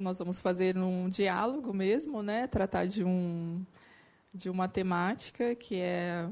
Nós 0.00 0.16
vamos 0.16 0.38
fazer 0.38 0.78
um 0.78 1.08
diálogo 1.08 1.74
mesmo, 1.74 2.22
né? 2.22 2.46
Tratar 2.46 2.86
de 2.86 3.02
um 3.02 3.66
de 4.32 4.48
uma 4.48 4.68
temática 4.68 5.56
que 5.56 5.74
é 5.74 6.28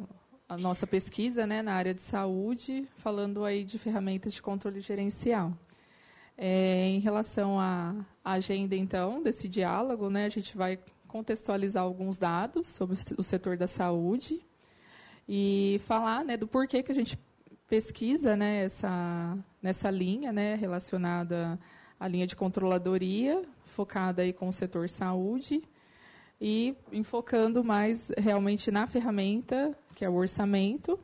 a 0.48 0.56
nossa 0.56 0.86
pesquisa, 0.86 1.44
né, 1.44 1.62
na 1.62 1.72
área 1.72 1.92
de 1.92 2.00
saúde, 2.00 2.86
falando 2.98 3.44
aí 3.44 3.64
de 3.64 3.76
ferramentas 3.76 4.34
de 4.34 4.40
controle 4.40 4.80
gerencial. 4.80 5.52
É, 6.38 6.86
em 6.86 7.00
relação 7.00 7.58
à 7.58 8.04
agenda, 8.24 8.76
então, 8.76 9.20
desse 9.20 9.48
diálogo, 9.48 10.08
né, 10.10 10.26
a 10.26 10.28
gente 10.28 10.56
vai 10.56 10.78
contextualizar 11.08 11.82
alguns 11.82 12.16
dados 12.16 12.68
sobre 12.68 12.96
o 13.18 13.22
setor 13.24 13.56
da 13.56 13.66
saúde 13.66 14.46
e 15.28 15.80
falar 15.86 16.24
né, 16.24 16.36
do 16.36 16.46
porquê 16.46 16.84
que 16.84 16.92
a 16.92 16.94
gente 16.94 17.18
pesquisa 17.66 18.36
né, 18.36 18.62
essa, 18.62 19.36
nessa 19.60 19.90
linha 19.90 20.32
né, 20.32 20.54
relacionada 20.54 21.58
à 21.98 22.06
linha 22.06 22.28
de 22.28 22.36
controladoria, 22.36 23.42
focada 23.76 24.22
aí 24.22 24.32
com 24.32 24.48
o 24.48 24.52
setor 24.52 24.88
saúde, 24.88 25.62
e 26.40 26.74
enfocando 26.90 27.62
mais 27.62 28.10
realmente 28.16 28.70
na 28.70 28.86
ferramenta, 28.86 29.76
que 29.94 30.02
é 30.02 30.08
o 30.08 30.14
orçamento, 30.14 30.98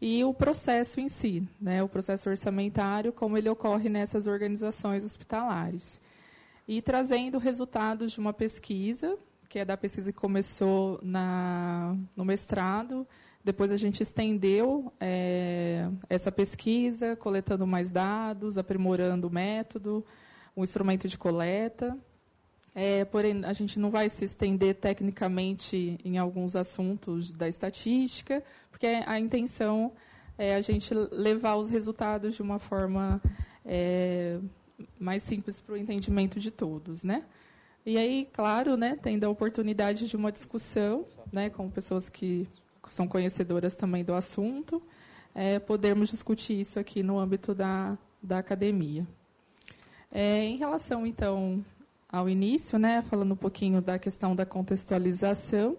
e 0.00 0.24
o 0.24 0.32
processo 0.32 1.00
em 1.00 1.08
si, 1.08 1.46
né, 1.60 1.82
o 1.82 1.88
processo 1.88 2.28
orçamentário, 2.30 3.12
como 3.12 3.36
ele 3.36 3.48
ocorre 3.48 3.88
nessas 3.90 4.26
organizações 4.26 5.04
hospitalares. 5.04 6.00
E 6.66 6.80
trazendo 6.80 7.38
resultados 7.38 8.12
de 8.12 8.18
uma 8.18 8.32
pesquisa, 8.32 9.18
que 9.48 9.58
é 9.58 9.64
da 9.64 9.76
pesquisa 9.76 10.10
que 10.10 10.18
começou 10.18 10.98
na, 11.02 11.94
no 12.16 12.24
mestrado, 12.24 13.06
depois 13.42 13.70
a 13.70 13.76
gente 13.76 14.02
estendeu 14.02 14.90
é, 14.98 15.88
essa 16.08 16.32
pesquisa, 16.32 17.14
coletando 17.16 17.66
mais 17.66 17.90
dados, 17.92 18.56
aprimorando 18.56 19.28
o 19.28 19.30
método, 19.30 20.04
o 20.56 20.62
instrumento 20.62 21.06
de 21.06 21.18
coleta. 21.18 21.96
É, 22.74 23.04
porém, 23.04 23.44
a 23.44 23.52
gente 23.52 23.78
não 23.78 23.90
vai 23.90 24.08
se 24.08 24.24
estender 24.24 24.74
tecnicamente 24.74 25.98
em 26.04 26.18
alguns 26.18 26.56
assuntos 26.56 27.32
da 27.32 27.48
estatística, 27.48 28.42
porque 28.70 28.86
a 28.86 29.18
intenção 29.18 29.92
é 30.36 30.54
a 30.56 30.60
gente 30.60 30.92
levar 31.12 31.54
os 31.54 31.68
resultados 31.68 32.34
de 32.34 32.42
uma 32.42 32.58
forma 32.58 33.22
é, 33.64 34.40
mais 34.98 35.22
simples 35.22 35.60
para 35.60 35.74
o 35.74 35.76
entendimento 35.76 36.40
de 36.40 36.50
todos, 36.50 37.04
né? 37.04 37.24
E 37.86 37.98
aí, 37.98 38.28
claro, 38.32 38.76
né, 38.76 38.98
tendo 39.00 39.24
a 39.24 39.28
oportunidade 39.28 40.08
de 40.08 40.16
uma 40.16 40.32
discussão, 40.32 41.04
né, 41.30 41.50
com 41.50 41.70
pessoas 41.70 42.08
que 42.08 42.48
são 42.88 43.06
conhecedoras 43.06 43.76
também 43.76 44.02
do 44.02 44.14
assunto, 44.14 44.82
é, 45.34 45.58
podermos 45.58 46.08
discutir 46.08 46.58
isso 46.58 46.78
aqui 46.78 47.02
no 47.02 47.18
âmbito 47.18 47.54
da, 47.54 47.98
da 48.22 48.38
academia. 48.38 49.06
É, 50.10 50.44
em 50.44 50.56
relação, 50.56 51.06
então, 51.06 51.64
ao 52.14 52.28
início, 52.28 52.78
né, 52.78 53.02
falando 53.02 53.32
um 53.32 53.36
pouquinho 53.36 53.82
da 53.82 53.98
questão 53.98 54.36
da 54.36 54.46
contextualização, 54.46 55.76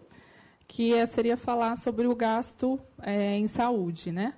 que 0.67 0.93
é, 0.93 1.05
seria 1.05 1.37
falar 1.37 1.77
sobre 1.77 2.07
o 2.07 2.13
gasto 2.13 2.77
é, 3.01 3.37
em 3.37 3.47
saúde. 3.47 4.11
Né? 4.11 4.33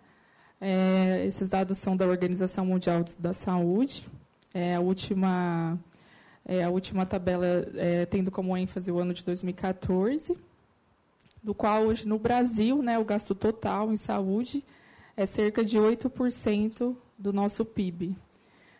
É, 0.61 1.25
esses 1.25 1.49
dados 1.49 1.79
são 1.79 1.97
da 1.97 2.05
Organização 2.05 2.67
Mundial 2.67 3.03
da 3.17 3.33
Saúde. 3.33 4.07
É, 4.53 4.75
a, 4.75 4.79
última, 4.79 5.79
é, 6.45 6.63
a 6.63 6.69
última 6.69 7.03
tabela 7.03 7.47
é, 7.73 8.05
tendo 8.05 8.29
como 8.29 8.55
ênfase 8.55 8.91
o 8.91 8.99
ano 8.99 9.11
de 9.11 9.25
2014, 9.25 10.37
do 11.41 11.55
qual 11.55 11.81
hoje 11.81 12.07
no 12.07 12.19
Brasil 12.19 12.79
né, 12.83 12.99
o 12.99 13.05
gasto 13.05 13.33
total 13.33 13.91
em 13.91 13.97
saúde 13.97 14.63
é 15.15 15.25
cerca 15.25 15.65
de 15.65 15.79
8% 15.79 16.95
do 17.17 17.33
nosso 17.33 17.65
PIB, 17.65 18.15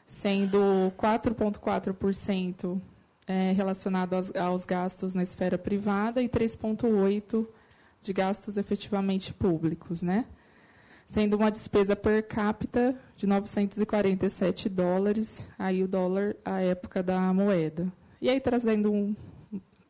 sendo 0.05 0.59
4,4% 0.95 2.79
é, 3.27 3.51
relacionado 3.51 4.13
aos, 4.13 4.35
aos, 4.35 4.65
gastos 4.65 5.13
na 5.13 5.21
esfera 5.21 5.57
privada 5.57 6.21
e 6.21 6.29
3,8% 6.29 7.45
de 8.01 8.13
gastos 8.13 8.55
efetivamente 8.57 9.33
públicos, 9.33 10.01
né? 10.01 10.25
Sendo 11.05 11.35
uma 11.35 11.51
despesa 11.51 11.95
per 11.95 12.25
capita 12.25 12.95
de 13.15 13.27
947 13.27 14.69
dólares, 14.69 15.47
aí 15.59 15.83
o 15.83 15.87
dólar 15.87 16.35
à 16.43 16.61
época 16.61 17.03
da 17.03 17.33
moeda. 17.33 17.91
E 18.21 18.29
aí 18.29 18.39
trazendo 18.39 18.91
um, 18.91 19.15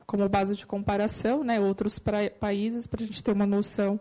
como 0.06 0.28
base 0.30 0.56
de 0.56 0.66
comparação, 0.66 1.44
né, 1.44 1.60
outros 1.60 2.00
pra, 2.00 2.30
países 2.30 2.88
para 2.88 3.04
a 3.04 3.06
gente 3.06 3.24
ter 3.24 3.32
uma 3.32 3.46
noção 3.46 4.00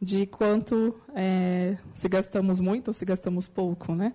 de 0.00 0.26
quanto 0.26 0.94
é, 1.14 1.76
se 1.94 2.08
gastamos 2.08 2.60
muito 2.60 2.88
ou 2.88 2.94
se 2.94 3.04
gastamos 3.04 3.48
pouco, 3.48 3.94
né? 3.94 4.12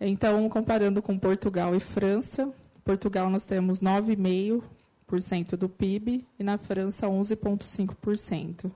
Então, 0.00 0.48
comparando 0.48 1.02
com 1.02 1.18
Portugal 1.18 1.74
e 1.74 1.80
França, 1.80 2.50
Portugal 2.90 3.30
nós 3.30 3.44
temos 3.44 3.80
9,5% 3.80 5.50
do 5.56 5.68
PIB 5.68 6.26
e 6.36 6.42
na 6.42 6.58
França 6.58 7.06
11,5%. 7.06 8.68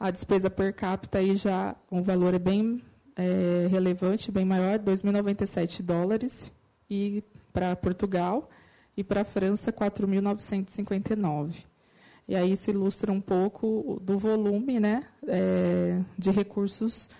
A 0.00 0.10
despesa 0.10 0.48
per 0.48 0.72
capita 0.72 1.18
aí 1.18 1.36
já 1.36 1.76
um 1.92 2.00
valor 2.00 2.32
é 2.32 2.38
bem 2.38 2.82
é, 3.14 3.66
relevante, 3.70 4.32
bem 4.32 4.46
maior, 4.46 4.78
2.097 4.78 5.82
dólares 5.82 6.50
e 6.88 7.22
para 7.52 7.76
Portugal 7.76 8.48
e 8.96 9.04
para 9.04 9.20
a 9.20 9.24
França 9.24 9.70
4.959. 9.70 11.66
E 12.26 12.34
aí 12.34 12.52
isso 12.52 12.70
ilustra 12.70 13.12
um 13.12 13.20
pouco 13.20 14.00
do 14.02 14.18
volume, 14.18 14.80
né, 14.80 15.04
é, 15.28 16.00
de 16.16 16.30
recursos 16.30 17.10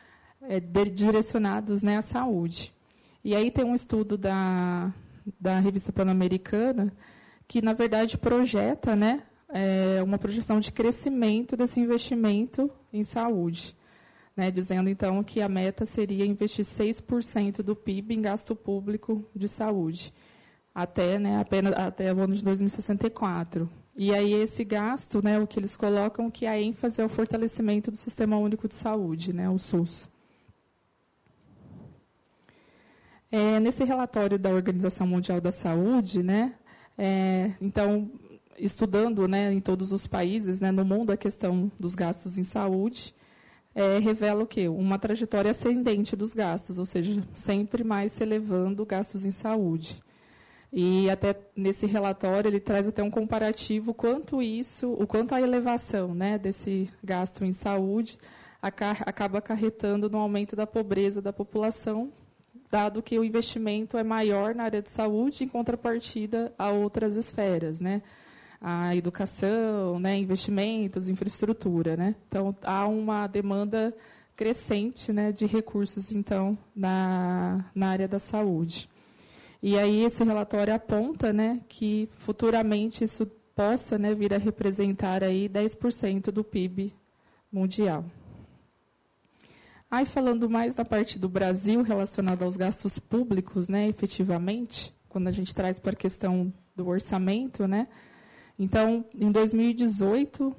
é, 0.40 0.60
de, 0.60 0.86
direcionados 0.86 1.82
né, 1.82 1.98
à 1.98 2.02
saúde. 2.02 2.72
E 3.22 3.36
aí 3.36 3.50
tem 3.50 3.66
um 3.66 3.74
estudo 3.74 4.16
da 4.16 4.90
da 5.40 5.58
revista 5.58 5.92
Pan-Americana, 5.92 6.92
que, 7.46 7.62
na 7.62 7.72
verdade, 7.72 8.18
projeta 8.18 8.94
né, 8.96 9.22
é, 9.48 10.02
uma 10.02 10.18
projeção 10.18 10.60
de 10.60 10.72
crescimento 10.72 11.56
desse 11.56 11.80
investimento 11.80 12.70
em 12.92 13.02
saúde. 13.02 13.76
Né, 14.36 14.50
dizendo, 14.50 14.90
então, 14.90 15.24
que 15.24 15.40
a 15.40 15.48
meta 15.48 15.86
seria 15.86 16.26
investir 16.26 16.64
6% 16.64 17.62
do 17.62 17.74
PIB 17.74 18.14
em 18.14 18.20
gasto 18.20 18.54
público 18.54 19.24
de 19.34 19.48
saúde, 19.48 20.12
até, 20.74 21.18
né, 21.18 21.40
apenas, 21.40 21.72
até 21.72 22.12
o 22.12 22.20
ano 22.20 22.34
de 22.34 22.44
2064. 22.44 23.66
E 23.96 24.12
aí 24.12 24.34
esse 24.34 24.62
gasto, 24.62 25.24
né, 25.24 25.38
o 25.38 25.46
que 25.46 25.58
eles 25.58 25.74
colocam 25.74 26.30
que 26.30 26.44
a 26.44 26.60
ênfase 26.60 27.00
é 27.00 27.04
o 27.04 27.08
fortalecimento 27.08 27.90
do 27.90 27.96
Sistema 27.96 28.36
Único 28.36 28.68
de 28.68 28.74
Saúde, 28.74 29.32
né, 29.32 29.48
o 29.48 29.56
SUS. 29.56 30.10
É, 33.30 33.58
nesse 33.58 33.82
relatório 33.84 34.38
da 34.38 34.50
Organização 34.50 35.06
Mundial 35.06 35.40
da 35.40 35.50
Saúde, 35.50 36.22
né, 36.22 36.54
é, 36.96 37.52
então, 37.60 38.10
estudando 38.58 39.26
né, 39.26 39.52
em 39.52 39.60
todos 39.60 39.92
os 39.92 40.06
países, 40.06 40.60
né, 40.60 40.70
no 40.70 40.84
mundo, 40.84 41.10
a 41.10 41.16
questão 41.16 41.70
dos 41.78 41.94
gastos 41.94 42.38
em 42.38 42.42
saúde, 42.42 43.14
é, 43.74 43.98
revela 43.98 44.42
o 44.42 44.46
quê? 44.46 44.68
Uma 44.68 44.98
trajetória 44.98 45.50
ascendente 45.50 46.16
dos 46.16 46.32
gastos, 46.32 46.78
ou 46.78 46.86
seja, 46.86 47.22
sempre 47.34 47.84
mais 47.84 48.12
se 48.12 48.22
elevando 48.22 48.86
gastos 48.86 49.24
em 49.24 49.30
saúde. 49.30 50.00
E 50.72 51.10
até 51.10 51.38
nesse 51.54 51.86
relatório 51.86 52.48
ele 52.48 52.60
traz 52.60 52.88
até 52.88 53.02
um 53.02 53.10
comparativo 53.10 53.92
quanto 53.92 54.42
isso, 54.42 54.92
o 54.92 55.06
quanto 55.06 55.34
a 55.34 55.40
elevação 55.40 56.14
né, 56.14 56.38
desse 56.38 56.88
gasto 57.02 57.44
em 57.44 57.52
saúde 57.52 58.18
acaba 58.60 59.38
acarretando 59.38 60.10
no 60.10 60.18
aumento 60.18 60.56
da 60.56 60.66
pobreza 60.66 61.22
da 61.22 61.32
população 61.32 62.12
dado 62.76 63.02
que 63.02 63.18
o 63.18 63.24
investimento 63.24 63.96
é 63.96 64.04
maior 64.04 64.54
na 64.54 64.64
área 64.64 64.82
de 64.82 64.90
saúde 64.90 65.44
em 65.44 65.48
contrapartida 65.48 66.52
a 66.58 66.70
outras 66.70 67.16
esferas, 67.16 67.80
né? 67.80 68.02
A 68.60 68.94
educação, 68.94 69.98
né, 69.98 70.18
investimentos, 70.18 71.08
infraestrutura, 71.08 71.96
né? 71.96 72.14
Então 72.28 72.54
há 72.62 72.86
uma 72.86 73.26
demanda 73.26 73.96
crescente, 74.36 75.10
né, 75.10 75.32
de 75.32 75.46
recursos 75.46 76.12
então 76.12 76.58
na, 76.74 77.64
na 77.74 77.88
área 77.88 78.06
da 78.06 78.18
saúde. 78.18 78.90
E 79.62 79.78
aí 79.78 80.04
esse 80.04 80.22
relatório 80.22 80.74
aponta, 80.74 81.32
né, 81.32 81.62
que 81.70 82.10
futuramente 82.18 83.02
isso 83.02 83.24
possa, 83.54 83.98
né, 83.98 84.14
vir 84.14 84.34
a 84.34 84.38
representar 84.38 85.24
aí 85.24 85.48
10% 85.48 86.30
do 86.30 86.44
PIB 86.44 86.92
mundial. 87.50 88.04
Aí 89.96 90.04
falando 90.04 90.50
mais 90.50 90.74
da 90.74 90.84
parte 90.84 91.18
do 91.18 91.26
Brasil 91.26 91.80
relacionada 91.80 92.44
aos 92.44 92.54
gastos 92.54 92.98
públicos, 92.98 93.66
né, 93.66 93.88
efetivamente, 93.88 94.94
quando 95.08 95.26
a 95.26 95.30
gente 95.30 95.54
traz 95.54 95.78
para 95.78 95.92
a 95.92 95.96
questão 95.96 96.52
do 96.76 96.86
orçamento, 96.86 97.66
né? 97.66 97.88
Então, 98.58 99.06
em 99.14 99.32
2018, 99.32 100.54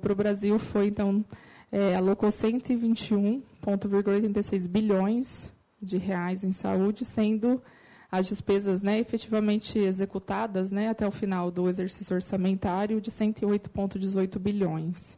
para 0.00 0.12
o 0.12 0.16
Brasil 0.16 0.58
foi 0.58 0.88
então 0.88 1.24
é, 1.70 1.94
alocou 1.94 2.28
121,86 2.28 4.66
bilhões 4.66 5.48
de 5.80 5.96
reais 5.96 6.42
em 6.42 6.50
saúde, 6.50 7.04
sendo 7.04 7.62
as 8.10 8.26
despesas 8.26 8.82
né, 8.82 8.98
efetivamente 8.98 9.78
executadas 9.78 10.72
né, 10.72 10.88
até 10.88 11.06
o 11.06 11.12
final 11.12 11.52
do 11.52 11.68
exercício 11.68 12.16
orçamentário 12.16 13.00
de 13.00 13.12
108,18 13.12 14.40
bilhões. 14.40 15.16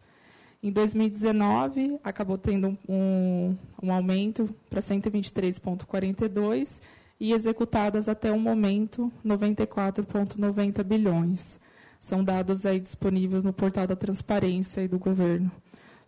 Em 0.61 0.73
2019, 0.73 2.01
acabou 2.03 2.37
tendo 2.37 2.77
um, 2.89 3.57
um 3.81 3.93
aumento 3.93 4.53
para 4.69 4.81
123,42 4.81 6.81
e 7.21 7.33
executadas 7.33 8.09
até 8.09 8.33
o 8.33 8.41
momento 8.41 9.13
94,90 9.25 10.83
bilhões. 10.83 11.61
São 12.01 12.25
dados 12.25 12.67
aí 12.67 12.81
disponíveis 12.81 13.45
no 13.45 13.53
portal 13.53 13.87
da 13.87 13.95
transparência 13.95 14.89
do 14.89 14.99
governo 14.99 15.49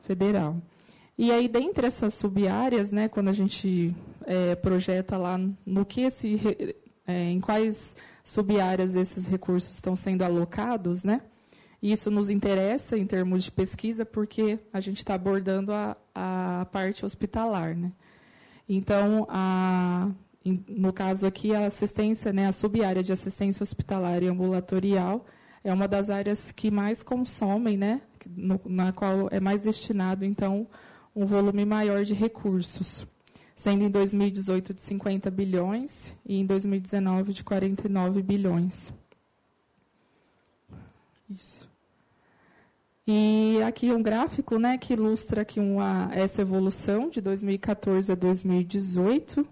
federal. 0.03 0.57
E 1.17 1.31
aí, 1.31 1.47
dentre 1.47 1.87
essas 1.87 2.15
subáreas, 2.15 2.91
né, 2.91 3.09
quando 3.09 3.29
a 3.29 3.33
gente 3.33 3.95
é, 4.27 4.57
projeta 4.57 5.17
lá 5.17 5.39
no 5.65 5.85
que 5.85 6.01
esse, 6.03 6.75
é, 7.07 7.31
em 7.31 7.41
quais 7.41 7.95
subáreas 8.25 8.97
esses 8.97 9.27
recursos 9.27 9.75
estão 9.75 9.95
sendo 9.95 10.23
alocados, 10.23 11.05
né? 11.05 11.21
Isso 11.83 12.11
nos 12.11 12.29
interessa 12.29 12.99
em 12.99 13.07
termos 13.07 13.45
de 13.45 13.51
pesquisa, 13.51 14.05
porque 14.05 14.59
a 14.73 14.81
gente 14.81 14.99
está 14.99 15.15
abordando 15.15 15.73
a, 15.73 15.97
a 16.15 16.67
parte 16.71 17.07
hospitalar, 17.07 17.75
né? 17.75 17.91
Então, 18.69 19.27
a, 19.31 20.11
no 20.45 20.93
caso 20.93 21.27
aqui, 21.27 21.55
a 21.55 21.67
assistência, 21.67 22.33
né, 22.33 22.47
a 22.47 22.53
subárea 22.53 23.03
de 23.03 23.13
assistência 23.13 23.63
hospitalar 23.63 24.23
e 24.23 24.29
ambulatorial 24.29 25.25
é 25.65 25.73
uma 25.73 25.89
das 25.89 26.11
áreas 26.11 26.53
que 26.53 26.71
mais 26.71 27.03
consomem, 27.03 27.77
né, 27.77 28.03
no, 28.27 28.61
na 28.67 28.93
qual 28.93 29.29
é 29.31 29.41
mais 29.41 29.61
destinado, 29.61 30.25
então, 30.25 30.69
um 31.17 31.27
volume 31.27 31.65
maior 31.65 32.05
de 32.05 32.15
recursos, 32.15 33.07
sendo 33.57 33.85
em 33.85 33.91
2018 33.91 34.75
de 34.75 34.81
50 34.83 35.31
bilhões 35.31 36.15
e 36.25 36.39
em 36.39 36.47
2019 36.47 37.33
de 37.33 37.43
49 37.43 38.23
bilhões. 38.23 38.93
Isso. 41.29 41.70
E 43.07 43.61
aqui 43.67 43.93
um 43.93 44.03
gráfico 44.03 44.59
né, 44.59 44.79
que 44.79 44.93
ilustra 44.93 45.43
aqui 45.43 45.59
uma, 45.59 46.11
essa 46.13 46.43
evolução 46.43 47.09
de 47.09 47.21
2014 47.21 48.13
a 48.13 48.15
2018 48.15 49.47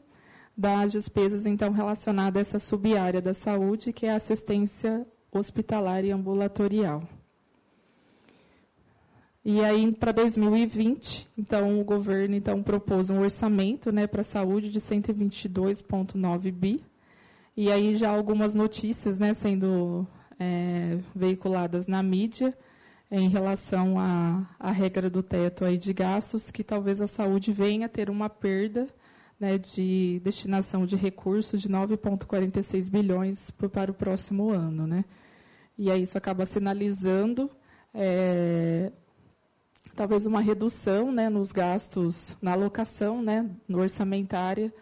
das 0.57 0.93
despesas 0.93 1.47
então 1.47 1.71
relacionadas 1.71 2.37
a 2.37 2.41
essa 2.41 2.59
subárea 2.59 3.23
da 3.23 3.33
saúde, 3.33 3.93
que 3.93 4.07
é 4.07 4.11
a 4.11 4.17
assistência 4.17 5.07
hospitalar 5.31 6.05
e 6.05 6.11
ambulatorial. 6.11 7.03
E 9.45 9.65
aí, 9.65 9.93
para 9.93 10.13
2020, 10.13 11.29
então, 11.39 11.81
o 11.81 11.85
governo 11.85 12.35
então, 12.35 12.63
propôs 12.63 13.09
um 13.09 13.21
orçamento 13.21 13.91
né, 13.93 14.07
para 14.07 14.21
a 14.21 14.25
saúde 14.25 14.69
de 14.69 14.81
122,9 14.81 16.53
bi. 16.53 16.85
E 17.57 17.73
aí 17.73 17.97
já 17.97 18.11
algumas 18.11 18.53
notícias 18.53 19.19
né, 19.19 19.33
sendo 19.33 20.07
é, 20.39 20.99
veiculadas 21.15 21.87
na 21.87 22.03
mídia 22.03 22.53
em 23.11 23.29
relação 23.29 23.99
à, 23.99 24.47
à 24.59 24.71
regra 24.71 25.09
do 25.09 25.23
teto 25.23 25.65
aí 25.65 25.79
de 25.79 25.93
gastos, 25.93 26.51
que 26.51 26.63
talvez 26.63 27.01
a 27.01 27.07
saúde 27.07 27.53
venha 27.53 27.87
a 27.87 27.89
ter 27.89 28.11
uma 28.11 28.29
perda 28.29 28.87
né, 29.41 29.57
de 29.57 30.21
destinação 30.23 30.85
de 30.85 30.97
recursos 30.97 31.63
de 31.63 31.69
9,46 31.69 32.91
bilhões 32.91 33.51
para 33.51 33.91
o 33.91 33.95
próximo 33.95 34.51
ano. 34.51 34.87
Né? 34.87 35.05
E 35.79 35.91
aí 35.91 36.03
isso 36.03 36.19
acaba 36.19 36.45
sinalizando 36.45 37.51
é, 37.95 38.93
talvez 39.95 40.27
uma 40.27 40.41
redução 40.41 41.11
né, 41.11 41.29
nos 41.29 41.51
gastos, 41.51 42.37
na 42.43 42.53
alocação 42.53 43.23
né, 43.23 43.49
orçamentária 43.69 44.73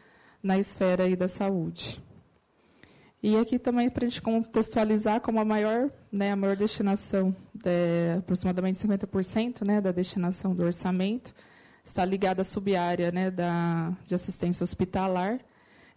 na 0.42 0.58
esfera 0.58 1.04
aí 1.04 1.16
da 1.16 1.28
saúde. 1.28 2.02
E 3.22 3.36
aqui 3.36 3.58
também 3.58 3.90
para 3.90 4.04
a 4.04 4.08
gente 4.08 4.22
contextualizar 4.22 5.20
como 5.20 5.40
a 5.40 5.44
maior, 5.44 5.90
né, 6.12 6.32
a 6.32 6.36
maior 6.36 6.54
destinação, 6.54 7.34
de, 7.54 8.18
aproximadamente 8.18 8.78
50% 8.78 9.66
né, 9.66 9.80
da 9.80 9.90
destinação 9.90 10.54
do 10.54 10.62
orçamento, 10.62 11.34
está 11.84 12.04
ligada 12.04 12.42
à 12.42 12.44
subárea 12.44 13.10
né, 13.10 13.30
da, 13.30 13.92
de 14.04 14.14
assistência 14.14 14.62
hospitalar. 14.62 15.40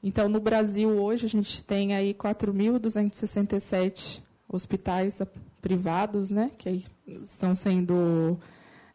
Então, 0.01 0.29
no 0.29 0.39
Brasil, 0.39 0.89
hoje, 0.89 1.25
a 1.25 1.29
gente 1.29 1.61
tem 1.63 1.93
aí 1.93 2.13
4.267 2.13 4.23
hospitais 4.47 5.21
privados, 5.61 6.29
né, 6.29 6.51
que 6.57 6.85
estão 7.07 7.53
sendo, 7.53 8.39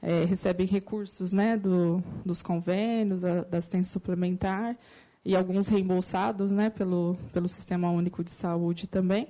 é, 0.00 0.24
recebem 0.24 0.66
recursos 0.66 1.30
né, 1.30 1.58
do, 1.58 2.02
dos 2.24 2.40
convênios, 2.40 3.22
a, 3.24 3.42
da 3.42 3.58
assistência 3.58 3.92
suplementar, 3.92 4.78
e 5.24 5.34
alguns 5.34 5.68
reembolsados 5.68 6.52
né, 6.52 6.68
pelo, 6.70 7.16
pelo 7.32 7.48
Sistema 7.48 7.90
Único 7.90 8.22
de 8.22 8.30
Saúde 8.30 8.86
também. 8.86 9.28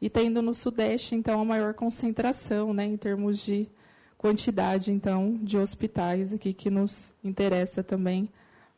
E 0.00 0.08
tendo 0.08 0.40
no 0.40 0.54
Sudeste, 0.54 1.14
então, 1.14 1.40
a 1.40 1.44
maior 1.44 1.74
concentração 1.74 2.72
né, 2.72 2.84
em 2.84 2.96
termos 2.96 3.38
de 3.38 3.68
quantidade, 4.16 4.92
então, 4.92 5.38
de 5.42 5.58
hospitais 5.58 6.32
aqui 6.32 6.52
que 6.52 6.70
nos 6.70 7.12
interessa 7.24 7.82
também 7.82 8.28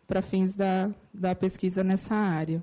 para 0.07 0.23
fins 0.23 0.55
da, 0.55 0.91
da 1.13 1.35
pesquisa 1.35 1.85
nessa 1.85 2.15
área. 2.15 2.63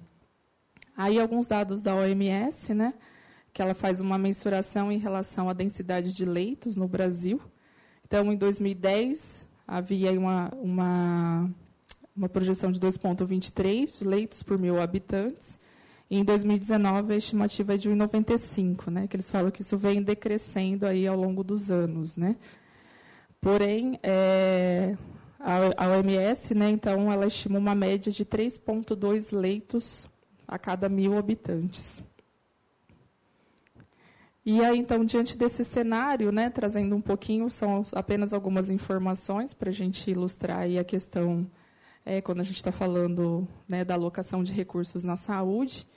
Aí 0.96 1.20
alguns 1.20 1.48
dados 1.48 1.82
da 1.82 1.96
OMS, 1.96 2.74
né, 2.74 2.94
que 3.54 3.62
ela 3.62 3.74
faz 3.74 4.00
uma 4.00 4.18
mensuração 4.18 4.92
em 4.92 4.98
relação 4.98 5.50
à 5.50 5.54
densidade 5.54 6.14
de 6.14 6.26
leitos 6.26 6.76
no 6.76 6.88
Brasil. 6.88 7.42
Então, 8.06 8.32
em 8.32 8.36
2010, 8.36 9.48
havia 9.68 10.12
uma, 10.12 10.52
uma, 10.56 11.50
uma 12.22 12.30
projeção 12.30 12.72
de 12.72 12.80
2,23 12.80 14.06
leitos 14.06 14.44
por 14.44 14.58
mil 14.58 14.80
habitantes. 14.80 15.60
E 16.10 16.18
em 16.18 16.24
2019, 16.24 17.14
a 17.14 17.18
estimativa 17.18 17.74
é 17.74 17.78
de 17.78 17.90
1,95, 17.90 18.92
né, 18.92 19.08
que 19.08 19.16
eles 19.16 19.32
falam 19.32 19.50
que 19.50 19.62
isso 19.62 19.78
vem 19.78 20.04
decrescendo 20.04 20.86
aí 20.86 21.08
ao 21.08 21.16
longo 21.16 21.44
dos 21.44 21.72
anos, 21.72 22.16
né, 22.16 22.36
Porém, 23.42 24.00
é, 24.04 24.96
a, 25.40 25.88
OMS, 25.88 26.54
né, 26.54 26.70
então, 26.70 27.12
ela 27.12 27.26
estima 27.26 27.58
uma 27.58 27.74
média 27.74 28.12
de 28.12 28.24
3,2 28.24 29.36
leitos 29.36 30.08
a 30.48 30.60
cada 30.60 30.88
mil 30.88 31.18
habitantes. 31.18 32.04
E 34.46 34.64
aí, 34.64 34.78
então, 34.78 35.04
diante 35.04 35.36
desse 35.36 35.66
cenário, 35.66 36.32
né, 36.32 36.52
trazendo 36.52 36.96
um 36.96 37.02
pouquinho, 37.02 37.50
são 37.50 37.84
apenas 37.94 38.32
algumas 38.32 38.70
informações 38.70 39.56
para 39.56 39.70
a 39.70 39.74
gente 39.74 40.12
ilustrar 40.12 40.68
a 40.80 40.84
questão, 40.84 41.50
é, 42.06 42.22
quando 42.22 42.42
a 42.42 42.44
gente 42.44 42.58
está 42.58 42.72
falando 42.72 43.48
né, 43.68 43.86
da 43.86 43.94
alocação 43.94 44.44
de 44.44 44.52
recursos 44.52 45.04
na 45.04 45.16
saúde. 45.16 45.88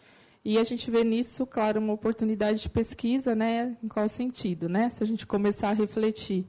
E 0.45 0.59
a 0.59 0.65
gente 0.65 0.91
vê 0.91 1.03
nisso, 1.03 1.47
claro, 1.47 1.81
uma 1.81 1.93
oportunidade 1.93 2.61
de 2.61 2.69
pesquisa, 2.69 3.35
né, 3.35 3.77
em 3.83 3.89
qual 3.89 4.09
sentido? 4.09 4.69
Né? 4.69 4.91
Se 4.91 5.03
a 5.03 5.07
gente 5.07 5.27
começar 5.27 5.71
a 5.71 5.73
refletir 5.73 6.47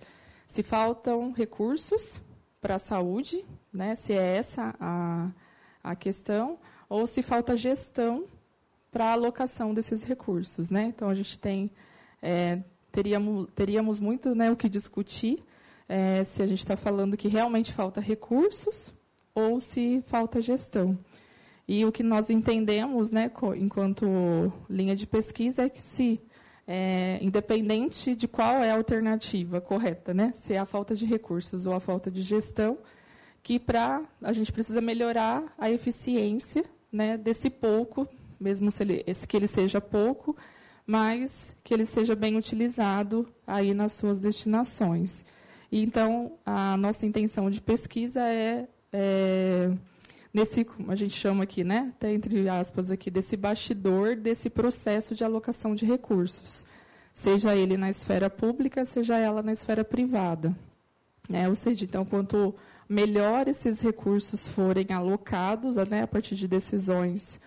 se 0.47 0.61
faltam 0.61 1.31
recursos 1.31 2.21
para 2.59 2.75
a 2.75 2.79
saúde, 2.79 3.45
né, 3.71 3.95
se 3.95 4.13
é 4.13 4.37
essa 4.37 4.75
a, 4.79 5.31
a 5.83 5.95
questão, 5.95 6.59
ou 6.89 7.07
se 7.07 7.21
falta 7.21 7.55
gestão 7.55 8.25
para 8.91 9.05
a 9.05 9.11
alocação 9.13 9.73
desses 9.73 10.03
recursos. 10.03 10.69
Né? 10.69 10.85
Então, 10.85 11.09
a 11.09 11.15
gente 11.15 11.39
tem, 11.39 11.71
é, 12.21 12.61
teríamos, 12.91 13.47
teríamos 13.55 13.99
muito 13.99 14.35
né, 14.35 14.51
o 14.51 14.55
que 14.55 14.67
discutir 14.67 15.43
é, 15.87 16.23
se 16.23 16.41
a 16.41 16.45
gente 16.45 16.59
está 16.59 16.75
falando 16.75 17.15
que 17.15 17.27
realmente 17.27 17.71
falta 17.71 18.01
recursos 18.01 18.93
ou 19.35 19.59
se 19.59 20.01
falta 20.07 20.41
gestão. 20.41 20.97
E 21.67 21.83
o 21.85 21.91
que 21.91 22.01
nós 22.01 22.29
entendemos, 22.29 23.11
né, 23.11 23.29
enquanto 23.57 24.05
linha 24.69 24.95
de 24.95 25.05
pesquisa, 25.05 25.63
é 25.63 25.69
que 25.69 25.81
se 25.81 26.21
é, 26.67 27.19
independente 27.21 28.15
de 28.15 28.27
qual 28.27 28.63
é 28.63 28.71
a 28.71 28.75
alternativa 28.75 29.61
correta, 29.61 30.13
né? 30.13 30.31
se 30.33 30.53
é 30.53 30.57
a 30.57 30.65
falta 30.65 30.95
de 30.95 31.05
recursos 31.05 31.65
ou 31.65 31.73
a 31.73 31.79
falta 31.79 32.09
de 32.09 32.21
gestão, 32.21 32.77
que 33.43 33.59
para 33.59 34.03
a 34.21 34.33
gente 34.33 34.51
precisa 34.51 34.81
melhorar 34.81 35.53
a 35.57 35.69
eficiência 35.69 36.65
né, 36.91 37.17
desse 37.17 37.49
pouco, 37.49 38.07
mesmo 38.39 38.71
se 38.71 38.81
ele, 38.81 39.03
que 39.27 39.37
ele 39.37 39.47
seja 39.47 39.79
pouco, 39.79 40.35
mas 40.87 41.55
que 41.63 41.73
ele 41.73 41.85
seja 41.85 42.15
bem 42.15 42.35
utilizado 42.35 43.27
aí 43.45 43.73
nas 43.73 43.93
suas 43.93 44.19
destinações. 44.19 45.23
Então, 45.71 46.33
a 46.45 46.77
nossa 46.77 47.05
intenção 47.05 47.49
de 47.49 47.61
pesquisa 47.61 48.21
é, 48.21 48.67
é 48.95 49.71
nesse, 50.35 50.67
a 50.89 50.95
gente 50.95 51.13
chama 51.13 51.45
aqui, 51.45 51.63
né, 51.63 51.93
até 51.95 52.11
entre 52.11 52.49
aspas 52.49 52.91
aqui, 52.91 53.09
desse 53.09 53.37
bastidor 53.37 54.17
desse 54.17 54.49
processo 54.49 55.15
de 55.15 55.23
alocação 55.23 55.73
de 55.73 55.85
recursos, 55.85 56.65
seja 57.13 57.55
ele 57.55 57.77
na 57.77 57.89
esfera 57.89 58.29
pública, 58.29 58.83
seja 58.83 59.17
ela 59.17 59.41
na 59.41 59.53
esfera 59.53 59.85
privada. 59.85 60.53
É, 61.31 61.47
ou 61.47 61.55
seja, 61.55 61.85
então, 61.85 62.03
quanto 62.03 62.53
melhor 62.87 63.47
esses 63.47 63.79
recursos 63.79 64.45
forem 64.45 64.87
alocados, 64.91 65.77
né, 65.89 66.03
a 66.03 66.07
partir 66.07 66.35
de 66.35 66.49
decisões 66.49 67.39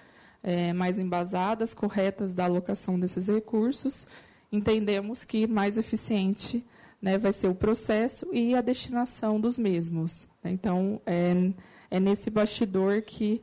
é, 0.43 0.73
mais 0.73 0.99
embasadas, 0.99 1.75
corretas 1.75 2.33
da 2.33 2.47
alocação 2.47 2.99
desses 2.99 3.27
recursos, 3.27 4.09
entendemos 4.51 5.27
que 5.27 5.47
mais 5.47 5.77
eficiente 5.77 6.65
né, 7.01 7.17
vai 7.19 7.33
ser 7.33 7.49
o 7.49 7.55
processo 7.55 8.27
e 8.33 8.55
a 8.55 8.61
destinação 8.61 9.41
dos 9.41 9.57
mesmos. 9.59 10.29
Então, 10.45 11.01
é, 11.07 11.53
é 11.91 12.01
nesse 12.01 12.31
bastidor 12.31 13.03
que 13.03 13.43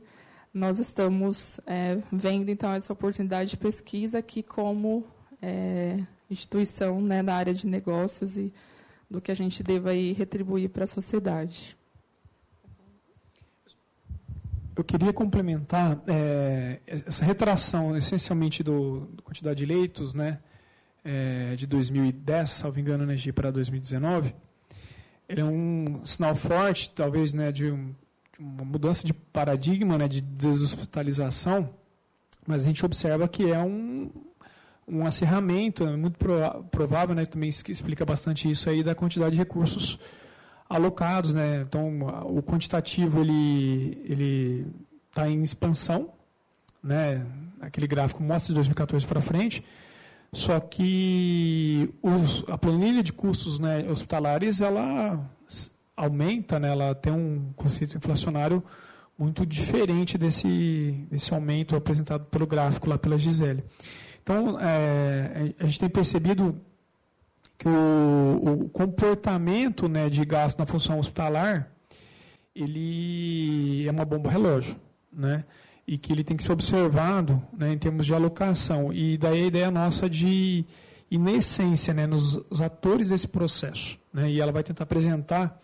nós 0.52 0.78
estamos 0.78 1.60
é, 1.66 1.98
vendo 2.10 2.50
então 2.50 2.72
essa 2.72 2.92
oportunidade 2.92 3.50
de 3.50 3.56
pesquisa 3.56 4.18
aqui 4.18 4.42
como 4.42 5.04
é, 5.40 5.98
instituição 6.30 7.00
né, 7.00 7.22
na 7.22 7.34
área 7.34 7.52
de 7.52 7.66
negócios 7.66 8.36
e 8.36 8.52
do 9.08 9.20
que 9.20 9.30
a 9.30 9.34
gente 9.34 9.62
deva 9.62 9.90
aí 9.90 10.12
retribuir 10.12 10.70
para 10.70 10.84
a 10.84 10.86
sociedade. 10.86 11.76
eu 14.76 14.84
queria 14.84 15.12
complementar 15.12 15.98
é, 16.06 16.80
essa 16.86 17.24
retração, 17.24 17.96
essencialmente, 17.96 18.62
do, 18.62 19.06
do, 19.06 19.22
quantidade 19.22 19.58
de 19.58 19.64
leitos, 19.64 20.12
né, 20.12 20.38
é, 21.06 21.54
de 21.54 21.66
2010, 21.68 22.50
salvo 22.50 22.80
engano, 22.80 23.06
né, 23.06 23.14
para 23.32 23.52
2019. 23.52 24.34
Ele 25.28 25.40
é 25.40 25.44
um 25.44 26.04
sinal 26.04 26.34
forte, 26.34 26.90
talvez, 26.90 27.32
né, 27.32 27.52
de, 27.52 27.70
um, 27.70 27.94
de 28.36 28.44
uma 28.44 28.64
mudança 28.64 29.06
de 29.06 29.14
paradigma, 29.14 29.96
né, 29.96 30.08
de 30.08 30.20
deshospitalização, 30.20 31.70
mas 32.44 32.62
a 32.62 32.66
gente 32.66 32.84
observa 32.84 33.28
que 33.28 33.50
é 33.50 33.58
um, 33.58 34.10
um 34.86 35.06
acirramento, 35.06 35.84
é 35.84 35.96
muito 35.96 36.18
provável, 36.70 37.14
né, 37.14 37.24
também 37.24 37.48
explica 37.48 38.04
bastante 38.04 38.50
isso 38.50 38.68
aí 38.68 38.82
da 38.82 38.94
quantidade 38.94 39.32
de 39.32 39.38
recursos 39.38 40.00
alocados, 40.68 41.32
né? 41.32 41.60
Então, 41.60 42.00
o 42.24 42.42
quantitativo 42.42 43.20
ele 43.20 44.02
ele 44.04 44.66
está 45.08 45.28
em 45.30 45.40
expansão, 45.44 46.10
né? 46.82 47.24
Aquele 47.60 47.86
gráfico 47.86 48.20
mostra 48.20 48.48
de 48.48 48.54
2014 48.56 49.06
para 49.06 49.20
frente. 49.20 49.62
Só 50.32 50.60
que 50.60 51.92
os, 52.02 52.44
a 52.48 52.58
planilha 52.58 53.02
de 53.02 53.12
custos 53.12 53.58
né, 53.58 53.86
hospitalares 53.90 54.60
ela 54.60 55.18
aumenta, 55.96 56.58
né? 56.58 56.70
Ela 56.70 56.94
tem 56.94 57.12
um 57.12 57.52
conceito 57.56 57.96
inflacionário 57.96 58.62
muito 59.18 59.46
diferente 59.46 60.18
desse 60.18 61.06
desse 61.10 61.32
aumento 61.32 61.74
apresentado 61.74 62.26
pelo 62.26 62.46
gráfico 62.46 62.88
lá 62.88 62.98
pela 62.98 63.16
Gisele. 63.16 63.64
Então, 64.22 64.58
é, 64.60 65.54
a 65.58 65.64
gente 65.64 65.80
tem 65.80 65.88
percebido 65.88 66.60
que 67.56 67.68
o, 67.68 68.64
o 68.64 68.68
comportamento 68.68 69.88
né, 69.88 70.10
de 70.10 70.24
gasto 70.24 70.58
na 70.58 70.66
função 70.66 70.98
hospitalar 70.98 71.70
ele 72.54 73.86
é 73.86 73.90
uma 73.90 74.04
bomba 74.04 74.30
relógio, 74.30 74.76
né? 75.12 75.44
E 75.86 75.96
que 75.96 76.12
ele 76.12 76.24
tem 76.24 76.36
que 76.36 76.42
ser 76.42 76.52
observado 76.52 77.40
né, 77.56 77.72
em 77.72 77.78
termos 77.78 78.06
de 78.06 78.14
alocação. 78.14 78.92
E 78.92 79.16
daí 79.16 79.44
a 79.44 79.46
ideia 79.46 79.70
nossa 79.70 80.10
de 80.10 80.64
ir 81.10 81.18
na 81.18 81.32
essência, 81.32 81.94
né, 81.94 82.06
nos 82.06 82.60
atores 82.60 83.10
desse 83.10 83.28
processo. 83.28 83.98
Né, 84.12 84.30
e 84.30 84.40
ela 84.40 84.50
vai 84.50 84.62
tentar 84.62 84.84
apresentar. 84.84 85.60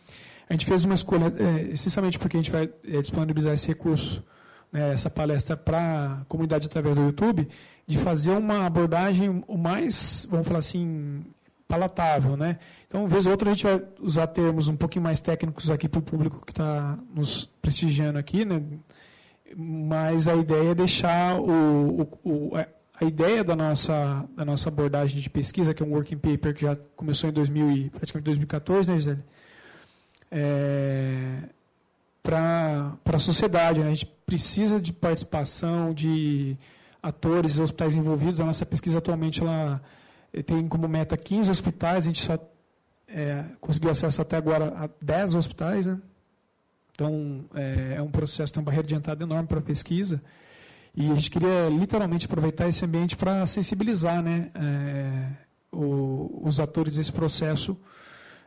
A 0.48 0.52
gente 0.52 0.66
fez 0.66 0.84
uma 0.84 0.94
escolha, 0.94 1.32
é, 1.38 1.72
essencialmente 1.72 2.18
porque 2.18 2.36
a 2.36 2.40
gente 2.40 2.50
vai 2.52 2.70
é, 2.84 3.00
disponibilizar 3.00 3.52
esse 3.52 3.66
recurso, 3.66 4.22
né, 4.70 4.92
essa 4.92 5.10
palestra 5.10 5.56
para 5.56 6.20
a 6.20 6.24
comunidade 6.26 6.66
através 6.66 6.94
do 6.94 7.02
YouTube, 7.02 7.48
de 7.86 7.98
fazer 7.98 8.32
uma 8.32 8.66
abordagem 8.66 9.42
o 9.48 9.58
mais, 9.58 10.26
vamos 10.30 10.46
falar 10.46 10.60
assim, 10.60 11.24
palatável, 11.72 12.36
né? 12.36 12.58
Então, 12.86 13.08
vez 13.08 13.24
ou 13.24 13.32
outra, 13.32 13.50
a 13.50 13.54
gente 13.54 13.64
vai 13.64 13.82
usar 13.98 14.26
termos 14.26 14.68
um 14.68 14.76
pouquinho 14.76 15.02
mais 15.02 15.20
técnicos 15.20 15.70
aqui 15.70 15.88
para 15.88 16.00
o 16.00 16.02
público 16.02 16.44
que 16.44 16.52
está 16.52 16.98
nos 17.14 17.46
prestigiando 17.62 18.18
aqui, 18.18 18.44
né? 18.44 18.62
Mas 19.56 20.28
a 20.28 20.34
ideia 20.34 20.70
é 20.70 20.74
deixar 20.74 21.40
o, 21.40 22.02
o, 22.02 22.18
o, 22.24 22.50
a 23.02 23.04
ideia 23.04 23.42
da 23.42 23.56
nossa, 23.56 24.24
da 24.36 24.44
nossa 24.44 24.68
abordagem 24.68 25.20
de 25.20 25.28
pesquisa, 25.28 25.74
que 25.74 25.82
é 25.82 25.86
um 25.86 25.92
working 25.92 26.18
paper 26.18 26.54
que 26.54 26.62
já 26.62 26.76
começou 26.96 27.30
em 27.30 27.32
2000 27.32 27.90
praticamente 27.90 28.24
2014, 28.26 28.90
né, 28.90 28.98
Gisele? 28.98 29.22
É, 30.30 31.38
para 32.22 32.96
a 33.04 33.18
sociedade. 33.18 33.80
Né? 33.80 33.86
A 33.86 33.90
gente 33.90 34.06
precisa 34.06 34.80
de 34.80 34.92
participação 34.92 35.92
de 35.92 36.56
atores 37.02 37.56
e 37.56 37.60
hospitais 37.60 37.94
envolvidos. 37.94 38.40
A 38.40 38.44
nossa 38.44 38.64
pesquisa 38.64 38.98
atualmente 38.98 39.42
ela 39.42 39.82
tem 40.46 40.66
como 40.68 40.88
meta 40.88 41.16
15 41.16 41.50
hospitais, 41.50 42.04
a 42.04 42.06
gente 42.06 42.24
só 42.24 42.38
é, 43.08 43.44
conseguiu 43.60 43.90
acesso 43.90 44.22
até 44.22 44.36
agora 44.36 44.72
a 44.76 44.88
10 45.02 45.34
hospitais. 45.34 45.86
Né? 45.86 45.98
Então, 46.94 47.44
é, 47.54 47.94
é 47.96 48.02
um 48.02 48.10
processo, 48.10 48.52
tem 48.52 48.60
uma 48.60 48.66
barreira 48.66 48.86
de 48.86 48.94
entrada 48.94 49.22
enorme 49.22 49.48
para 49.48 49.58
a 49.58 49.62
pesquisa. 49.62 50.22
E 50.94 51.10
a 51.10 51.14
gente 51.14 51.30
queria 51.30 51.68
literalmente 51.70 52.26
aproveitar 52.26 52.68
esse 52.68 52.84
ambiente 52.84 53.16
para 53.16 53.46
sensibilizar 53.46 54.22
né, 54.22 54.50
é, 54.54 55.28
o, 55.72 56.42
os 56.44 56.60
atores 56.60 56.96
desse 56.96 57.10
processo 57.10 57.76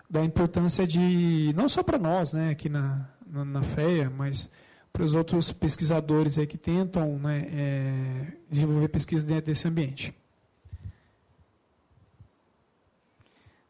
da 0.08 0.24
importância 0.24 0.86
de, 0.86 1.52
não 1.56 1.68
só 1.68 1.82
para 1.82 1.98
nós 1.98 2.34
né, 2.34 2.52
aqui 2.52 2.70
na, 2.70 3.10
na, 3.26 3.44
na, 3.44 3.64
FEA, 3.64 4.12
mas 4.12 4.48
para 4.94 5.04
os 5.04 5.16
outros 5.16 5.52
pesquisadores 5.52 6.38
aí 6.38 6.46
que 6.46 6.58
tentam 6.58 7.18
né, 7.18 7.48
é, 7.52 8.28
desenvolver 8.50 8.90
pesquisa 8.90 9.26
dentro 9.26 9.48
desse 9.48 9.68
ambiente. 9.68 10.14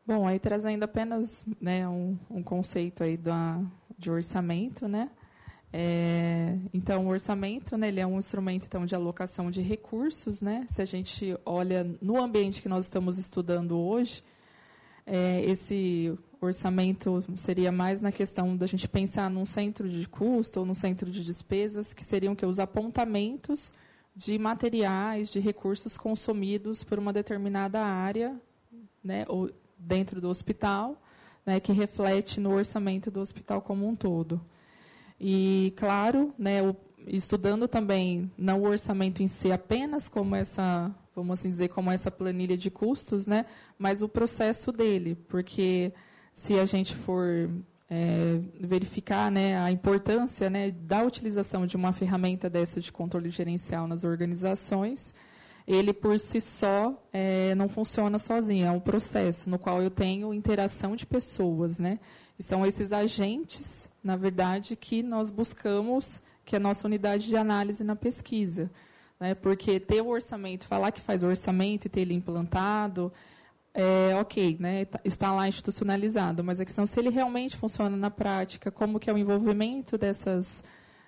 Bom, 0.05 0.27
aí 0.27 0.37
trazendo 0.37 0.83
apenas 0.83 1.43
né, 1.59 1.87
um, 1.87 2.17
um 2.29 2.43
conceito 2.43 3.03
aí 3.03 3.15
da, 3.15 3.59
de 3.97 4.11
orçamento, 4.11 4.87
né? 4.87 5.09
É, 5.73 6.57
então, 6.73 7.05
o 7.05 7.09
orçamento, 7.09 7.77
né, 7.77 7.89
ele 7.89 7.99
é 7.99 8.07
um 8.07 8.17
instrumento 8.17 8.65
então 8.65 8.85
de 8.85 8.95
alocação 8.95 9.51
de 9.51 9.61
recursos, 9.61 10.41
né? 10.41 10.65
Se 10.69 10.81
a 10.81 10.85
gente 10.85 11.37
olha 11.45 11.83
no 12.01 12.21
ambiente 12.21 12.61
que 12.61 12.69
nós 12.69 12.85
estamos 12.85 13.17
estudando 13.17 13.77
hoje, 13.77 14.23
é, 15.05 15.43
esse 15.43 16.17
orçamento 16.39 17.23
seria 17.35 17.71
mais 17.71 17.99
na 17.99 18.11
questão 18.11 18.55
da 18.55 18.65
gente 18.65 18.87
pensar 18.87 19.29
num 19.29 19.45
centro 19.45 19.89
de 19.89 20.07
custo 20.07 20.61
ou 20.61 20.65
num 20.65 20.73
centro 20.73 21.11
de 21.11 21.23
despesas, 21.23 21.93
que 21.93 22.03
seriam 22.03 22.35
que 22.35 22.45
os 22.45 22.59
apontamentos 22.59 23.73
de 24.15 24.39
materiais, 24.39 25.29
de 25.29 25.39
recursos 25.39 25.97
consumidos 25.97 26.83
por 26.83 26.97
uma 26.97 27.11
determinada 27.11 27.81
área, 27.81 28.39
né, 29.03 29.25
ou 29.27 29.51
dentro 29.77 30.21
do 30.21 30.29
hospital, 30.29 31.01
né, 31.45 31.59
que 31.59 31.71
reflete 31.71 32.39
no 32.39 32.53
orçamento 32.53 33.11
do 33.11 33.19
hospital 33.19 33.61
como 33.61 33.87
um 33.87 33.95
todo. 33.95 34.41
E, 35.19 35.73
claro, 35.77 36.33
né, 36.37 36.61
o, 36.61 36.75
estudando 37.07 37.67
também 37.67 38.31
não 38.37 38.61
o 38.61 38.67
orçamento 38.67 39.21
em 39.21 39.27
si 39.27 39.51
apenas 39.51 40.09
como 40.09 40.35
essa, 40.35 40.93
vamos 41.15 41.39
assim 41.39 41.49
dizer, 41.49 41.69
como 41.69 41.91
essa 41.91 42.09
planilha 42.09 42.57
de 42.57 42.71
custos, 42.71 43.27
né, 43.27 43.45
mas 43.77 44.01
o 44.01 44.09
processo 44.09 44.71
dele, 44.71 45.15
porque 45.27 45.93
se 46.33 46.59
a 46.59 46.65
gente 46.65 46.95
for 46.95 47.49
é, 47.89 48.39
verificar 48.59 49.31
né, 49.31 49.57
a 49.57 49.71
importância 49.71 50.49
né, 50.49 50.71
da 50.71 51.03
utilização 51.03 51.65
de 51.67 51.75
uma 51.75 51.93
ferramenta 51.93 52.49
dessa 52.49 52.81
de 52.81 52.91
controle 52.91 53.29
gerencial 53.29 53.87
nas 53.87 54.03
organizações, 54.03 55.13
ele 55.67 55.93
por 55.93 56.19
si 56.19 56.39
só 56.39 56.95
é, 57.11 57.55
não 57.55 57.67
funciona 57.67 58.19
sozinho, 58.19 58.67
é 58.67 58.71
um 58.71 58.79
processo 58.79 59.49
no 59.49 59.57
qual 59.57 59.81
eu 59.81 59.89
tenho 59.89 60.33
interação 60.33 60.95
de 60.95 61.05
pessoas, 61.05 61.79
né? 61.79 61.99
E 62.37 62.43
são 62.43 62.65
esses 62.65 62.91
agentes, 62.91 63.89
na 64.03 64.15
verdade, 64.15 64.75
que 64.75 65.01
nós 65.01 65.29
buscamos, 65.29 66.21
que 66.43 66.55
é 66.55 66.57
a 66.57 66.61
nossa 66.61 66.85
unidade 66.85 67.27
de 67.27 67.35
análise 67.35 67.83
na 67.83 67.95
pesquisa. 67.95 68.69
Né? 69.19 69.33
Porque 69.33 69.79
ter 69.79 70.01
o 70.01 70.09
orçamento, 70.09 70.67
falar 70.67 70.91
que 70.91 70.99
faz 70.99 71.23
orçamento 71.23 71.85
e 71.85 71.89
ter 71.89 72.01
ele 72.01 72.13
implantado, 72.13 73.11
é 73.73 74.15
ok, 74.15 74.57
né? 74.59 74.85
Tá, 74.85 74.99
está 75.03 75.33
lá 75.33 75.47
institucionalizado, 75.47 76.43
mas 76.43 76.59
a 76.59 76.65
questão 76.65 76.83
é 76.83 76.87
se 76.87 76.99
ele 76.99 77.09
realmente 77.09 77.57
funciona 77.57 77.95
na 77.95 78.11
prática, 78.11 78.71
como 78.71 78.99
que 78.99 79.09
é 79.09 79.13
o 79.13 79.17
envolvimento 79.17 79.97
dessas, 79.97 80.63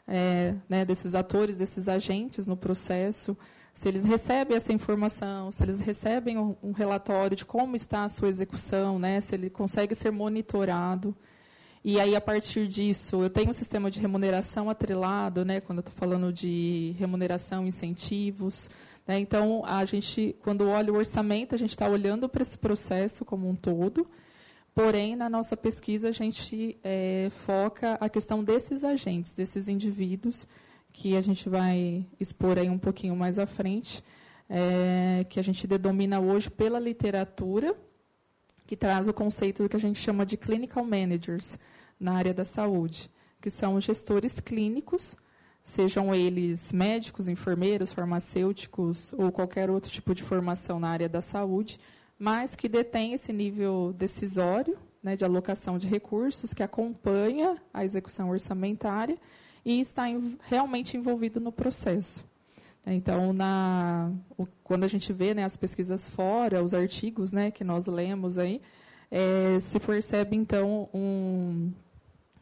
é, 0.08 0.54
né, 0.68 0.84
desses 0.84 1.16
atores, 1.16 1.58
desses 1.58 1.88
agentes 1.88 2.48
no 2.48 2.58
processo, 2.58 3.38
se 3.78 3.88
eles 3.88 4.04
recebem 4.04 4.58
essa 4.58 4.74
informação, 4.74 5.52
se 5.52 5.62
eles 5.62 5.80
recebem 5.80 6.36
um, 6.36 6.72
relatório 6.72 7.38
de 7.38 7.46
como 7.46 7.76
está 7.76 8.06
a 8.06 8.10
sua 8.10 8.28
execução, 8.28 8.98
né, 8.98 9.22
se 9.22 9.36
ele 9.36 9.52
consegue 9.52 9.94
ser 9.94 10.10
monitorado. 10.12 11.16
E 11.84 12.00
aí, 12.00 12.16
a 12.16 12.20
partir 12.20 12.66
disso, 12.68 13.22
eu 13.22 13.30
tenho 13.30 13.52
um 13.52 13.54
sistema 13.54 13.92
de 13.92 14.00
remuneração 14.00 14.68
atrelado, 14.68 15.46
né, 15.46 15.62
quando 15.62 15.78
eu 15.78 15.82
estou 15.82 15.94
falando 15.94 16.34
de 16.34 16.96
remuneração, 16.98 17.68
incentivos. 17.68 18.68
Né, 19.06 19.20
então, 19.20 19.64
a 19.64 19.86
gente, 19.86 20.36
quando 20.42 20.68
olha 20.68 20.92
o 20.92 20.96
orçamento, 20.96 21.54
a 21.54 21.58
gente 21.58 21.70
está 21.70 21.88
olhando 21.88 22.28
para 22.28 22.42
esse 22.42 22.58
processo 22.58 23.24
como 23.24 23.48
um 23.48 23.56
todo. 23.56 24.10
Porém, 24.74 25.16
na 25.16 25.30
nossa 25.30 25.56
pesquisa, 25.56 26.08
a 26.08 26.12
gente 26.12 26.80
é, 26.84 27.28
foca 27.30 27.94
a 28.02 28.10
questão 28.10 28.44
desses 28.44 28.84
agentes, 28.84 29.34
desses 29.34 29.68
indivíduos, 29.68 30.48
que 30.98 31.16
a 31.16 31.22
gente 31.22 31.48
vai 31.48 32.08
expor 32.20 32.58
aí 32.58 32.72
um 32.72 32.78
pouquinho 32.80 33.16
mais 33.16 33.38
à 33.38 33.46
frente, 33.46 34.04
é, 34.50 35.24
que 35.30 35.40
a 35.40 35.44
gente 35.44 35.68
denomina 35.68 36.20
hoje 36.20 36.50
pela 36.50 36.80
literatura, 36.80 37.76
que 38.66 38.76
traz 38.76 39.08
o 39.08 39.14
conceito 39.14 39.62
do 39.62 39.70
que 39.70 39.76
a 39.76 39.80
gente 39.80 40.00
chama 40.00 40.26
de 40.26 40.36
clinical 40.36 40.84
managers 40.84 41.60
na 42.00 42.14
área 42.14 42.34
da 42.34 42.44
saúde, 42.44 43.12
que 43.40 43.48
são 43.48 43.80
gestores 43.80 44.40
clínicos, 44.40 45.16
sejam 45.64 46.16
eles 46.16 46.72
médicos, 46.72 47.28
enfermeiros, 47.28 47.92
farmacêuticos 47.92 49.14
ou 49.14 49.32
qualquer 49.32 49.70
outro 49.70 49.92
tipo 49.92 50.16
de 50.16 50.24
formação 50.24 50.80
na 50.80 50.90
área 50.90 51.08
da 51.08 51.22
saúde, 51.22 51.80
mas 52.18 52.56
que 52.56 52.68
detém 52.68 53.14
esse 53.14 53.32
nível 53.32 53.94
decisório 53.96 54.76
né, 55.04 55.16
de 55.16 55.24
alocação 55.24 55.78
de 55.78 55.88
recursos, 55.88 56.56
que 56.56 56.64
acompanha 56.64 57.62
a 57.72 57.86
execução 57.86 58.32
orçamentária 58.32 59.16
e 59.68 59.82
está 59.82 60.04
realmente 60.44 60.96
envolvido 60.96 61.40
no 61.42 61.52
processo. 61.52 62.26
Então, 62.86 63.34
na, 63.34 64.10
quando 64.64 64.86
a 64.86 64.88
gente 64.88 65.12
vê 65.12 65.34
né, 65.34 65.44
as 65.44 65.58
pesquisas 65.58 66.08
fora, 66.08 66.64
os 66.64 66.74
artigos 66.74 67.34
né, 67.34 67.52
que 67.52 67.66
nós 67.66 67.86
lemos 67.86 68.38
aí, 68.38 68.62
é, 69.12 69.60
se 69.60 69.78
percebe 69.78 70.38
então 70.38 70.88
um, 70.94 71.70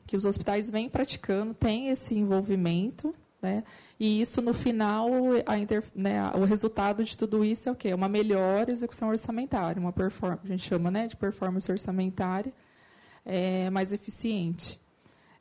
que 0.06 0.16
os 0.16 0.24
hospitais 0.24 0.70
vêm 0.70 0.88
praticando, 0.88 1.56
têm 1.56 1.90
esse 1.90 2.14
envolvimento 2.14 3.16
né? 3.42 3.64
E 4.00 4.20
isso, 4.20 4.42
no 4.42 4.54
final, 4.54 5.08
inter, 5.58 5.84
né, 5.94 6.32
o 6.32 6.44
resultado 6.44 7.04
de 7.04 7.16
tudo 7.16 7.46
isso 7.46 7.70
é 7.70 7.72
o 7.72 7.76
quê? 7.76 7.94
Uma 7.94 8.10
melhor 8.10 8.68
execução 8.70 9.10
orçamentária, 9.10 9.80
uma 9.80 9.94
performance, 9.94 10.42
a 10.44 10.48
gente 10.48 10.64
chama 10.68 10.90
né, 10.90 11.08
de 11.08 11.16
performance 11.16 11.72
orçamentária 11.72 12.52
é, 13.24 13.70
mais 13.70 13.94
eficiente. 13.94 14.80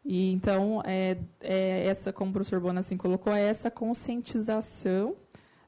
E 0.05 0.31
então, 0.31 0.83
é, 0.85 1.17
é, 1.41 1.87
essa, 1.87 2.13
como 2.13 2.31
o 2.31 2.33
professor 2.35 2.61
Bonassin 2.61 2.97
colocou, 2.97 3.33
é 3.33 3.41
essa 3.41 3.71
conscientização 3.71 5.17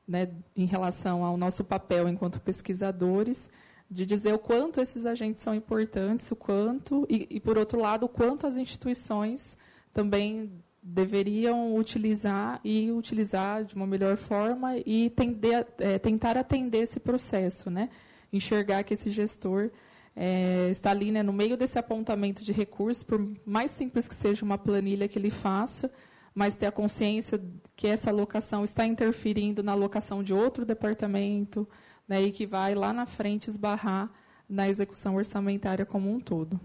né, 0.06 0.28
em 0.54 0.66
relação 0.66 1.24
ao 1.24 1.36
nosso 1.36 1.64
papel 1.64 2.08
enquanto 2.08 2.40
pesquisadores, 2.40 3.50
de 3.90 4.04
dizer 4.04 4.34
o 4.34 4.38
quanto 4.38 4.80
esses 4.80 5.06
agentes 5.06 5.42
são 5.42 5.54
importantes, 5.54 6.30
o 6.30 6.36
quanto, 6.36 7.06
e, 7.08 7.26
e 7.30 7.40
por 7.40 7.56
outro 7.56 7.80
lado, 7.80 8.04
o 8.04 8.08
quanto 8.08 8.46
as 8.46 8.56
instituições 8.56 9.56
também 9.92 10.52
deveriam 10.82 11.74
utilizar 11.74 12.60
e 12.62 12.92
utilizar 12.92 13.64
de 13.64 13.74
uma 13.74 13.86
melhor 13.86 14.16
forma 14.16 14.76
e 14.78 15.10
tender, 15.10 15.66
é, 15.78 15.98
tentar 15.98 16.36
atender 16.36 16.78
esse 16.78 17.00
processo, 17.00 17.70
né? 17.70 17.88
enxergar 18.32 18.84
que 18.84 18.94
esse 18.94 19.10
gestor 19.10 19.70
é, 20.16 20.70
está 20.70 20.90
ali 20.90 21.12
né, 21.12 21.22
no 21.22 21.32
meio 21.32 21.58
desse 21.58 21.78
apontamento 21.78 22.42
de 22.42 22.50
recursos, 22.50 23.02
por 23.02 23.20
mais 23.44 23.70
simples 23.70 24.08
que 24.08 24.14
seja 24.14 24.42
uma 24.44 24.56
planilha 24.56 25.06
que 25.06 25.18
ele 25.18 25.28
faça, 25.30 25.92
mas 26.34 26.56
ter 26.56 26.64
a 26.64 26.72
consciência 26.72 27.38
que 27.76 27.86
essa 27.86 28.08
alocação 28.08 28.64
está 28.64 28.86
interferindo 28.86 29.62
na 29.62 29.72
alocação 29.72 30.22
de 30.22 30.32
outro 30.32 30.64
departamento 30.64 31.68
né, 32.08 32.22
e 32.22 32.32
que 32.32 32.46
vai 32.46 32.74
lá 32.74 32.94
na 32.94 33.04
frente 33.04 33.48
esbarrar 33.48 34.10
na 34.48 34.68
execução 34.68 35.16
orçamentária 35.16 35.84
como 35.84 36.10
um 36.10 36.18
todo. 36.18 36.58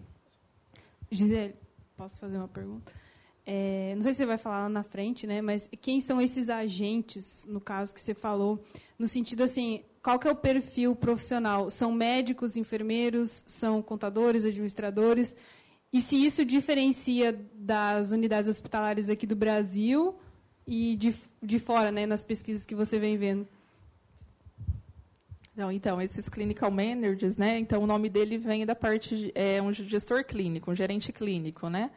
Gisele, 1.09 1.55
posso 1.97 2.19
fazer 2.19 2.37
uma 2.37 2.47
pergunta? 2.47 2.93
É, 3.45 3.93
não 3.95 4.01
sei 4.01 4.13
se 4.13 4.17
você 4.17 4.25
vai 4.25 4.37
falar 4.37 4.63
lá 4.63 4.69
na 4.69 4.83
frente, 4.83 5.25
né? 5.25 5.41
Mas 5.41 5.67
quem 5.81 5.99
são 5.99 6.21
esses 6.21 6.49
agentes, 6.49 7.45
no 7.49 7.59
caso 7.59 7.93
que 7.93 8.01
você 8.01 8.13
falou, 8.13 8.63
no 8.97 9.07
sentido 9.07 9.43
assim, 9.43 9.83
qual 10.01 10.19
que 10.19 10.27
é 10.27 10.31
o 10.31 10.35
perfil 10.35 10.95
profissional? 10.95 11.69
São 11.69 11.91
médicos, 11.91 12.55
enfermeiros, 12.55 13.43
são 13.47 13.81
contadores, 13.81 14.45
administradores? 14.45 15.35
E 15.93 15.99
se 15.99 16.23
isso 16.23 16.45
diferencia 16.45 17.37
das 17.53 18.11
unidades 18.11 18.49
hospitalares 18.49 19.09
aqui 19.09 19.27
do 19.27 19.35
Brasil 19.35 20.15
e 20.65 20.95
de, 20.95 21.13
de 21.41 21.59
fora, 21.59 21.91
né, 21.91 22.05
nas 22.05 22.23
pesquisas 22.23 22.65
que 22.65 22.73
você 22.73 22.97
vem 22.97 23.17
vendo? 23.17 23.47
Não, 25.55 25.69
então, 25.69 26.01
esses 26.01 26.29
clinical 26.29 26.71
managers, 26.71 27.35
né? 27.35 27.59
Então, 27.59 27.83
o 27.83 27.87
nome 27.87 28.09
dele 28.09 28.37
vem 28.37 28.65
da 28.65 28.73
parte 28.73 29.15
de, 29.15 29.31
é 29.35 29.61
um 29.61 29.73
gestor 29.73 30.23
clínico, 30.23 30.71
um 30.71 30.75
gerente 30.75 31.11
clínico, 31.11 31.69
né? 31.69 31.91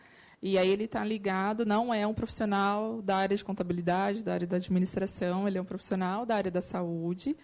E 0.45 0.59
aí 0.59 0.69
ele 0.69 0.85
está 0.85 1.03
ligado, 1.03 1.65
não 1.65 1.93
é 1.93 2.07
um 2.07 2.13
profissional 2.13 3.01
da 3.01 3.17
área 3.17 3.37
de 3.37 3.45
contabilidade, 3.45 4.23
da 4.23 4.35
área 4.35 4.47
da 4.47 4.59
administração, 4.59 5.49
ele 5.49 5.57
é 5.57 5.61
um 5.61 5.65
profissional 5.65 6.27
da 6.27 6.37
área 6.37 6.51
da 6.51 6.61
saúde 6.61 7.35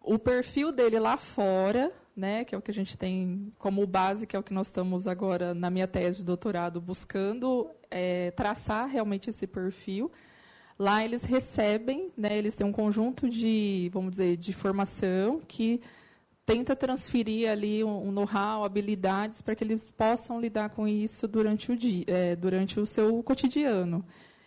o 0.00 0.18
perfil 0.18 0.72
dele 0.72 0.98
lá 0.98 1.16
fora, 1.16 1.92
né, 2.16 2.44
que 2.44 2.54
é 2.54 2.58
o 2.58 2.62
que 2.62 2.70
a 2.70 2.74
gente 2.74 2.96
tem 2.96 3.52
como 3.58 3.86
base, 3.86 4.26
que 4.26 4.34
é 4.34 4.38
o 4.38 4.42
que 4.42 4.52
nós 4.52 4.66
estamos 4.66 5.06
agora 5.06 5.54
na 5.54 5.70
minha 5.70 5.86
tese 5.86 6.18
de 6.18 6.24
doutorado 6.24 6.80
buscando 6.80 7.70
é, 7.90 8.30
traçar 8.32 8.88
realmente 8.88 9.30
esse 9.30 9.46
perfil. 9.46 10.10
Lá 10.78 11.04
eles 11.04 11.24
recebem, 11.24 12.10
né, 12.16 12.36
eles 12.36 12.54
têm 12.54 12.66
um 12.66 12.72
conjunto 12.72 13.28
de, 13.28 13.90
vamos 13.92 14.12
dizer, 14.12 14.36
de 14.36 14.52
formação 14.52 15.40
que 15.46 15.80
tenta 16.46 16.74
transferir 16.74 17.50
ali 17.50 17.84
um, 17.84 18.08
um 18.08 18.12
know-how, 18.12 18.64
habilidades 18.64 19.40
para 19.40 19.54
que 19.54 19.64
eles 19.64 19.86
possam 19.90 20.40
lidar 20.40 20.70
com 20.70 20.86
isso 20.88 21.28
durante 21.28 21.72
o 21.72 21.76
dia, 21.76 22.04
é, 22.06 22.36
durante 22.36 22.80
o 22.80 22.86
seu 22.86 23.22
cotidiano. 23.22 24.04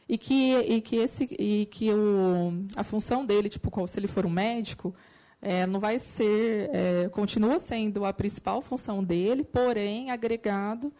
E 0.07 0.17
que 0.17 0.53
e 0.53 0.81
que 0.81 0.97
esse 0.97 1.23
e 1.39 1.65
que 1.65 1.91
o, 1.91 2.65
a 2.75 2.83
função 2.83 3.25
dele, 3.25 3.49
tipo, 3.49 3.87
se 3.87 3.99
ele 3.99 4.07
for 4.07 4.25
um 4.25 4.29
médico, 4.29 4.93
é, 5.41 5.65
não 5.65 5.79
vai 5.79 5.99
ser, 5.99 6.69
é, 6.73 7.09
continua 7.09 7.59
sendo 7.59 8.05
a 8.05 8.13
principal 8.13 8.61
função 8.61 9.03
dele, 9.03 9.43
porém 9.43 10.09
agregado 10.11 10.91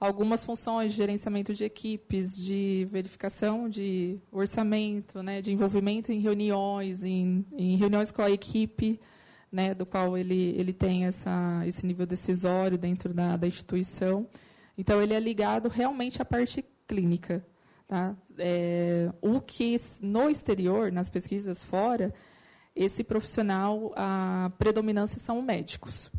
algumas 0.00 0.44
funções 0.44 0.92
de 0.92 0.98
gerenciamento 0.98 1.52
de 1.52 1.64
equipes, 1.64 2.36
de 2.36 2.86
verificação 2.90 3.68
de 3.68 4.20
orçamento, 4.30 5.22
né, 5.22 5.42
de 5.42 5.52
envolvimento 5.52 6.12
em 6.12 6.20
reuniões, 6.20 7.02
em, 7.02 7.44
em 7.56 7.76
reuniões 7.76 8.12
com 8.12 8.22
a 8.22 8.30
equipe, 8.30 9.00
né, 9.50 9.74
do 9.74 9.86
qual 9.86 10.16
ele, 10.16 10.54
ele 10.56 10.72
tem 10.72 11.06
essa, 11.06 11.62
esse 11.66 11.86
nível 11.86 12.06
decisório 12.06 12.76
dentro 12.78 13.12
da, 13.14 13.36
da 13.36 13.46
instituição. 13.46 14.26
Então, 14.76 15.02
ele 15.02 15.14
é 15.14 15.20
ligado 15.20 15.68
realmente 15.68 16.20
à 16.20 16.24
parte 16.24 16.64
clínica. 16.86 17.44
Tá? 17.86 18.14
É, 18.38 19.10
o 19.22 19.40
que 19.40 19.74
no 20.02 20.28
exterior, 20.28 20.92
nas 20.92 21.08
pesquisas 21.08 21.64
fora, 21.64 22.12
esse 22.76 23.02
profissional, 23.02 23.92
a 23.96 24.52
predominância 24.58 25.18
são 25.18 25.42
médicos, 25.42 26.10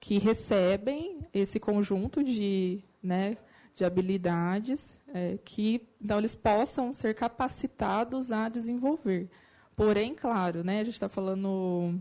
que 0.00 0.18
recebem 0.18 1.20
esse 1.32 1.60
conjunto 1.60 2.24
de, 2.24 2.82
né, 3.02 3.36
de 3.74 3.84
habilidades 3.84 4.98
é, 5.12 5.38
que 5.44 5.86
então 6.00 6.18
eles 6.18 6.34
possam 6.34 6.92
ser 6.92 7.14
capacitados 7.14 8.32
a 8.32 8.48
desenvolver. 8.48 9.28
Porém, 9.76 10.14
claro, 10.14 10.64
né, 10.64 10.80
a 10.80 10.84
gente 10.84 10.94
está 10.94 11.08
falando 11.08 12.00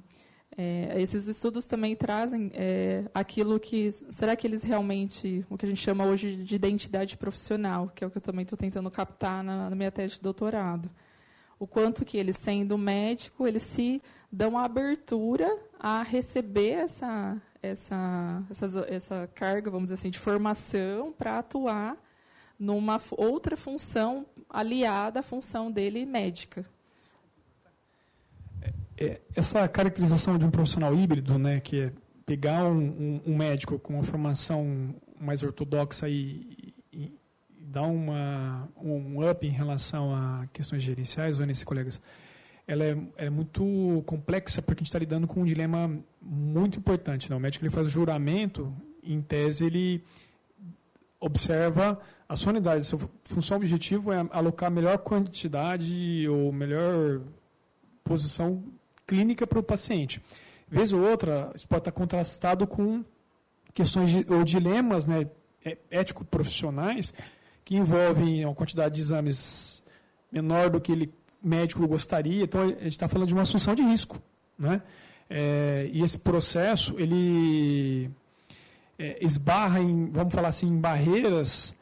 é, 0.57 1.01
esses 1.01 1.27
estudos 1.27 1.65
também 1.65 1.95
trazem 1.95 2.51
é, 2.53 3.03
aquilo 3.13 3.59
que 3.59 3.91
será 3.91 4.35
que 4.35 4.47
eles 4.47 4.63
realmente 4.63 5.45
o 5.49 5.57
que 5.57 5.65
a 5.65 5.69
gente 5.69 5.81
chama 5.81 6.05
hoje 6.05 6.35
de 6.37 6.55
identidade 6.55 7.17
profissional, 7.17 7.91
que 7.93 8.03
é 8.03 8.07
o 8.07 8.09
que 8.09 8.17
eu 8.17 8.21
também 8.21 8.43
estou 8.43 8.57
tentando 8.57 8.89
captar 8.89 9.43
na, 9.43 9.69
na 9.69 9.75
minha 9.75 9.91
tese 9.91 10.15
de 10.15 10.21
doutorado 10.21 10.89
o 11.59 11.65
quanto 11.65 12.05
que 12.05 12.17
eles, 12.17 12.37
sendo 12.37 12.77
médico, 12.77 13.47
eles 13.47 13.63
se 13.63 14.01
dão 14.31 14.57
a 14.57 14.65
abertura 14.65 15.57
a 15.79 16.03
receber 16.03 16.71
essa, 16.71 17.41
essa, 17.61 18.43
essa, 18.49 18.85
essa 18.89 19.29
carga, 19.33 19.71
vamos 19.71 19.85
dizer 19.87 19.95
assim, 19.95 20.09
de 20.09 20.19
formação 20.19 21.13
para 21.13 21.39
atuar 21.39 21.97
numa 22.57 22.99
outra 23.11 23.55
função 23.55 24.25
aliada 24.49 25.19
à 25.19 25.23
função 25.23 25.71
dele 25.71 26.05
médica. 26.05 26.65
É, 28.97 29.19
essa 29.35 29.67
caracterização 29.67 30.37
de 30.37 30.45
um 30.45 30.51
profissional 30.51 30.93
híbrido, 30.95 31.37
né, 31.37 31.59
que 31.59 31.81
é 31.81 31.93
pegar 32.25 32.65
um, 32.65 32.77
um, 32.77 33.21
um 33.27 33.37
médico 33.37 33.77
com 33.77 33.93
uma 33.95 34.03
formação 34.03 34.95
mais 35.19 35.43
ortodoxa 35.43 36.09
e, 36.09 36.73
dá 37.75 37.81
uma, 37.81 38.69
um 38.81 39.29
up 39.29 39.45
em 39.45 39.49
relação 39.49 40.15
a 40.15 40.47
questões 40.53 40.81
gerenciais, 40.81 41.37
Vanessa 41.37 41.65
colegas, 41.65 42.01
ela 42.65 42.85
é, 42.85 42.97
é 43.17 43.29
muito 43.29 44.01
complexa 44.05 44.61
porque 44.61 44.79
a 44.79 44.81
gente 44.81 44.87
está 44.87 44.99
lidando 44.99 45.27
com 45.27 45.41
um 45.41 45.45
dilema 45.45 45.91
muito 46.21 46.79
importante. 46.79 47.29
Né? 47.29 47.35
O 47.35 47.39
médico 47.39 47.65
ele 47.65 47.73
faz 47.73 47.87
o 47.87 47.89
juramento, 47.89 48.73
em 49.03 49.21
tese 49.21 49.65
ele 49.65 50.01
observa 51.19 51.99
a 52.29 52.35
sua 52.37 52.51
unidade. 52.51 52.85
Sua 52.85 52.99
função 53.25 53.57
objetivo 53.57 54.13
é 54.13 54.25
alocar 54.31 54.71
melhor 54.71 54.97
quantidade 54.99 56.25
ou 56.29 56.53
melhor 56.53 57.21
posição 58.05 58.63
clínica 59.05 59.45
para 59.45 59.59
o 59.59 59.63
paciente. 59.63 60.21
Vez 60.67 60.91
ou 60.91 61.01
outra, 61.01 61.51
isso 61.55 61.67
pode 61.67 61.81
estar 61.81 61.91
contrastado 61.91 62.65
com 62.65 63.03
questões 63.73 64.09
de, 64.09 64.25
ou 64.29 64.43
dilemas 64.43 65.07
né, 65.07 65.27
é, 65.63 65.77
ético-profissionais 65.91 67.13
que 67.63 67.75
envolvem 67.75 68.45
uma 68.45 68.55
quantidade 68.55 68.95
de 68.95 69.01
exames 69.01 69.83
menor 70.31 70.69
do 70.69 70.81
que 70.81 70.91
ele 70.91 71.13
médico 71.41 71.87
gostaria. 71.87 72.43
Então, 72.43 72.61
a 72.61 72.67
gente 72.67 72.87
está 72.87 73.07
falando 73.07 73.27
de 73.27 73.33
uma 73.33 73.43
assunção 73.43 73.75
de 73.75 73.83
risco. 73.83 74.21
Né? 74.57 74.81
É, 75.29 75.89
e 75.91 76.03
esse 76.03 76.17
processo, 76.17 76.95
ele 76.97 78.09
é, 78.97 79.23
esbarra 79.23 79.79
em, 79.79 80.09
vamos 80.11 80.33
falar 80.33 80.49
assim, 80.49 80.67
em 80.67 80.79
barreiras 80.79 81.75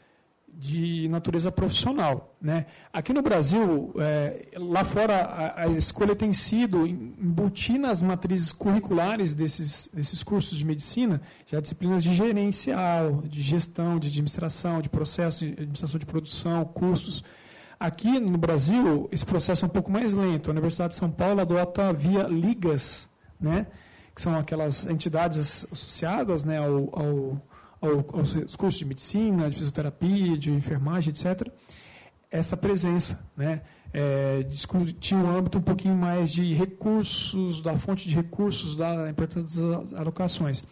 de 0.56 1.08
natureza 1.10 1.52
profissional. 1.52 2.36
Né? 2.42 2.66
Aqui 2.92 3.12
no 3.12 3.22
Brasil, 3.22 3.94
é, 3.98 4.48
lá 4.56 4.84
fora, 4.84 5.16
a, 5.16 5.62
a, 5.64 5.68
escolha 5.70 6.16
tem 6.16 6.32
sido 6.32 6.86
embutir 6.86 7.80
nas 7.80 8.02
matrizes 8.02 8.52
curriculares 8.52 9.34
desses, 9.34 9.90
desses 9.94 10.24
cursos 10.24 10.58
de 10.58 10.66
medicina 10.66 11.22
já 11.48 11.60
disciplinas 11.60 12.04
de 12.04 12.14
gerencial, 12.14 13.24
de 13.24 13.42
gestão, 13.42 14.00
de 14.00 14.08
administração, 14.08 14.82
de 14.82 14.90
processo, 14.90 15.46
de 15.46 15.54
administração 15.54 16.00
de 16.00 16.06
produção, 16.06 16.66
custos. 16.66 17.24
Aqui 17.80 18.20
no 18.20 18.38
Brasil, 18.38 19.10
esse 19.12 19.26
processo 19.26 19.66
é 19.66 19.68
um 19.68 19.72
pouco 19.72 19.92
mais 19.92 20.14
lento. 20.14 20.50
A 20.50 20.54
Universidade 20.54 20.92
de 20.92 21.00
São 21.00 21.12
Paulo 21.12 21.42
adota 21.42 21.92
via 21.92 22.24
ligas, 22.24 23.10
né? 23.40 23.68
que 24.16 24.22
são 24.22 24.38
aquelas 24.38 24.86
entidades 24.86 25.66
associadas 25.72 26.46
né, 26.46 26.60
ao, 26.60 26.90
ao 26.94 27.42
aos 27.88 28.56
cursos 28.56 28.80
de 28.80 28.86
medicina, 28.86 29.50
de 29.50 29.58
fisioterapia, 29.58 30.38
de 30.38 30.52
enfermagem, 30.52 31.12
etc., 31.12 31.48
essa 32.32 32.58
presença, 32.58 33.24
né? 33.38 33.62
É, 33.96 34.42
discutir 34.44 35.14
um 35.14 35.30
âmbito 35.30 35.60
um 35.60 35.62
pouquinho 35.62 35.96
mais 35.96 36.32
de 36.32 36.52
recursos, 36.52 37.62
da 37.62 37.78
fonte 37.78 38.10
de 38.10 38.16
recursos, 38.16 38.76
da 38.76 39.08
importância 39.08 39.62
das 39.62 39.94
alocações. 39.94 40.64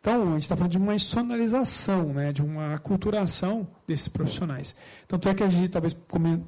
Então, 0.00 0.22
a 0.22 0.32
gente 0.34 0.42
está 0.42 0.56
falando 0.56 0.70
de 0.70 0.78
uma 0.78 0.94
institucionalização, 0.94 2.12
né, 2.14 2.32
de 2.32 2.42
uma 2.42 2.74
aculturação 2.74 3.68
desses 3.86 4.08
profissionais. 4.08 4.74
Tanto 5.06 5.28
é 5.28 5.34
que 5.34 5.42
a 5.42 5.48
gente 5.48 5.68
talvez 5.68 5.94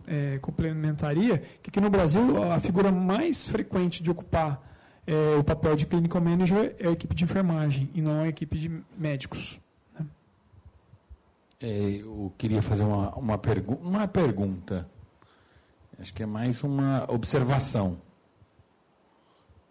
é, 0.07 0.39
complementaria 0.39 1.43
que 1.61 1.69
aqui 1.69 1.81
no 1.81 1.91
Brasil 1.91 2.43
a 2.51 2.59
figura 2.61 2.91
mais 2.91 3.49
frequente 3.49 4.03
de 4.03 4.11
ocupar 4.11 4.63
é, 5.07 5.37
o 5.39 5.45
papel 5.45 5.77
de 5.77 5.85
clinical 5.85 6.23
manager 6.23 6.75
é 6.79 6.89
a 6.89 6.93
equipe 6.93 7.15
de 7.15 7.25
enfermagem 7.25 7.91
e 7.95 8.01
não 8.01 8.23
a 8.23 8.29
equipe 8.29 8.59
de 8.59 8.71
médicos. 8.97 9.61
É, 11.63 12.01
eu 12.01 12.33
queria 12.37 12.61
fazer 12.61 12.83
uma, 12.83 13.15
uma, 13.15 13.39
pergu 13.39 13.75
uma 13.75 14.09
pergunta. 14.09 14.89
Acho 15.99 16.13
que 16.13 16.25
é 16.25 16.27
mais 16.27 16.63
uma 16.65 17.07
observação. 17.09 17.99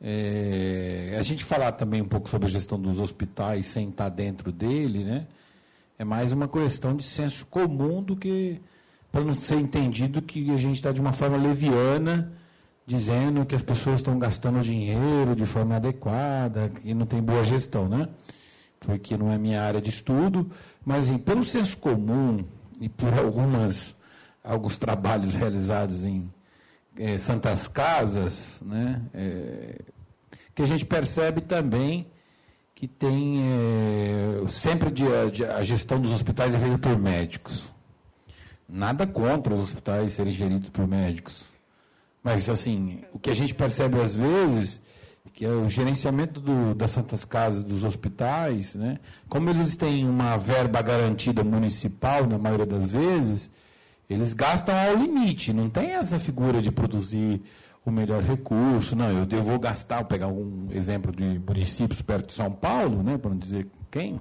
É, 0.02 1.18
a 1.20 1.24
gente 1.24 1.44
falar 1.44 1.74
também 1.74 2.02
um 2.02 2.08
pouco 2.08 2.30
sobre 2.30 2.48
a 2.48 2.50
gestão 2.50 2.80
dos 2.80 3.00
hospitais 3.00 3.66
sem 3.66 3.90
estar 3.90 4.08
dentro 4.08 4.52
dele, 4.52 5.04
né? 5.04 5.28
É 6.00 6.06
mais 6.06 6.32
uma 6.32 6.48
questão 6.48 6.96
de 6.96 7.04
senso 7.04 7.46
comum 7.48 8.02
do 8.02 8.16
que 8.16 8.62
para 9.12 9.22
não 9.22 9.34
ser 9.34 9.56
entendido 9.60 10.22
que 10.22 10.50
a 10.52 10.58
gente 10.58 10.78
está 10.78 10.94
de 10.94 11.02
uma 11.02 11.12
forma 11.12 11.36
leviana 11.36 12.32
dizendo 12.86 13.46
que 13.46 13.54
as 13.54 13.62
pessoas 13.62 14.00
estão 14.00 14.18
gastando 14.18 14.62
dinheiro 14.62 15.36
de 15.36 15.46
forma 15.46 15.76
adequada 15.76 16.72
e 16.84 16.94
não 16.94 17.06
tem 17.06 17.22
boa 17.22 17.44
gestão, 17.44 17.88
né? 17.88 18.08
Porque 18.80 19.16
não 19.16 19.32
é 19.32 19.38
minha 19.38 19.62
área 19.62 19.82
de 19.82 19.90
estudo, 19.90 20.50
mas 20.86 21.06
assim, 21.06 21.18
pelo 21.18 21.44
senso 21.44 21.78
comum 21.78 22.44
e 22.80 22.90
por 22.90 23.14
algumas 23.14 23.96
alguns 24.44 24.78
trabalhos 24.78 25.36
realizados 25.36 26.04
em 26.04 26.32
é, 26.98 27.18
santas 27.20 27.68
casas, 27.68 28.60
né? 28.62 29.02
É, 29.14 29.82
que 30.54 30.62
a 30.62 30.66
gente 30.66 30.86
percebe 30.86 31.42
também 31.42 32.08
que 32.76 32.88
tem 32.88 33.44
é, 33.44 34.48
sempre 34.48 34.90
de, 34.90 35.04
de, 35.32 35.46
a 35.46 35.64
gestão 35.64 36.00
dos 36.00 36.12
hospitais 36.12 36.56
é 36.56 36.60
feita 36.60 36.78
por 36.80 36.98
médicos. 36.98 37.72
Nada 38.68 39.06
contra 39.06 39.54
os 39.54 39.60
hospitais 39.60 40.14
serem 40.14 40.34
geridos 40.34 40.70
por 40.70 40.88
médicos. 40.88 41.44
Mas, 42.24 42.50
assim, 42.50 43.04
o 43.14 43.20
que 43.20 43.30
a 43.30 43.36
gente 43.36 43.54
percebe 43.54 44.00
às 44.02 44.16
vezes, 44.16 44.82
que 45.34 45.46
é 45.46 45.50
o 45.50 45.70
gerenciamento 45.70 46.40
do, 46.40 46.76
das 46.76 46.92
santas 46.92 47.24
casas, 47.26 47.64
dos 47.64 47.84
hospitais, 47.84 48.76
né? 48.76 49.00
como 49.30 49.50
eles 49.50 49.76
têm 49.76 50.08
uma 50.08 50.38
verba 50.38 50.82
garantida 50.82 51.44
municipal, 51.44 52.28
na 52.28 52.38
maioria 52.38 52.66
das 52.66 52.92
vezes, 52.92 53.50
eles 54.10 54.34
gastam 54.34 54.76
ao 54.78 54.96
limite, 54.96 55.54
não 55.54 55.70
tem 55.70 55.92
essa 55.92 56.20
figura 56.20 56.62
de 56.62 56.72
produzir 56.72 57.42
o 57.86 57.92
melhor 57.92 58.22
recurso. 58.22 58.96
Não, 58.96 59.10
eu, 59.10 59.28
eu 59.30 59.44
vou 59.44 59.58
gastar, 59.58 59.98
vou 59.98 60.06
pegar 60.06 60.28
um 60.28 60.68
exemplo 60.72 61.12
de 61.12 61.40
municípios 61.40 62.02
perto 62.02 62.28
de 62.28 62.34
São 62.34 62.52
Paulo, 62.52 63.02
né, 63.02 63.18
para 63.18 63.32
não 63.32 63.38
dizer 63.38 63.68
quem. 63.90 64.20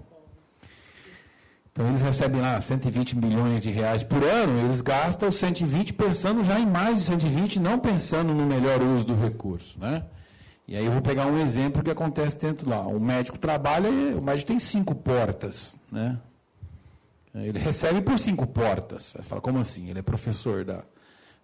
Então 1.72 1.88
eles 1.88 2.02
recebem 2.02 2.40
lá 2.40 2.60
120 2.60 3.16
milhões 3.16 3.62
de 3.62 3.70
reais 3.70 4.02
por 4.02 4.22
ano, 4.22 4.64
eles 4.64 4.80
gastam 4.80 5.30
120 5.30 5.92
pensando 5.92 6.42
já 6.42 6.58
em 6.58 6.66
mais 6.66 6.98
de 6.98 7.04
120, 7.04 7.60
não 7.60 7.78
pensando 7.78 8.34
no 8.34 8.44
melhor 8.44 8.82
uso 8.82 9.06
do 9.06 9.14
recurso. 9.14 9.78
Né? 9.78 10.02
E 10.70 10.76
aí 10.76 10.84
eu 10.84 10.92
vou 10.92 11.02
pegar 11.02 11.26
um 11.26 11.36
exemplo 11.36 11.82
que 11.82 11.90
acontece 11.90 12.38
dentro 12.38 12.70
lá. 12.70 12.86
O 12.86 13.00
médico 13.00 13.36
trabalha 13.36 13.90
o 13.90 14.22
médico 14.22 14.46
tem 14.46 14.60
cinco 14.60 14.94
portas. 14.94 15.74
Né? 15.90 16.16
Ele 17.34 17.58
recebe 17.58 18.00
por 18.00 18.16
cinco 18.16 18.46
portas. 18.46 19.12
Você 19.16 19.22
fala, 19.22 19.40
como 19.40 19.58
assim? 19.58 19.90
Ele 19.90 19.98
é 19.98 20.02
professor 20.02 20.64
da 20.64 20.84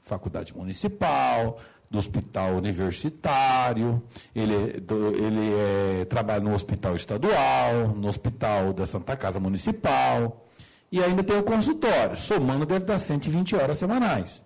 faculdade 0.00 0.56
municipal, 0.56 1.58
do 1.90 1.98
hospital 1.98 2.52
universitário, 2.52 4.00
ele, 4.32 4.80
do, 4.80 5.08
ele 5.16 5.54
é, 6.00 6.04
trabalha 6.04 6.40
no 6.40 6.54
hospital 6.54 6.94
estadual, 6.94 7.88
no 7.96 8.06
hospital 8.06 8.72
da 8.72 8.86
Santa 8.86 9.16
Casa 9.16 9.40
Municipal, 9.40 10.46
e 10.90 11.02
ainda 11.02 11.24
tem 11.24 11.36
o 11.36 11.42
consultório. 11.42 12.16
Somando, 12.16 12.64
deve 12.64 12.84
dar 12.84 12.98
120 12.98 13.56
horas 13.56 13.76
semanais. 13.76 14.40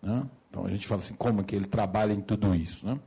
Né? 0.00 0.22
Então 0.48 0.64
a 0.64 0.70
gente 0.70 0.86
fala 0.86 1.02
assim, 1.02 1.14
como 1.14 1.44
que 1.44 1.54
ele 1.54 1.66
trabalha 1.66 2.14
em 2.14 2.20
tudo 2.22 2.54
isso? 2.54 2.86
Né? 2.86 2.98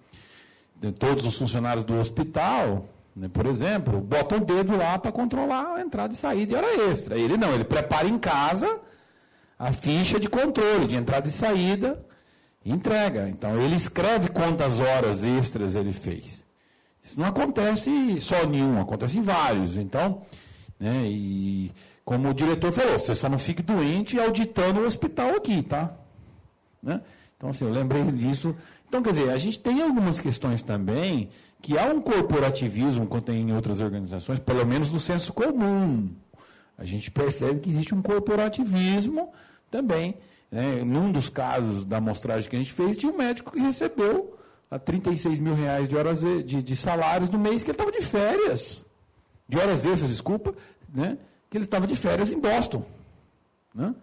Todos 0.99 1.25
os 1.25 1.38
funcionários 1.38 1.83
do 1.83 1.99
hospital 1.99 2.85
né? 3.15 3.29
Por 3.29 3.45
exemplo, 3.45 4.01
bota 4.01 4.35
um 4.35 4.39
dedo 4.39 4.75
lá 4.75 4.99
para 4.99 5.11
controlar 5.11 5.75
a 5.75 5.81
entrada 5.81 6.13
e 6.13 6.17
saída 6.17 6.47
de 6.47 6.55
hora 6.55 6.91
extra. 6.91 7.17
Ele 7.17 7.38
não, 7.38 7.53
ele 7.53 7.63
prepara 7.63 8.07
em 8.07 8.17
casa 8.17 8.79
a 9.57 9.71
ficha 9.71 10.19
de 10.19 10.27
controle 10.27 10.85
de 10.85 10.95
entrada 10.95 11.27
e 11.27 11.31
saída 11.31 12.03
e 12.63 12.71
entrega. 12.71 13.29
Então 13.29 13.59
ele 13.59 13.75
escreve 13.75 14.27
quantas 14.29 14.79
horas 14.79 15.23
extras 15.23 15.75
ele 15.75 15.93
fez. 15.93 16.43
Isso 17.01 17.17
não 17.17 17.27
acontece 17.27 18.19
só 18.19 18.43
em 18.43 18.61
um, 18.61 18.81
acontece 18.81 19.17
em 19.17 19.21
vários. 19.21 19.77
Então, 19.77 20.23
né, 20.77 21.03
e 21.05 21.71
como 22.03 22.29
o 22.29 22.33
diretor 22.33 22.71
falou, 22.71 22.99
você 22.99 23.15
só 23.15 23.29
não 23.29 23.39
fique 23.39 23.61
doente 23.61 24.19
auditando 24.19 24.79
o 24.79 24.85
hospital 24.85 25.29
aqui, 25.35 25.61
tá? 25.61 25.93
Né? 26.81 27.01
Então, 27.38 27.49
assim, 27.49 27.65
eu 27.65 27.71
lembrei 27.71 28.03
disso. 28.11 28.55
Então, 28.88 29.02
quer 29.02 29.10
dizer, 29.10 29.30
a 29.30 29.38
gente 29.38 29.60
tem 29.60 29.82
algumas 29.82 30.19
questões 30.19 30.62
também 30.62 31.30
que 31.62 31.78
há 31.78 31.86
um 31.86 32.00
corporativismo, 32.00 33.08
quanto 33.08 33.26
tem 33.26 33.41
em 33.41 33.54
outras 33.54 33.82
organizações, 33.82 34.39
pelo 34.39 34.65
menos 34.65 34.91
no 34.91 35.00
senso 35.00 35.34
comum. 35.34 36.10
A 36.78 36.86
gente 36.86 37.10
percebe 37.10 37.60
que 37.60 37.69
existe 37.69 37.95
um 37.95 38.02
corporativismo 38.02 39.32
também. 39.71 40.15
Né? 40.52 40.84
Num 40.84 41.12
dos 41.12 41.30
casos 41.30 41.84
da 41.84 41.98
amostragem 41.98 42.50
que 42.50 42.56
a 42.56 42.60
gente 42.60 42.71
fez, 42.71 42.98
tinha 42.98 43.12
um 43.12 43.17
médico 43.17 43.52
que 43.52 43.60
recebeu 43.60 44.38
a 44.69 44.78
36 44.78 45.39
mil 45.39 45.56
reais 45.56 45.88
de, 45.88 45.95
horas 45.95 46.21
de, 46.21 46.62
de 46.62 46.76
salários 46.76 47.30
no 47.30 47.39
mês 47.39 47.63
que 47.63 47.71
ele 47.71 47.76
estava 47.76 47.91
de 47.91 48.02
férias. 48.02 48.86
De 49.48 49.58
horas 49.58 49.86
extras, 49.86 50.12
desculpa, 50.12 50.54
né? 50.93 51.17
que 51.50 51.58
ele 51.58 51.65
estava 51.65 51.88
de 51.88 51.95
férias 51.95 52.32
em 52.32 52.39
Boston. 52.39 52.86
Né? 53.74 53.93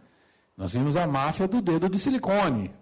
Nós 0.57 0.73
vimos 0.73 0.97
a 0.97 1.07
máfia 1.07 1.49
do 1.49 1.61
dedo 1.61 1.89
de 1.89 1.99
silicone. 1.99 2.73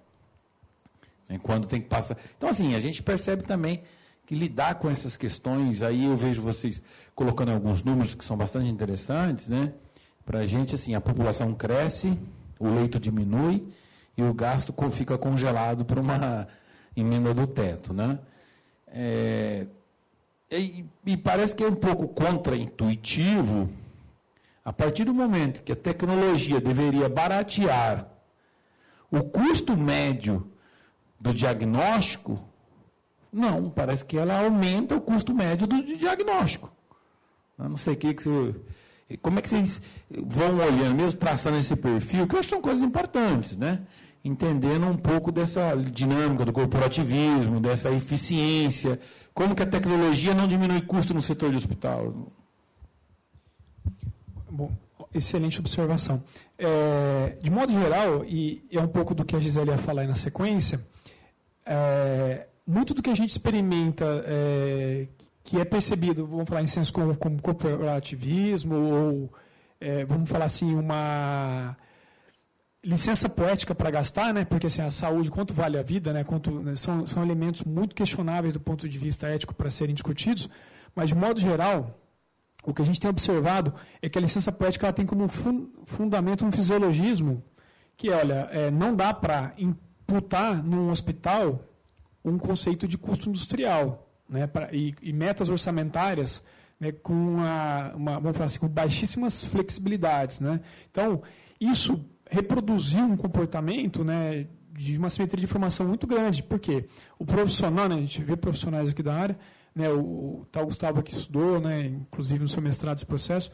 Quando 1.38 1.66
tem 1.66 1.80
que 1.80 1.88
passar. 1.88 2.16
Então, 2.36 2.48
assim, 2.48 2.74
a 2.74 2.80
gente 2.80 3.02
percebe 3.02 3.42
também 3.42 3.82
que 4.26 4.34
lidar 4.34 4.76
com 4.76 4.88
essas 4.88 5.16
questões, 5.16 5.82
aí 5.82 6.04
eu 6.04 6.16
vejo 6.16 6.40
vocês 6.40 6.82
colocando 7.14 7.50
alguns 7.50 7.82
números 7.82 8.14
que 8.14 8.24
são 8.24 8.36
bastante 8.36 8.68
interessantes, 8.68 9.48
né? 9.48 9.72
Para 10.24 10.40
a 10.40 10.46
gente, 10.46 10.74
assim, 10.74 10.94
a 10.94 11.00
população 11.00 11.54
cresce, 11.54 12.18
o 12.58 12.68
leito 12.68 13.00
diminui 13.00 13.66
e 14.16 14.22
o 14.22 14.32
gasto 14.34 14.74
fica 14.90 15.16
congelado 15.16 15.84
por 15.84 15.98
uma 15.98 16.46
emenda 16.96 17.32
do 17.32 17.46
teto, 17.46 17.92
né? 17.92 18.18
É, 18.86 19.66
e, 20.50 20.84
e 21.06 21.16
parece 21.16 21.54
que 21.54 21.62
é 21.62 21.68
um 21.68 21.74
pouco 21.74 22.08
contraintuitivo, 22.08 23.70
a 24.64 24.72
partir 24.72 25.04
do 25.04 25.14
momento 25.14 25.62
que 25.62 25.72
a 25.72 25.76
tecnologia 25.76 26.60
deveria 26.60 27.08
baratear 27.08 28.08
o 29.10 29.22
custo 29.22 29.76
médio 29.76 30.49
do 31.20 31.34
diagnóstico, 31.34 32.42
não, 33.32 33.70
parece 33.70 34.04
que 34.04 34.16
ela 34.16 34.40
aumenta 34.40 34.96
o 34.96 35.00
custo 35.00 35.34
médio 35.34 35.66
do 35.66 35.82
diagnóstico. 35.96 36.70
Eu 37.58 37.68
não 37.68 37.76
sei 37.76 37.94
o 37.94 37.96
que, 37.96 38.14
que 38.14 38.28
você, 38.28 38.54
Como 39.20 39.38
é 39.38 39.42
que 39.42 39.48
vocês 39.48 39.80
vão 40.10 40.56
olhando, 40.56 40.94
mesmo 40.94 41.18
traçando 41.18 41.58
esse 41.58 41.76
perfil, 41.76 42.26
que 42.26 42.34
eu 42.34 42.40
acho 42.40 42.48
que 42.48 42.54
são 42.54 42.62
coisas 42.62 42.82
importantes, 42.82 43.56
né? 43.56 43.82
Entendendo 44.24 44.86
um 44.86 44.96
pouco 44.96 45.30
dessa 45.30 45.76
dinâmica 45.76 46.44
do 46.44 46.52
corporativismo, 46.52 47.60
dessa 47.60 47.90
eficiência, 47.90 48.98
como 49.32 49.54
que 49.54 49.62
a 49.62 49.66
tecnologia 49.66 50.34
não 50.34 50.48
diminui 50.48 50.82
custo 50.82 51.14
no 51.14 51.22
setor 51.22 51.50
de 51.50 51.56
hospital. 51.56 52.32
Bom, 54.50 54.70
excelente 55.14 55.60
observação. 55.60 56.22
É, 56.58 57.36
de 57.40 57.50
modo 57.50 57.72
geral, 57.72 58.24
e 58.24 58.66
é 58.70 58.80
um 58.80 58.88
pouco 58.88 59.14
do 59.14 59.24
que 59.24 59.36
a 59.36 59.38
Gisele 59.38 59.70
ia 59.70 59.78
falar 59.78 60.02
aí 60.02 60.08
na 60.08 60.14
sequência, 60.14 60.84
é, 61.64 62.46
muito 62.66 62.94
do 62.94 63.02
que 63.02 63.10
a 63.10 63.14
gente 63.14 63.30
experimenta, 63.30 64.24
é, 64.26 65.06
que 65.42 65.58
é 65.58 65.64
percebido, 65.64 66.26
vamos 66.26 66.48
falar 66.48 66.62
em 66.62 66.66
senso 66.66 66.92
como, 66.92 67.16
como 67.16 67.40
corporativismo, 67.42 68.74
ou, 68.74 69.32
é, 69.80 70.04
vamos 70.04 70.28
falar 70.28 70.44
assim, 70.46 70.74
uma 70.74 71.76
licença 72.82 73.28
poética 73.28 73.74
para 73.74 73.90
gastar, 73.90 74.32
né? 74.32 74.44
porque 74.44 74.66
assim, 74.66 74.82
a 74.82 74.90
saúde, 74.90 75.30
quanto 75.30 75.52
vale 75.52 75.78
a 75.78 75.82
vida, 75.82 76.12
né? 76.12 76.24
Quanto, 76.24 76.50
né? 76.50 76.76
São, 76.76 77.06
são 77.06 77.22
elementos 77.22 77.62
muito 77.62 77.94
questionáveis 77.94 78.54
do 78.54 78.60
ponto 78.60 78.88
de 78.88 78.98
vista 78.98 79.28
ético 79.28 79.54
para 79.54 79.70
serem 79.70 79.94
discutidos, 79.94 80.48
mas, 80.94 81.10
de 81.10 81.14
modo 81.14 81.38
geral, 81.38 81.98
o 82.64 82.74
que 82.74 82.82
a 82.82 82.84
gente 82.84 83.00
tem 83.00 83.10
observado 83.10 83.74
é 84.02 84.08
que 84.08 84.18
a 84.18 84.20
licença 84.20 84.50
poética 84.50 84.86
ela 84.86 84.92
tem 84.92 85.06
como 85.06 85.28
fun 85.28 85.68
fundamento 85.86 86.44
um 86.44 86.52
fisiologismo 86.52 87.42
que, 87.96 88.10
olha, 88.10 88.48
é, 88.50 88.70
não 88.70 88.94
dá 88.94 89.12
para 89.12 89.52
imputar 90.10 90.62
num 90.62 90.90
hospital 90.90 91.64
um 92.24 92.38
conceito 92.38 92.86
de 92.86 92.98
custo 92.98 93.28
industrial 93.28 94.08
né, 94.28 94.46
pra, 94.46 94.68
e, 94.72 94.94
e, 95.00 95.12
metas 95.12 95.48
orçamentárias 95.48 96.42
né, 96.78 96.92
com, 96.92 97.12
uma, 97.12 97.92
uma, 97.94 98.20
vamos 98.20 98.36
falar 98.36 98.46
assim, 98.46 98.58
com 98.58 98.68
baixíssimas 98.68 99.44
flexibilidades. 99.44 100.40
Né? 100.40 100.60
Então, 100.90 101.22
isso 101.60 102.04
reproduziu 102.28 103.04
um 103.04 103.16
comportamento 103.16 104.04
né, 104.04 104.46
de 104.72 104.96
uma 104.98 105.10
simetria 105.10 105.38
de 105.38 105.44
informação 105.44 105.86
muito 105.86 106.06
grande. 106.06 106.42
Por 106.42 106.58
quê? 106.58 106.86
O 107.18 107.24
profissional, 107.24 107.88
né, 107.88 107.96
a 107.96 108.00
gente 108.00 108.22
vê 108.22 108.36
profissionais 108.36 108.90
aqui 108.90 109.02
da 109.02 109.14
área, 109.14 109.38
né, 109.74 109.88
o, 109.90 110.40
o 110.40 110.46
tal 110.50 110.66
Gustavo 110.66 111.02
que 111.02 111.12
estudou, 111.12 111.60
né, 111.60 111.86
inclusive 111.86 112.40
no 112.40 112.48
seu 112.48 112.62
mestrado 112.62 112.98
esse 112.98 113.06
processo, 113.06 113.50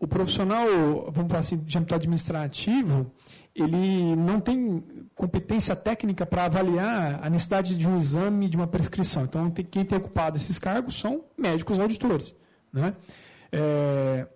o 0.00 0.06
profissional, 0.06 0.66
vamos 1.12 1.30
falar 1.30 1.40
assim, 1.40 1.58
de 1.58 1.76
âmbito 1.76 1.94
administrativo, 1.94 3.12
ele 3.54 4.16
não 4.16 4.40
tem 4.40 4.82
competência 5.14 5.76
técnica 5.76 6.26
para 6.26 6.44
avaliar 6.44 7.20
a 7.22 7.30
necessidade 7.30 7.76
de 7.78 7.88
um 7.88 7.96
exame, 7.96 8.48
de 8.48 8.56
uma 8.56 8.66
prescrição. 8.66 9.24
Então, 9.24 9.50
tem, 9.50 9.64
quem 9.64 9.84
tem 9.84 9.96
ocupado 9.96 10.36
esses 10.36 10.58
cargos 10.58 10.98
são 10.98 11.22
médicos 11.38 11.78
auditores. 11.78 12.34
Né? 12.72 12.94
É, 13.52 14.26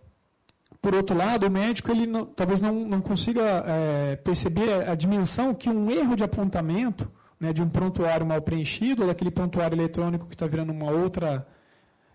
por 0.81 0.95
outro 0.95 1.17
lado, 1.17 1.47
o 1.47 1.51
médico 1.51 1.91
ele 1.91 2.07
não, 2.07 2.25
talvez 2.25 2.61
não, 2.61 2.73
não 2.73 3.01
consiga 3.01 3.65
é, 3.67 4.17
perceber 4.17 4.89
a 4.89 4.95
dimensão 4.95 5.53
que 5.53 5.69
um 5.69 5.91
erro 5.91 6.15
de 6.15 6.23
apontamento 6.23 7.11
né, 7.41 7.53
de 7.53 7.63
um 7.63 7.69
prontuário 7.69 8.25
mal 8.25 8.41
preenchido, 8.41 9.03
ou 9.03 9.09
daquele 9.09 9.31
prontuário 9.31 9.75
eletrônico 9.75 10.27
que 10.27 10.35
está 10.35 10.47
virando 10.47 10.73
uma 10.73 10.91
outra, 10.91 11.47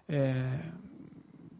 é, 0.07 0.45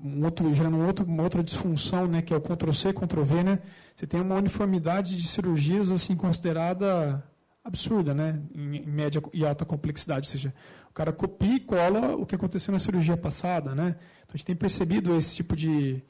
um 0.04 0.24
outro, 0.26 0.54
gerando 0.54 0.78
um 0.78 0.86
outro, 0.86 1.06
uma 1.06 1.24
outra 1.24 1.42
disfunção, 1.42 2.08
né, 2.08 2.22
que 2.22 2.34
é 2.34 2.38
o 2.38 2.42
Ctrl-C, 2.42 2.92
Ctrl-V, 2.94 3.44
né, 3.44 3.60
você 3.96 4.06
tem 4.06 4.20
uma 4.20 4.36
uniformidade 4.36 5.16
de 5.16 5.26
cirurgias 5.26 5.92
assim 5.92 6.16
considerada 6.16 7.24
absurda, 7.64 8.14
né, 8.14 8.42
em, 8.54 8.86
média 8.86 9.22
e 9.32 9.46
alta 9.46 9.64
complexidade, 9.64 10.28
ou 10.28 10.32
seja, 10.32 10.54
o 10.90 10.94
cara 10.94 11.14
copia 11.14 11.56
e 11.56 11.60
cola 11.60 12.16
o 12.16 12.26
que 12.26 12.36
aconteceu 12.36 12.74
na 12.74 12.80
cirurgia 12.80 13.16
passada, 13.16 13.74
né. 13.74 13.96
Então 14.24 14.34
a 14.34 14.38
gente 14.38 14.46
tem 14.46 14.56
percebido 14.56 15.16
esse 15.16 15.38
tipo 15.38 15.56
de, 15.56 16.04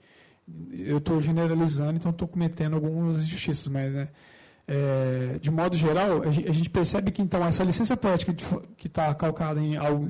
eu 0.71 0.97
estou 0.97 1.19
generalizando, 1.19 1.95
então 1.95 2.11
estou 2.11 2.27
cometendo 2.27 2.75
algumas 2.75 3.23
injustiças, 3.23 3.67
mas 3.67 3.93
né, 3.93 4.09
é, 4.67 5.37
de 5.39 5.51
modo 5.51 5.75
geral, 5.75 6.23
a 6.23 6.31
gente 6.31 6.69
percebe 6.69 7.11
que 7.11 7.21
então 7.21 7.45
essa 7.45 7.63
licença 7.63 7.95
poética 7.97 8.33
que 8.77 8.87
está 8.87 9.13
calcada 9.13 9.59
em 9.59 9.75
algo. 9.75 10.07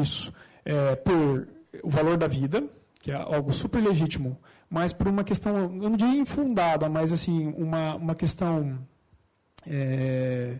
Isso. 0.00 0.32
É, 0.66 0.96
por 0.96 1.48
o 1.82 1.88
valor 1.88 2.16
da 2.16 2.26
vida, 2.26 2.64
que 3.00 3.10
é 3.10 3.14
algo 3.14 3.52
super 3.52 3.82
legítimo, 3.82 4.36
mas 4.68 4.92
por 4.92 5.06
uma 5.06 5.22
questão, 5.22 5.56
eu 5.56 5.90
não 5.90 5.96
diria 5.96 6.20
infundada, 6.20 6.88
mas 6.88 7.12
assim, 7.12 7.54
uma, 7.56 7.94
uma 7.94 8.14
questão 8.14 8.78
é, 9.66 10.58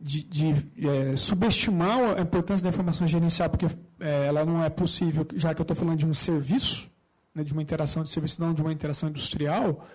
de, 0.00 0.22
de 0.22 0.54
é, 0.88 1.16
subestimar 1.16 2.18
a 2.18 2.20
importância 2.20 2.64
da 2.64 2.70
informação 2.70 3.06
gerencial, 3.06 3.50
porque 3.50 3.66
é, 4.00 4.26
ela 4.26 4.44
não 4.44 4.64
é 4.64 4.70
possível, 4.70 5.26
já 5.34 5.54
que 5.54 5.60
eu 5.60 5.64
estou 5.64 5.76
falando 5.76 5.98
de 5.98 6.06
um 6.06 6.14
serviço, 6.14 6.90
né, 7.34 7.44
de 7.44 7.52
uma 7.52 7.62
interação 7.62 8.02
de 8.02 8.10
serviço, 8.10 8.40
não 8.40 8.54
de 8.54 8.62
uma 8.62 8.72
interação 8.72 9.08
industrial, 9.08 9.86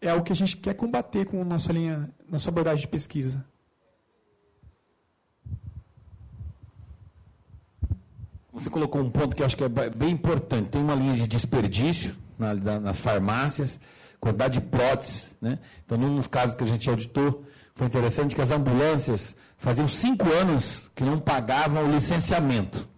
é 0.00 0.12
o 0.12 0.22
que 0.22 0.32
a 0.32 0.36
gente 0.36 0.56
quer 0.56 0.74
combater 0.74 1.26
com 1.26 1.40
a 1.40 1.44
nossa 1.44 1.72
linha, 1.72 2.10
nossa 2.28 2.50
abordagem 2.50 2.82
de 2.82 2.88
pesquisa. 2.88 3.44
Você 8.56 8.70
colocou 8.70 9.02
um 9.02 9.10
ponto 9.10 9.36
que 9.36 9.42
eu 9.42 9.46
acho 9.46 9.54
que 9.54 9.62
é 9.62 9.68
bem 9.68 10.10
importante. 10.10 10.70
Tem 10.70 10.80
uma 10.80 10.94
linha 10.94 11.12
de 11.12 11.26
desperdício 11.26 12.16
na, 12.38 12.54
nas 12.80 12.98
farmácias, 12.98 13.78
quantidade 14.18 14.54
de 14.54 14.66
próteses. 14.66 15.36
Né? 15.42 15.58
Então, 15.84 15.98
num 15.98 16.16
dos 16.16 16.26
casos 16.26 16.56
que 16.56 16.64
a 16.64 16.66
gente 16.66 16.88
auditou, 16.88 17.44
foi 17.74 17.86
interessante 17.86 18.34
que 18.34 18.40
as 18.40 18.50
ambulâncias 18.50 19.36
faziam 19.58 19.86
cinco 19.86 20.26
anos 20.32 20.90
que 20.94 21.04
não 21.04 21.20
pagavam 21.20 21.84
o 21.84 21.92
licenciamento. 21.92 22.88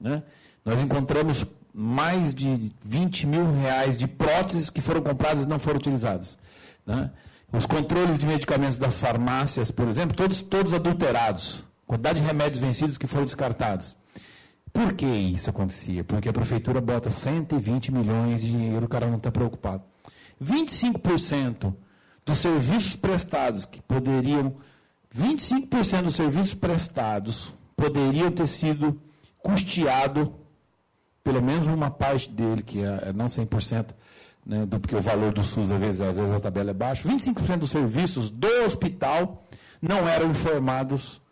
Né? 0.00 0.22
Nós 0.64 0.80
encontramos 0.80 1.44
mais 1.72 2.32
de 2.32 2.72
20 2.84 3.26
mil 3.26 3.52
reais 3.52 3.96
de 3.96 4.06
próteses 4.06 4.70
que 4.70 4.80
foram 4.80 5.02
compradas 5.02 5.42
e 5.42 5.48
não 5.48 5.58
foram 5.58 5.78
utilizadas. 5.78 6.38
Né? 6.86 7.10
Os 7.52 7.66
controles 7.66 8.16
de 8.16 8.26
medicamentos 8.26 8.78
das 8.78 9.00
farmácias, 9.00 9.72
por 9.72 9.88
exemplo, 9.88 10.16
todos, 10.16 10.40
todos 10.40 10.72
adulterados. 10.72 11.64
Quantidade 11.84 12.20
de 12.20 12.26
remédios 12.26 12.60
vencidos 12.60 12.96
que 12.96 13.08
foram 13.08 13.24
descartados. 13.24 13.96
Por 14.74 14.92
que 14.92 15.06
isso 15.06 15.48
acontecia? 15.48 16.02
Porque 16.02 16.28
a 16.28 16.32
prefeitura 16.32 16.80
bota 16.80 17.08
120 17.08 17.92
milhões 17.92 18.40
de 18.40 18.50
dinheiro, 18.50 18.86
o 18.86 18.88
cara 18.88 19.06
não 19.06 19.18
está 19.18 19.30
preocupado. 19.30 19.84
25% 20.42 21.72
dos 22.26 22.38
serviços 22.38 22.96
prestados 22.96 23.64
que 23.64 23.80
poderiam, 23.80 24.56
25% 25.16 26.02
dos 26.02 26.16
serviços 26.16 26.54
prestados 26.54 27.54
poderiam 27.76 28.32
ter 28.32 28.48
sido 28.48 29.00
custeado 29.38 30.34
pelo 31.22 31.40
menos 31.40 31.68
uma 31.68 31.90
parte 31.90 32.28
dele, 32.28 32.60
que 32.60 32.82
é, 32.82 33.10
é 33.10 33.12
não 33.12 33.26
100%, 33.26 33.94
né, 34.44 34.66
do, 34.66 34.80
porque 34.80 34.96
o 34.96 35.00
valor 35.00 35.32
do 35.32 35.44
SUS, 35.44 35.70
às 35.70 35.78
vezes, 35.78 36.00
às 36.00 36.16
vezes 36.16 36.32
a 36.32 36.40
tabela 36.40 36.72
é 36.72 36.74
baixa, 36.74 37.08
25% 37.08 37.58
dos 37.58 37.70
serviços 37.70 38.28
do 38.28 38.48
hospital 38.66 39.46
não 39.80 40.08
eram 40.08 40.32
informados 40.32 41.22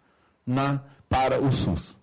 na, 0.47 0.81
para 1.09 1.43
o 1.43 1.51
SUS. 1.51 2.01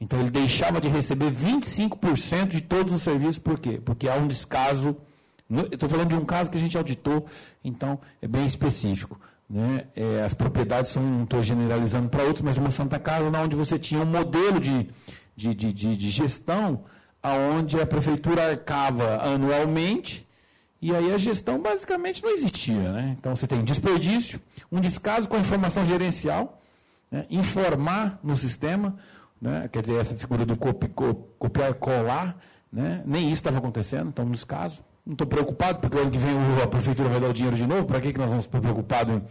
Então, 0.00 0.18
ele 0.18 0.30
deixava 0.30 0.80
de 0.80 0.88
receber 0.88 1.30
25% 1.30 2.48
de 2.48 2.60
todos 2.62 2.94
os 2.94 3.02
serviços, 3.02 3.38
por 3.38 3.58
quê? 3.58 3.80
Porque 3.84 4.08
há 4.08 4.14
um 4.14 4.26
descaso. 4.26 4.96
Estou 5.70 5.88
falando 5.88 6.08
de 6.08 6.14
um 6.14 6.24
caso 6.24 6.50
que 6.50 6.56
a 6.56 6.60
gente 6.60 6.76
auditou, 6.76 7.26
então 7.62 8.00
é 8.22 8.28
bem 8.28 8.46
específico. 8.46 9.20
Né? 9.48 9.84
É, 9.96 10.22
as 10.22 10.32
propriedades 10.32 10.92
são, 10.92 11.02
não 11.02 11.24
estou 11.24 11.42
generalizando 11.42 12.08
para 12.08 12.22
outros, 12.22 12.42
mas 12.42 12.54
de 12.54 12.60
uma 12.60 12.70
Santa 12.70 12.98
Casa, 13.00 13.36
onde 13.36 13.56
você 13.56 13.78
tinha 13.78 14.00
um 14.00 14.06
modelo 14.06 14.60
de, 14.60 14.88
de, 15.36 15.54
de, 15.54 15.72
de, 15.72 15.96
de 15.96 16.08
gestão 16.08 16.84
aonde 17.22 17.80
a 17.80 17.86
prefeitura 17.86 18.50
arcava 18.50 19.20
anualmente 19.22 20.26
e 20.82 20.94
aí 20.94 21.12
a 21.12 21.18
gestão 21.18 21.60
basicamente 21.60 22.22
não 22.22 22.30
existia. 22.30 22.92
Né? 22.92 23.16
Então 23.18 23.36
você 23.36 23.46
tem 23.46 23.62
desperdício, 23.62 24.40
um 24.72 24.80
descaso 24.80 25.28
com 25.28 25.36
a 25.36 25.40
informação 25.40 25.84
gerencial, 25.84 26.62
né? 27.10 27.26
informar 27.28 28.18
no 28.22 28.36
sistema, 28.36 28.96
né? 29.40 29.68
quer 29.72 29.82
dizer, 29.82 29.98
essa 29.98 30.14
figura 30.14 30.44
do 30.44 30.56
copi, 30.56 30.88
copiar 31.38 31.70
e 31.70 31.74
colar, 31.74 32.38
né? 32.72 33.02
nem 33.06 33.24
isso 33.24 33.34
estava 33.34 33.58
acontecendo, 33.58 34.08
então 34.08 34.24
um 34.24 34.30
descaso. 34.30 34.84
Não 35.04 35.14
estou 35.14 35.26
preocupado, 35.26 35.80
porque 35.80 35.96
ano 35.96 36.10
que 36.10 36.18
vem 36.18 36.36
a 36.62 36.66
prefeitura 36.66 37.08
vai 37.08 37.20
dar 37.20 37.28
o 37.28 37.32
dinheiro 37.32 37.56
de 37.56 37.66
novo, 37.66 37.86
para 37.86 38.00
que, 38.00 38.12
que 38.12 38.18
nós 38.18 38.28
vamos 38.28 38.44
estar 38.44 38.60
preocupados? 38.60 39.22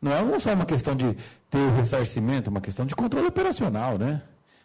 Não 0.00 0.10
é 0.10 0.38
só 0.40 0.52
uma 0.52 0.64
questão 0.64 0.96
de 0.96 1.16
ter 1.48 1.58
o 1.58 1.76
ressarcimento, 1.76 2.48
é 2.48 2.50
uma 2.50 2.60
questão 2.60 2.86
de 2.86 2.94
controle 2.94 3.26
operacional, 3.26 3.98
né? 3.98 4.22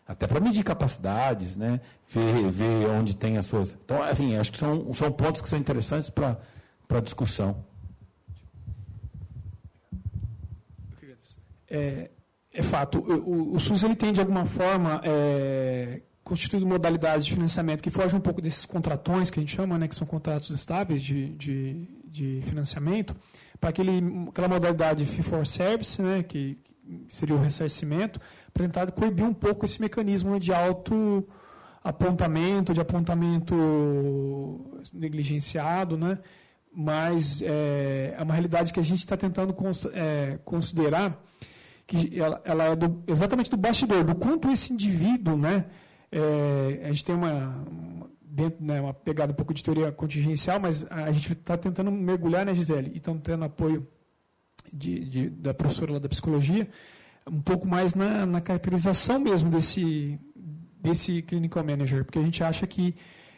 até 0.08 0.26
para 0.26 0.40
medir 0.40 0.64
capacidades, 0.64 1.56
né? 1.56 1.82
ver, 2.08 2.50
ver 2.50 2.88
onde 2.88 3.14
tem 3.14 3.38
as 3.38 3.46
suas. 3.46 3.76
Então, 3.84 4.02
assim, 4.02 4.38
acho 4.38 4.52
que 4.54 4.58
são, 4.58 4.94
são 4.94 5.12
pontos 5.12 5.42
que 5.42 5.50
são 5.50 5.60
interessantes 5.60 6.10
para 6.10 6.38
a 6.90 7.00
discussão. 7.02 7.66
É, 11.70 12.10
é 12.58 12.64
fato. 12.64 12.98
O, 13.00 13.54
o, 13.56 13.60
SUS 13.60 13.84
ele 13.84 13.96
tem, 13.96 14.12
de 14.12 14.20
alguma 14.20 14.48
forma, 14.48 15.00
é, 15.04 16.02
constituído 16.24 16.66
modalidades 16.66 17.24
de 17.24 17.34
financiamento 17.34 17.84
que 17.84 17.92
fogem 17.92 18.18
um 18.18 18.22
pouco 18.22 18.42
desses 18.42 18.66
contratões 18.66 19.30
que 19.30 19.40
a 19.40 19.42
gente 19.42 19.56
chama, 19.56 19.78
né, 19.78 19.88
que 19.88 19.94
são 19.94 20.08
contratos 20.08 20.50
estáveis 20.50 21.04
de, 21.04 21.36
de, 21.36 21.88
de 22.04 22.42
financiamento, 22.46 23.16
para 23.60 23.70
aquele, 23.70 24.02
aquela 24.30 24.48
modalidade 24.48 25.06
fee 25.06 25.22
for 25.22 25.46
service, 25.46 26.02
né, 26.02 26.24
que, 26.24 26.56
que 26.64 26.76
seria 27.08 27.36
o 27.36 27.40
ressarcimento, 27.40 28.20
para 28.52 28.92
coibir 28.92 29.24
um 29.24 29.36
pouco 29.36 29.64
esse 29.64 29.80
mecanismo 29.80 30.40
de 30.40 30.52
auto 30.52 31.28
apontamento, 31.84 32.74
de 32.74 32.82
apontamento 32.82 33.56
negligenciado, 34.92 35.96
né? 35.96 36.18
mas 36.74 37.42
é, 37.44 38.16
é 38.18 38.24
uma 38.24 38.34
realidade 38.34 38.74
que 38.74 38.80
a 38.80 38.84
gente 38.84 39.00
está 39.00 39.16
tentando 39.16 39.54
cons 39.54 39.86
é, 39.94 40.40
considerar 40.44 41.24
que 41.88 42.20
ela, 42.20 42.42
ela 42.44 42.64
é 42.66 42.76
do, 42.76 43.02
exatamente 43.08 43.50
do 43.50 43.58
bastidor, 43.58 44.04
do 44.04 44.14
quanto 44.14 44.52
esse 44.52 44.74
indivíduo, 44.74 45.38
né, 45.38 45.66
é, 46.12 46.82
a 46.84 46.88
gente 46.90 47.06
tem 47.06 47.16
uma, 47.16 47.66
uma, 47.66 48.10
dentro, 48.22 48.64
né, 48.64 48.82
uma 48.82 48.94
pegada 48.94 49.32
um 49.32 49.36
pouco 49.36 49.54
de 49.54 49.64
teoria 49.64 49.92
contingencial, 49.92 50.60
mas 50.60 50.86
a 50.92 51.12
gente 51.12 51.32
está 51.32 51.58
tentando 51.58 51.90
mergulhar, 51.90 52.46
né, 52.46 52.54
Gisele, 52.54 52.92
e 52.94 52.98
estamos 52.98 53.22
tendo 53.24 53.46
apoio 53.46 53.88
de, 54.72 55.06
de, 55.06 55.30
da 55.30 55.54
professora 55.54 55.94
lá 55.94 56.00
da 56.00 56.10
psicologia, 56.10 56.68
um 57.26 57.42
pouco 57.42 57.66
mais 57.66 57.96
na, 57.96 58.26
na 58.26 58.42
caracterização 58.42 59.18
mesmo 59.20 59.50
desse, 59.50 60.20
desse 60.80 61.22
clinical 61.22 61.64
manager, 61.64 62.04
porque 62.04 62.20
a 62.20 62.24
gente 62.24 62.44
acha 62.44 62.68
que 62.68 62.96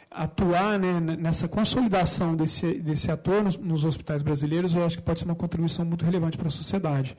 atuar 0.09 0.79
né, 0.79 0.99
nessa 0.99 1.47
consolidação 1.47 2.35
desse, 2.35 2.73
desse 2.79 3.11
ator 3.11 3.43
nos, 3.43 3.57
nos, 3.57 3.85
hospitais 3.85 4.23
brasileiros, 4.23 4.75
eu 4.75 4.83
acho 4.83 4.97
que 4.97 5.03
pode 5.03 5.19
ser 5.19 5.25
uma 5.25 5.35
contribuição 5.35 5.85
muito 5.85 6.03
relevante 6.03 6.35
para 6.35 6.47
a 6.47 6.51
sociedade. 6.51 7.15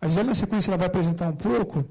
A 0.00 0.08
Gisele, 0.08 0.28
na 0.28 0.34
sequência, 0.34 0.70
ela 0.70 0.78
vai 0.78 0.86
apresentar 0.86 1.28
um 1.28 1.36
pouco 1.36 1.84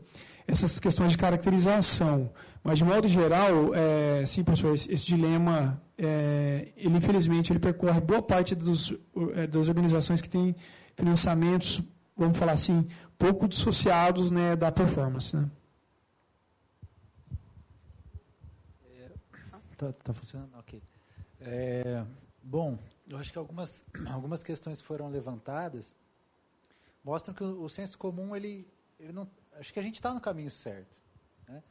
essas 0.48 0.80
questões 0.80 1.12
de 1.12 1.18
caracterização, 1.18 2.32
mas, 2.64 2.80
de 2.80 2.84
modo 2.84 3.08
geral, 3.08 3.74
é, 3.76 4.26
sim, 4.26 4.44
professor, 4.44 4.74
esse, 4.74 4.92
esse 4.92 5.06
dilema, 5.06 5.80
é, 5.98 6.72
ele, 6.76 6.98
infelizmente, 6.98 7.52
ele 7.52 7.60
percorre 7.60 8.02
boa 8.02 8.22
parte 8.22 8.56
dos, 8.56 8.94
é, 9.36 9.46
das 9.46 9.70
organizações 9.70 10.22
que 10.22 10.30
têm 10.30 10.56
financiamentos, 10.96 11.82
vamos 12.18 12.38
falar 12.38 12.54
assim, 12.54 12.88
pouco 13.18 13.48
dissociados 13.48 14.32
né, 14.32 14.56
da 14.56 14.72
performance. 14.72 15.38
Né? 15.38 15.50
Está 19.72 19.94
tá 19.94 20.14
funcionando? 20.14 20.52
Ok. 20.58 20.82
É, 21.40 22.04
bom, 22.44 22.78
eu 23.08 23.18
acho 23.18 23.32
que 23.32 23.38
algumas, 23.38 23.86
algumas 24.08 24.44
questões 24.44 24.82
que 24.82 24.88
foram 24.88 25.10
levantadas 25.10 25.96
mostram 27.04 27.34
que 27.34 27.44
o, 27.44 27.70
senso 27.70 27.98
comum, 27.98 28.36
ele, 28.36 28.68
ele 29.00 29.14
não, 29.14 29.30
acho 29.54 29.74
que 29.74 29.80
a 29.80 29.84
gente 29.84 29.96
está 29.96 30.14
no 30.14 30.22
caminho 30.22 30.52
certo. 30.52 31.00
Né? 31.48 31.64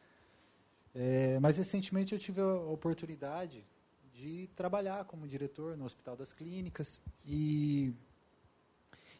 É, 0.94 1.38
mas 1.40 1.58
recentemente 1.58 2.12
eu 2.12 2.18
tive 2.18 2.40
a 2.40 2.54
oportunidade 2.54 3.66
de 4.12 4.48
trabalhar 4.56 5.04
como 5.04 5.28
diretor 5.28 5.76
no 5.76 5.84
Hospital 5.84 6.16
das 6.16 6.32
Clínicas 6.32 7.00
e, 7.24 7.92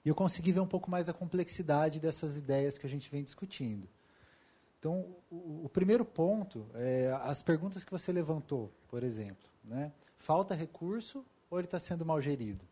e 0.05 0.09
eu 0.09 0.15
consegui 0.15 0.51
ver 0.51 0.61
um 0.61 0.67
pouco 0.67 0.91
mais 0.91 1.09
a 1.09 1.13
complexidade 1.13 2.01
dessas 2.01 2.37
ideias 2.37 2.77
que 2.77 2.87
a 2.87 2.91
gente 2.91 3.11
vem 3.11 3.23
discutindo. 3.23 3.89
Então, 4.79 5.17
o, 5.31 5.65
o 5.65 5.69
primeiro 5.69 6.05
ponto 6.05 6.67
é 6.75 7.13
as 7.23 7.43
perguntas 7.43 7.85
que 7.85 7.91
você 7.91 8.13
levantou, 8.13 8.73
por 8.89 9.03
exemplo. 9.03 9.49
Né? 9.63 9.93
Falta 10.17 10.55
recurso 10.55 11.25
ou 11.51 11.59
ele 11.59 11.67
está 11.67 11.79
sendo 11.79 12.05
mal 12.05 12.21
gerido? 12.21 12.65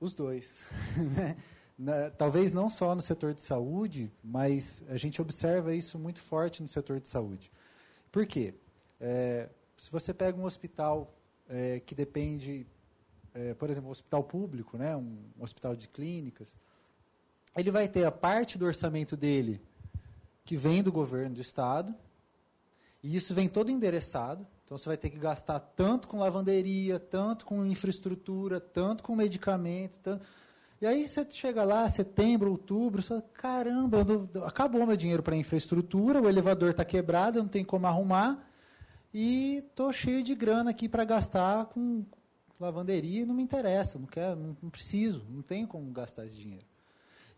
Os 0.00 0.14
dois. 0.14 0.64
Né? 1.78 2.08
talvez 2.16 2.54
não 2.54 2.70
só 2.70 2.94
no 2.94 3.02
setor 3.02 3.34
de 3.34 3.42
saúde, 3.42 4.10
mas 4.24 4.82
a 4.88 4.96
gente 4.96 5.20
observa 5.20 5.74
isso 5.74 5.98
muito 5.98 6.20
forte 6.20 6.62
no 6.62 6.68
setor 6.68 7.00
de 7.00 7.06
saúde. 7.06 7.52
Por 8.10 8.24
quê? 8.24 8.54
É, 8.98 9.50
se 9.76 9.92
você 9.92 10.14
pega 10.14 10.38
um 10.38 10.44
hospital 10.44 11.14
é, 11.46 11.80
que 11.80 11.94
depende, 11.94 12.66
é, 13.34 13.52
por 13.52 13.68
exemplo, 13.68 13.90
um 13.90 13.92
hospital 13.92 14.24
público, 14.24 14.78
né, 14.78 14.96
um, 14.96 15.18
um 15.38 15.44
hospital 15.44 15.76
de 15.76 15.86
clínicas, 15.86 16.56
ele 17.54 17.70
vai 17.70 17.86
ter 17.88 18.06
a 18.06 18.10
parte 18.10 18.56
do 18.56 18.64
orçamento 18.64 19.14
dele 19.14 19.60
que 20.46 20.56
vem 20.56 20.82
do 20.82 20.90
governo 20.90 21.34
do 21.34 21.40
estado, 21.42 21.94
e 23.02 23.14
isso 23.16 23.34
vem 23.34 23.48
todo 23.48 23.70
endereçado. 23.70 24.46
Então 24.66 24.76
você 24.76 24.88
vai 24.88 24.96
ter 24.96 25.10
que 25.10 25.16
gastar 25.16 25.60
tanto 25.60 26.08
com 26.08 26.18
lavanderia, 26.18 26.98
tanto 26.98 27.46
com 27.46 27.64
infraestrutura, 27.64 28.58
tanto 28.58 29.04
com 29.04 29.14
medicamento. 29.14 29.96
Tanto... 30.02 30.26
E 30.80 30.86
aí 30.86 31.06
você 31.06 31.24
chega 31.30 31.62
lá, 31.62 31.88
setembro, 31.88 32.50
outubro, 32.50 33.00
você 33.00 33.08
fala, 33.10 33.22
caramba, 33.32 33.98
acabou 34.44 34.84
meu 34.84 34.96
dinheiro 34.96 35.22
para 35.22 35.36
infraestrutura, 35.36 36.20
o 36.20 36.28
elevador 36.28 36.70
está 36.70 36.84
quebrado, 36.84 37.38
não 37.38 37.48
tem 37.48 37.64
como 37.64 37.86
arrumar, 37.86 38.44
e 39.14 39.58
estou 39.58 39.92
cheio 39.92 40.20
de 40.20 40.34
grana 40.34 40.70
aqui 40.70 40.88
para 40.88 41.04
gastar 41.04 41.66
com 41.66 42.04
lavanderia 42.58 43.22
e 43.22 43.24
não 43.24 43.36
me 43.36 43.44
interessa, 43.44 44.00
não 44.00 44.06
quero, 44.06 44.34
não, 44.34 44.56
não 44.60 44.68
preciso, 44.68 45.24
não 45.30 45.42
tenho 45.42 45.68
como 45.68 45.88
gastar 45.92 46.26
esse 46.26 46.36
dinheiro. 46.36 46.66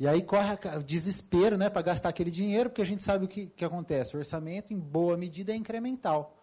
E 0.00 0.08
aí 0.08 0.22
corre 0.22 0.56
o 0.78 0.82
desespero 0.82 1.58
né, 1.58 1.68
para 1.68 1.82
gastar 1.82 2.08
aquele 2.08 2.30
dinheiro, 2.30 2.70
porque 2.70 2.82
a 2.82 2.86
gente 2.86 3.02
sabe 3.02 3.26
o 3.26 3.28
que, 3.28 3.48
que 3.48 3.64
acontece. 3.64 4.16
O 4.16 4.18
orçamento, 4.18 4.72
em 4.72 4.78
boa 4.78 5.16
medida, 5.16 5.52
é 5.52 5.56
incremental. 5.56 6.37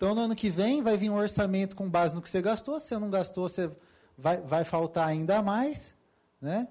Então, 0.00 0.14
no 0.14 0.22
ano 0.22 0.34
que 0.34 0.48
vem, 0.48 0.80
vai 0.80 0.96
vir 0.96 1.10
um 1.10 1.16
orçamento 1.16 1.76
com 1.76 1.86
base 1.86 2.14
no 2.14 2.22
que 2.22 2.30
você 2.30 2.40
gastou. 2.40 2.80
Se 2.80 2.88
você 2.88 2.98
não 2.98 3.10
gastou, 3.10 3.46
você 3.46 3.70
vai, 4.16 4.40
vai 4.40 4.64
faltar 4.64 5.06
ainda 5.06 5.42
mais. 5.42 5.94
Né? 6.40 6.66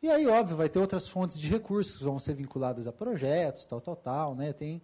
E 0.00 0.08
aí, 0.08 0.28
óbvio, 0.28 0.56
vai 0.56 0.68
ter 0.68 0.78
outras 0.78 1.08
fontes 1.08 1.40
de 1.40 1.48
recursos 1.48 1.96
que 1.96 2.04
vão 2.04 2.20
ser 2.20 2.34
vinculadas 2.34 2.86
a 2.86 2.92
projetos, 2.92 3.66
tal, 3.66 3.80
tal, 3.80 3.96
tal. 3.96 4.36
Né? 4.36 4.52
Tem, 4.52 4.80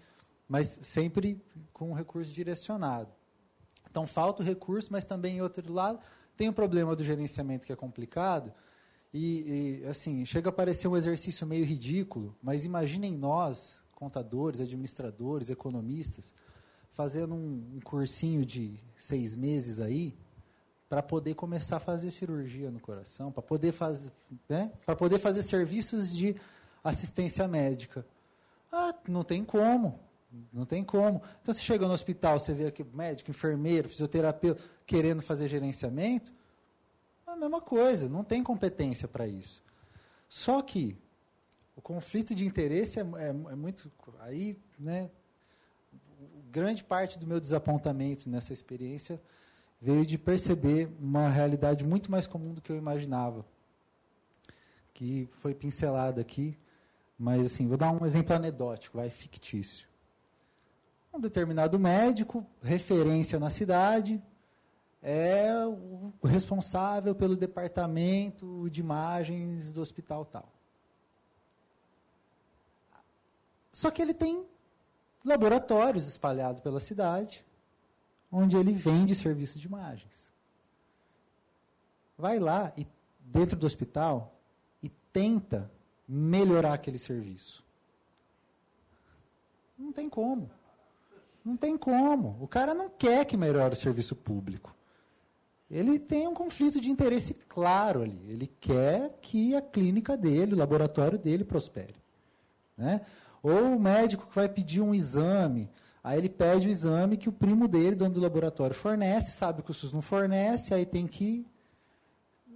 mas 0.48 0.80
sempre 0.82 1.40
com 1.72 1.92
recurso 1.92 2.32
direcionado. 2.32 3.12
Então, 3.88 4.08
falta 4.08 4.42
o 4.42 4.44
recurso, 4.44 4.88
mas 4.90 5.04
também, 5.04 5.36
em 5.36 5.40
outro 5.40 5.72
lado, 5.72 6.00
tem 6.36 6.48
o 6.48 6.52
problema 6.52 6.96
do 6.96 7.04
gerenciamento 7.04 7.64
que 7.64 7.72
é 7.72 7.76
complicado, 7.76 8.52
e, 9.14 9.82
e, 9.84 9.86
assim, 9.86 10.26
chega 10.26 10.48
a 10.48 10.52
parecer 10.52 10.88
um 10.88 10.96
exercício 10.96 11.46
meio 11.46 11.64
ridículo, 11.64 12.36
mas 12.42 12.64
imaginem 12.64 13.16
nós, 13.16 13.84
contadores, 13.92 14.60
administradores, 14.60 15.48
economistas, 15.48 16.34
fazendo 16.98 17.32
um, 17.32 17.76
um 17.76 17.80
cursinho 17.80 18.44
de 18.44 18.76
seis 18.96 19.36
meses 19.36 19.78
aí, 19.78 20.12
para 20.88 21.00
poder 21.00 21.36
começar 21.36 21.76
a 21.76 21.80
fazer 21.80 22.10
cirurgia 22.10 22.72
no 22.72 22.80
coração, 22.80 23.30
para 23.30 23.40
poder, 23.40 23.70
faz, 23.70 24.10
né, 24.48 24.72
poder 24.98 25.20
fazer 25.20 25.44
serviços 25.44 26.12
de 26.12 26.34
assistência 26.82 27.46
médica. 27.46 28.04
Ah, 28.72 28.92
não 29.06 29.22
tem 29.22 29.44
como. 29.44 30.00
Não 30.52 30.66
tem 30.66 30.82
como. 30.82 31.22
Então, 31.40 31.54
você 31.54 31.62
chega 31.62 31.86
no 31.86 31.92
hospital, 31.92 32.40
você 32.40 32.52
vê 32.52 32.66
aqui 32.66 32.82
médico, 32.82 33.30
enfermeiro, 33.30 33.88
fisioterapeuta 33.88 34.60
querendo 34.84 35.22
fazer 35.22 35.46
gerenciamento, 35.46 36.32
é 37.28 37.30
a 37.30 37.36
mesma 37.36 37.60
coisa, 37.60 38.08
não 38.08 38.24
tem 38.24 38.42
competência 38.42 39.06
para 39.06 39.28
isso. 39.28 39.62
Só 40.28 40.60
que 40.62 40.98
o 41.76 41.80
conflito 41.80 42.34
de 42.34 42.44
interesse 42.44 42.98
é, 42.98 43.02
é, 43.02 43.28
é 43.28 43.54
muito. 43.54 43.88
Aí, 44.18 44.58
né, 44.76 45.08
grande 46.50 46.82
parte 46.82 47.18
do 47.18 47.26
meu 47.26 47.40
desapontamento 47.40 48.28
nessa 48.28 48.52
experiência 48.52 49.20
veio 49.80 50.04
de 50.04 50.18
perceber 50.18 50.90
uma 50.98 51.28
realidade 51.28 51.84
muito 51.84 52.10
mais 52.10 52.26
comum 52.26 52.52
do 52.52 52.60
que 52.60 52.70
eu 52.70 52.76
imaginava. 52.76 53.44
Que 54.92 55.28
foi 55.40 55.54
pincelada 55.54 56.20
aqui, 56.20 56.58
mas 57.18 57.46
assim, 57.46 57.66
vou 57.66 57.76
dar 57.76 57.90
um 57.90 58.04
exemplo 58.04 58.34
anedótico, 58.34 58.96
vai 58.96 59.10
fictício. 59.10 59.86
Um 61.12 61.20
determinado 61.20 61.78
médico, 61.78 62.44
referência 62.62 63.38
na 63.38 63.50
cidade, 63.50 64.22
é 65.02 65.54
o 65.64 66.12
responsável 66.26 67.14
pelo 67.14 67.36
departamento 67.36 68.68
de 68.70 68.80
imagens 68.80 69.72
do 69.72 69.80
hospital 69.80 70.24
tal. 70.24 70.52
Só 73.72 73.90
que 73.92 74.02
ele 74.02 74.12
tem 74.12 74.44
laboratórios 75.24 76.08
espalhados 76.08 76.60
pela 76.60 76.80
cidade, 76.80 77.44
onde 78.30 78.56
ele 78.56 78.72
vende 78.72 79.14
serviço 79.14 79.58
de 79.58 79.66
imagens. 79.66 80.30
Vai 82.16 82.38
lá 82.38 82.72
e 82.76 82.86
dentro 83.20 83.56
do 83.56 83.66
hospital 83.66 84.34
e 84.82 84.88
tenta 85.12 85.70
melhorar 86.06 86.74
aquele 86.74 86.98
serviço. 86.98 87.64
Não 89.78 89.92
tem 89.92 90.08
como. 90.08 90.50
Não 91.44 91.56
tem 91.56 91.76
como. 91.76 92.36
O 92.40 92.48
cara 92.48 92.74
não 92.74 92.90
quer 92.90 93.24
que 93.24 93.36
melhore 93.36 93.74
o 93.74 93.76
serviço 93.76 94.16
público 94.16 94.74
ele 95.70 95.98
tem 95.98 96.26
um 96.26 96.34
conflito 96.34 96.80
de 96.80 96.90
interesse 96.90 97.34
claro 97.34 98.02
ali. 98.02 98.20
Ele 98.26 98.50
quer 98.60 99.18
que 99.20 99.54
a 99.54 99.60
clínica 99.60 100.16
dele, 100.16 100.54
o 100.54 100.58
laboratório 100.58 101.18
dele 101.18 101.44
prospere. 101.44 101.94
Né? 102.76 103.02
Ou 103.42 103.76
o 103.76 103.80
médico 103.80 104.26
que 104.26 104.34
vai 104.34 104.48
pedir 104.48 104.80
um 104.80 104.94
exame, 104.94 105.70
aí 106.02 106.18
ele 106.18 106.28
pede 106.28 106.68
o 106.68 106.70
exame 106.70 107.16
que 107.16 107.28
o 107.28 107.32
primo 107.32 107.68
dele, 107.68 107.96
dono 107.96 108.14
do 108.14 108.20
laboratório, 108.20 108.74
fornece, 108.74 109.30
sabe 109.30 109.62
que 109.62 109.70
o 109.70 109.74
SUS 109.74 109.92
não 109.92 110.02
fornece, 110.02 110.74
aí 110.74 110.84
tem 110.84 111.06
que 111.06 111.46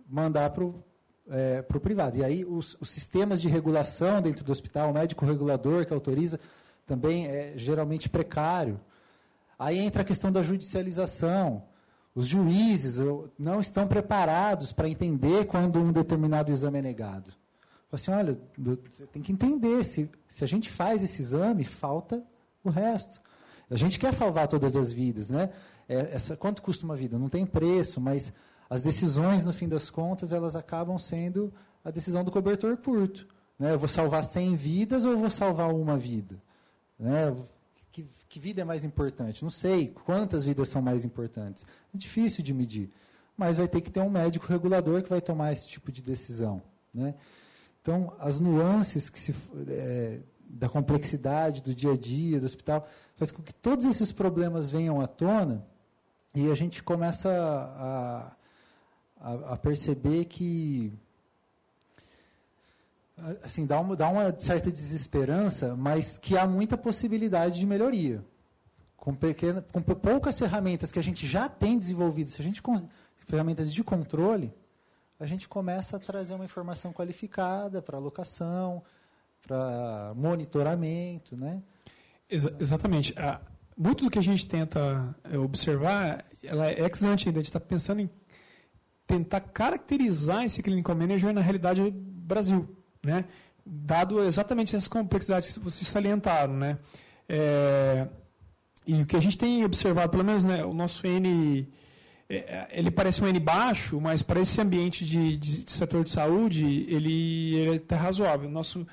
mandar 0.09 0.51
para 0.51 0.65
o 0.65 0.83
é, 1.29 1.63
privado. 1.63 2.19
E 2.19 2.25
aí 2.25 2.45
os, 2.45 2.77
os, 2.81 2.91
sistemas 2.91 3.41
de 3.41 3.49
regulação 3.49 4.21
dentro 4.21 4.45
do 4.45 4.53
hospital, 4.53 4.91
o 4.91 4.95
médico 4.95 5.25
regulador 5.25 5.87
que 5.87 5.93
autoriza, 5.93 6.39
também 6.87 7.27
é 7.27 7.55
geralmente 7.57 8.09
precário. 8.09 8.81
Aí 9.59 9.79
entra 9.79 10.03
a 10.03 10.05
questão 10.05 10.33
da 10.33 10.43
judicialização. 10.43 11.65
Os 12.15 12.27
juízes 12.27 12.99
não 13.39 13.61
estão 13.61 13.87
preparados 13.87 14.73
para 14.73 14.89
entender 14.89 15.47
quando 15.47 15.79
um 15.79 15.93
determinado 15.93 16.51
exame 16.51 16.79
é 16.79 16.83
negado. 16.83 17.33
Assim, 17.93 18.11
olha, 18.11 18.41
você 18.57 19.07
tem 19.07 19.23
que 19.23 19.31
entender, 19.31 19.85
se, 19.85 20.11
se 20.27 20.43
a 20.43 20.47
gente 20.47 20.71
faz 20.71 21.03
esse 21.03 21.21
exame, 21.21 21.63
falta 21.63 22.25
o 22.65 22.71
resto. 22.71 23.21
A 23.71 23.77
gente 23.77 23.99
quer 23.99 24.15
salvar 24.15 24.49
todas 24.49 24.77
as 24.77 24.93
vidas, 24.93 25.29
né? 25.29 25.51
É, 25.89 26.15
essa, 26.15 26.37
quanto 26.37 26.63
custa 26.63 26.85
uma 26.85 26.97
vida? 26.97 27.19
Não 27.19 27.29
tem 27.29 27.45
preço, 27.45 28.01
mas 28.01 28.33
as 28.69 28.81
decisões, 28.81 29.45
no 29.45 29.53
fim 29.53 29.69
das 29.69 29.91
contas, 29.91 30.33
elas 30.33 30.57
acabam 30.57 30.99
sendo 30.99 31.53
a 31.85 31.91
decisão 31.91 32.25
do 32.25 32.31
cobertor 32.31 32.77
curto. 32.79 33.27
Né? 33.59 33.73
Eu 33.73 33.79
vou 33.79 33.89
salvar 33.89 34.25
100 34.25 34.57
vidas 34.57 35.05
ou 35.05 35.13
eu 35.13 35.19
vou 35.19 35.31
salvar 35.31 35.73
uma 35.73 35.97
vida? 35.99 36.41
Né? 36.99 37.35
que, 37.93 38.09
que 38.29 38.41
vida 38.41 38.63
é 38.63 38.65
mais 38.65 38.83
importante? 38.83 39.43
Não 39.43 39.51
sei. 39.51 39.89
Quantas 39.89 40.45
vidas 40.45 40.69
são 40.69 40.83
mais 40.83 41.05
importantes? 41.05 41.65
É 41.95 41.99
difícil 41.99 42.43
de 42.43 42.53
medir. 42.55 42.91
Mas 43.37 43.59
vai 43.59 43.69
ter 43.69 43.81
que 43.81 43.91
ter 43.91 44.01
um 44.01 44.11
médico 44.11 44.47
regulador 44.47 45.03
que 45.03 45.11
vai 45.11 45.21
tomar 45.21 45.53
esse 45.53 45.69
tipo 45.69 45.93
de 45.93 46.03
decisão. 46.03 46.63
Né? 46.95 47.15
Então, 47.83 48.15
as 48.21 48.39
nuances 48.39 49.11
que 49.11 49.19
se, 49.19 49.35
é, 49.69 50.21
da 50.49 50.69
complexidade 50.69 51.61
do 51.61 51.75
dia 51.75 51.93
a 51.93 51.97
dia, 51.97 52.39
do 52.39 52.47
hospital, 52.47 52.89
faz 53.17 53.33
com 53.33 53.43
que 53.43 53.53
todos 53.53 53.85
esses 53.85 54.13
problemas 54.13 54.71
venham 54.71 55.01
à 55.01 55.09
tona 55.09 55.67
e 56.33 56.49
a 56.49 56.55
gente 56.55 56.81
começa 56.83 57.29
a, 57.29 58.33
a, 59.21 59.53
a 59.55 59.57
perceber 59.57 60.27
que 60.27 60.93
assim, 63.43 63.67
dá 63.67 63.81
uma, 63.81 63.97
dá 63.97 64.09
uma 64.09 64.39
certa 64.39 64.71
desesperança, 64.71 65.77
mas 65.77 66.17
que 66.17 66.37
há 66.37 66.47
muita 66.47 66.77
possibilidade 66.77 67.59
de 67.59 67.67
melhoria. 67.67 68.25
Com, 68.97 69.15
pequena, 69.15 69.63
com 69.73 69.83
poucas 69.83 70.39
ferramentas 70.39 70.93
que 70.93 70.99
a 70.99 71.03
gente 71.03 71.27
já 71.27 71.49
tem 71.49 71.77
desenvolvidas, 71.77 72.35
se 72.35 72.41
a 72.43 72.45
gente 72.45 72.63
ferramentas 73.27 73.73
de 73.73 73.83
controle, 73.83 74.55
a 75.23 75.27
gente 75.27 75.49
começa 75.49 75.97
a 75.97 76.01
trazer 76.01 76.35
uma 76.35 76.45
informação 76.45 76.93
qualificada 76.93 77.81
para 77.81 77.97
alocação, 77.97 78.83
para 79.47 80.13
monitoramento, 80.17 81.37
né? 81.37 81.63
Ex 82.29 82.47
exatamente. 82.59 83.15
Muito 83.77 84.05
do 84.05 84.11
que 84.11 84.19
a 84.19 84.23
gente 84.23 84.47
tenta 84.47 85.15
é, 85.25 85.39
observar, 85.39 86.25
ela 86.43 86.67
é 86.67 86.81
ex 86.81 87.03
ante 87.03 87.29
ainda. 87.29 87.39
A 87.39 87.43
gente 87.43 87.51
está 87.51 87.61
pensando 87.61 88.01
em 88.01 88.11
tentar 89.07 89.41
caracterizar 89.41 90.45
esse 90.45 90.63
clinical 90.63 90.97
manager 90.97 91.33
na 91.33 91.41
realidade 91.41 91.91
Brasil 91.91 92.69
né? 93.03 93.25
dado 93.65 94.23
exatamente 94.23 94.75
essas 94.75 94.89
complexidades 94.89 95.57
que 95.57 95.65
vocês 95.65 95.87
salientaram. 95.87 96.55
Né? 96.55 96.79
É, 97.29 98.09
e 98.87 99.03
o 99.03 99.07
que 99.07 99.17
a 99.17 99.21
gente 99.21 99.39
tem 99.39 99.65
observado, 99.65 100.11
pelo 100.11 100.25
menos 100.25 100.45
né, 100.45 100.65
o 100.65 100.73
nosso 100.73 101.07
N, 101.07 101.69
ele 102.71 102.91
parece 102.91 103.23
um 103.23 103.29
N 103.29 103.39
baixo, 103.39 104.01
mas 104.01 104.23
para 104.23 104.41
esse 104.41 104.61
ambiente 104.61 105.05
de, 105.05 105.37
de, 105.37 105.65
de 105.65 105.71
setor 105.71 106.05
de 106.05 106.11
saúde, 106.11 106.87
ele, 106.89 107.55
ele 107.55 107.75
é 107.75 107.77
até 107.77 107.95
razoável. 107.95 108.49
Nosso, 108.49 108.87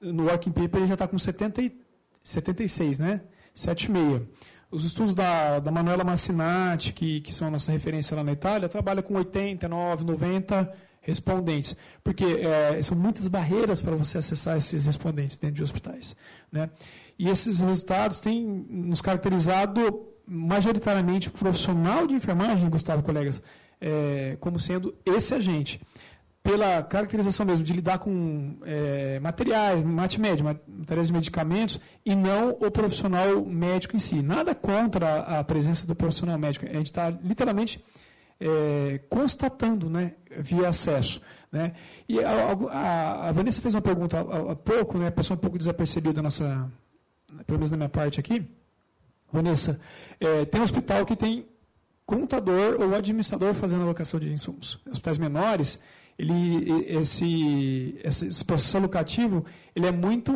no 0.00 0.24
Working 0.24 0.52
Paper 0.52 0.80
ele 0.80 0.86
já 0.86 0.94
está 0.94 1.06
com 1.06 1.18
70 1.18 1.62
e, 1.62 1.80
76, 2.24 2.98
né? 2.98 3.20
7,5. 3.54 4.26
Os 4.70 4.84
estudos 4.84 5.14
da, 5.14 5.58
da 5.58 5.70
Manuela 5.70 6.02
Massinati, 6.02 6.92
que, 6.92 7.20
que 7.20 7.34
são 7.34 7.48
a 7.48 7.50
nossa 7.50 7.70
referência 7.70 8.16
lá 8.16 8.24
na 8.24 8.32
Itália, 8.32 8.68
trabalham 8.68 9.02
com 9.02 9.14
89, 9.14 10.04
90 10.04 10.72
respondentes, 11.02 11.76
porque 12.02 12.24
é, 12.24 12.80
são 12.80 12.96
muitas 12.96 13.26
barreiras 13.28 13.82
para 13.82 13.96
você 13.96 14.18
acessar 14.18 14.56
esses 14.56 14.86
respondentes 14.86 15.36
dentro 15.36 15.56
de 15.56 15.62
hospitais. 15.62 16.16
Né? 16.50 16.70
E 17.18 17.28
esses 17.28 17.60
resultados 17.60 18.20
têm 18.20 18.44
nos 18.70 19.00
caracterizado 19.00 20.11
majoritariamente 20.32 21.28
o 21.28 21.32
profissional 21.32 22.06
de 22.06 22.14
enfermagem, 22.14 22.68
Gustavo, 22.70 23.02
colegas, 23.02 23.42
é, 23.80 24.36
como 24.40 24.58
sendo 24.58 24.94
esse 25.04 25.34
agente. 25.34 25.80
Pela 26.42 26.82
caracterização 26.82 27.46
mesmo 27.46 27.64
de 27.64 27.72
lidar 27.72 27.98
com 27.98 28.56
é, 28.64 29.20
materiais, 29.20 29.80
multimédia, 29.84 30.58
materiais 30.66 31.08
e 31.08 31.12
medicamentos, 31.12 31.80
e 32.04 32.16
não 32.16 32.50
o 32.50 32.70
profissional 32.70 33.44
médico 33.44 33.94
em 33.94 34.00
si. 34.00 34.22
Nada 34.22 34.52
contra 34.52 35.20
a 35.20 35.44
presença 35.44 35.86
do 35.86 35.94
profissional 35.94 36.36
médico. 36.36 36.66
A 36.66 36.72
gente 36.72 36.86
está 36.86 37.10
literalmente 37.10 37.84
é, 38.40 38.98
constatando 39.08 39.88
né, 39.88 40.14
via 40.38 40.68
acesso. 40.68 41.20
Né? 41.52 41.74
E 42.08 42.18
a, 42.24 42.30
a, 42.72 43.28
a, 43.28 43.32
Vanessa 43.32 43.60
fez 43.60 43.74
uma 43.74 43.82
pergunta 43.82 44.18
há, 44.18 44.52
há 44.52 44.56
pouco, 44.56 44.98
né, 44.98 45.10
passou 45.10 45.36
um 45.36 45.40
pouco 45.40 45.58
desapercebida 45.58 46.14
da 46.14 46.22
nossa, 46.22 46.68
pelo 47.46 47.58
menos 47.58 47.70
na 47.70 47.76
minha 47.76 47.88
parte 47.88 48.18
aqui. 48.18 48.44
Vanessa, 49.32 49.80
é, 50.20 50.44
tem 50.44 50.60
um 50.60 50.64
hospital 50.64 51.06
que 51.06 51.16
tem 51.16 51.46
contador 52.04 52.80
ou 52.80 52.94
administrador 52.94 53.54
fazendo 53.54 53.82
alocação 53.82 54.20
de 54.20 54.30
insumos. 54.30 54.80
Hospitais 54.86 55.18
menores, 55.18 55.78
ele, 56.18 56.84
esse, 56.86 57.98
esse 58.04 58.44
processo 58.44 58.76
alocativo 58.76 59.44
ele 59.74 59.86
é 59.86 59.92
muito 59.92 60.32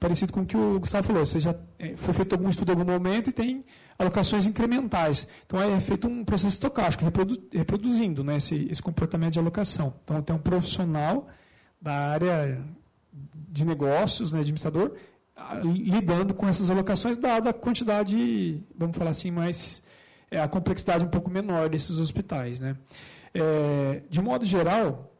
parecido 0.00 0.32
com 0.32 0.40
o 0.40 0.46
que 0.46 0.56
o 0.56 0.80
Gustavo 0.80 1.06
falou. 1.06 1.20
Ou 1.20 1.26
seja, 1.26 1.58
é, 1.78 1.94
foi 1.96 2.12
feito 2.12 2.32
algum 2.34 2.48
estudo 2.48 2.72
em 2.72 2.76
algum 2.76 2.90
momento 2.90 3.30
e 3.30 3.32
tem 3.32 3.64
alocações 3.98 4.46
incrementais. 4.46 5.26
Então, 5.46 5.62
é 5.62 5.78
feito 5.80 6.08
um 6.08 6.24
processo 6.24 6.54
estocástico, 6.54 7.04
reprodu, 7.04 7.36
reproduzindo 7.52 8.24
né, 8.24 8.36
esse, 8.36 8.66
esse 8.68 8.82
comportamento 8.82 9.34
de 9.34 9.38
alocação. 9.38 9.94
Então, 10.02 10.20
tem 10.22 10.34
um 10.34 10.40
profissional 10.40 11.28
da 11.80 11.92
área 11.92 12.60
de 13.48 13.64
negócios, 13.64 14.32
né, 14.32 14.40
administrador, 14.40 14.92
lidando 15.64 16.34
com 16.34 16.48
essas 16.48 16.70
alocações, 16.70 17.16
dada 17.16 17.50
a 17.50 17.52
quantidade, 17.52 18.62
vamos 18.76 18.96
falar 18.96 19.10
assim, 19.10 19.30
mais 19.30 19.82
é, 20.30 20.40
a 20.40 20.48
complexidade 20.48 21.04
um 21.04 21.08
pouco 21.08 21.30
menor 21.30 21.68
desses 21.68 21.98
hospitais. 21.98 22.60
Né? 22.60 22.76
É, 23.34 24.02
de 24.08 24.20
modo 24.20 24.44
geral, 24.44 25.12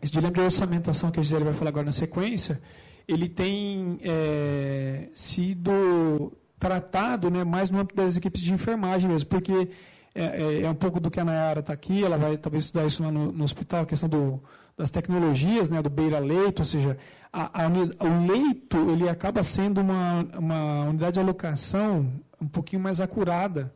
esse 0.00 0.12
dilema 0.12 0.32
de 0.32 0.40
orçamentação 0.40 1.10
que 1.10 1.20
a 1.20 1.22
Gisele 1.22 1.44
vai 1.44 1.54
falar 1.54 1.70
agora 1.70 1.86
na 1.86 1.92
sequência, 1.92 2.60
ele 3.08 3.28
tem 3.28 3.98
é, 4.02 5.08
sido 5.14 6.32
tratado 6.58 7.30
né, 7.30 7.44
mais 7.44 7.70
no 7.70 7.78
âmbito 7.78 7.94
das 7.94 8.16
equipes 8.16 8.40
de 8.40 8.52
enfermagem 8.52 9.08
mesmo, 9.10 9.28
porque 9.28 9.68
é, 10.14 10.24
é, 10.24 10.62
é 10.62 10.70
um 10.70 10.74
pouco 10.74 10.98
do 10.98 11.10
que 11.10 11.20
a 11.20 11.24
Nayara 11.24 11.60
está 11.60 11.72
aqui, 11.72 12.02
ela 12.02 12.16
vai 12.16 12.36
talvez 12.36 12.64
estudar 12.64 12.86
isso 12.86 13.02
lá 13.02 13.10
no, 13.10 13.30
no 13.30 13.44
hospital, 13.44 13.82
a 13.82 13.86
questão 13.86 14.08
do, 14.08 14.42
das 14.76 14.90
tecnologias, 14.90 15.70
né, 15.70 15.80
do 15.80 15.88
beira-leito, 15.88 16.60
ou 16.60 16.66
seja, 16.66 16.98
a, 17.32 17.64
a, 17.64 17.68
o 17.68 18.26
leito 18.26 18.90
ele 18.90 19.08
acaba 19.08 19.42
sendo 19.42 19.80
uma, 19.80 20.22
uma 20.38 20.84
unidade 20.84 21.14
de 21.14 21.20
alocação 21.20 22.12
um 22.40 22.46
pouquinho 22.46 22.82
mais 22.82 23.00
acurada, 23.00 23.72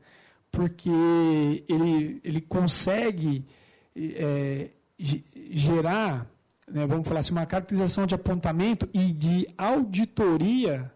porque 0.52 0.90
ele, 1.68 2.20
ele 2.22 2.40
consegue 2.40 3.46
é, 3.96 4.70
gerar, 5.50 6.26
né, 6.70 6.86
vamos 6.86 7.08
falar 7.08 7.20
assim, 7.20 7.32
uma 7.32 7.46
caracterização 7.46 8.06
de 8.06 8.14
apontamento 8.14 8.88
e 8.92 9.12
de 9.12 9.48
auditoria 9.56 10.92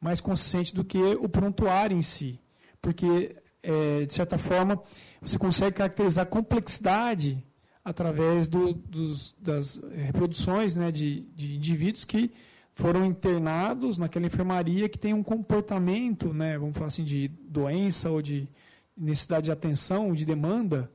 mais 0.00 0.20
consciente 0.20 0.74
do 0.74 0.84
que 0.84 0.98
o 0.98 1.28
prontuário 1.28 1.96
em 1.96 2.02
si. 2.02 2.40
Porque, 2.82 3.36
é, 3.62 4.04
de 4.04 4.12
certa 4.12 4.36
forma, 4.36 4.82
você 5.20 5.38
consegue 5.38 5.76
caracterizar 5.76 6.24
a 6.24 6.26
complexidade 6.26 7.42
através 7.84 8.48
do, 8.48 8.72
dos, 8.72 9.36
das 9.38 9.80
reproduções 9.94 10.74
né, 10.74 10.90
de, 10.90 11.20
de 11.36 11.56
indivíduos 11.56 12.04
que 12.04 12.30
foram 12.74 13.04
internados 13.04 13.98
naquela 13.98 14.26
enfermaria 14.26 14.88
que 14.88 14.98
tem 14.98 15.12
um 15.12 15.22
comportamento, 15.22 16.32
né, 16.32 16.58
vamos 16.58 16.74
falar 16.74 16.88
assim, 16.88 17.04
de 17.04 17.28
doença 17.28 18.10
ou 18.10 18.22
de 18.22 18.48
necessidade 18.96 19.44
de 19.44 19.52
atenção, 19.52 20.12
de 20.12 20.24
demanda, 20.24 20.90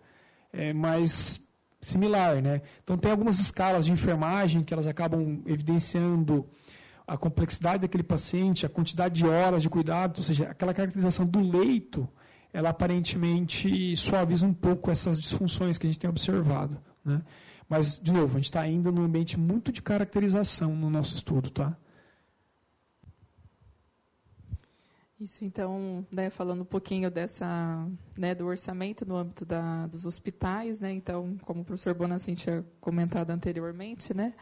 é, 0.51 0.73
mais 0.73 1.39
similar. 1.79 2.41
Né? 2.41 2.61
Então, 2.83 2.97
tem 2.97 3.11
algumas 3.11 3.39
escalas 3.39 3.85
de 3.85 3.91
enfermagem 3.91 4.63
que 4.63 4.73
elas 4.73 4.87
acabam 4.87 5.41
evidenciando 5.45 6.45
a 7.07 7.17
complexidade 7.17 7.81
daquele 7.81 8.03
paciente, 8.03 8.65
a 8.65 8.69
quantidade 8.69 9.15
de 9.15 9.25
horas 9.25 9.61
de 9.61 9.69
cuidado, 9.69 10.17
ou 10.17 10.23
seja, 10.23 10.49
aquela 10.49 10.73
caracterização 10.73 11.25
do 11.25 11.39
leito, 11.39 12.07
ela 12.51 12.69
aparentemente 12.69 13.95
suaviza 13.95 14.45
um 14.45 14.53
pouco 14.53 14.89
essas 14.89 15.19
disfunções 15.19 15.77
que 15.77 15.85
a 15.85 15.89
gente 15.89 15.99
tem 15.99 16.09
observado. 16.09 16.77
Né? 17.03 17.21
Mas, 17.67 17.99
de 17.99 18.11
novo, 18.11 18.33
a 18.33 18.39
gente 18.39 18.45
está 18.45 18.61
ainda 18.61 18.91
num 18.91 19.03
ambiente 19.03 19.37
muito 19.37 19.71
de 19.71 19.81
caracterização 19.81 20.75
no 20.75 20.89
nosso 20.89 21.15
estudo. 21.15 21.51
Tá? 21.51 21.77
Isso, 25.19 25.43
então, 25.43 26.07
né, 26.11 26.29
falando 26.29 26.61
um 26.61 26.65
pouquinho 26.65 27.11
dessa, 27.11 27.85
né, 28.17 28.33
do 28.33 28.47
orçamento 28.47 29.05
no 29.05 29.17
âmbito 29.17 29.45
da, 29.45 29.85
dos 29.87 30.05
hospitais, 30.05 30.79
né, 30.79 30.93
então, 30.93 31.37
como 31.43 31.61
o 31.61 31.65
professor 31.65 31.93
Bonacin 31.93 32.35
tinha 32.35 32.65
comentado 32.79 33.29
anteriormente, 33.29 34.13
né, 34.13 34.33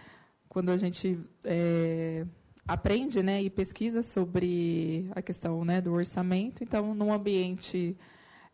quando 0.48 0.70
a 0.70 0.78
gente 0.78 1.20
é, 1.44 2.28
aprende 2.68 3.24
né, 3.24 3.42
e 3.42 3.50
pesquisa 3.50 4.04
sobre 4.04 5.10
a 5.16 5.22
questão 5.22 5.64
né, 5.64 5.80
do 5.80 5.94
orçamento. 5.94 6.64
Então, 6.64 6.94
num 6.94 7.14
ambiente 7.14 7.96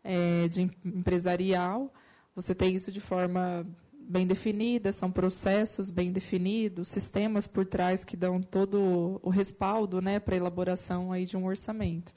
é, 0.02 0.46
de 0.48 0.70
empresarial, 0.84 1.92
você 2.34 2.54
tem 2.54 2.74
isso 2.74 2.92
de 2.92 3.00
forma 3.00 3.66
bem 3.92 4.26
definida, 4.26 4.92
são 4.92 5.10
processos 5.10 5.90
bem 5.90 6.12
definidos, 6.12 6.88
sistemas 6.88 7.46
por 7.46 7.64
trás 7.64 8.04
que 8.04 8.16
dão 8.16 8.40
todo 8.40 9.18
o 9.22 9.30
respaldo 9.30 10.00
né, 10.00 10.20
para 10.20 10.34
a 10.34 10.38
elaboração 10.38 11.10
aí 11.10 11.24
de 11.24 11.36
um 11.36 11.46
orçamento. 11.46 12.12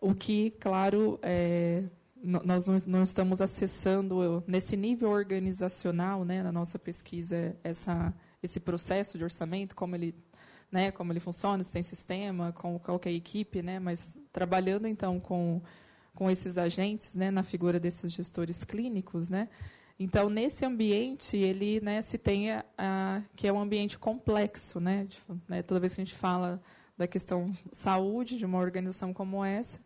O 0.00 0.14
que, 0.14 0.50
claro, 0.50 1.18
é, 1.22 1.84
nós 2.22 2.64
não, 2.66 3.02
estamos 3.02 3.40
acessando 3.40 4.42
nesse 4.46 4.76
nível 4.76 5.10
organizacional, 5.10 6.24
né, 6.24 6.42
na 6.42 6.50
nossa 6.50 6.78
pesquisa, 6.78 7.56
essa, 7.62 8.12
esse 8.42 8.58
processo 8.58 9.16
de 9.16 9.24
orçamento, 9.24 9.76
como 9.76 9.94
ele 9.94 10.14
né, 10.70 10.90
como 10.90 11.12
ele 11.12 11.20
funciona, 11.20 11.62
se 11.62 11.72
tem 11.72 11.82
sistema, 11.82 12.52
com 12.52 12.78
qualquer 12.78 13.12
equipe, 13.12 13.62
né, 13.62 13.78
mas 13.78 14.18
trabalhando 14.32 14.86
então 14.88 15.20
com, 15.20 15.62
com 16.14 16.30
esses 16.30 16.58
agentes, 16.58 17.14
né, 17.14 17.30
na 17.30 17.42
figura 17.42 17.78
desses 17.78 18.12
gestores 18.12 18.64
clínicos, 18.64 19.28
né, 19.28 19.48
então 19.98 20.28
nesse 20.28 20.64
ambiente 20.64 21.36
ele, 21.36 21.80
né, 21.80 22.02
se 22.02 22.18
tem 22.18 22.50
a, 22.50 22.64
a 22.76 23.22
que 23.36 23.46
é 23.46 23.52
um 23.52 23.60
ambiente 23.60 23.98
complexo, 23.98 24.80
né, 24.80 25.04
de, 25.04 25.18
né, 25.48 25.62
toda 25.62 25.80
vez 25.80 25.94
que 25.94 26.00
a 26.00 26.04
gente 26.04 26.16
fala 26.16 26.60
da 26.96 27.06
questão 27.06 27.52
saúde 27.72 28.38
de 28.38 28.44
uma 28.44 28.58
organização 28.58 29.12
como 29.12 29.44
essa, 29.44 29.80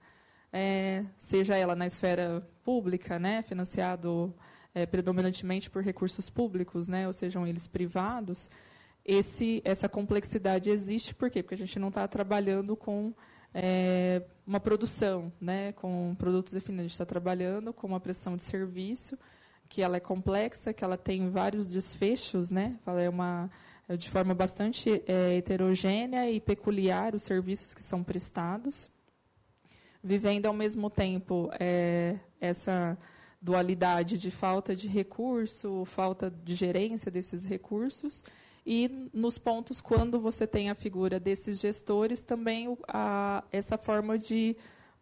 é, 0.52 1.04
seja 1.16 1.56
ela 1.56 1.76
na 1.76 1.86
esfera 1.86 2.46
pública, 2.64 3.18
né, 3.18 3.42
financiado 3.42 4.34
é, 4.74 4.86
predominantemente 4.86 5.68
por 5.68 5.82
recursos 5.82 6.30
públicos, 6.30 6.88
né, 6.88 7.06
ou 7.06 7.12
sejam 7.12 7.46
eles 7.46 7.66
privados, 7.66 8.50
esse, 9.08 9.62
essa 9.64 9.88
complexidade 9.88 10.68
existe. 10.68 11.14
Por 11.14 11.30
quê? 11.30 11.42
Porque 11.42 11.54
a 11.54 11.58
gente 11.58 11.78
não 11.78 11.88
está 11.88 12.06
trabalhando 12.06 12.76
com 12.76 13.14
é, 13.54 14.22
uma 14.46 14.60
produção, 14.60 15.32
né, 15.40 15.72
com 15.72 16.14
produtos 16.18 16.52
definidos. 16.52 16.80
A 16.80 16.88
gente 16.88 16.92
está 16.92 17.06
trabalhando 17.06 17.72
com 17.72 17.86
uma 17.86 17.98
prestação 17.98 18.36
de 18.36 18.42
serviço 18.42 19.18
que 19.66 19.82
ela 19.82 19.96
é 19.96 20.00
complexa, 20.00 20.74
que 20.74 20.84
ela 20.84 20.98
tem 20.98 21.30
vários 21.30 21.70
desfechos, 21.70 22.50
né? 22.50 22.78
Ela 22.86 23.02
é 23.02 23.08
uma 23.08 23.50
é 23.86 23.96
de 23.96 24.10
forma 24.10 24.34
bastante 24.34 25.02
é, 25.06 25.36
heterogênea 25.36 26.30
e 26.30 26.40
peculiar 26.40 27.14
os 27.14 27.22
serviços 27.22 27.72
que 27.72 27.82
são 27.82 28.02
prestados, 28.02 28.90
vivendo 30.02 30.46
ao 30.46 30.52
mesmo 30.52 30.90
tempo 30.90 31.50
é, 31.58 32.16
essa 32.40 32.98
dualidade 33.40 34.18
de 34.18 34.30
falta 34.30 34.76
de 34.76 34.88
recurso, 34.88 35.84
falta 35.86 36.30
de 36.30 36.54
gerência 36.54 37.10
desses 37.10 37.44
recursos 37.46 38.24
e 38.70 39.08
nos 39.14 39.38
pontos, 39.38 39.80
quando 39.80 40.20
você 40.20 40.46
tem 40.46 40.68
a 40.68 40.74
figura 40.74 41.18
desses 41.18 41.58
gestores, 41.58 42.20
também 42.20 42.76
a, 42.86 43.42
essa 43.50 43.78
forma 43.78 44.18
de, 44.18 44.54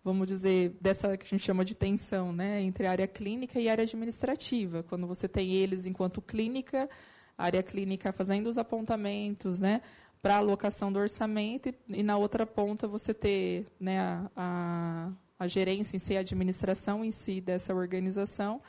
vamos 0.04 0.28
dizer, 0.28 0.76
dessa 0.80 1.16
que 1.16 1.24
a 1.24 1.28
gente 1.28 1.42
chama 1.42 1.64
de 1.64 1.74
tensão, 1.74 2.32
né, 2.32 2.62
entre 2.62 2.86
a 2.86 2.92
área 2.92 3.08
clínica 3.08 3.58
e 3.58 3.68
a 3.68 3.72
área 3.72 3.82
administrativa. 3.82 4.84
Quando 4.84 5.04
você 5.04 5.26
tem 5.26 5.50
eles 5.50 5.84
enquanto 5.84 6.22
clínica, 6.22 6.88
a 7.36 7.44
área 7.44 7.60
clínica 7.60 8.12
fazendo 8.12 8.46
os 8.46 8.56
apontamentos, 8.56 9.58
né, 9.58 9.82
para 10.22 10.36
alocação 10.36 10.92
do 10.92 11.00
orçamento 11.00 11.68
e, 11.68 11.74
e, 11.88 12.02
na 12.04 12.16
outra 12.16 12.46
ponta 12.46 12.86
você 12.86 13.12
ter 13.12 13.66
né, 13.80 13.98
a, 13.98 14.30
a, 14.36 15.10
a, 15.40 15.48
gerência 15.48 15.96
em 15.96 15.98
si, 15.98 16.16
a 16.16 16.20
administração 16.20 17.04
em 17.04 17.10
si 17.10 17.40
dessa 17.40 17.74
organização, 17.74 18.62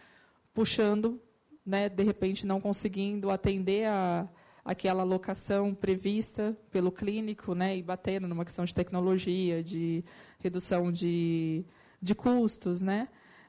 puxando, 0.55 1.21
né, 1.63 1.87
de 1.87 2.01
repente 2.01 2.47
não 2.47 2.59
conseguindo 2.59 3.29
atender 3.29 3.85
a 3.85 4.27
aquela 4.68 5.01
alocação 5.01 5.74
prevista 5.74 6.55
pelo 6.70 6.91
clínico, 6.91 7.55
né, 7.55 7.78
e 7.78 7.82
batendo 7.82 8.28
numa 8.28 8.43
questão 8.43 8.65
de 8.65 8.76
tecnologia, 8.76 9.63
de 9.63 10.03
redução 10.39 10.91
de, 10.91 11.65
de 12.01 12.13
custos, 12.13 12.82
né, 12.82 13.07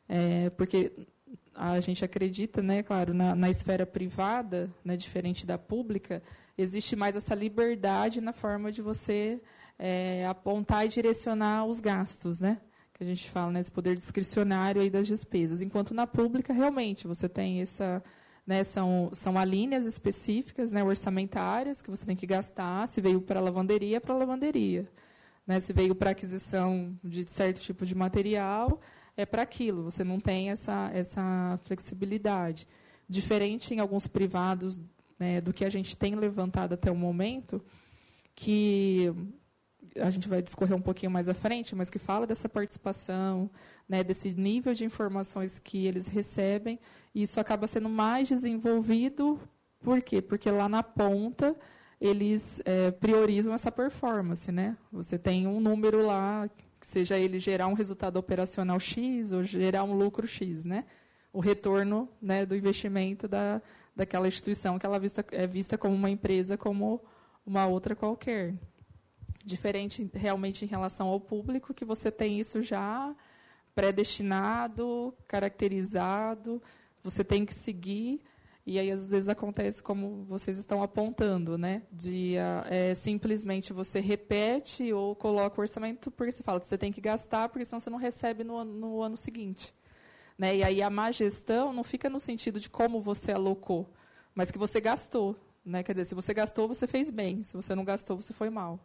é, 0.09 0.49
porque 0.51 0.93
a 1.55 1.81
gente 1.81 2.05
acredita, 2.05 2.63
né, 2.63 2.85
claro, 2.85 3.13
na, 3.13 3.35
na 3.35 3.51
esfera 3.51 3.85
privada, 3.85 4.73
né, 4.85 4.97
diferente 4.97 5.45
da 5.45 5.59
pública, 5.59 6.23
existe 6.57 6.95
mais 6.95 7.17
essa 7.17 7.35
liberdade 7.35 8.21
na 8.21 8.33
forma 8.33 8.71
de 8.71 8.81
você 8.81 9.41
é, 9.77 10.25
apontar 10.27 10.87
e 10.87 10.89
direcionar 10.89 11.65
os 11.67 11.81
gastos, 11.81 12.41
né? 12.41 12.61
Que 12.93 13.05
a 13.05 13.07
gente 13.07 13.31
fala, 13.31 13.53
né, 13.53 13.61
esse 13.61 13.71
poder 13.71 13.97
discricionário 13.97 14.81
aí 14.81 14.91
das 14.91 15.07
despesas. 15.07 15.63
Enquanto 15.63 15.95
na 15.95 16.07
pública, 16.07 16.53
realmente, 16.53 17.07
você 17.07 17.29
tem 17.29 17.61
essa. 17.61 18.03
Né, 18.49 18.65
são, 18.65 19.11
são 19.13 19.39
alíneas 19.39 19.85
específicas, 19.85 20.73
né, 20.73 20.83
orçamentárias, 20.83 21.83
que 21.83 21.91
você 21.91 22.07
tem 22.07 22.17
que 22.17 22.27
gastar. 22.27 22.89
Se 22.89 22.99
veio 22.99 23.21
para 23.21 23.41
lavanderia, 23.41 24.01
para 24.01 24.17
lavanderia. 24.17 24.89
Né, 25.47 25.61
se 25.61 25.71
veio 25.71 25.95
para 25.95 26.13
aquisição 26.13 26.99
de 27.05 27.29
certo 27.29 27.61
tipo 27.61 27.85
de 27.85 27.95
material, 27.95 28.81
é 29.19 29.27
para 29.27 29.43
aquilo. 29.43 29.83
Você 29.83 30.03
não 30.03 30.19
tem 30.19 30.49
essa, 30.49 30.91
essa 30.95 31.61
flexibilidade. 31.65 32.67
Diferente 33.07 33.75
em 33.75 33.81
alguns 33.81 34.07
privados 34.07 34.81
né, 35.19 35.43
do 35.43 35.53
que 35.53 35.67
a 35.67 35.69
gente 35.69 35.95
tem 35.95 36.15
levantado 36.15 36.73
até 36.73 36.91
o 36.91 36.97
momento, 36.97 37.63
que 38.35 39.13
a 40.01 40.11
gente 40.11 40.29
vai 40.29 40.43
discorrer 40.43 40.77
um 40.77 40.81
pouquinho 40.81 41.11
mais 41.11 41.29
à 41.29 41.35
frente, 41.35 41.75
mas 41.75 41.91
que 41.91 41.99
fala 41.99 42.27
dessa 42.27 42.49
participação, 42.49 43.51
né, 43.89 44.05
desse 44.05 44.31
nível 44.35 44.75
de 44.75 44.85
informações 44.85 45.59
que 45.59 45.87
eles 45.87 46.07
recebem, 46.07 46.79
e 47.15 47.23
isso 47.23 47.41
acaba 47.41 47.67
sendo 47.67 47.89
mais 47.89 48.29
desenvolvido, 48.29 49.39
por 49.81 50.03
quê? 50.03 50.21
Porque 50.21 50.51
lá 50.51 50.69
na 50.69 50.83
ponta 50.83 51.57
eles 52.01 52.61
é, 52.65 52.91
priorizam 52.91 53.53
essa 53.55 53.73
performance, 53.73 54.51
né? 54.53 54.77
Você 54.93 55.19
tem 55.19 55.47
um 55.47 55.61
número 55.61 56.05
lá, 56.05 56.49
seja 56.81 57.19
ele 57.19 57.41
gerar 57.41 57.67
um 57.67 57.75
resultado 57.75 58.17
operacional 58.17 58.79
X 58.79 59.33
ou 59.33 59.43
gerar 59.43 59.85
um 59.85 59.95
lucro 59.95 60.27
X, 60.27 60.65
né? 60.65 60.85
O 61.33 61.41
retorno 61.41 62.09
né, 62.21 62.47
do 62.47 62.55
investimento 62.57 63.27
da, 63.27 63.61
daquela 63.95 64.29
instituição 64.29 64.79
que 64.79 64.87
ela 64.87 64.99
vista, 64.99 65.25
é 65.33 65.47
vista 65.47 65.77
como 65.77 65.95
uma 65.95 66.11
empresa 66.11 66.57
como 66.57 67.03
uma 67.45 67.67
outra 67.67 67.97
qualquer. 67.97 68.55
Diferente 69.45 70.09
realmente 70.15 70.65
em 70.65 70.69
relação 70.69 71.09
ao 71.09 71.21
público, 71.21 71.73
que 71.73 71.85
você 71.85 72.11
tem 72.11 72.39
isso 72.41 72.63
já 72.63 73.15
predestinado, 73.75 75.15
caracterizado, 75.27 76.61
você 77.03 77.23
tem 77.23 77.47
que 77.47 77.55
seguir, 77.55 78.21
e 78.67 78.79
aí 78.79 78.91
às 78.91 79.11
vezes 79.11 79.31
acontece 79.31 79.83
como 79.83 80.25
vocês 80.25 80.59
estão 80.59 80.83
apontando, 80.83 81.57
né? 81.57 81.83
De 81.91 82.35
é, 82.69 82.95
simplesmente 82.95 83.73
você 83.73 83.99
repete 83.99 84.93
ou 84.93 85.17
coloca 85.17 85.59
o 85.59 85.63
orçamento 85.63 86.11
porque 86.11 86.33
você 86.33 86.43
fala 86.43 86.61
que 86.61 86.67
você 86.67 86.77
tem 86.77 86.93
que 86.93 87.01
gastar, 87.01 87.49
porque 87.49 87.65
senão 87.65 87.81
você 87.81 87.89
não 87.89 87.97
recebe 87.97 88.45
no, 88.45 88.63
no 88.65 89.01
ano 89.01 89.17
seguinte. 89.17 89.73
Né? 90.37 90.57
E 90.57 90.63
aí 90.63 90.83
a 90.83 90.91
má 90.91 91.11
gestão 91.11 91.73
não 91.73 91.83
fica 91.83 92.11
no 92.11 92.21
sentido 92.21 92.61
de 92.61 92.69
como 92.69 93.01
você 93.01 93.33
alocou, 93.33 93.91
mas 94.35 94.51
que 94.51 94.59
você 94.59 94.81
gastou. 94.81 95.35
Né? 95.65 95.83
Quer 95.83 95.93
dizer, 95.93 96.05
se 96.05 96.15
você 96.15 96.35
gastou, 96.35 96.69
você 96.69 96.87
fez 96.87 97.09
bem. 97.11 97.43
Se 97.43 97.55
você 97.55 97.75
não 97.75 97.85
gastou, 97.85 98.17
você 98.17 98.35
foi 98.35 98.51
mal. 98.51 98.79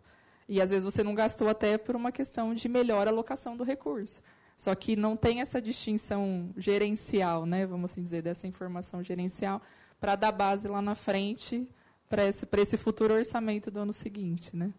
E 0.47 0.61
às 0.61 0.69
vezes 0.69 0.83
você 0.83 1.03
não 1.03 1.15
gastou 1.15 1.47
até 1.47 1.77
por 1.77 1.95
uma 1.95 2.11
questão 2.11 2.53
de 2.53 2.67
melhor 2.67 3.07
alocação 3.07 3.55
do 3.55 3.63
recurso. 3.63 4.21
Só 4.57 4.73
que 4.75 4.95
não 4.95 5.15
tem 5.15 5.41
essa 5.41 5.61
distinção 5.61 6.49
gerencial, 6.57 7.45
né? 7.45 7.65
vamos 7.65 7.91
assim 7.91 8.01
dizer, 8.01 8.21
dessa 8.21 8.47
informação 8.47 9.03
gerencial, 9.03 9.61
para 9.99 10.15
dar 10.15 10.31
base 10.31 10.67
lá 10.67 10.81
na 10.81 10.95
frente 10.95 11.67
para 12.09 12.27
esse, 12.27 12.47
esse 12.57 12.77
futuro 12.77 13.13
orçamento 13.13 13.71
do 13.71 13.79
ano 13.79 13.93
seguinte. 13.93 14.55
Né? 14.55 14.71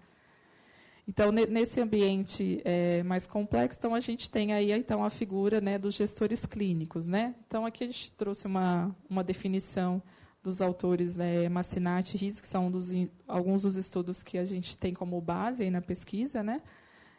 Então, 1.07 1.33
nesse 1.33 1.81
ambiente 1.81 2.63
é, 2.65 3.03
mais 3.03 3.27
complexo, 3.27 3.79
então, 3.79 3.95
a 3.95 4.01
gente 4.01 4.31
tem 4.31 4.53
aí 4.53 4.73
então, 4.73 5.05
a 5.05 5.11
figura 5.11 5.61
né, 5.61 5.77
dos 5.79 5.95
gestores 5.95 6.47
clínicos. 6.47 7.07
Né? 7.07 7.35
Então, 7.47 7.67
aqui 7.67 7.85
a 7.85 7.87
gente 7.87 8.13
trouxe 8.13 8.47
uma, 8.47 8.95
uma 9.09 9.25
definição 9.25 10.03
dos 10.45 10.61
autores 10.61 11.17
né, 11.17 11.49
Massinati 11.49 12.17
e 12.17 12.21
Riso, 12.21 12.43
que 12.43 12.47
são 12.47 12.71
dos, 12.71 12.91
alguns 13.27 13.63
dos 13.63 13.77
estudos 13.77 14.23
que 14.23 14.37
a 14.37 14.45
gente 14.45 14.77
tem 14.77 14.93
como 14.93 15.19
base 15.21 15.63
aí 15.63 15.71
na 15.71 15.81
pesquisa. 15.81 16.43
Né? 16.43 16.61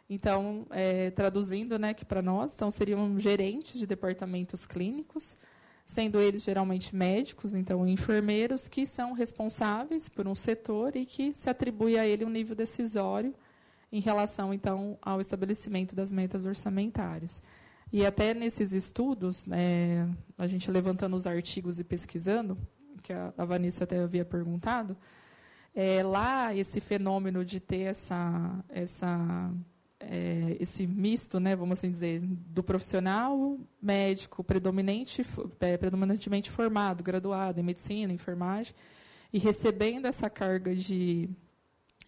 Então, 0.08 0.64
é, 0.70 1.10
traduzindo 1.10 1.76
né, 1.76 1.92
que 1.92 2.04
para 2.04 2.22
nós, 2.22 2.54
então, 2.54 2.70
seriam 2.70 3.18
gerentes 3.18 3.80
de 3.80 3.86
departamentos 3.86 4.64
clínicos, 4.64 5.36
sendo 5.84 6.20
eles 6.20 6.44
geralmente 6.44 6.94
médicos, 6.94 7.52
então 7.52 7.86
enfermeiros, 7.86 8.68
que 8.68 8.86
são 8.86 9.12
responsáveis 9.12 10.08
por 10.08 10.28
um 10.28 10.34
setor 10.34 10.94
e 10.94 11.04
que 11.04 11.34
se 11.34 11.50
atribui 11.50 11.98
a 11.98 12.06
ele 12.06 12.24
um 12.24 12.30
nível 12.30 12.54
decisório 12.54 13.34
em 13.90 14.00
relação, 14.00 14.54
então, 14.54 14.96
ao 15.02 15.20
estabelecimento 15.20 15.96
das 15.96 16.12
metas 16.12 16.44
orçamentárias. 16.44 17.42
E 17.92 18.06
até 18.06 18.34
nesses 18.34 18.72
estudos, 18.72 19.46
né, 19.46 20.08
a 20.38 20.46
gente 20.46 20.70
levantando 20.70 21.16
os 21.16 21.26
artigos 21.26 21.78
e 21.80 21.84
pesquisando, 21.84 22.56
que 23.06 23.12
a, 23.12 23.32
a 23.38 23.44
Vanessa 23.44 23.84
até 23.84 23.98
havia 24.00 24.24
perguntado, 24.24 24.96
é, 25.74 26.02
lá 26.02 26.52
esse 26.52 26.80
fenômeno 26.80 27.44
de 27.44 27.60
ter 27.60 27.82
essa, 27.82 28.64
essa, 28.68 29.50
é, 30.00 30.56
esse 30.58 30.86
misto, 30.86 31.38
né, 31.38 31.54
vamos 31.54 31.78
assim 31.78 31.90
dizer, 31.90 32.20
do 32.20 32.64
profissional 32.64 33.60
médico 33.80 34.42
predominante, 34.42 35.24
é, 35.60 35.76
predominantemente 35.76 36.50
formado, 36.50 37.04
graduado 37.04 37.60
em 37.60 37.62
medicina, 37.62 38.12
enfermagem, 38.12 38.74
e 39.32 39.38
recebendo 39.38 40.06
essa 40.06 40.28
carga 40.28 40.74
de, 40.74 41.28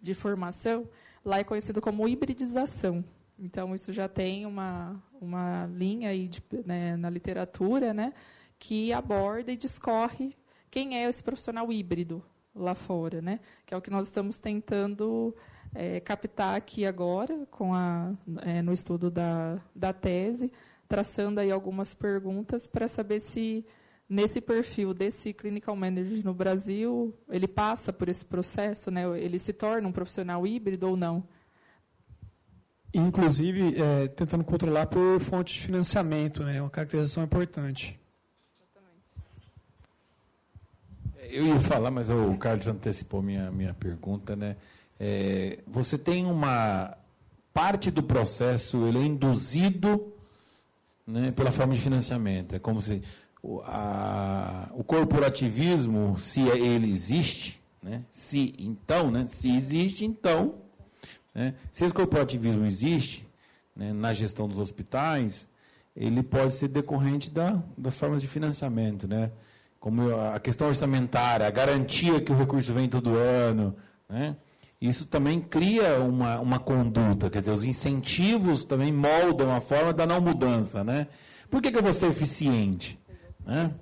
de 0.03 0.15
formação, 0.15 0.89
lá 1.25 1.39
é 1.39 1.45
conhecido 1.45 1.81
como 1.81 2.09
hibridização. 2.09 3.05
Então, 3.39 3.73
isso 3.73 3.93
já 3.93 4.09
tem 4.09 4.47
uma, 4.47 5.01
uma 5.21 5.67
linha 5.67 6.09
aí 6.09 6.27
de, 6.27 6.43
né, 6.67 6.97
na 6.97 7.09
literatura 7.09 7.95
né, 7.95 8.13
que 8.59 8.93
aborda 8.93 9.53
e 9.53 9.57
discorre 9.57 10.35
quem 10.71 10.97
é 10.97 11.09
esse 11.09 11.23
profissional 11.23 11.73
híbrido 11.73 12.23
lá 12.55 12.75
fora, 12.75 13.23
né, 13.23 13.41
que 13.65 13.73
é 13.73 13.77
o 13.77 13.81
que 13.81 13.91
nós 13.91 14.07
estamos 14.07 14.39
tentando 14.39 15.35
é, 15.75 16.01
captar 16.01 16.57
aqui 16.57 16.85
agora 16.85 17.47
com 17.51 17.75
a, 17.75 18.13
é, 18.43 18.63
no 18.63 18.73
estudo 18.73 19.11
da, 19.11 19.61
da 19.75 19.93
tese, 19.93 20.53
traçando 20.89 21.41
aí 21.41 21.51
algumas 21.51 21.95
perguntas 21.95 22.67
para 22.67 22.89
saber 22.89 23.21
se 23.21 23.65
nesse 24.09 24.41
perfil 24.41 24.95
desse 24.95 25.33
clinical 25.35 25.77
manager 25.77 26.25
no 26.25 26.33
Brasil, 26.33 27.15
ele 27.29 27.47
passa 27.47 27.93
por 27.93 28.09
esse 28.09 28.25
processo, 28.25 28.91
né? 28.91 29.03
ele 29.21 29.39
se 29.39 29.53
torna 29.53 29.87
um 29.87 29.93
profissional 29.93 30.47
híbrido 30.47 30.89
ou 30.89 30.97
não? 30.97 31.23
Inclusive, 32.95 33.75
é, 33.77 34.09
tentando 34.09 34.43
controlar 34.43 34.87
por 34.87 35.21
fonte 35.21 35.55
de 35.55 35.61
financiamento, 35.61 36.43
né? 36.43 36.61
uma 36.61 36.71
caracterização 36.71 37.23
importante. 37.23 37.98
Eu 41.39 41.47
ia 41.47 41.61
falar, 41.61 41.93
mas 41.93 42.11
o 42.11 42.37
Carlos 42.37 42.67
antecipou 42.67 43.23
minha, 43.23 43.49
minha 43.53 43.73
pergunta. 43.73 44.35
Né? 44.35 44.57
É, 44.99 45.61
você 45.69 45.97
tem 45.97 46.27
uma 46.27 46.97
parte 47.55 47.93
do 47.93 48.03
processo, 48.03 48.85
ele 48.89 48.99
é 48.99 49.05
induzido 49.05 50.13
né, 51.07 51.31
pela 51.31 51.53
forma 51.53 51.75
de 51.75 51.81
financiamento. 51.81 52.57
É 52.57 52.59
como 52.59 52.83
se 52.83 53.05
o, 53.41 53.61
a, 53.61 54.69
o 54.73 54.83
corporativismo, 54.83 56.19
se 56.19 56.41
ele 56.41 56.91
existe, 56.91 57.63
né? 57.81 58.03
se 58.11 58.53
então, 58.59 59.09
né? 59.09 59.29
se 59.29 59.49
existe, 59.49 60.05
então, 60.05 60.57
né? 61.33 61.55
se 61.71 61.85
esse 61.85 61.95
corporativismo 61.95 62.67
existe 62.67 63.29
né? 63.77 63.93
na 63.93 64.13
gestão 64.13 64.49
dos 64.49 64.59
hospitais, 64.59 65.47
ele 65.95 66.21
pode 66.21 66.55
ser 66.55 66.67
decorrente 66.67 67.31
da, 67.31 67.63
das 67.77 67.97
formas 67.97 68.21
de 68.21 68.27
financiamento, 68.27 69.07
né? 69.07 69.31
Como 69.89 70.15
a 70.35 70.39
questão 70.39 70.69
orçamentária, 70.69 71.47
a 71.47 71.51
garantia 71.51 72.21
que 72.21 72.31
o 72.31 72.37
recurso 72.37 72.75
vem 72.75 72.91
todo 72.91 73.17
ano, 73.17 73.75
né? 74.07 74.37
Isso 74.79 75.07
também 75.07 75.41
cria 75.41 75.99
uma, 75.99 76.39
uma 76.39 76.59
conduta, 76.59 77.31
quer 77.31 77.41
dizer, 77.41 77.53
os 77.53 77.65
incentivos 77.65 78.65
também 78.65 78.93
moldam 78.93 79.53
a 79.53 79.61
forma 79.61 79.93
da 79.95 80.07
não 80.07 80.21
mudança, 80.21 80.85
né? 80.85 81.09
Por 81.51 81.63
que, 81.63 81.73
que 81.73 81.79
eu 81.79 81.83
vou 81.83 81.95
ser 81.95 82.09
eficiente? 82.09 82.99
Né? 83.45 83.73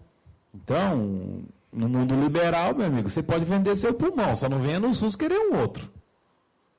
Então, 0.55 1.43
no 1.73 1.89
mundo 1.89 2.15
liberal, 2.15 2.73
meu 2.73 2.87
amigo, 2.87 3.11
você 3.11 3.23
pode 3.23 3.45
vender 3.45 3.75
seu 3.77 3.93
pulmão, 3.93 4.35
só 4.37 4.49
não 4.49 4.61
venha 4.61 4.79
no 4.79 4.95
SUS 4.95 5.17
querer 5.17 5.39
um 5.39 5.59
outro. 5.59 5.91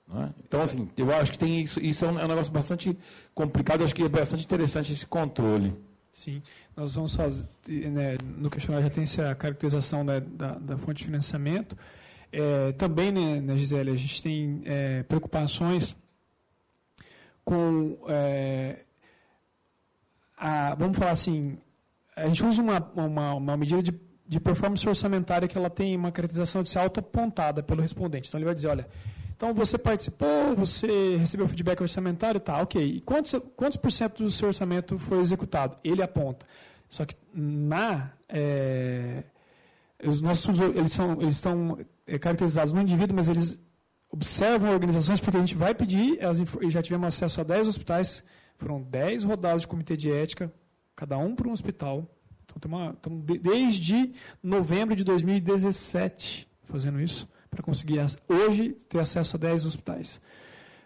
Né? 0.07 0.34
Então, 0.47 0.61
assim, 0.61 0.89
eu 0.95 1.13
acho 1.13 1.34
que 1.34 1.38
tem 1.38 1.61
isso, 1.61 1.82
isso 1.82 2.05
é 2.05 2.07
um, 2.07 2.17
é 2.17 2.23
um 2.23 2.30
negócio 2.30 2.51
bastante 2.51 2.97
complicado, 3.36 3.84
acho 3.84 3.93
que 3.93 4.03
é 4.03 4.09
bastante 4.09 4.45
interessante 4.45 4.93
esse 4.93 5.05
controle. 5.05 5.75
Sim, 6.18 6.41
nós 6.76 6.95
vamos 6.95 7.15
fazer, 7.15 7.45
né, 7.68 8.18
no 8.39 8.49
questionário 8.49 8.88
já 8.88 8.91
tem 8.91 9.03
essa 9.03 9.36
caracterização 9.36 10.03
né, 10.03 10.20
da, 10.20 10.53
da 10.53 10.76
fonte 10.76 10.97
de 10.97 11.05
financiamento. 11.05 11.78
É, 12.32 12.72
também, 12.72 13.11
né, 13.11 13.39
né, 13.39 13.55
Gisele, 13.55 13.91
a 13.91 13.95
gente 13.95 14.24
tem 14.24 14.63
é, 14.65 15.03
preocupações 15.03 15.95
com. 17.45 17.99
É, 18.07 18.80
a, 20.36 20.74
vamos 20.74 20.97
falar 20.97 21.11
assim, 21.11 21.59
a 22.15 22.28
gente 22.28 22.43
usa 22.43 22.63
uma, 22.63 22.80
uma, 22.95 23.34
uma 23.36 23.55
medida 23.55 23.84
de, 23.84 23.93
de 24.28 24.39
performance 24.39 24.89
orçamentária 24.89 25.47
que 25.47 25.55
ela 25.55 25.70
tem 25.70 25.95
uma 25.95 26.11
caracterização 26.11 26.63
de 26.63 26.70
ser 26.70 26.80
auto-apontada 26.80 27.61
pelo 27.61 27.84
respondente. 27.84 28.28
Então, 28.28 28.39
ele 28.39 28.45
vai 28.45 28.55
dizer: 28.55 28.70
olha, 28.70 28.88
então 29.38 29.53
você 29.53 29.77
participou, 29.77 30.55
você 30.55 31.15
recebeu 31.17 31.47
feedback 31.47 31.79
orçamentário, 31.79 32.39
tá, 32.39 32.59
ok. 32.59 32.83
E 32.83 33.01
quantos, 33.01 33.35
quantos 33.55 33.77
por 33.77 33.91
cento 33.91 34.23
do 34.23 34.31
seu 34.31 34.47
orçamento 34.47 34.97
foi 34.97 35.19
executado? 35.19 35.75
Ele 35.83 36.01
aponta. 36.01 36.43
Só 36.89 37.05
que 37.05 37.15
na. 37.31 38.11
É, 38.27 39.23
os 40.03 40.23
nossos 40.23 40.59
eles 40.59 40.91
são 40.91 41.21
eles 41.21 41.35
estão 41.35 41.77
é, 42.07 42.17
caracterizados 42.17 42.73
no 42.73 42.81
indivíduo, 42.81 43.15
mas 43.15 43.29
eles 43.29 43.59
observam 44.09 44.71
organizações 44.71 45.19
porque 45.19 45.38
a 45.38 45.39
gente 45.39 45.53
vai 45.53 45.75
pedir, 45.75 46.17
elas 46.19 46.41
já 46.69 46.81
tivemos 46.81 47.07
acesso 47.07 47.39
a 47.39 47.43
10 47.43 47.67
hospitais, 47.67 48.23
foram 48.57 48.81
10 48.81 49.23
rodadas 49.23 49.61
de 49.61 49.67
comitê 49.67 49.95
de 49.95 50.11
ética, 50.11 50.51
cada 50.95 51.15
um 51.17 51.35
para 51.35 51.47
um 51.47 51.51
hospital. 51.51 52.09
Então, 52.45 52.59
tem 52.59 52.71
uma, 52.71 52.91
estamos 52.91 53.23
desde 53.23 54.13
novembro 54.41 54.95
de 54.95 55.03
2017 55.03 56.47
fazendo 56.63 56.99
isso, 56.99 57.29
para 57.57 57.63
conseguir 57.63 57.99
hoje 58.29 58.69
ter 58.87 58.99
acesso 58.99 59.35
a 59.35 59.39
10 59.39 59.65
hospitais. 59.65 60.21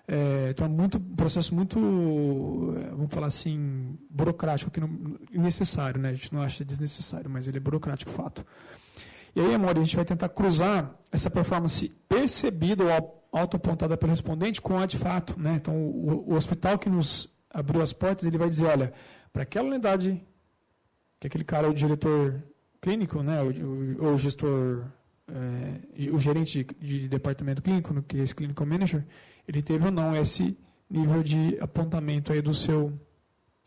É, 0.08 0.50
então 0.50 0.66
é 0.66 0.70
muito, 0.70 0.98
um 0.98 1.16
processo 1.16 1.54
muito, 1.54 1.78
é, 2.78 2.90
vamos 2.92 3.14
falar 3.14 3.28
assim, 3.28 3.98
burocrático, 4.10 4.72
que 4.72 4.80
não, 4.80 4.90
necessário, 5.32 6.02
né? 6.02 6.10
a 6.10 6.14
gente 6.14 6.34
não 6.34 6.42
acha 6.42 6.64
desnecessário, 6.64 7.30
mas 7.30 7.46
ele 7.48 7.58
é 7.58 7.60
burocrático, 7.60 8.10
fato. 8.12 8.46
E 9.36 9.42
aí, 9.42 9.54
amor, 9.54 9.78
a 9.78 9.80
gente 9.80 9.96
vai 9.96 10.06
tentar 10.06 10.30
cruzar 10.30 10.94
essa 11.12 11.30
performance 11.30 11.90
percebida 12.08 12.84
ou 12.84 13.22
autoapontada 13.32 13.96
pelo 13.98 14.12
respondente 14.12 14.62
com 14.62 14.78
a 14.78 14.86
de 14.86 14.98
fato. 14.98 15.40
Né? 15.40 15.56
Então, 15.56 15.74
o, 15.76 16.32
o 16.32 16.36
hospital 16.36 16.78
que 16.78 16.90
nos 16.90 17.34
abriu 17.50 17.82
as 17.82 17.94
portas, 17.94 18.26
ele 18.26 18.38
vai 18.38 18.50
dizer, 18.50 18.66
olha, 18.66 18.94
para 19.32 19.44
aquela 19.44 19.68
unidade, 19.68 20.22
que 21.20 21.28
aquele 21.28 21.44
cara 21.44 21.68
é 21.68 21.70
o 21.70 21.74
diretor 21.74 22.44
clínico, 22.82 23.22
né, 23.22 23.42
o, 23.42 24.04
o, 24.04 24.14
o 24.14 24.18
gestor, 24.18 24.86
é, 25.32 26.12
o 26.12 26.18
gerente 26.18 26.66
de, 26.80 27.00
de, 27.02 27.08
departamento 27.08 27.62
clínico, 27.62 28.02
que 28.04 28.18
é 28.20 28.24
esse 28.24 28.36
clinical 28.36 28.68
manager, 28.68 29.06
ele 29.48 29.62
teve 29.62 29.86
ou 29.86 29.92
não 29.92 30.16
esse 30.16 30.58
nível 30.90 31.24
de 31.24 31.58
apontamento 31.60 32.34
aí 32.34 32.42
do 32.42 32.54
seu, 32.54 32.94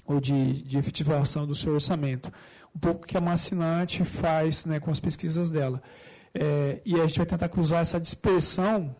ou 0.07 0.21
de, 0.21 0.63
de 0.63 0.79
efetivação 0.79 1.47
do 1.47 1.55
seu 1.55 1.73
orçamento 1.75 2.31
um 2.75 2.79
pouco 2.79 3.07
que 3.07 3.17
a 3.17 3.21
Massinat 3.21 4.05
faz 4.05 4.67
né, 4.67 4.81
com 4.81 4.91
as 4.91 4.99
pesquisas 4.99 5.51
dela. 5.51 5.81
É, 6.35 6.81
e 6.85 7.01
a 7.01 7.07
gente 7.07 7.19
vai 7.19 7.27
tentar 7.27 7.49
cruzar 7.49 7.81
essa 7.81 8.01
dispersão 8.01 8.95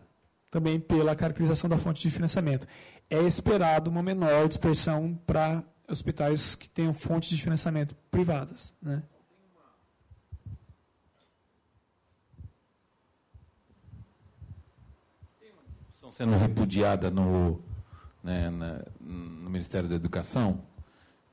também 0.49 0.79
pela 0.79 1.15
caracterização 1.15 1.69
da 1.69 1.77
fonte 1.77 2.01
de 2.01 2.09
financiamento. 2.09 2.65
É 3.09 3.21
esperado 3.21 3.89
uma 3.89 4.01
menor 4.01 4.47
dispersão 4.47 5.19
para 5.27 5.61
hospitais 5.87 6.55
que 6.55 6.69
tenham 6.69 6.93
fontes 6.93 7.29
de 7.29 7.43
financiamento 7.43 7.93
privadas. 8.09 8.73
Né? 8.81 9.03
Tem 15.39 15.51
uma 15.51 15.63
discussão 15.63 16.04
sendo 16.15 16.37
repudiada 16.37 17.11
no, 17.11 17.59
né, 18.23 18.49
na, 18.49 18.79
no 19.01 19.49
Ministério 19.49 19.89
da 19.89 19.95
Educação, 19.95 20.61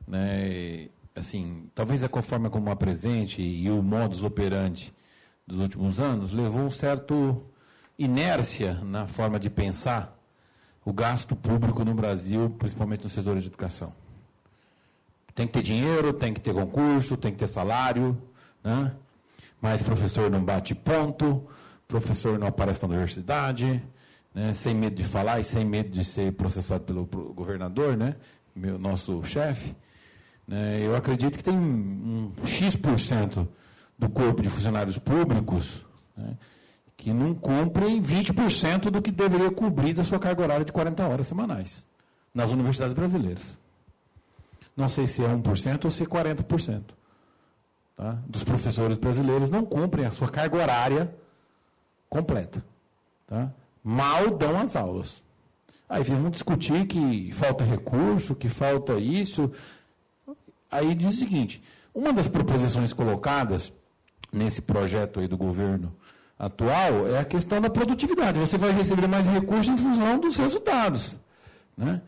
né, 0.04 0.88
assim, 1.14 1.70
talvez 1.72 2.02
a 2.02 2.08
forma 2.20 2.50
como 2.50 2.68
apresente 2.68 3.40
e 3.40 3.70
o 3.70 3.80
modus 3.80 4.24
operandi 4.24 4.92
dos 5.46 5.60
últimos 5.60 6.00
anos 6.00 6.32
levou 6.32 6.62
um 6.62 6.70
certo 6.70 7.44
inércia 7.96 8.74
na 8.82 9.06
forma 9.06 9.38
de 9.38 9.48
pensar 9.48 10.18
o 10.84 10.92
gasto 10.92 11.36
público 11.36 11.84
no 11.84 11.94
Brasil, 11.94 12.50
principalmente 12.58 13.04
no 13.04 13.10
setor 13.10 13.38
de 13.38 13.46
educação. 13.46 13.92
Tem 15.32 15.46
que 15.46 15.52
ter 15.52 15.62
dinheiro, 15.62 16.12
tem 16.12 16.34
que 16.34 16.40
ter 16.40 16.52
concurso, 16.52 17.16
tem 17.16 17.30
que 17.30 17.38
ter 17.38 17.46
salário, 17.46 18.20
né? 18.64 18.92
mas 19.60 19.80
professor 19.80 20.28
não 20.28 20.44
bate 20.44 20.74
ponto, 20.74 21.48
professor 21.86 22.36
não 22.36 22.48
aparece 22.48 22.82
na 22.82 22.88
universidade, 22.88 23.80
né? 24.34 24.54
sem 24.54 24.74
medo 24.74 24.96
de 24.96 25.04
falar 25.04 25.40
e 25.40 25.44
sem 25.44 25.64
medo 25.64 25.90
de 25.90 26.04
ser 26.04 26.32
processado 26.32 26.84
pelo 26.84 27.04
governador, 27.06 27.96
né? 27.96 28.16
meu 28.54 28.78
nosso 28.78 29.22
chefe. 29.24 29.74
Né? 30.46 30.80
Eu 30.80 30.96
acredito 30.96 31.36
que 31.36 31.44
tem 31.44 31.56
um 31.56 32.32
X% 32.44 33.46
do 33.98 34.08
corpo 34.08 34.42
de 34.42 34.50
funcionários 34.50 34.98
públicos 34.98 35.84
né, 36.16 36.36
que 36.96 37.12
não 37.12 37.34
cumprem 37.34 38.02
20% 38.02 38.90
do 38.90 39.00
que 39.00 39.10
deveria 39.10 39.50
cobrir 39.50 39.92
da 39.92 40.04
sua 40.04 40.18
carga 40.18 40.42
horária 40.42 40.64
de 40.64 40.72
40 40.72 41.06
horas 41.06 41.26
semanais 41.26 41.86
nas 42.34 42.50
universidades 42.50 42.94
brasileiras. 42.94 43.58
Não 44.76 44.88
sei 44.88 45.06
se 45.06 45.22
é 45.22 45.28
1% 45.28 45.84
ou 45.84 45.90
se 45.90 46.02
é 46.02 46.06
40%. 46.06 46.82
Tá? 47.94 48.18
Dos 48.26 48.42
professores 48.42 48.96
brasileiros 48.96 49.50
não 49.50 49.64
cumprem 49.64 50.06
a 50.06 50.10
sua 50.10 50.28
carga 50.28 50.56
horária 50.56 51.14
completa. 52.08 52.64
Tá? 53.26 53.52
Mal 53.82 54.30
dão 54.30 54.58
as 54.58 54.76
aulas. 54.76 55.22
Aí 55.88 56.02
vamos 56.02 56.30
discutir 56.30 56.86
que 56.86 57.30
falta 57.32 57.64
recurso, 57.64 58.34
que 58.34 58.48
falta 58.48 58.94
isso. 58.94 59.50
Aí 60.70 60.94
diz 60.94 61.14
o 61.14 61.18
seguinte: 61.18 61.62
uma 61.94 62.12
das 62.12 62.28
proposições 62.28 62.92
colocadas 62.92 63.72
nesse 64.32 64.62
projeto 64.62 65.20
aí 65.20 65.28
do 65.28 65.36
governo 65.36 65.94
atual 66.38 67.06
é 67.06 67.18
a 67.18 67.24
questão 67.24 67.60
da 67.60 67.68
produtividade. 67.68 68.38
Você 68.38 68.56
vai 68.56 68.72
receber 68.72 69.06
mais 69.06 69.26
recursos 69.26 69.68
em 69.68 69.76
função 69.76 70.18
dos 70.18 70.36
resultados. 70.36 71.16
Né? 71.76 72.00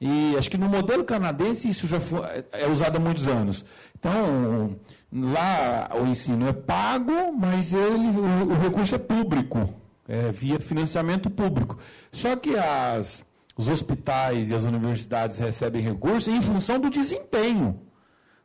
E 0.00 0.36
acho 0.36 0.50
que 0.50 0.58
no 0.58 0.68
modelo 0.68 1.04
canadense 1.04 1.68
isso 1.68 1.86
já 1.86 2.00
foi, 2.00 2.20
é 2.52 2.66
usado 2.68 2.96
há 2.96 3.00
muitos 3.00 3.26
anos. 3.26 3.64
Então, 3.98 4.76
lá 5.12 5.90
o 5.94 6.06
ensino 6.06 6.48
é 6.48 6.52
pago, 6.52 7.32
mas 7.32 7.72
ele, 7.72 8.08
o 8.08 8.54
recurso 8.62 8.94
é 8.94 8.98
público, 8.98 9.68
é 10.08 10.30
via 10.30 10.60
financiamento 10.60 11.28
público. 11.28 11.78
Só 12.12 12.36
que 12.36 12.56
as, 12.56 13.22
os 13.56 13.68
hospitais 13.68 14.50
e 14.50 14.54
as 14.54 14.64
universidades 14.64 15.36
recebem 15.38 15.82
recursos 15.82 16.28
em 16.28 16.40
função 16.40 16.78
do 16.78 16.90
desempenho 16.90 17.80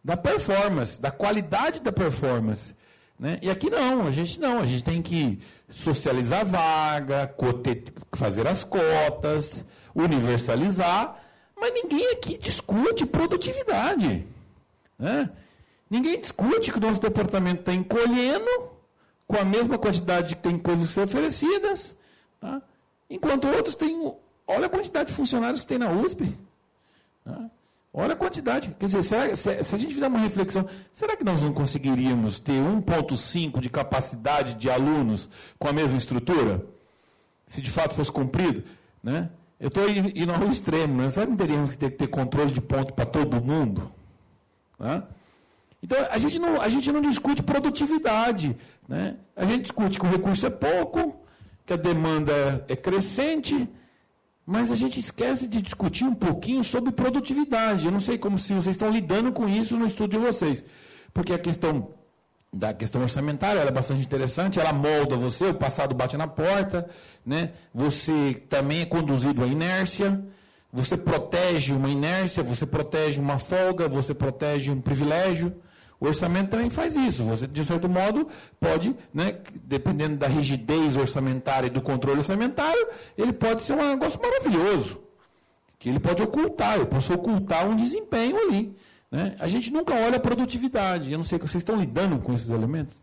da 0.04 0.18
performance, 0.18 1.00
da 1.00 1.12
qualidade 1.12 1.82
da 1.82 1.92
performance. 1.92 2.74
Né? 3.20 3.38
E 3.42 3.50
aqui 3.50 3.70
não, 3.70 4.08
a 4.08 4.12
gente 4.12 4.40
não, 4.40 4.60
a 4.60 4.66
gente 4.66 4.84
tem 4.84 5.02
que 5.02 5.40
socializar 5.70 6.42
a 6.42 6.44
vaga, 6.44 7.36
fazer 8.14 8.48
as 8.48 8.64
cotas, 8.64 9.64
universalizar, 9.94 11.20
mas 11.56 11.72
ninguém 11.74 12.12
aqui 12.14 12.38
discute 12.40 13.06
produtividade. 13.06 14.26
Né? 14.98 15.30
Ninguém 15.88 16.20
discute 16.20 16.72
que 16.72 16.78
o 16.80 16.82
nosso 16.82 17.00
departamento 17.00 17.60
está 17.60 17.74
encolhendo 17.74 18.71
com 19.32 19.40
a 19.40 19.46
mesma 19.46 19.78
quantidade 19.78 20.36
que 20.36 20.42
tem 20.42 20.58
coisas 20.58 20.90
a 20.90 20.94
ser 20.94 21.02
oferecidas, 21.02 21.96
tá? 22.40 22.62
enquanto 23.10 23.48
outros 23.48 23.76
têm. 23.76 24.14
Olha 24.46 24.66
a 24.66 24.70
quantidade 24.70 25.10
de 25.10 25.16
funcionários 25.16 25.62
que 25.62 25.68
tem 25.68 25.78
na 25.78 25.90
USP. 25.90 26.38
Tá? 27.24 27.50
Olha 27.94 28.14
a 28.14 28.16
quantidade. 28.18 28.76
Quer 28.78 28.86
dizer, 28.88 29.04
será, 29.04 29.36
se, 29.36 29.64
se, 29.64 29.76
a 29.76 29.78
gente 29.78 29.94
fizer 29.94 30.08
uma 30.08 30.20
reflexão, 30.20 30.68
será 30.92 31.16
que 31.16 31.24
nós 31.24 31.42
não 31.42 31.54
conseguiríamos 31.54 32.40
ter 32.40 32.62
1,5 32.62 33.62
de 33.62 33.70
capacidade 33.70 34.56
de 34.56 34.70
alunos 34.70 35.30
com 35.58 35.70
a 35.70 35.74
mesma 35.74 35.98
estrutura? 35.98 36.66
Se 37.46 37.62
de 37.62 37.72
fato 37.72 37.96
fosse 37.96 38.12
cumprido? 38.12 38.64
Né? 39.02 39.30
Eu 39.60 39.70
estou 39.70 39.88
indo 39.90 40.34
ao 40.34 40.50
extremo, 40.50 41.02
né? 41.02 41.10
será 41.10 41.26
que 41.26 41.32
não 41.32 41.38
teríamos 41.38 41.72
que 41.72 41.78
ter, 41.78 41.92
ter 41.92 42.08
controle 42.08 42.52
de 42.52 42.60
ponto 42.60 42.94
para 42.94 43.06
todo 43.06 43.42
mundo? 43.42 43.92
Né? 44.78 45.04
Então, 45.84 45.98
a 46.12 46.18
gente, 46.18 46.38
não, 46.38 46.62
a 46.62 46.70
gente 46.70 46.92
não 46.92 47.02
discute 47.02 47.42
produtividade. 47.42 48.56
Né? 48.92 49.16
A 49.38 49.46
gente 49.46 49.62
discute 49.62 49.98
que 49.98 50.06
o 50.06 50.10
recurso 50.10 50.46
é 50.46 50.50
pouco, 50.50 51.16
que 51.66 51.72
a 51.72 51.78
demanda 51.78 52.66
é 52.68 52.76
crescente, 52.76 53.70
mas 54.46 54.70
a 54.70 54.76
gente 54.76 55.00
esquece 55.00 55.48
de 55.48 55.62
discutir 55.62 56.04
um 56.04 56.14
pouquinho 56.14 56.62
sobre 56.62 56.92
produtividade. 56.92 57.86
Eu 57.86 57.92
não 57.94 58.02
sei 58.02 58.18
como 58.18 58.38
se 58.38 58.54
vocês 58.54 58.76
estão 58.76 58.92
lidando 58.92 59.32
com 59.32 59.48
isso 59.48 59.78
no 59.78 59.86
estudo 59.86 60.12
de 60.12 60.18
vocês. 60.18 60.66
Porque 61.14 61.32
a 61.32 61.40
questão 61.40 61.94
da 62.52 62.74
questão 62.74 63.02
orçamentária 63.02 63.62
é 63.62 63.72
bastante 63.72 64.04
interessante, 64.04 64.60
ela 64.60 64.74
molda 64.74 65.16
você, 65.16 65.46
o 65.46 65.54
passado 65.54 65.96
bate 65.96 66.18
na 66.18 66.28
porta, 66.28 66.90
né? 67.26 67.54
você 67.74 68.44
também 68.50 68.82
é 68.82 68.86
conduzido 68.86 69.42
à 69.42 69.48
inércia, 69.48 70.22
você 70.70 70.98
protege 70.98 71.72
uma 71.72 71.90
inércia, 71.90 72.44
você 72.44 72.66
protege 72.66 73.22
uma 73.22 73.40
folga, 73.40 73.88
você 73.88 74.14
protege 74.14 74.70
um 74.70 74.82
privilégio. 74.82 75.56
O 76.02 76.08
orçamento 76.08 76.50
também 76.50 76.72
faz 76.72 76.96
isso. 76.96 77.24
Você, 77.26 77.46
de 77.46 77.64
certo 77.64 77.88
modo, 77.88 78.28
pode, 78.60 78.96
né, 79.14 79.38
dependendo 79.64 80.18
da 80.18 80.28
rigidez 80.28 80.98
orçamentária 80.98 81.68
e 81.68 81.70
do 81.70 81.80
controle 81.80 82.18
orçamentário, 82.18 82.88
ele 83.16 83.32
pode 83.32 83.62
ser 83.62 83.74
um 83.74 83.88
negócio 83.88 84.20
maravilhoso. 84.20 85.00
Que 85.78 85.90
ele 85.90 86.00
pode 86.00 86.24
ocultar, 86.24 86.78
eu 86.78 86.88
posso 86.88 87.14
ocultar 87.14 87.68
um 87.68 87.76
desempenho 87.76 88.36
ali. 88.36 88.76
Né? 89.12 89.36
A 89.40 89.48
gente 89.48 89.72
nunca 89.72 89.94
olha 89.94 90.18
a 90.18 90.20
produtividade. 90.20 91.12
Eu 91.12 91.20
não 91.20 91.24
sei 91.24 91.38
vocês 91.38 91.62
estão 91.62 91.76
lidando 91.76 92.18
com 92.18 92.34
esses 92.34 92.50
elementos. 92.50 93.00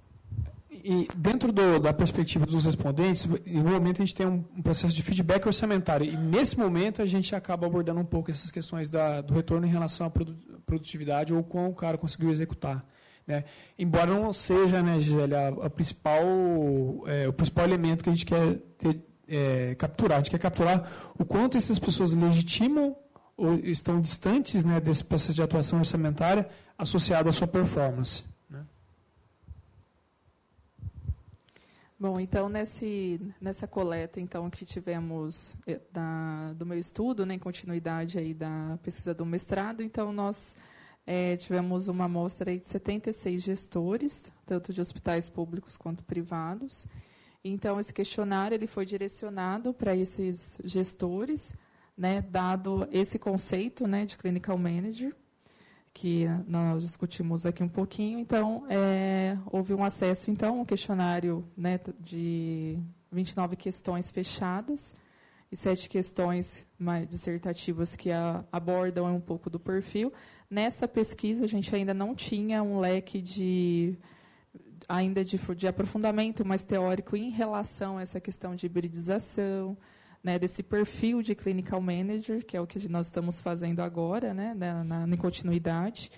E 0.85 1.09
dentro 1.17 1.53
do, 1.53 1.79
da 1.79 1.93
perspectiva 1.93 2.47
dos 2.47 2.65
respondentes, 2.65 3.27
no 3.27 3.65
momento 3.65 4.03
a 4.03 4.05
gente 4.05 4.15
tem 4.15 4.27
um, 4.27 4.45
um, 4.57 4.63
processo 4.63 4.95
de 4.95 5.03
feedback 5.03 5.47
orçamentário. 5.47 6.07
E 6.07 6.17
nesse 6.17 6.59
momento 6.59 7.03
a 7.03 7.07
gente 7.07 7.35
acaba 7.35 7.67
abordando 7.67 8.01
um 8.01 8.05
pouco 8.05 8.31
essas 8.31 8.51
questões 8.51 8.91
da, 8.91 9.21
do 9.21 9.35
retorno 9.35 9.67
em 9.67 9.71
relação 9.71 10.07
à 10.07 10.11
produtividade 10.65 11.33
ou 11.33 11.43
quão 11.43 11.69
o 11.69 11.75
cara 11.75 11.97
conseguiu 11.99 12.31
executar. 12.31 12.85
Né? 13.27 13.45
Embora 13.79 14.07
não 14.07 14.33
seja, 14.33 14.83
né, 14.83 15.01
Gisele, 15.01 15.35
a, 15.35 15.49
a 15.49 15.71
principal, 15.71 16.25
é, 17.07 17.29
o 17.29 17.33
principal 17.33 17.65
elemento 17.65 18.03
que 18.03 18.09
a 18.09 18.13
gente 18.13 18.25
quer 18.25 18.57
ter, 18.79 19.01
é, 19.29 19.75
capturar. 19.75 20.19
A 20.19 20.21
gente 20.23 20.31
quer 20.31 20.39
capturar 20.39 20.91
o 21.19 21.25
quanto 21.25 21.59
essas 21.59 21.79
pessoas 21.79 22.13
legitimam 22.15 22.97
ou 23.37 23.55
estão 23.55 24.01
distantes 24.01 24.65
né, 24.65 24.81
desse 24.81 25.05
processo 25.05 25.35
de 25.35 25.43
atuação 25.43 25.79
orçamentária 25.79 26.49
associado 26.77 27.29
à 27.29 27.33
sua 27.33 27.47
performance. 27.47 28.25
Bom, 32.01 32.21
então 32.21 32.49
nesse, 32.49 33.21
nessa 33.41 33.67
coleta 33.67 34.21
então 34.21 34.49
que 34.49 34.65
tivemos 34.65 35.57
eh, 35.67 35.81
da, 35.93 36.53
do 36.53 36.65
meu 36.65 36.79
estudo, 36.79 37.27
né, 37.27 37.35
em 37.35 37.41
continuidade 37.41 38.21
aí 38.21 38.33
da 38.33 38.79
pesquisa 38.85 39.13
do 39.13 39.27
mestrado, 39.27 39.83
então 39.83 40.13
nós 40.13 40.55
é, 41.05 41.37
tivemos 41.37 41.89
uma 41.89 42.05
amostra 42.05 42.57
de 42.57 42.65
76 42.65 43.43
gestores, 43.43 44.31
tanto 44.47 44.73
de 44.73 44.81
hospitais 44.81 45.29
públicos 45.29 45.77
quanto 45.77 46.05
privados. 46.05 46.87
Então 47.43 47.81
esse 47.81 47.93
questionário 47.93 48.55
ele 48.55 48.69
foi 48.69 48.87
direcionado 48.87 49.75
para 49.75 49.97
esses 49.97 50.57
gestores, 50.63 51.53
né, 51.97 52.23
dado 52.23 52.87
esse 52.93 53.19
conceito, 53.19 53.89
né, 53.89 54.07
de 54.07 54.17
clinical 54.17 54.57
manager 54.57 55.17
que 56.01 56.29
nós 56.47 56.85
discutimos 56.85 57.45
aqui 57.45 57.61
um 57.61 57.69
pouquinho. 57.69 58.21
Então, 58.21 58.65
é, 58.71 59.37
houve 59.51 59.75
um 59.75 59.83
acesso, 59.83 60.31
então, 60.31 60.61
um 60.61 60.65
questionário 60.65 61.45
né, 61.57 61.81
de 61.99 62.79
29 63.11 63.57
questões 63.57 64.09
fechadas 64.09 64.95
e 65.51 65.57
sete 65.57 65.89
questões 65.89 66.65
mais 66.79 67.09
dissertativas 67.09 67.97
que 67.97 68.13
a, 68.13 68.45
abordam 68.53 69.13
um 69.13 69.21
pouco 69.21 69.51
do 69.51 69.59
perfil. 69.59 70.13
Nessa 70.49 70.87
pesquisa, 70.87 71.45
a 71.45 71.49
gente 71.49 71.75
ainda 71.75 71.93
não 71.93 72.15
tinha 72.15 72.63
um 72.63 72.79
leque 72.79 73.21
de 73.21 73.99
ainda 74.89 75.25
de, 75.25 75.37
de 75.57 75.67
aprofundamento 75.67 76.45
mais 76.45 76.63
teórico 76.63 77.17
em 77.17 77.29
relação 77.29 77.99
a 77.99 78.03
essa 78.03 78.21
questão 78.21 78.55
de 78.55 78.67
hibridização, 78.67 79.77
né, 80.23 80.39
desse 80.39 80.63
perfil 80.63 81.23
de 81.23 81.35
clinical 81.35 81.81
manager, 81.81 82.45
que 82.45 82.57
é 82.57 82.61
o 82.61 82.67
que 82.67 82.89
nós 82.89 83.07
estamos 83.07 83.41
fazendo 83.41 83.81
agora, 83.81 84.35
né, 84.35 84.55
na, 84.55 85.07
na, 85.07 85.17
continuidade, 85.17 86.11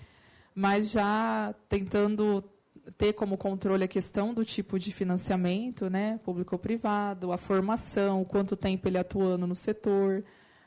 mas 0.53 0.91
já 0.91 1.53
tentando 1.69 2.43
ter 2.97 3.13
como 3.13 3.37
controle 3.37 3.83
a 3.83 3.87
questão 3.87 4.33
do 4.33 4.43
tipo 4.43 4.79
de 4.79 4.91
financiamento, 4.91 5.89
né, 5.89 6.19
público 6.23 6.55
ou 6.55 6.59
privado, 6.59 7.31
a 7.31 7.37
formação, 7.37 8.25
quanto 8.25 8.55
tempo 8.55 8.87
ele 8.87 8.97
atuando 8.97 9.45
no 9.45 9.55
setor, 9.55 10.23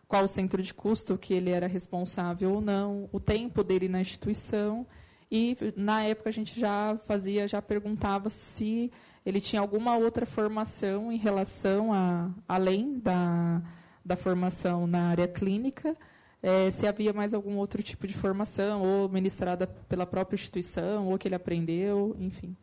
qual 0.07 0.25
o 0.25 0.29
centro 0.29 0.63
de 0.63 0.73
custo 0.73 1.19
que 1.19 1.35
ele 1.35 1.51
era 1.51 1.67
responsável 1.67 2.53
ou 2.53 2.61
não, 2.61 3.09
o 3.13 3.19
tempo 3.19 3.65
dele 3.65 3.89
na 3.89 4.01
instituição. 4.01 4.87
E 5.31 5.57
na 5.77 6.05
época 6.05 6.29
a 6.29 6.33
gente 6.33 6.59
já 6.59 6.97
fazia, 7.07 7.49
já 7.49 7.61
perguntava 7.61 8.31
se 8.31 8.93
ele 9.25 9.41
tinha 9.41 9.61
alguma 9.61 9.97
outra 9.97 10.27
formação 10.27 11.11
em 11.11 11.17
relação 11.17 11.93
a, 11.93 12.31
além 12.47 12.99
da, 12.99 13.63
da 14.05 14.17
formação 14.17 14.87
na 14.87 15.09
área 15.09 15.27
clínica, 15.27 15.97
é, 16.43 16.71
se 16.71 16.87
havia 16.87 17.13
mais 17.13 17.33
algum 17.33 17.57
outro 17.57 17.83
tipo 17.83 18.07
de 18.07 18.13
formação, 18.13 18.83
ou 18.83 19.09
ministrada 19.09 19.67
pela 19.67 20.05
própria 20.05 20.37
instituição, 20.37 21.09
ou 21.09 21.17
que 21.17 21.27
ele 21.27 21.35
aprendeu, 21.35 22.15
enfim. 22.19 22.55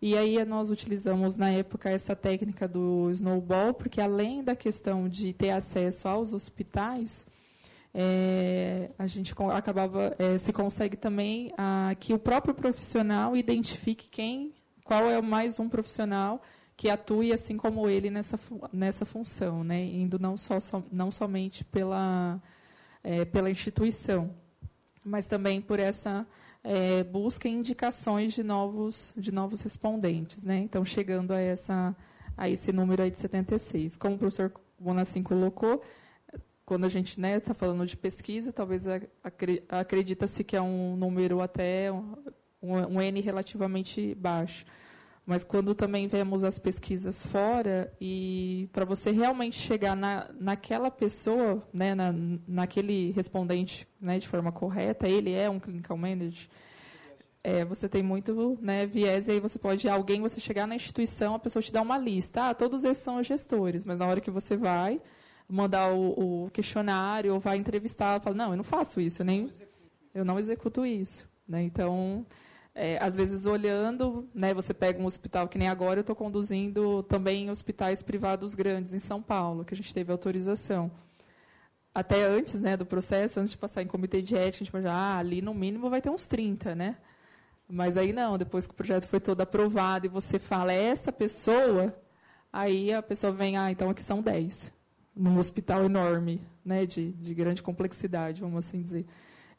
E 0.00 0.18
aí 0.18 0.44
nós 0.44 0.70
utilizamos 0.70 1.36
na 1.36 1.50
época 1.50 1.88
essa 1.88 2.16
técnica 2.16 2.66
do 2.66 3.08
snowball, 3.12 3.72
porque 3.72 4.00
além 4.00 4.42
da 4.42 4.56
questão 4.56 5.08
de 5.08 5.32
ter 5.32 5.50
acesso 5.50 6.08
aos 6.08 6.32
hospitais, 6.32 7.24
é, 7.94 8.90
a 8.98 9.06
gente 9.06 9.32
acabava 9.52 10.16
é, 10.18 10.36
se 10.38 10.52
consegue 10.52 10.96
também 10.96 11.52
a, 11.56 11.94
que 12.00 12.12
o 12.12 12.18
próprio 12.18 12.52
profissional 12.52 13.36
identifique 13.36 14.08
quem 14.08 14.52
qual 14.92 15.10
é 15.10 15.22
mais 15.22 15.58
um 15.58 15.70
profissional 15.70 16.42
que 16.76 16.90
atue 16.90 17.32
assim 17.32 17.56
como 17.56 17.88
ele 17.88 18.10
nessa, 18.10 18.38
nessa 18.70 19.06
função, 19.06 19.64
né? 19.64 19.82
indo 19.82 20.18
não, 20.18 20.36
só, 20.36 20.58
não 20.92 21.10
somente 21.10 21.64
pela, 21.64 22.38
é, 23.02 23.24
pela 23.24 23.50
instituição, 23.50 24.34
mas 25.02 25.26
também 25.26 25.62
por 25.62 25.78
essa 25.78 26.26
é, 26.62 27.02
busca 27.04 27.48
e 27.48 27.52
indicações 27.52 28.34
de 28.34 28.42
novos, 28.42 29.14
de 29.16 29.32
novos 29.32 29.62
respondentes. 29.62 30.44
Né? 30.44 30.58
Então, 30.58 30.84
chegando 30.84 31.32
a, 31.32 31.40
essa, 31.40 31.96
a 32.36 32.50
esse 32.50 32.70
número 32.70 33.02
aí 33.02 33.10
de 33.10 33.18
76. 33.18 33.96
Como 33.96 34.16
o 34.16 34.18
professor 34.18 34.52
Bonassin 34.78 35.22
colocou, 35.22 35.82
quando 36.66 36.84
a 36.84 36.90
gente 36.90 37.12
está 37.12 37.22
né, 37.22 37.40
tá 37.40 37.54
falando 37.54 37.86
de 37.86 37.96
pesquisa, 37.96 38.52
talvez 38.52 38.84
acredita-se 39.70 40.44
que 40.44 40.54
é 40.54 40.60
um 40.60 40.96
número 40.96 41.40
até 41.40 41.90
um, 41.90 42.14
um 42.60 43.00
N 43.00 43.22
relativamente 43.22 44.14
baixo. 44.16 44.66
Mas 45.24 45.44
quando 45.44 45.74
também 45.74 46.08
vemos 46.08 46.42
as 46.42 46.58
pesquisas 46.58 47.24
fora, 47.24 47.92
e 48.00 48.68
para 48.72 48.84
você 48.84 49.12
realmente 49.12 49.56
chegar 49.56 49.94
na, 49.94 50.28
naquela 50.38 50.90
pessoa, 50.90 51.62
né, 51.72 51.94
na, 51.94 52.12
naquele 52.46 53.12
respondente 53.12 53.86
né, 54.00 54.18
de 54.18 54.26
forma 54.26 54.50
correta, 54.50 55.06
ele 55.06 55.32
é 55.32 55.48
um 55.48 55.60
clinical 55.60 55.96
manager, 55.96 56.48
é, 57.44 57.64
você 57.64 57.88
tem 57.88 58.02
muito 58.02 58.58
né, 58.60 58.84
viés, 58.84 59.28
e 59.28 59.32
aí 59.32 59.40
você 59.40 59.58
pode, 59.58 59.88
alguém, 59.88 60.20
você 60.20 60.40
chegar 60.40 60.66
na 60.66 60.74
instituição, 60.74 61.36
a 61.36 61.38
pessoa 61.38 61.62
te 61.62 61.72
dá 61.72 61.82
uma 61.82 61.98
lista, 61.98 62.50
ah, 62.50 62.54
todos 62.54 62.82
esses 62.84 63.02
são 63.02 63.22
gestores, 63.22 63.84
mas 63.84 64.00
na 64.00 64.06
hora 64.06 64.20
que 64.20 64.30
você 64.30 64.56
vai 64.56 65.00
mandar 65.48 65.92
o, 65.92 66.46
o 66.46 66.50
questionário 66.50 67.34
ou 67.34 67.38
vai 67.38 67.58
entrevistar, 67.58 68.20
fala, 68.20 68.34
não, 68.34 68.50
eu 68.50 68.56
não 68.56 68.64
faço 68.64 69.00
isso, 69.00 69.22
eu, 69.22 69.26
nem, 69.26 69.48
eu 70.14 70.24
não 70.24 70.38
executo 70.38 70.84
isso. 70.84 71.30
Né? 71.46 71.62
Então, 71.62 72.24
é, 72.74 72.98
às 73.02 73.14
vezes 73.14 73.44
olhando, 73.44 74.28
né, 74.34 74.54
você 74.54 74.72
pega 74.72 75.00
um 75.00 75.06
hospital 75.06 75.48
que 75.48 75.58
nem 75.58 75.68
agora 75.68 76.00
eu 76.00 76.02
estou 76.02 76.16
conduzindo 76.16 77.02
também 77.02 77.50
hospitais 77.50 78.02
privados 78.02 78.54
grandes 78.54 78.94
em 78.94 78.98
São 78.98 79.20
Paulo, 79.20 79.64
que 79.64 79.74
a 79.74 79.76
gente 79.76 79.92
teve 79.92 80.10
autorização. 80.10 80.90
Até 81.94 82.24
antes 82.24 82.60
né, 82.60 82.76
do 82.76 82.86
processo, 82.86 83.38
antes 83.38 83.52
de 83.52 83.58
passar 83.58 83.82
em 83.82 83.86
comitê 83.86 84.22
de 84.22 84.34
ética, 84.34 84.64
a 84.64 84.66
gente 84.66 84.82
já, 84.82 84.94
ah, 84.94 85.18
ali 85.18 85.42
no 85.42 85.52
mínimo 85.52 85.90
vai 85.90 86.00
ter 86.00 86.08
uns 86.08 86.24
30, 86.24 86.74
né? 86.74 86.96
Mas 87.68 87.98
aí 87.98 88.12
não, 88.12 88.38
depois 88.38 88.66
que 88.66 88.72
o 88.72 88.76
projeto 88.76 89.06
foi 89.06 89.20
todo 89.20 89.42
aprovado 89.42 90.06
e 90.06 90.08
você 90.08 90.38
fala, 90.38 90.72
é 90.72 90.84
essa 90.84 91.12
pessoa, 91.12 91.94
aí 92.50 92.92
a 92.92 93.02
pessoa 93.02 93.32
vem, 93.32 93.58
ah, 93.58 93.70
então 93.70 93.90
aqui 93.90 94.02
são 94.02 94.22
10. 94.22 94.72
Num 95.14 95.38
hospital 95.38 95.84
enorme, 95.84 96.40
né, 96.64 96.86
de, 96.86 97.12
de 97.12 97.34
grande 97.34 97.62
complexidade, 97.62 98.40
vamos 98.40 98.64
assim 98.64 98.80
dizer. 98.80 99.04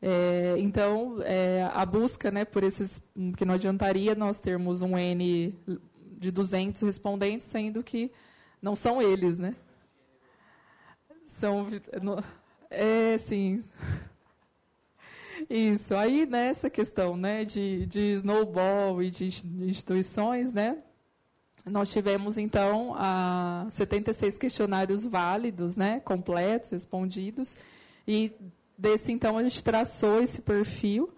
É, 0.06 0.56
então, 0.58 1.22
é, 1.24 1.64
a 1.74 1.86
busca 1.86 2.30
né, 2.30 2.44
por 2.44 2.62
esses. 2.62 3.02
que 3.38 3.46
não 3.46 3.54
adiantaria 3.54 4.14
nós 4.14 4.38
termos 4.38 4.82
um 4.82 4.98
N 4.98 5.58
de 6.20 6.30
200 6.30 6.82
respondentes, 6.82 7.48
sendo 7.48 7.82
que 7.82 8.12
não 8.62 8.76
são 8.76 9.02
eles. 9.02 9.38
Né? 9.38 9.56
São. 11.26 11.68
É, 12.70 13.18
sim. 13.18 13.62
Isso. 15.50 15.96
Aí, 15.96 16.26
nessa 16.26 16.70
questão 16.70 17.16
né, 17.16 17.46
de, 17.46 17.86
de 17.86 18.16
snowball 18.16 19.02
e 19.02 19.10
de 19.10 19.28
instituições, 19.62 20.52
né, 20.52 20.80
nós 21.66 21.90
tivemos, 21.94 22.38
então, 22.38 22.94
a 22.98 23.68
76 23.70 24.38
questionários 24.38 25.06
válidos, 25.06 25.78
né, 25.78 26.02
completos, 26.02 26.72
respondidos, 26.72 27.58
e 28.06 28.34
Desse, 28.78 29.12
então, 29.12 29.38
a 29.38 29.44
gente 29.44 29.64
traçou 29.64 30.22
esse 30.22 30.42
perfil 30.42 31.14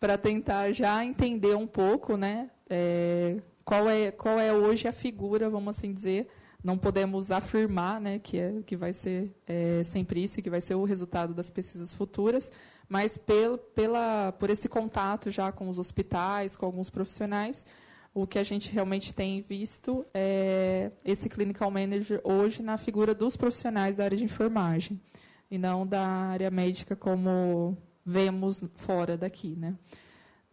para 0.00 0.16
tentar 0.16 0.72
já 0.72 1.04
entender 1.04 1.54
um 1.54 1.66
pouco 1.66 2.16
né, 2.16 2.50
é, 2.68 3.36
qual, 3.64 3.88
é, 3.88 4.10
qual 4.10 4.40
é 4.40 4.52
hoje 4.52 4.88
a 4.88 4.92
figura, 4.92 5.50
vamos 5.50 5.76
assim 5.76 5.92
dizer. 5.92 6.26
Não 6.64 6.76
podemos 6.76 7.30
afirmar 7.30 8.00
né, 8.00 8.18
que, 8.18 8.38
é, 8.38 8.62
que 8.64 8.76
vai 8.76 8.92
ser 8.92 9.30
é, 9.46 9.82
sempre 9.84 10.22
isso, 10.22 10.40
que 10.42 10.50
vai 10.50 10.60
ser 10.60 10.74
o 10.74 10.84
resultado 10.84 11.34
das 11.34 11.50
pesquisas 11.50 11.92
futuras, 11.92 12.50
mas 12.88 13.16
pel, 13.16 13.56
pela, 13.56 14.32
por 14.32 14.50
esse 14.50 14.68
contato 14.68 15.30
já 15.30 15.52
com 15.52 15.68
os 15.68 15.78
hospitais, 15.78 16.56
com 16.56 16.66
alguns 16.66 16.90
profissionais, 16.90 17.64
o 18.12 18.26
que 18.26 18.38
a 18.38 18.42
gente 18.42 18.70
realmente 18.70 19.14
tem 19.14 19.40
visto 19.42 20.04
é 20.12 20.90
esse 21.04 21.28
clinical 21.28 21.70
manager 21.70 22.20
hoje 22.24 22.62
na 22.62 22.76
figura 22.76 23.14
dos 23.14 23.36
profissionais 23.36 23.96
da 23.96 24.04
área 24.04 24.16
de 24.16 24.24
enfermagem 24.24 25.00
e 25.50 25.58
não 25.58 25.86
da 25.86 26.06
área 26.06 26.50
médica 26.50 26.94
como 26.94 27.76
vemos 28.04 28.62
fora 28.76 29.16
daqui. 29.16 29.56
Né? 29.56 29.74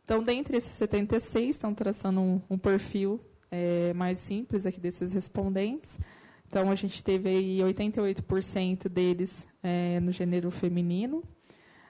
Então, 0.04 0.24
dentre 0.24 0.58
esses 0.58 0.72
76, 0.72 1.50
estão 1.50 1.74
traçando 1.74 2.20
um, 2.20 2.42
um 2.50 2.58
perfil 2.58 3.20
é, 3.52 3.94
mais 3.94 4.20
simples 4.20 4.66
aqui 4.66 4.80
desses 4.80 5.12
respondentes. 5.12 6.00
Então, 6.48 6.72
a 6.72 6.76
gente 6.76 7.04
teve 7.04 7.30
aí 7.30 7.60
88% 7.60 8.88
deles 8.88 9.48
é, 9.62 10.00
no 10.00 10.12
gênero 10.12 10.50
feminino. 10.50 11.24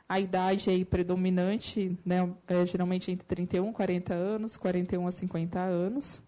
A 0.10 0.20
idade 0.20 0.70
aí 0.70 0.86
predominante, 0.86 1.98
né, 2.04 2.34
é 2.48 2.66
geralmente 2.66 3.12
entre 3.12 3.28
31 3.28 3.70
e 3.70 3.74
40 3.74 4.14
anos, 4.14 4.58
41 4.58 5.06
a 5.06 5.12
50 5.12 5.60
anos. 5.60 6.22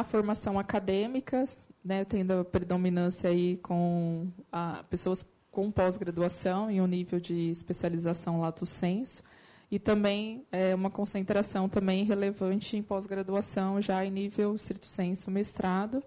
A 0.00 0.04
formação 0.04 0.58
acadêmica, 0.58 1.44
né, 1.82 2.04
tendo 2.04 2.32
a 2.32 2.44
predominância 2.44 3.30
aí 3.30 3.56
com 3.58 4.28
a, 4.52 4.84
pessoas 4.90 5.24
com 5.50 5.70
pós-graduação 5.70 6.70
e 6.70 6.82
um 6.82 6.86
nível 6.86 7.18
de 7.18 7.50
especialização 7.50 8.40
lato 8.40 8.66
senso, 8.66 9.22
e 9.70 9.78
também 9.78 10.46
é, 10.52 10.74
uma 10.74 10.90
concentração 10.90 11.66
também 11.66 12.04
relevante 12.04 12.76
em 12.76 12.82
pós-graduação, 12.82 13.80
já 13.80 14.04
em 14.04 14.10
nível 14.10 14.54
estrito 14.54 14.86
senso 14.86 15.30
mestrado, 15.30 16.02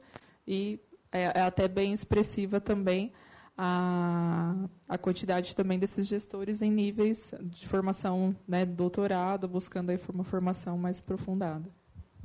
e 0.47 0.79
é, 1.11 1.23
é 1.23 1.41
até 1.41 1.67
bem 1.67 1.91
expressiva 1.91 2.61
também 2.61 3.11
a, 3.57 4.55
a 4.87 4.97
quantidade 4.99 5.55
também 5.55 5.79
desses 5.79 6.05
gestores 6.05 6.61
em 6.61 6.69
níveis 6.69 7.33
de 7.41 7.67
formação, 7.67 8.35
né, 8.47 8.67
doutorado, 8.67 9.47
buscando 9.47 9.89
aí 9.89 9.99
uma 10.13 10.23
formação 10.23 10.77
mais 10.77 10.99
aprofundada. 10.99 11.78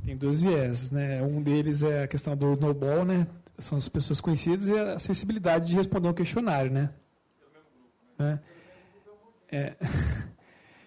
Tem 0.05 0.17
dois 0.17 0.43
viés, 0.43 0.91
né? 0.91 1.23
Um 1.23 1.43
deles 1.43 1.83
é 1.83 2.03
a 2.03 2.09
questão 2.09 2.37
do 2.37 2.53
snowball, 2.53 3.05
né? 3.05 3.27
São 3.59 3.79
as 3.79 3.89
pessoas 3.89 4.21
conhecidas 4.21 4.69
e 4.69 4.79
a 4.79 4.99
sensibilidade 4.99 5.67
de 5.67 5.75
responder 5.75 6.09
um 6.09 6.13
questionário, 6.13 6.71
né? 6.71 6.91
né? 8.19 8.41
É. 9.51 9.75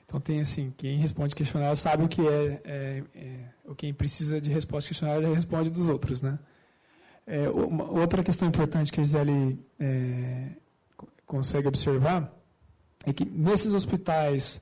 Então 0.08 0.22
tem 0.22 0.40
assim, 0.40 0.74
quem 0.78 0.98
responde 0.98 1.36
questionário 1.36 1.76
sabe 1.76 2.06
o 2.06 2.08
que 2.08 2.26
é, 2.26 2.62
é, 2.64 3.04
é 3.14 3.74
quem 3.76 3.94
precisa 3.94 4.40
de 4.40 4.50
resposta 4.50 4.88
questionário 4.88 5.34
responde 5.34 5.70
dos 5.70 5.90
outros, 5.90 6.22
né? 6.22 6.40
É, 7.26 7.50
uma, 7.50 7.92
outra 7.92 8.24
questão 8.24 8.48
importante 8.48 8.90
que 8.90 9.02
a 9.02 9.04
Gisele 9.04 9.60
é, 9.78 10.52
consegue 11.26 11.68
observar 11.68 12.34
é 13.06 13.12
que 13.12 13.26
nesses 13.26 13.74
hospitais 13.74 14.62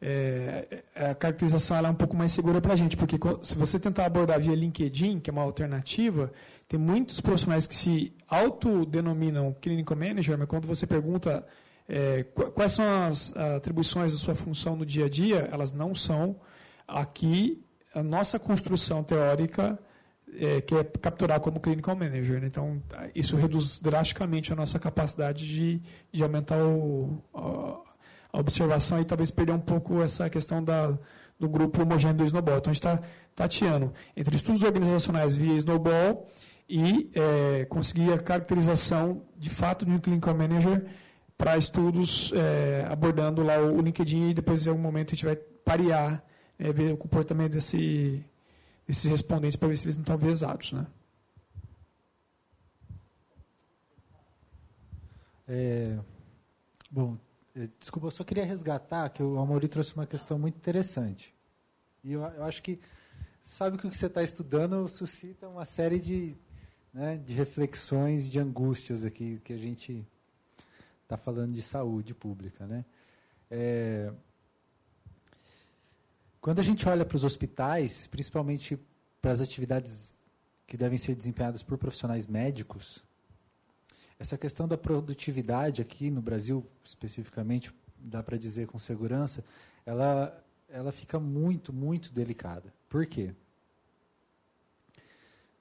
é, 0.00 0.82
a 0.94 1.14
caracterização 1.14 1.76
é 1.76 1.88
um 1.88 1.94
pouco 1.94 2.16
mais 2.16 2.32
segura 2.32 2.60
para 2.60 2.74
a 2.74 2.76
gente, 2.76 2.96
porque 2.96 3.18
se 3.42 3.54
você 3.56 3.78
tentar 3.78 4.06
abordar 4.06 4.40
via 4.40 4.54
LinkedIn, 4.54 5.20
que 5.20 5.30
é 5.30 5.32
uma 5.32 5.42
alternativa, 5.42 6.30
tem 6.68 6.78
muitos 6.78 7.20
profissionais 7.20 7.66
que 7.66 7.74
se 7.74 8.12
autodenominam 8.28 9.54
clinical 9.60 9.96
manager, 9.96 10.36
mas 10.38 10.48
quando 10.48 10.66
você 10.66 10.86
pergunta 10.86 11.46
é, 11.88 12.24
quais 12.24 12.72
são 12.72 12.84
as 13.04 13.34
atribuições 13.36 14.12
da 14.12 14.18
sua 14.18 14.34
função 14.34 14.76
no 14.76 14.84
dia 14.84 15.06
a 15.06 15.08
dia, 15.08 15.48
elas 15.52 15.72
não 15.72 15.94
são. 15.94 16.36
Aqui, 16.86 17.64
a 17.94 18.02
nossa 18.02 18.38
construção 18.38 19.02
teórica 19.02 19.78
é, 20.38 20.60
que 20.60 20.74
é 20.74 20.84
capturar 20.84 21.40
como 21.40 21.60
clinical 21.60 21.96
manager. 21.96 22.40
Né? 22.40 22.46
Então, 22.46 22.82
isso 23.14 23.36
reduz 23.36 23.80
drasticamente 23.80 24.52
a 24.52 24.56
nossa 24.56 24.78
capacidade 24.78 25.46
de, 25.46 25.80
de 26.12 26.22
aumentar 26.22 26.58
o, 26.58 27.22
a, 27.34 27.85
observação 28.38 29.00
e 29.00 29.04
talvez 29.04 29.30
perder 29.30 29.52
um 29.52 29.60
pouco 29.60 30.00
essa 30.02 30.28
questão 30.28 30.62
da, 30.62 30.96
do 31.38 31.48
grupo 31.48 31.82
homogêneo 31.82 32.16
do 32.16 32.24
Snowball. 32.24 32.58
Então, 32.58 32.70
a 32.70 32.74
gente 32.74 32.86
está 32.86 33.00
tateando 33.34 33.92
entre 34.16 34.36
estudos 34.36 34.62
organizacionais 34.62 35.34
via 35.34 35.54
Snowball 35.54 36.28
e 36.68 37.10
é, 37.14 37.64
conseguir 37.66 38.12
a 38.12 38.18
caracterização 38.18 39.22
de 39.36 39.50
fato 39.50 39.84
de 39.84 39.92
um 39.92 39.98
clinical 39.98 40.34
manager 40.34 40.84
para 41.36 41.56
estudos 41.56 42.32
é, 42.34 42.86
abordando 42.88 43.42
lá 43.42 43.58
o 43.58 43.80
LinkedIn 43.80 44.30
e 44.30 44.34
depois 44.34 44.66
em 44.66 44.70
algum 44.70 44.82
momento 44.82 45.08
a 45.08 45.14
gente 45.14 45.24
vai 45.24 45.36
parear, 45.36 46.24
é, 46.58 46.72
ver 46.72 46.92
o 46.92 46.96
comportamento 46.96 47.52
desse 47.52 48.24
esses 48.88 49.04
respondentes 49.04 49.56
para 49.56 49.68
ver 49.68 49.76
se 49.76 49.84
eles 49.86 49.96
não 49.96 50.02
estão 50.02 50.16
vezados. 50.16 50.72
Né? 50.72 50.86
É, 55.48 55.98
bom, 56.90 57.16
desculpa, 57.78 58.08
eu 58.08 58.10
só 58.10 58.22
queria 58.22 58.44
resgatar 58.44 59.08
que 59.08 59.22
o 59.22 59.38
Amori 59.38 59.68
trouxe 59.68 59.94
uma 59.94 60.06
questão 60.06 60.38
muito 60.38 60.56
interessante. 60.56 61.34
E 62.04 62.12
eu, 62.12 62.22
eu 62.22 62.44
acho 62.44 62.62
que 62.62 62.78
sabe 63.42 63.78
que 63.78 63.86
o 63.86 63.90
que 63.90 63.96
você 63.96 64.06
está 64.06 64.22
estudando 64.22 64.86
suscita 64.88 65.48
uma 65.48 65.64
série 65.64 65.98
de, 65.98 66.36
né, 66.92 67.16
de 67.16 67.32
reflexões, 67.32 68.30
de 68.30 68.38
angústias 68.38 69.04
aqui 69.04 69.40
que 69.42 69.52
a 69.52 69.58
gente 69.58 70.06
está 71.02 71.16
falando 71.16 71.52
de 71.52 71.62
saúde 71.62 72.14
pública, 72.14 72.66
né? 72.66 72.84
É, 73.50 74.12
quando 76.40 76.58
a 76.58 76.62
gente 76.62 76.88
olha 76.88 77.04
para 77.04 77.16
os 77.16 77.24
hospitais, 77.24 78.06
principalmente 78.06 78.78
para 79.22 79.32
as 79.32 79.40
atividades 79.40 80.14
que 80.66 80.76
devem 80.76 80.98
ser 80.98 81.14
desempenhadas 81.14 81.62
por 81.62 81.78
profissionais 81.78 82.26
médicos, 82.26 83.02
essa 84.18 84.38
questão 84.38 84.66
da 84.66 84.76
produtividade 84.76 85.82
aqui 85.82 86.10
no 86.10 86.22
Brasil, 86.22 86.66
especificamente, 86.84 87.72
dá 87.98 88.22
para 88.22 88.36
dizer 88.36 88.66
com 88.66 88.78
segurança, 88.78 89.44
ela, 89.84 90.44
ela 90.68 90.92
fica 90.92 91.18
muito, 91.20 91.72
muito 91.72 92.12
delicada. 92.12 92.72
Por 92.88 93.06
quê? 93.06 93.34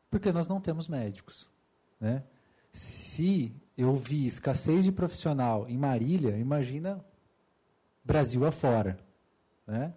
Porque 0.10 0.32
nós 0.32 0.48
não 0.48 0.62
temos 0.62 0.88
médicos. 0.88 1.50
Né? 2.00 2.24
Se 2.72 3.54
eu 3.78 3.96
vi 3.96 4.26
escassez 4.26 4.86
de 4.86 4.92
profissional 4.92 5.68
em 5.68 5.78
Marília, 5.78 6.38
imagina 6.38 7.04
Brasil 8.04 8.46
afora. 8.46 8.98
Né? 9.68 9.94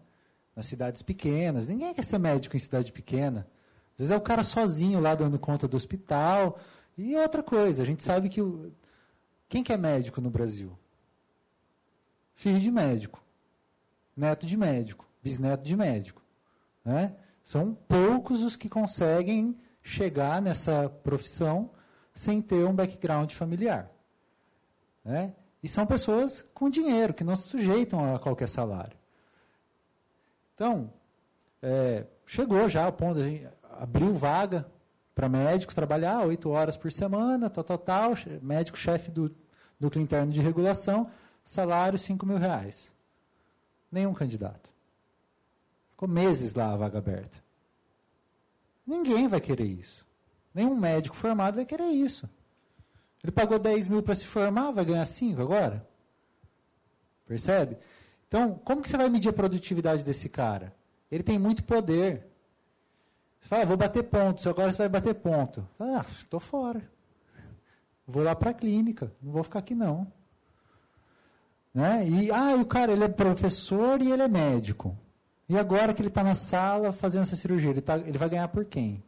nas 0.59 0.67
cidades 0.67 1.03
pequenas. 1.03 1.69
Ninguém 1.69 1.95
quer 1.95 2.05
ser 2.05 2.19
médico 2.19 2.57
em 2.57 2.59
cidade 2.59 2.91
pequena. 2.91 3.47
Às 3.93 3.99
vezes 3.99 4.11
é 4.11 4.17
o 4.17 4.21
cara 4.21 4.43
sozinho 4.43 4.99
lá 4.99 5.15
dando 5.15 5.39
conta 5.39 5.69
do 5.69 5.77
hospital. 5.77 6.59
E 6.99 7.17
outra 7.17 7.45
coisa, 7.45 7.85
a 7.85 7.87
gente 7.87 8.03
sabe 8.03 8.29
que. 8.29 8.43
O... 8.43 8.73
Quem 9.49 9.63
que 9.63 9.73
é 9.73 9.77
médico 9.77 10.21
no 10.21 10.29
Brasil? 10.29 10.77
Filho 12.35 12.59
de 12.59 12.71
médico. 12.73 13.23
Neto 14.17 14.45
de 14.45 14.57
médico. 14.57 15.09
Bisneto 15.23 15.65
de 15.65 15.77
médico. 15.77 16.21
Né? 16.85 17.15
São 17.43 17.73
poucos 17.87 18.43
os 18.43 18.57
que 18.57 18.69
conseguem 18.69 19.57
chegar 19.81 20.43
nessa 20.43 20.89
profissão 20.89 21.71
sem 22.13 22.43
ter 22.43 22.67
um 22.67 22.75
background 22.75 23.33
familiar. 23.33 23.89
Né? 25.05 25.33
E 25.63 25.69
são 25.69 25.87
pessoas 25.87 26.43
com 26.53 26.69
dinheiro, 26.69 27.15
que 27.15 27.25
não 27.25 27.37
se 27.37 27.49
sujeitam 27.49 28.15
a 28.15 28.19
qualquer 28.19 28.49
salário. 28.49 28.99
Então, 30.55 30.93
é, 31.63 32.05
chegou 32.27 32.69
já 32.69 32.85
ao 32.85 32.93
ponto, 32.93 33.21
a 33.21 33.23
gente 33.23 33.49
abriu 33.63 34.13
vaga 34.15 34.69
para 35.19 35.29
médico 35.29 35.75
trabalhar 35.75 36.25
oito 36.27 36.49
horas 36.49 36.77
por 36.77 36.93
semana, 36.93 37.51
tal, 37.51 37.65
tal, 37.65 37.77
tal, 37.77 38.13
médico-chefe 38.41 39.11
do 39.11 39.35
núcleo 39.81 40.01
interno 40.01 40.33
de 40.33 40.41
regulação, 40.41 41.11
salário 41.43 41.99
cinco 41.99 42.25
mil 42.25 42.37
reais. 42.37 42.93
Nenhum 43.91 44.15
candidato. 44.15 44.73
Ficou 45.91 46.09
meses 46.09 46.55
lá 46.55 46.73
a 46.73 46.77
vaga 46.77 46.99
aberta. 46.99 47.43
Ninguém 48.87 49.27
vai 49.27 49.41
querer 49.41 49.65
isso. 49.65 50.07
Nenhum 50.55 50.77
médico 50.77 51.17
formado 51.17 51.57
vai 51.57 51.65
querer 51.65 51.89
isso. 51.89 52.31
Ele 53.21 53.33
pagou 53.33 53.59
10 53.59 53.89
mil 53.89 54.05
para 54.05 54.15
se 54.15 54.25
formar, 54.25 54.71
vai 54.71 54.85
ganhar 54.85 55.05
5 55.05 55.43
agora? 55.43 55.85
Percebe? 57.27 57.77
Então, 58.29 58.55
como 58.65 58.83
que 58.83 58.89
você 58.89 58.97
vai 58.97 59.09
medir 59.09 59.31
a 59.31 59.33
produtividade 59.33 60.05
desse 60.05 60.29
cara? 60.29 60.73
Ele 61.11 61.25
tem 61.25 61.41
muito 61.41 61.65
poder. 61.65 62.25
Você 63.41 63.49
fala, 63.49 63.63
ah, 63.63 63.67
vou 63.67 63.77
bater 63.77 64.03
pontos, 64.05 64.47
agora 64.47 64.73
você 64.73 64.79
vai 64.79 64.89
bater 64.89 65.15
ponto. 65.15 65.67
Ah, 65.79 66.05
estou 66.19 66.41
fora. 66.41 66.83
Vou 68.07 68.23
lá 68.23 68.35
para 68.35 68.51
a 68.51 68.55
clínica, 68.55 69.13
não 69.23 69.33
vou 69.33 69.45
ficar 69.45 69.59
aqui 69.59 69.75
não. 69.75 70.11
Né? 71.73 72.09
E 72.09 72.31
ah, 72.31 72.55
o 72.57 72.65
cara 72.65 72.93
ele 72.93 73.05
é 73.05 73.09
professor 73.09 74.01
e 74.01 74.11
ele 74.11 74.23
é 74.23 74.29
médico. 74.29 74.97
E 75.49 75.57
agora 75.57 75.95
que 75.95 76.03
ele 76.03 76.09
está 76.09 76.23
na 76.23 76.35
sala 76.35 76.93
fazendo 76.93 77.23
essa 77.23 77.37
cirurgia, 77.37 77.71
ele, 77.71 77.81
tá, 77.81 77.97
ele 77.97 78.19
vai 78.19 78.29
ganhar 78.29 78.49
por 78.49 78.65
quem? 78.65 79.03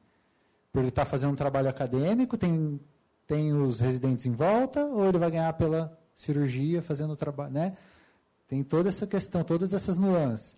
Por 0.73 0.81
ele 0.81 0.89
estar 0.89 1.05
tá 1.05 1.11
fazendo 1.11 1.33
um 1.33 1.37
trabalho 1.37 1.69
acadêmico, 1.69 2.37
tem, 2.37 2.81
tem 3.27 3.53
os 3.53 3.81
residentes 3.81 4.25
em 4.25 4.33
volta, 4.33 4.85
ou 4.87 5.07
ele 5.07 5.19
vai 5.19 5.31
ganhar 5.31 5.53
pela 5.55 5.99
cirurgia, 6.15 6.81
fazendo 6.81 7.13
o 7.13 7.17
trabalho, 7.17 7.53
né? 7.53 7.77
Tem 8.47 8.63
toda 8.63 8.89
essa 8.89 9.07
questão, 9.07 9.45
todas 9.45 9.75
essas 9.75 9.99
nuances. 9.99 10.57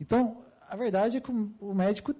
Então, 0.00 0.42
a 0.68 0.76
verdade 0.76 1.18
é 1.18 1.20
que 1.20 1.30
o 1.30 1.74
médico 1.74 2.14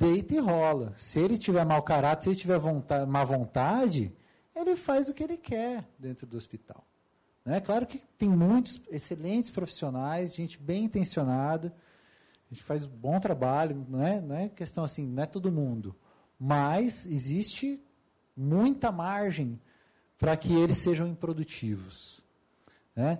deita 0.00 0.34
e 0.34 0.38
rola. 0.38 0.94
Se 0.96 1.20
ele 1.20 1.36
tiver 1.36 1.64
mau 1.66 1.82
caráter, 1.82 2.24
se 2.24 2.28
ele 2.30 2.36
tiver 2.36 2.58
vontade, 2.58 3.08
má 3.08 3.22
vontade, 3.22 4.10
ele 4.56 4.74
faz 4.74 5.10
o 5.10 5.14
que 5.14 5.22
ele 5.22 5.36
quer 5.36 5.86
dentro 5.98 6.26
do 6.26 6.38
hospital. 6.38 6.82
Né? 7.44 7.60
Claro 7.60 7.86
que 7.86 8.02
tem 8.16 8.28
muitos 8.28 8.80
excelentes 8.90 9.50
profissionais, 9.50 10.34
gente 10.34 10.58
bem 10.58 10.84
intencionada, 10.84 11.74
a 12.50 12.54
gente 12.54 12.64
faz 12.64 12.84
um 12.84 12.88
bom 12.88 13.20
trabalho, 13.20 13.86
não 13.88 14.02
é, 14.02 14.20
não 14.20 14.34
é 14.34 14.48
questão 14.48 14.82
assim, 14.82 15.06
não 15.06 15.22
é 15.22 15.26
todo 15.26 15.52
mundo. 15.52 15.94
Mas 16.38 17.06
existe 17.06 17.78
muita 18.34 18.90
margem 18.90 19.60
para 20.18 20.36
que 20.36 20.52
eles 20.52 20.78
sejam 20.78 21.06
improdutivos. 21.06 22.22
Né? 22.96 23.18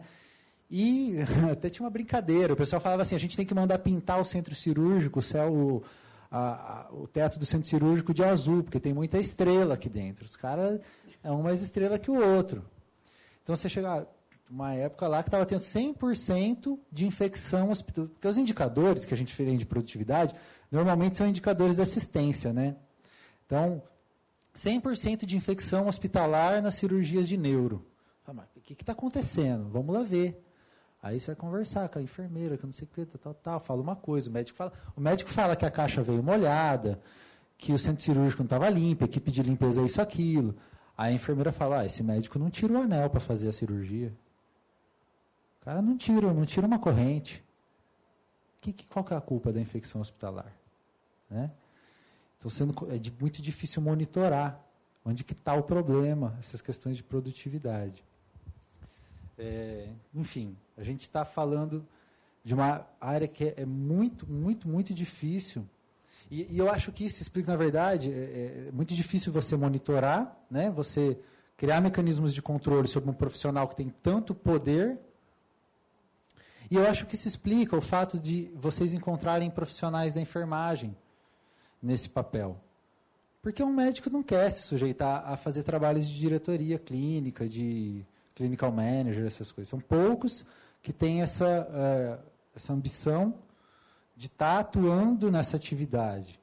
E 0.71 1.17
até 1.53 1.69
tinha 1.69 1.85
uma 1.85 1.91
brincadeira, 1.91 2.55
o 2.55 2.57
pessoal 2.57 2.81
falava 2.81 3.03
assim, 3.03 3.15
a 3.15 3.19
gente 3.19 3.37
tem 3.37 3.45
que 3.45 3.55
mandar 3.55 3.79
pintar 3.81 4.19
o 4.19 4.25
centro 4.25 4.55
cirúrgico, 4.55 5.19
o 5.19 5.23
céu, 5.23 5.83
a, 6.31 6.89
a, 6.89 6.93
o 6.93 7.07
teto 7.09 7.39
do 7.39 7.47
centro 7.47 7.69
cirúrgico 7.69 8.15
de 8.15 8.23
azul, 8.23 8.63
porque 8.63 8.79
tem 8.79 8.95
muita 8.95 9.19
estrela 9.19 9.75
aqui 9.75 9.89
dentro. 9.89 10.25
Os 10.25 10.37
caras 10.37 10.81
é 11.23 11.31
um 11.31 11.43
mais 11.43 11.63
estrela 11.63 11.99
que 11.99 12.11
o 12.11 12.15
outro. 12.15 12.65
Então 13.43 13.57
você 13.57 13.69
chega 13.69 14.07
uma 14.49 14.75
época 14.75 15.07
lá 15.07 15.23
que 15.23 15.29
estava 15.29 15.47
tendo 15.47 15.61
100% 15.61 16.79
de 16.91 17.07
infecção 17.07 17.71
hospital, 17.71 18.09
porque 18.09 18.27
os 18.27 18.37
indicadores 18.37 19.05
que 19.05 19.15
a 19.15 19.17
gente 19.17 19.37
tem 19.37 19.57
de 19.57 19.67
produtividade 19.67 20.35
normalmente 20.71 21.17
são 21.17 21.27
indicadores 21.27 21.77
de 21.77 21.83
assistência, 21.83 22.53
né? 22.53 22.77
Então, 23.47 23.83
100% 24.55 25.25
de 25.25 25.37
infecção 25.37 25.89
hospitalar 25.89 26.63
nas 26.63 26.75
cirurgias 26.75 27.29
de 27.29 27.37
neuro. 27.37 27.87
Ah, 28.27 28.33
mas 28.33 28.47
o 28.57 28.61
que 28.61 28.75
está 28.75 28.93
acontecendo? 28.93 29.69
Vamos 29.69 29.95
lá 29.95 30.03
ver. 30.03 30.41
Aí 31.03 31.19
você 31.19 31.29
vai 31.29 31.37
conversar 31.37 31.89
com 31.89 31.99
a 31.99 32.03
enfermeira, 32.03 32.59
que 32.59 32.67
não 32.67 32.73
sei 32.73 32.85
o 32.87 32.89
que, 32.89 33.07
tal, 33.19 33.33
tal, 33.33 33.61
fala 33.61 33.81
uma 33.81 33.97
coisa. 33.97 34.29
O 34.29 34.33
médico 34.33 34.57
fala, 34.57 34.73
o 34.95 35.01
médico 35.01 35.31
fala 35.31 35.57
que 35.57 35.65
a 35.65 35.71
caixa 35.71 36.03
veio 36.03 36.23
molhada, 36.23 37.01
que 37.57 37.73
o 37.73 37.79
centro 37.79 38.03
cirúrgico 38.03 38.43
não 38.43 38.47
estava 38.47 38.69
limpo, 38.69 39.05
a 39.05 39.07
equipe 39.07 39.31
de 39.31 39.43
limpeza 39.43 39.81
é 39.81 39.85
isso, 39.85 40.01
aquilo. 40.01 40.55
Aí 40.97 41.13
a 41.13 41.15
enfermeira 41.15 41.53
fala, 41.53 41.81
ah, 41.81 41.87
esse 41.87 42.03
médico 42.03 42.39
não 42.39 42.51
tira 42.51 42.75
o 42.75 42.83
anel 42.83 43.09
para 43.09 43.21
fazer 43.21 43.49
a 43.49 43.53
cirurgia. 43.53 44.13
O 45.61 45.65
cara 45.65 45.81
não 45.81 45.97
tira, 45.97 46.33
não 46.33 46.45
tira 46.45 46.67
uma 46.67 46.79
corrente. 46.79 47.43
Que, 48.61 48.73
que, 48.73 48.87
qual 48.87 49.03
que 49.03 49.15
é 49.15 49.17
a 49.17 49.21
culpa 49.21 49.51
da 49.51 49.61
infecção 49.61 50.03
hospitalar? 50.03 50.53
Né? 51.31 51.51
Então 52.39 52.51
sendo, 52.51 52.75
é 52.91 52.99
de, 52.99 53.11
muito 53.11 53.41
difícil 53.41 53.81
monitorar 53.81 54.63
onde 55.03 55.25
que 55.25 55.33
está 55.33 55.55
o 55.55 55.63
problema, 55.63 56.37
essas 56.39 56.61
questões 56.61 56.97
de 56.97 57.03
produtividade. 57.03 58.05
É, 59.43 59.89
enfim, 60.15 60.55
a 60.77 60.85
gente 60.85 61.01
está 61.01 61.25
falando 61.25 61.87
de 62.45 62.53
uma 62.53 62.87
área 63.01 63.27
que 63.27 63.45
é, 63.45 63.55
é 63.63 63.65
muito, 63.65 64.31
muito, 64.31 64.69
muito 64.69 64.93
difícil. 64.93 65.67
E, 66.31 66.47
e, 66.55 66.59
eu 66.59 66.71
acho 66.71 66.93
que 66.93 67.07
isso 67.07 67.23
explica, 67.23 67.51
na 67.51 67.57
verdade, 67.57 68.13
é, 68.13 68.69
é, 68.69 68.71
muito 68.71 68.95
difícil 68.95 69.33
você 69.33 69.57
monitorar, 69.57 70.39
né? 70.51 70.71
você 70.71 71.19
criar 71.57 71.81
mecanismos 71.81 72.35
de 72.35 72.43
controle 72.43 72.87
sobre 72.87 73.09
um 73.09 73.15
profissional 73.15 73.67
que 73.67 73.77
tem 73.77 73.89
tanto 74.03 74.35
poder. 74.35 74.99
E 76.71 76.77
eu 76.77 76.87
acho 76.87 77.07
que 77.07 77.15
isso 77.15 77.27
explica 77.27 77.75
o 77.75 77.81
fato 77.81 78.19
de 78.19 78.53
vocês 78.55 78.93
encontrarem 78.93 79.51
profissionais 79.51 80.13
da 80.13 80.21
enfermagem 80.21 80.95
nesse 81.83 82.11
papel. 82.11 82.61
Porque 83.41 83.63
um 83.63 83.73
médico 83.73 84.11
não 84.11 84.23
quer 84.23 84.51
se 84.53 84.65
sujeitar 84.65 85.25
a 85.27 85.35
fazer 85.35 85.63
trabalhos 85.63 86.07
de 86.07 86.15
diretoria 86.15 86.79
clínica, 86.79 87.49
de 87.49 88.05
clinical 88.41 88.73
manager, 88.73 89.27
essas 89.27 89.53
coisas. 89.53 89.69
São 89.69 89.79
poucos 89.79 90.47
que 90.83 90.95
têm 90.95 91.21
essa, 91.21 91.69
uh, 91.69 92.27
essa 92.57 92.73
ambição 92.73 93.35
de 94.17 94.29
estar 94.29 94.55
tá 94.55 94.61
atuando 94.61 95.31
nessa 95.31 95.57
atividade. 95.57 96.41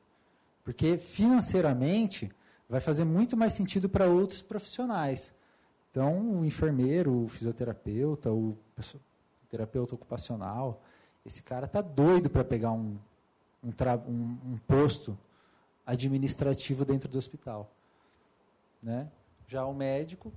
Porque 0.63 0.99
financeiramente 0.99 2.31
vai 2.69 2.79
fazer 2.79 3.03
muito 3.03 3.35
mais 3.35 3.53
sentido 3.53 3.89
para 3.89 4.05
outros 4.05 4.43
profissionais. 4.43 5.33
Então, 5.89 6.39
o 6.39 6.45
enfermeiro, 6.45 7.23
o 7.23 7.27
fisioterapeuta, 7.27 8.31
o 8.31 8.55
terapeuta 9.49 9.95
ocupacional, 9.95 10.83
esse 11.25 11.41
cara 11.41 11.65
está 11.65 11.81
doido 11.81 12.29
para 12.29 12.43
pegar 12.43 12.73
um, 12.73 12.99
um, 13.63 13.71
um, 14.07 14.37
um, 14.53 14.57
posto 14.67 15.17
administrativo 15.83 16.85
dentro 16.85 17.09
do 17.09 17.17
hospital. 17.17 17.71
Né? 18.83 19.09
Já 19.47 19.65
o 19.65 19.73
médico 19.73 20.31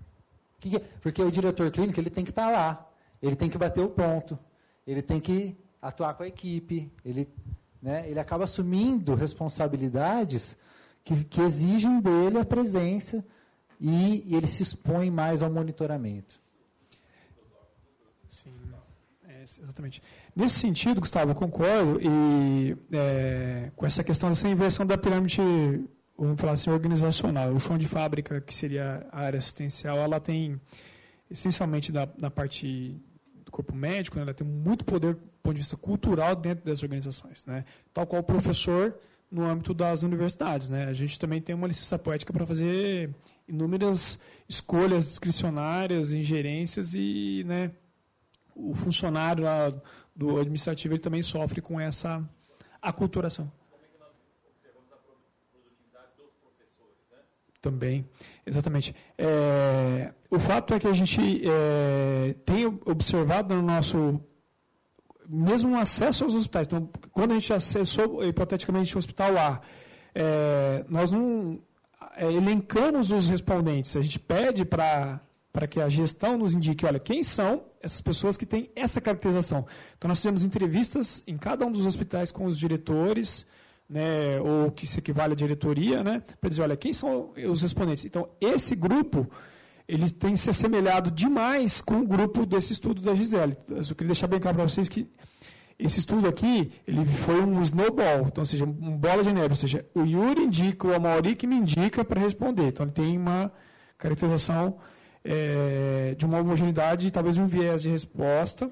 porque 1.00 1.22
o 1.22 1.30
diretor 1.30 1.70
clínico 1.70 1.98
ele 1.98 2.10
tem 2.10 2.24
que 2.24 2.30
estar 2.30 2.46
tá 2.46 2.50
lá, 2.50 2.90
ele 3.22 3.36
tem 3.36 3.48
que 3.48 3.58
bater 3.58 3.82
o 3.82 3.88
ponto, 3.88 4.38
ele 4.86 5.02
tem 5.02 5.20
que 5.20 5.56
atuar 5.80 6.14
com 6.14 6.22
a 6.22 6.28
equipe, 6.28 6.90
ele, 7.04 7.28
né, 7.80 8.08
ele 8.08 8.20
acaba 8.20 8.44
assumindo 8.44 9.14
responsabilidades 9.14 10.56
que, 11.02 11.24
que 11.24 11.40
exigem 11.40 12.00
dele 12.00 12.38
a 12.38 12.44
presença 12.44 13.24
e, 13.80 14.22
e 14.26 14.36
ele 14.36 14.46
se 14.46 14.62
expõe 14.62 15.10
mais 15.10 15.42
ao 15.42 15.50
monitoramento. 15.50 16.38
Sim, 18.28 18.52
é, 19.26 19.42
exatamente. 19.42 20.02
Nesse 20.36 20.56
sentido, 20.56 21.00
Gustavo, 21.00 21.30
eu 21.30 21.34
concordo 21.34 21.98
e 22.00 22.76
é, 22.92 23.70
com 23.74 23.86
essa 23.86 24.04
questão 24.04 24.28
dessa 24.28 24.48
inversão 24.48 24.86
da 24.86 24.98
pirâmide 24.98 25.40
vamos 26.24 26.40
falar 26.40 26.52
assim, 26.52 26.70
organizacional. 26.70 27.50
O 27.52 27.58
chão 27.58 27.78
de 27.78 27.86
fábrica, 27.86 28.40
que 28.40 28.54
seria 28.54 29.06
a 29.10 29.20
área 29.20 29.38
assistencial, 29.38 29.98
ela 29.98 30.20
tem, 30.20 30.60
essencialmente 31.30 31.90
da, 31.90 32.04
da 32.04 32.30
parte 32.30 33.00
do 33.44 33.50
corpo 33.50 33.74
médico, 33.74 34.16
né, 34.16 34.22
ela 34.22 34.34
tem 34.34 34.46
muito 34.46 34.84
poder 34.84 35.14
do 35.14 35.20
ponto 35.42 35.54
de 35.54 35.60
vista 35.60 35.76
cultural 35.76 36.36
dentro 36.36 36.64
das 36.64 36.82
organizações. 36.82 37.44
Né? 37.46 37.64
Tal 37.92 38.06
qual 38.06 38.20
o 38.20 38.24
professor 38.24 38.94
no 39.30 39.46
âmbito 39.46 39.72
das 39.72 40.02
universidades. 40.02 40.68
Né? 40.68 40.84
A 40.84 40.92
gente 40.92 41.18
também 41.18 41.40
tem 41.40 41.54
uma 41.54 41.68
licença 41.68 41.98
poética 41.98 42.32
para 42.32 42.44
fazer 42.44 43.14
inúmeras 43.48 44.20
escolhas 44.48 45.08
discricionárias, 45.08 46.12
ingerências 46.12 46.94
e 46.94 47.44
né, 47.46 47.70
o 48.54 48.74
funcionário 48.74 49.44
do 50.14 50.38
administrativo 50.38 50.94
ele 50.94 51.00
também 51.00 51.22
sofre 51.22 51.60
com 51.60 51.80
essa 51.80 52.22
aculturação. 52.82 53.50
Também, 57.60 58.08
exatamente. 58.46 58.94
É, 59.18 60.12
o 60.30 60.38
fato 60.38 60.72
é 60.72 60.80
que 60.80 60.88
a 60.88 60.92
gente 60.94 61.42
é, 61.46 62.34
tem 62.44 62.66
observado 62.86 63.54
no 63.54 63.62
nosso 63.62 64.18
mesmo 65.28 65.78
acesso 65.78 66.24
aos 66.24 66.34
hospitais. 66.34 66.66
Então, 66.66 66.88
quando 67.12 67.32
a 67.32 67.34
gente 67.34 67.52
acessou 67.52 68.24
hipoteticamente 68.24 68.96
o 68.96 68.98
hospital 68.98 69.36
A, 69.36 69.60
é, 70.14 70.84
nós 70.88 71.10
não 71.10 71.60
é, 72.16 72.32
elencamos 72.32 73.10
os 73.10 73.28
respondentes. 73.28 73.96
A 73.96 74.02
gente 74.02 74.18
pede 74.18 74.64
para 74.64 75.20
para 75.52 75.66
que 75.66 75.80
a 75.80 75.88
gestão 75.88 76.38
nos 76.38 76.54
indique, 76.54 76.86
olha, 76.86 77.00
quem 77.00 77.24
são 77.24 77.64
essas 77.82 78.00
pessoas 78.00 78.36
que 78.36 78.46
têm 78.46 78.70
essa 78.76 79.00
caracterização. 79.00 79.66
Então, 79.98 80.06
nós 80.06 80.18
fizemos 80.18 80.44
entrevistas 80.44 81.24
em 81.26 81.36
cada 81.36 81.66
um 81.66 81.72
dos 81.72 81.86
hospitais 81.86 82.30
com 82.30 82.44
os 82.44 82.56
diretores, 82.56 83.44
né, 83.90 84.40
ou 84.40 84.70
que 84.70 84.86
se 84.86 85.00
equivale 85.00 85.32
à 85.32 85.36
diretoria, 85.36 86.04
né, 86.04 86.22
para 86.40 86.48
dizer, 86.48 86.62
olha, 86.62 86.76
quem 86.76 86.92
são 86.92 87.32
os 87.50 87.60
respondentes? 87.60 88.04
Então, 88.04 88.28
esse 88.40 88.76
grupo 88.76 89.28
ele 89.88 90.08
tem 90.08 90.36
se 90.36 90.48
assemelhado 90.48 91.10
demais 91.10 91.80
com 91.80 91.96
o 91.96 92.06
grupo 92.06 92.46
desse 92.46 92.72
estudo 92.72 93.02
da 93.02 93.12
Gisele. 93.12 93.56
Eu 93.68 93.82
só 93.82 93.92
queria 93.92 94.12
deixar 94.12 94.28
bem 94.28 94.38
claro 94.38 94.56
para 94.56 94.68
vocês 94.68 94.88
que 94.88 95.10
esse 95.76 95.98
estudo 95.98 96.28
aqui, 96.28 96.70
ele 96.86 97.04
foi 97.04 97.40
um 97.40 97.60
snowball, 97.62 98.26
então, 98.28 98.42
ou 98.42 98.46
seja, 98.46 98.64
um 98.64 98.96
bola 98.96 99.24
de 99.24 99.32
neve, 99.32 99.48
ou 99.48 99.56
seja, 99.56 99.84
o 99.94 100.02
Yuri 100.02 100.42
indica, 100.42 100.86
o 100.86 100.94
Amauri 100.94 101.34
que 101.34 101.46
me 101.46 101.56
indica 101.56 102.04
para 102.04 102.20
responder. 102.20 102.68
Então, 102.68 102.84
ele 102.86 102.92
tem 102.92 103.18
uma 103.18 103.50
caracterização 103.98 104.78
é, 105.24 106.14
de 106.16 106.24
uma 106.24 106.38
homogeneidade, 106.38 107.10
talvez 107.10 107.38
um 107.38 107.46
viés 107.46 107.82
de 107.82 107.88
resposta. 107.88 108.70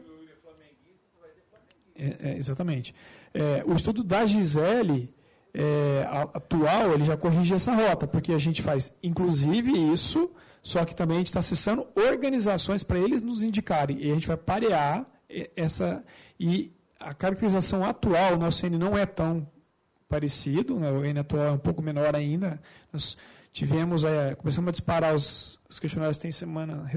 É, 1.96 2.30
é, 2.30 2.36
exatamente. 2.36 2.94
É, 3.38 3.62
o 3.64 3.76
estudo 3.76 4.02
da 4.02 4.26
Gisele 4.26 5.14
é, 5.54 6.04
atual, 6.34 6.92
ele 6.92 7.04
já 7.04 7.16
corrige 7.16 7.54
essa 7.54 7.72
rota, 7.72 8.04
porque 8.04 8.32
a 8.32 8.38
gente 8.38 8.60
faz, 8.60 8.92
inclusive, 9.00 9.70
isso, 9.92 10.28
só 10.60 10.84
que 10.84 10.92
também 10.92 11.18
a 11.18 11.20
gente 11.20 11.28
está 11.28 11.38
acessando 11.38 11.86
organizações 11.94 12.82
para 12.82 12.98
eles 12.98 13.22
nos 13.22 13.44
indicarem. 13.44 13.96
E 14.02 14.10
a 14.10 14.14
gente 14.14 14.26
vai 14.26 14.36
parear 14.36 15.06
essa. 15.54 16.02
E 16.38 16.72
a 16.98 17.14
caracterização 17.14 17.84
atual, 17.84 18.34
o 18.34 18.38
nosso 18.38 18.66
N 18.66 18.76
não 18.76 18.98
é 18.98 19.06
tão 19.06 19.48
parecido, 20.08 20.76
né? 20.80 20.90
o 20.90 21.04
N 21.04 21.20
atual 21.20 21.44
é 21.44 21.52
um 21.52 21.58
pouco 21.58 21.80
menor 21.80 22.16
ainda. 22.16 22.60
Nós 22.92 23.16
tivemos, 23.52 24.02
é, 24.02 24.34
começamos 24.34 24.68
a 24.68 24.72
disparar 24.72 25.14
os, 25.14 25.60
os 25.70 25.78
questionários 25.78 26.18
tem 26.18 26.32
semana 26.32 26.90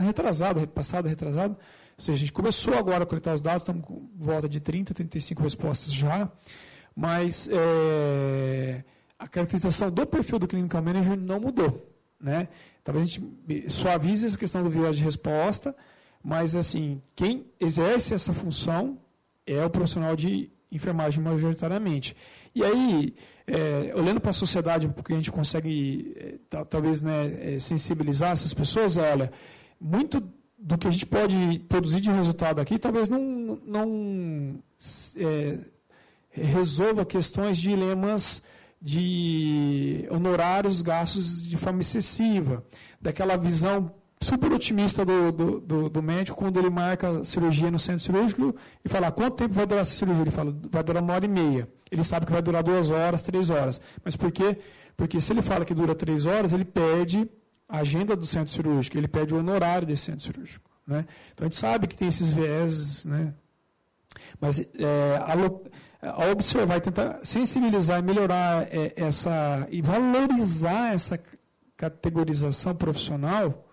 retrasada, 0.00 0.66
passada, 0.66 1.08
retrasada, 1.08 1.56
ou 1.96 2.04
seja, 2.04 2.16
a 2.16 2.20
gente 2.20 2.32
começou 2.32 2.74
agora 2.74 3.04
a 3.04 3.06
coletar 3.06 3.34
os 3.34 3.42
dados, 3.42 3.62
estamos 3.62 3.84
com 3.84 4.08
volta 4.16 4.48
de 4.48 4.60
30, 4.60 4.92
35 4.94 5.42
respostas 5.42 5.92
já, 5.92 6.30
mas 6.94 7.48
é, 7.52 8.84
a 9.18 9.28
caracterização 9.28 9.90
do 9.90 10.06
perfil 10.06 10.38
do 10.38 10.46
Clinical 10.46 10.82
Manager 10.82 11.16
não 11.16 11.40
mudou. 11.40 11.90
Né? 12.20 12.48
Talvez 12.82 13.06
a 13.06 13.08
gente 13.08 13.70
suavize 13.70 14.26
essa 14.26 14.38
questão 14.38 14.62
do 14.62 14.70
viés 14.70 14.96
de 14.96 15.04
resposta, 15.04 15.74
mas 16.22 16.56
assim, 16.56 17.00
quem 17.14 17.46
exerce 17.60 18.14
essa 18.14 18.32
função 18.32 18.98
é 19.46 19.64
o 19.64 19.70
profissional 19.70 20.16
de 20.16 20.50
enfermagem 20.72 21.22
majoritariamente. 21.22 22.16
E 22.54 22.64
aí, 22.64 23.14
é, 23.46 23.92
olhando 23.94 24.20
para 24.20 24.30
a 24.30 24.34
sociedade, 24.34 24.88
porque 24.88 25.12
a 25.12 25.16
gente 25.16 25.30
consegue 25.30 26.38
é, 26.50 26.64
talvez 26.64 27.02
né, 27.02 27.54
é, 27.54 27.58
sensibilizar 27.58 28.32
essas 28.32 28.54
pessoas, 28.54 28.96
olha, 28.96 29.30
muito 29.80 30.22
do 30.64 30.78
que 30.78 30.88
a 30.88 30.90
gente 30.90 31.04
pode 31.04 31.58
produzir 31.68 32.00
de 32.00 32.10
resultado 32.10 32.58
aqui, 32.58 32.78
talvez 32.78 33.06
não, 33.06 33.20
não 33.66 34.58
é, 35.14 35.58
resolva 36.30 37.04
questões 37.04 37.58
dilemas 37.58 38.42
de 38.80 40.08
honorários 40.10 40.80
gastos 40.80 41.42
de 41.42 41.58
forma 41.58 41.82
excessiva, 41.82 42.64
daquela 42.98 43.36
visão 43.36 43.92
super 44.22 44.50
otimista 44.52 45.04
do, 45.04 45.30
do, 45.30 45.60
do, 45.60 45.90
do, 45.90 46.02
médico 46.02 46.38
quando 46.38 46.58
ele 46.58 46.70
marca 46.70 47.20
a 47.20 47.24
cirurgia 47.24 47.70
no 47.70 47.78
centro 47.78 48.02
cirúrgico 48.02 48.56
e 48.82 48.88
fala 48.88 49.12
quanto 49.12 49.36
tempo 49.36 49.52
vai 49.52 49.66
durar 49.66 49.82
essa 49.82 49.94
cirurgia? 49.94 50.22
Ele 50.22 50.30
fala, 50.30 50.56
vai 50.70 50.82
durar 50.82 51.02
uma 51.02 51.12
hora 51.12 51.26
e 51.26 51.28
meia. 51.28 51.68
Ele 51.90 52.02
sabe 52.02 52.24
que 52.24 52.32
vai 52.32 52.40
durar 52.40 52.62
duas 52.62 52.88
horas, 52.88 53.22
três 53.22 53.50
horas. 53.50 53.82
Mas 54.02 54.16
por 54.16 54.32
quê? 54.32 54.56
Porque 54.96 55.20
se 55.20 55.30
ele 55.30 55.42
fala 55.42 55.66
que 55.66 55.74
dura 55.74 55.94
três 55.94 56.24
horas, 56.24 56.54
ele 56.54 56.64
perde 56.64 57.28
a 57.74 57.78
agenda 57.78 58.14
do 58.14 58.24
centro 58.24 58.52
cirúrgico, 58.52 58.96
ele 58.96 59.08
pede 59.08 59.34
o 59.34 59.38
honorário 59.38 59.86
desse 59.86 60.04
centro 60.04 60.22
cirúrgico. 60.22 60.70
Né? 60.86 61.04
Então 61.32 61.46
a 61.46 61.48
gente 61.48 61.56
sabe 61.56 61.86
que 61.86 61.96
tem 61.96 62.08
esses 62.08 62.30
viés 62.30 63.04
né, 63.04 63.34
Mas 64.40 64.60
é, 64.60 65.20
ao 66.02 66.30
observar 66.30 66.76
e 66.76 66.80
tentar 66.80 67.20
sensibilizar 67.24 67.98
e 67.98 68.02
melhorar 68.02 68.68
é, 68.70 68.92
essa 68.96 69.66
e 69.70 69.80
valorizar 69.80 70.94
essa 70.94 71.18
categorização 71.76 72.74
profissional, 72.74 73.66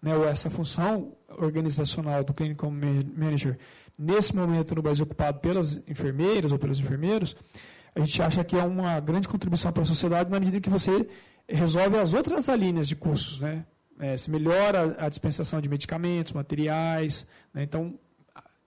né, 0.00 0.14
ou 0.14 0.28
essa 0.28 0.48
função 0.48 1.16
organizacional 1.28 2.22
do 2.22 2.32
clinical 2.32 2.70
manager 2.70 3.58
nesse 3.98 4.36
momento 4.36 4.74
no 4.74 4.82
Brasil 4.82 5.04
ocupado 5.04 5.40
pelas 5.40 5.80
enfermeiras 5.88 6.52
ou 6.52 6.58
pelos 6.58 6.78
enfermeiros, 6.78 7.34
a 7.94 8.00
gente 8.00 8.22
acha 8.22 8.44
que 8.44 8.56
é 8.56 8.62
uma 8.62 9.00
grande 9.00 9.26
contribuição 9.26 9.72
para 9.72 9.82
a 9.82 9.86
sociedade 9.86 10.30
na 10.30 10.38
medida 10.38 10.60
que 10.60 10.70
você 10.70 11.08
resolve 11.48 11.96
as 11.96 12.12
outras 12.12 12.48
linhas 12.48 12.88
de 12.88 12.94
custos, 12.94 13.40
né? 13.40 13.64
É, 14.00 14.16
se 14.16 14.30
melhora 14.30 14.94
a 14.98 15.08
dispensação 15.08 15.60
de 15.60 15.68
medicamentos, 15.68 16.32
materiais, 16.32 17.26
né? 17.52 17.64
então 17.64 17.98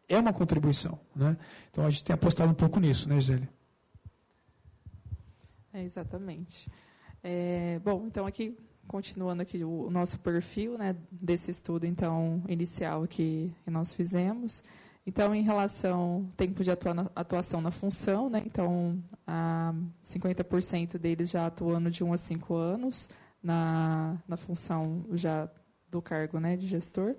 é 0.10 0.20
uma 0.20 0.34
contribuição, 0.34 1.00
né? 1.16 1.38
Então 1.70 1.86
a 1.86 1.90
gente 1.90 2.04
tem 2.04 2.14
apostado 2.14 2.52
um 2.52 2.54
pouco 2.54 2.82
nisso, 2.82 3.08
né, 3.08 3.16
Gisele? 3.16 3.48
É, 5.74 5.84
exatamente. 5.84 6.70
É, 7.24 7.80
bom, 7.80 8.06
então 8.08 8.26
aqui 8.26 8.58
continuando 8.88 9.42
aqui 9.42 9.64
o, 9.64 9.90
nosso 9.90 10.20
perfil, 10.20 10.78
né, 10.78 10.96
desse 11.10 11.50
estudo 11.50 11.86
então 11.86 12.44
inicial 12.50 13.08
que, 13.08 13.54
que 13.64 13.72
nós 13.72 13.94
fizemos. 13.94 14.66
Então, 15.06 15.34
em 15.34 15.42
relação 15.42 16.00
ao 16.00 16.24
tempo 16.38 16.64
de 16.64 16.70
atua 16.70 17.12
atuação 17.16 17.60
na 17.60 17.72
função, 17.72 18.30
né, 18.30 18.44
então, 18.46 19.04
a 19.26 19.74
50% 20.04 20.98
deles 20.98 21.30
já 21.30 21.48
atuando 21.48 21.90
de 21.90 22.04
1 22.04 22.14
a 22.14 22.18
5 22.18 22.54
anos 22.54 23.10
na, 23.42 24.22
na 24.28 24.38
função 24.38 25.06
já 25.14 25.50
do 25.90 26.02
cargo 26.02 26.40
né, 26.40 26.56
de 26.56 26.68
gestor, 26.68 27.16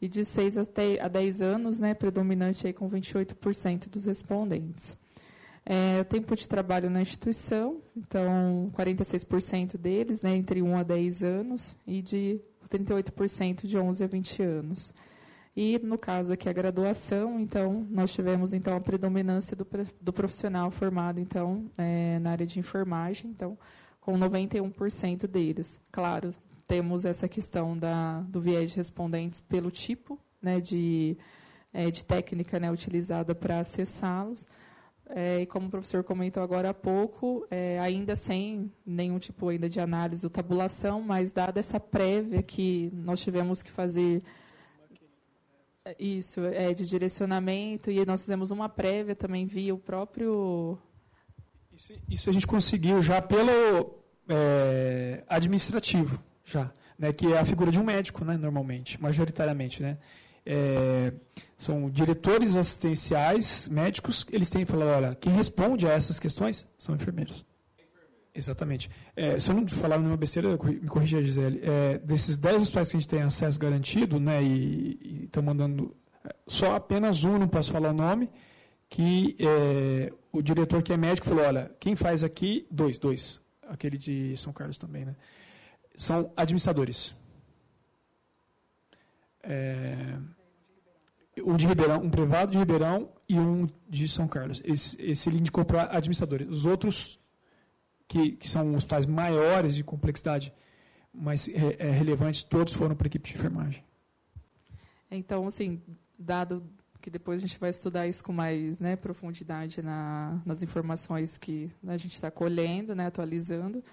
e 0.00 0.08
de 0.08 0.24
6 0.24 0.58
até 0.58 1.00
a 1.00 1.08
10 1.08 1.40
anos, 1.40 1.78
né, 1.78 1.94
predominante 1.94 2.66
aí 2.66 2.72
com 2.72 2.90
28% 2.90 3.88
dos 3.88 4.04
respondentes. 4.04 4.96
É, 5.64 6.04
tempo 6.04 6.36
de 6.36 6.46
trabalho 6.46 6.90
na 6.90 7.00
instituição, 7.00 7.80
então, 7.96 8.70
46% 8.76 9.78
deles, 9.78 10.20
né, 10.20 10.36
entre 10.36 10.60
1 10.60 10.76
a 10.76 10.82
10 10.82 11.22
anos, 11.22 11.74
e 11.86 12.02
de 12.02 12.38
38% 12.68 13.66
de 13.66 13.78
11 13.78 14.04
a 14.04 14.06
20 14.06 14.42
anos. 14.42 14.94
E, 15.56 15.78
no 15.78 15.96
caso 15.96 16.32
aqui, 16.32 16.48
a 16.48 16.52
graduação, 16.52 17.38
então, 17.38 17.86
nós 17.88 18.12
tivemos 18.12 18.52
então 18.52 18.76
a 18.76 18.80
predominância 18.80 19.56
do, 19.56 19.66
do 20.00 20.12
profissional 20.12 20.70
formado 20.70 21.20
então 21.20 21.70
é, 21.78 22.18
na 22.18 22.32
área 22.32 22.46
de 22.46 22.58
enfermagem, 22.58 23.30
então, 23.30 23.56
com 24.00 24.18
91% 24.18 25.28
deles. 25.28 25.78
Claro, 25.92 26.34
temos 26.66 27.04
essa 27.04 27.28
questão 27.28 27.78
da, 27.78 28.20
do 28.22 28.40
viés 28.40 28.70
de 28.70 28.76
respondentes 28.78 29.38
pelo 29.38 29.70
tipo 29.70 30.18
né, 30.42 30.60
de, 30.60 31.16
é, 31.72 31.90
de 31.90 32.04
técnica 32.04 32.58
né, 32.58 32.70
utilizada 32.70 33.34
para 33.34 33.60
acessá-los. 33.60 34.46
É, 35.06 35.42
e 35.42 35.46
como 35.46 35.66
o 35.68 35.70
professor 35.70 36.02
comentou 36.02 36.42
agora 36.42 36.70
há 36.70 36.74
pouco, 36.74 37.46
é, 37.50 37.78
ainda 37.78 38.16
sem 38.16 38.72
nenhum 38.84 39.18
tipo 39.18 39.48
ainda 39.48 39.68
de 39.68 39.78
análise 39.78 40.24
ou 40.24 40.30
tabulação, 40.30 41.00
mas 41.00 41.30
dada 41.30 41.60
essa 41.60 41.78
prévia 41.78 42.42
que 42.42 42.90
nós 42.92 43.20
tivemos 43.20 43.62
que 43.62 43.70
fazer 43.70 44.22
isso, 45.98 46.40
é 46.46 46.72
de 46.72 46.86
direcionamento, 46.86 47.90
e 47.90 48.04
nós 48.06 48.22
fizemos 48.22 48.50
uma 48.50 48.68
prévia 48.68 49.14
também 49.14 49.46
via 49.46 49.74
o 49.74 49.78
próprio. 49.78 50.78
Isso, 51.72 51.92
isso 52.08 52.30
a 52.30 52.32
gente 52.32 52.46
conseguiu 52.46 53.02
já 53.02 53.20
pelo 53.20 53.98
é, 54.28 55.22
administrativo, 55.28 56.22
já, 56.44 56.72
né, 56.98 57.12
que 57.12 57.32
é 57.32 57.38
a 57.38 57.44
figura 57.44 57.70
de 57.70 57.78
um 57.78 57.84
médico, 57.84 58.24
né, 58.24 58.36
normalmente, 58.36 59.00
majoritariamente. 59.00 59.82
Né? 59.82 59.98
É, 60.46 61.12
são 61.56 61.90
diretores 61.90 62.56
assistenciais, 62.56 63.68
médicos, 63.68 64.26
eles 64.30 64.50
têm 64.50 64.64
que 64.64 64.70
falar, 64.70 64.96
olha, 64.96 65.14
quem 65.14 65.32
responde 65.32 65.86
a 65.86 65.92
essas 65.92 66.18
questões 66.18 66.66
são 66.78 66.94
enfermeiros. 66.94 67.44
Exatamente. 68.34 68.90
É, 69.14 69.38
se 69.38 69.48
eu 69.48 69.54
não 69.54 69.66
falar 69.68 69.98
nenhuma 69.98 70.16
besteira, 70.16 70.48
me 70.50 70.88
corrija, 70.88 71.22
Gisele. 71.22 71.60
É, 71.62 71.98
desses 71.98 72.36
10 72.36 72.62
hospitais 72.62 72.90
que 72.90 72.96
a 72.96 73.00
gente 73.00 73.08
tem 73.08 73.22
acesso 73.22 73.58
garantido, 73.58 74.18
né, 74.18 74.42
e 74.42 75.24
estão 75.24 75.42
mandando. 75.42 75.96
É, 76.24 76.34
só 76.46 76.74
apenas 76.74 77.22
um, 77.22 77.38
não 77.38 77.46
posso 77.46 77.70
falar 77.70 77.90
o 77.90 77.94
nome, 77.94 78.28
que 78.88 79.36
é, 79.38 80.12
o 80.32 80.42
diretor 80.42 80.82
que 80.82 80.92
é 80.92 80.96
médico 80.96 81.28
falou: 81.28 81.44
olha, 81.44 81.70
quem 81.78 81.94
faz 81.94 82.24
aqui, 82.24 82.66
dois, 82.68 82.98
dois. 82.98 83.40
Aquele 83.68 83.96
de 83.96 84.36
São 84.36 84.52
Carlos 84.52 84.76
também, 84.76 85.04
né? 85.04 85.14
São 85.96 86.32
administradores. 86.36 87.14
É, 89.44 90.18
um 91.44 91.56
de 91.56 91.66
Ribeirão, 91.66 92.02
um 92.02 92.10
privado 92.10 92.50
de 92.50 92.58
Ribeirão 92.58 93.08
e 93.28 93.38
um 93.38 93.68
de 93.88 94.08
São 94.08 94.26
Carlos. 94.26 94.60
Esse, 94.64 95.00
esse 95.00 95.28
ele 95.28 95.38
indicou 95.38 95.64
para 95.64 95.84
administradores. 95.84 96.48
Os 96.48 96.66
outros 96.66 97.18
que, 98.06 98.32
que 98.32 98.48
são 98.48 98.74
hospitais 98.74 99.06
maiores 99.06 99.74
de 99.74 99.82
complexidade 99.82 100.52
mais 101.12 101.48
é, 101.48 101.76
é, 101.78 101.90
relevantes, 101.90 102.42
todos 102.42 102.72
foram 102.74 102.96
para 102.96 103.06
a 103.06 103.08
equipe 103.08 103.28
de 103.28 103.36
enfermagem. 103.36 103.84
Então, 105.10 105.46
assim, 105.46 105.80
dado 106.18 106.62
que 107.00 107.10
depois 107.10 107.42
a 107.42 107.46
gente 107.46 107.58
vai 107.58 107.68
estudar 107.68 108.06
isso 108.06 108.24
com 108.24 108.32
mais 108.32 108.78
né, 108.78 108.96
profundidade 108.96 109.82
na, 109.82 110.40
nas 110.44 110.62
informações 110.62 111.36
que 111.36 111.70
a 111.86 111.98
gente 111.98 112.14
está 112.14 112.30
colhendo, 112.30 112.94
né, 112.94 113.06
atualizando, 113.06 113.84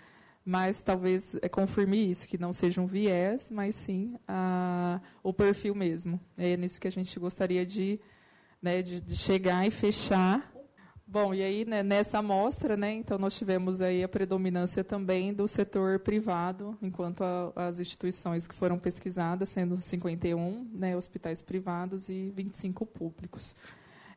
mas 0.46 0.82
talvez 0.82 1.36
é, 1.42 1.50
confirme 1.50 2.10
isso, 2.10 2.26
que 2.26 2.38
não 2.38 2.54
seja 2.54 2.80
um 2.80 2.86
viés, 2.86 3.52
mas 3.52 3.76
sim 3.76 4.16
a, 4.26 5.02
o 5.22 5.34
perfil 5.34 5.76
mesmo. 5.76 6.20
É 6.38 6.56
nisso 6.56 6.80
que 6.80 6.88
a 6.88 6.92
gente 6.92 7.20
gostaria 7.20 7.66
de, 7.66 8.00
né, 8.62 8.82
de, 8.82 9.02
de 9.02 9.16
chegar 9.18 9.68
e 9.68 9.72
fechar 9.72 10.51
Bom, 11.12 11.34
e 11.34 11.44
aí 11.44 11.66
né, 11.66 11.84
nessa 11.84 12.20
amostra, 12.20 12.78
né, 12.78 12.94
então 12.94 13.18
nós 13.18 13.36
tivemos 13.36 13.82
aí 13.82 14.02
a 14.02 14.08
predominância 14.08 14.82
também 14.82 15.34
do 15.34 15.46
setor 15.46 16.00
privado, 16.00 16.78
enquanto 16.82 17.22
a, 17.22 17.52
as 17.54 17.82
instituições 17.82 18.48
que 18.48 18.56
foram 18.56 18.80
pesquisadas, 18.80 19.50
sendo 19.50 19.78
51 19.82 20.70
né, 20.72 20.96
hospitais 20.96 21.42
privados 21.42 22.08
e 22.08 22.32
25 22.34 22.86
públicos. 22.86 23.58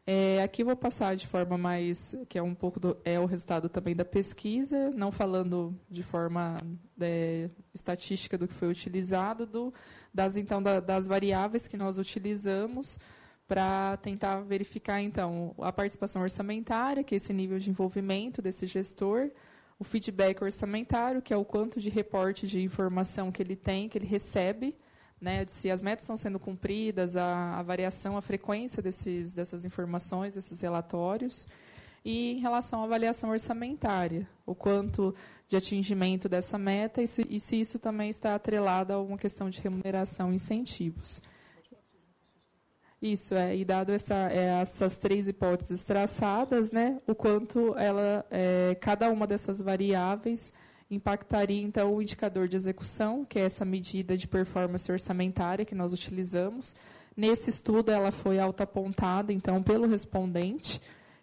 É, 0.06 0.40
aqui 0.40 0.62
vou 0.62 0.76
passar 0.76 1.16
de 1.16 1.26
forma 1.26 1.58
mais, 1.58 2.14
que 2.28 2.38
é 2.38 2.42
um 2.42 2.54
pouco 2.54 2.78
do, 2.78 2.96
é 3.04 3.18
o 3.18 3.26
resultado 3.26 3.68
também 3.68 3.96
da 3.96 4.04
pesquisa, 4.04 4.90
não 4.90 5.10
falando 5.10 5.76
de 5.90 6.04
forma 6.04 6.58
é, 7.00 7.50
estatística 7.74 8.38
do 8.38 8.46
que 8.46 8.54
foi 8.54 8.68
utilizado, 8.68 9.46
do, 9.46 9.74
das 10.14 10.36
então 10.36 10.62
da, 10.62 10.78
das 10.78 11.08
variáveis 11.08 11.66
que 11.66 11.76
nós 11.76 11.98
utilizamos 11.98 13.00
para 13.46 13.96
tentar 13.98 14.40
verificar, 14.40 15.02
então, 15.02 15.54
a 15.58 15.72
participação 15.72 16.22
orçamentária, 16.22 17.04
que 17.04 17.14
é 17.14 17.16
esse 17.16 17.32
nível 17.32 17.58
de 17.58 17.70
envolvimento 17.70 18.40
desse 18.40 18.66
gestor, 18.66 19.30
o 19.78 19.84
feedback 19.84 20.42
orçamentário, 20.42 21.20
que 21.20 21.32
é 21.32 21.36
o 21.36 21.44
quanto 21.44 21.80
de 21.80 21.90
reporte 21.90 22.46
de 22.46 22.62
informação 22.62 23.30
que 23.30 23.42
ele 23.42 23.56
tem, 23.56 23.88
que 23.88 23.98
ele 23.98 24.06
recebe, 24.06 24.76
né, 25.20 25.44
se 25.46 25.70
as 25.70 25.82
metas 25.82 26.04
estão 26.04 26.16
sendo 26.16 26.38
cumpridas, 26.38 27.16
a, 27.16 27.58
a 27.58 27.62
variação, 27.62 28.16
a 28.16 28.22
frequência 28.22 28.82
desses, 28.82 29.32
dessas 29.32 29.64
informações, 29.64 30.34
desses 30.34 30.60
relatórios, 30.60 31.46
e 32.04 32.32
em 32.32 32.38
relação 32.38 32.82
à 32.82 32.84
avaliação 32.84 33.30
orçamentária, 33.30 34.28
o 34.44 34.54
quanto 34.54 35.14
de 35.48 35.56
atingimento 35.56 36.28
dessa 36.28 36.58
meta 36.58 37.02
e 37.02 37.06
se, 37.06 37.26
e 37.28 37.40
se 37.40 37.58
isso 37.58 37.78
também 37.78 38.10
está 38.10 38.34
atrelado 38.34 38.92
a 38.92 39.00
uma 39.00 39.16
questão 39.16 39.48
de 39.48 39.60
remuneração 39.60 40.30
e 40.32 40.36
incentivos. 40.36 41.22
Isso, 43.04 43.34
é, 43.34 43.54
e 43.54 43.66
dado 43.66 43.92
essa, 43.92 44.32
é, 44.32 44.62
essas 44.62 44.96
três 44.96 45.28
hipóteses 45.28 45.82
traçadas, 45.82 46.72
né, 46.72 47.02
o 47.06 47.14
quanto 47.14 47.76
ela, 47.76 48.24
é, 48.30 48.74
cada 48.80 49.10
uma 49.10 49.26
dessas 49.26 49.60
variáveis 49.60 50.50
impactaria, 50.90 51.62
então, 51.62 51.94
o 51.94 52.00
indicador 52.00 52.48
de 52.48 52.56
execução, 52.56 53.22
que 53.22 53.38
é 53.38 53.42
essa 53.42 53.62
medida 53.62 54.16
de 54.16 54.26
performance 54.26 54.90
orçamentária 54.90 55.66
que 55.66 55.74
nós 55.74 55.92
utilizamos. 55.92 56.74
Nesse 57.14 57.50
estudo, 57.50 57.92
ela 57.92 58.10
foi 58.10 58.38
autoapontada, 58.38 59.34
então, 59.34 59.62
pelo 59.62 59.86
respondente, 59.86 60.80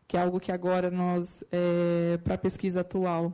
que 0.07 0.15
é 0.15 0.21
algo 0.21 0.39
que 0.39 0.51
agora 0.51 0.91
nós, 0.91 1.43
é, 1.51 2.19
para 2.23 2.35
a 2.35 2.37
pesquisa 2.37 2.81
atual, 2.81 3.33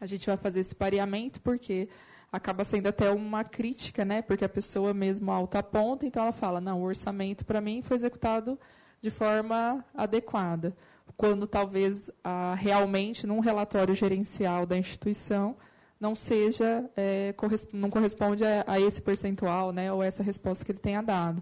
a 0.00 0.06
gente 0.06 0.28
vai 0.28 0.36
fazer 0.36 0.60
esse 0.60 0.76
pareamento, 0.76 1.40
porque 1.40 1.88
acaba 2.34 2.64
sendo 2.64 2.88
até 2.88 3.10
uma 3.10 3.44
crítica, 3.44 4.04
né? 4.04 4.20
Porque 4.20 4.44
a 4.44 4.48
pessoa 4.48 4.92
mesmo 4.92 5.30
alta 5.30 5.60
aponta, 5.60 6.04
então 6.04 6.24
ela 6.24 6.32
fala: 6.32 6.60
não, 6.60 6.80
o 6.80 6.84
orçamento 6.84 7.44
para 7.44 7.60
mim 7.60 7.80
foi 7.80 7.96
executado 7.96 8.58
de 9.00 9.08
forma 9.08 9.84
adequada. 9.94 10.76
Quando 11.16 11.46
talvez 11.46 12.10
ah, 12.24 12.54
realmente 12.58 13.24
num 13.24 13.38
relatório 13.38 13.94
gerencial 13.94 14.66
da 14.66 14.76
instituição 14.76 15.56
não 16.00 16.16
seja, 16.16 16.90
é, 16.96 17.32
não 17.72 17.88
corresponde 17.88 18.44
a, 18.44 18.64
a, 18.66 18.80
esse 18.80 19.00
percentual, 19.00 19.70
né? 19.70 19.92
Ou 19.92 20.02
essa 20.02 20.22
resposta 20.22 20.64
que 20.64 20.72
ele 20.72 20.80
tenha 20.80 21.02
dado. 21.02 21.40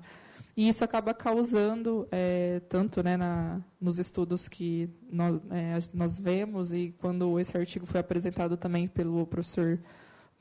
E 0.55 0.69
isso 0.69 0.85
acaba 0.85 1.15
causando, 1.15 2.07
é, 2.13 2.61
tanto 2.69 3.03
né, 3.03 3.17
na, 3.17 3.63
nos 3.81 3.99
estudos 3.99 4.51
que 4.51 4.91
nós, 5.11 5.41
é, 5.51 5.79
nós 5.95 6.19
vemos, 6.19 6.75
e 6.75 6.95
quando 6.99 7.41
esse 7.41 7.57
artigo 7.57 7.87
foi 7.87 8.01
apresentado 8.01 8.55
também 8.59 8.87
pelo 8.87 9.27
professor 9.27 9.81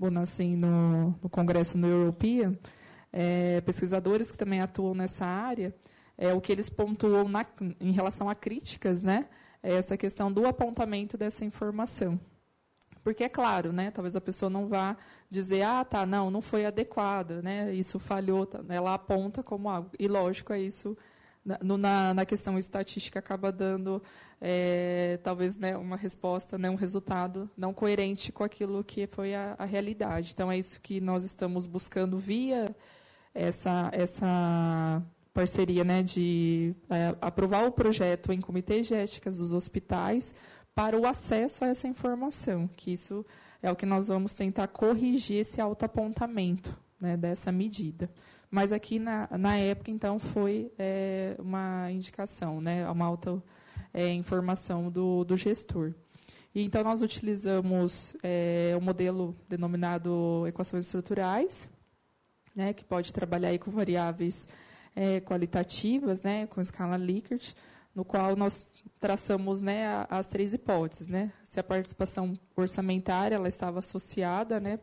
Bonassin 0.02 0.56
no, 0.56 1.15
no 1.22 1.30
Congresso 1.30 1.78
no 1.78 1.88
European, 1.88 2.57
é, 3.14 3.61
pesquisadores 3.61 4.32
que 4.32 4.38
também 4.38 4.60
atuam 4.60 4.95
nessa 4.95 5.26
área, 5.26 5.76
é, 6.18 6.34
o 6.34 6.41
que 6.41 6.52
eles 6.52 6.69
pontuam 6.69 7.28
na, 7.28 7.45
em 7.80 7.91
relação 7.91 8.30
a 8.30 8.34
críticas, 8.34 9.03
né, 9.03 9.28
é 9.61 9.76
essa 9.76 9.95
questão 9.95 10.32
do 10.32 10.48
apontamento 10.48 11.18
dessa 11.18 11.45
informação. 11.45 12.19
Porque 13.03 13.23
é 13.23 13.30
claro, 13.30 13.72
né, 13.72 13.91
talvez 13.91 14.15
a 14.15 14.22
pessoa 14.22 14.49
não 14.49 14.68
vá 14.68 14.98
dizer, 15.30 15.61
ah, 15.61 15.86
tá, 15.86 16.06
não, 16.06 16.32
não 16.32 16.41
foi 16.41 16.65
adequada, 16.65 17.41
né, 17.41 17.72
isso 17.73 17.99
falhou, 17.99 18.48
tá, 18.48 18.64
ela 18.69 18.95
aponta 18.95 19.44
como 19.44 19.69
algo. 19.69 19.91
E 19.99 20.07
lógico, 20.07 20.52
é 20.52 20.60
isso 20.60 20.98
na, 21.44 22.14
na, 22.14 22.26
questão 22.26 22.57
estatística 22.57 23.18
acaba 23.18 23.52
dando 23.52 24.02
é, 24.44 25.20
talvez 25.24 25.56
né, 25.56 25.78
uma 25.78 25.96
resposta, 25.96 26.58
né, 26.58 26.68
um 26.68 26.76
resultado 26.76 27.48
não 27.56 27.74
coerente 27.74 28.32
com 28.32 28.44
aquilo 28.44 28.84
que 28.84 29.06
foi 29.06 29.36
a, 29.36 29.56
a, 29.58 29.66
realidade. 29.66 30.32
Então 30.34 30.52
é 30.52 30.58
isso 30.58 30.82
que 30.82 31.00
nós 31.00 31.24
estamos 31.24 31.68
buscando 31.68 32.18
via 32.18 32.76
essa, 33.36 33.92
essa 33.94 35.04
parceria 35.32 35.84
né, 35.84 36.02
de 36.02 36.76
é, 36.90 37.16
aprovar 37.22 37.68
o 37.68 37.72
projeto 37.72 38.34
em 38.34 38.42
comitês 38.42 38.88
de 38.88 38.96
éticas 38.96 39.38
dos 39.38 39.54
hospitais 39.54 40.34
para 40.74 41.00
o 41.00 41.06
acesso 41.06 41.64
a 41.64 41.68
essa 41.68 41.88
informação, 41.88 42.68
que 42.76 42.92
isso 42.92 43.24
é 43.62 43.72
o 43.72 43.76
que 43.76 43.86
nós 43.86 44.08
vamos 44.08 44.34
tentar 44.34 44.68
corrigir 44.70 45.42
esse 45.42 45.62
autoapontamento 45.62 46.76
né, 47.00 47.16
dessa 47.16 47.52
medida. 47.52 48.10
Mas 48.50 48.72
aqui 48.72 48.98
na, 48.98 49.30
na 49.38 49.58
época, 49.58 49.92
então, 49.92 50.18
foi 50.18 50.72
é, 50.80 51.36
uma 51.40 51.92
indicação, 51.92 52.60
né, 52.60 52.90
uma 52.90 53.06
alta 53.06 53.42
é, 53.94 54.10
informação 54.10 54.90
do, 54.90 55.24
do 55.24 55.36
gestor. 55.36 55.94
E, 56.54 56.64
então, 56.64 56.84
nós 56.84 57.02
utilizamos 57.02 58.16
é, 58.22 58.74
o 58.78 58.82
modelo 58.82 59.36
denominado 59.48 60.46
equações 60.48 60.86
estruturais, 60.86 61.70
né, 62.56 62.74
que 62.74 62.84
pode 62.84 63.14
trabalhar 63.14 63.50
aí 63.50 63.60
com 63.60 63.72
variáveis 63.72 64.48
é, 64.96 65.22
qualitativas, 65.22 66.22
né, 66.22 66.48
com 66.48 66.60
escala 66.60 66.98
Likert, 66.98 67.54
no 67.96 68.04
qual 68.04 68.36
nós 68.36 68.62
traçamos 69.00 69.62
né, 69.62 70.06
as 70.10 70.28
três 70.28 70.54
hipóteses. 70.54 71.08
Né, 71.08 71.32
se 71.46 71.60
a 71.60 71.64
participação 71.64 72.38
orçamentária 72.56 73.36
ela 73.36 73.48
estava 73.48 73.80
associada 73.80 74.60
né, 74.60 74.80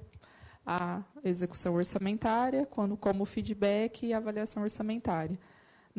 a 0.65 1.03
execução 1.25 1.75
orçamentária, 1.75 2.67
quando, 2.67 2.97
como 2.97 3.25
feedback 3.25 4.07
e 4.07 4.15
avaliação 4.15 4.63
orçamentária. 4.63 5.39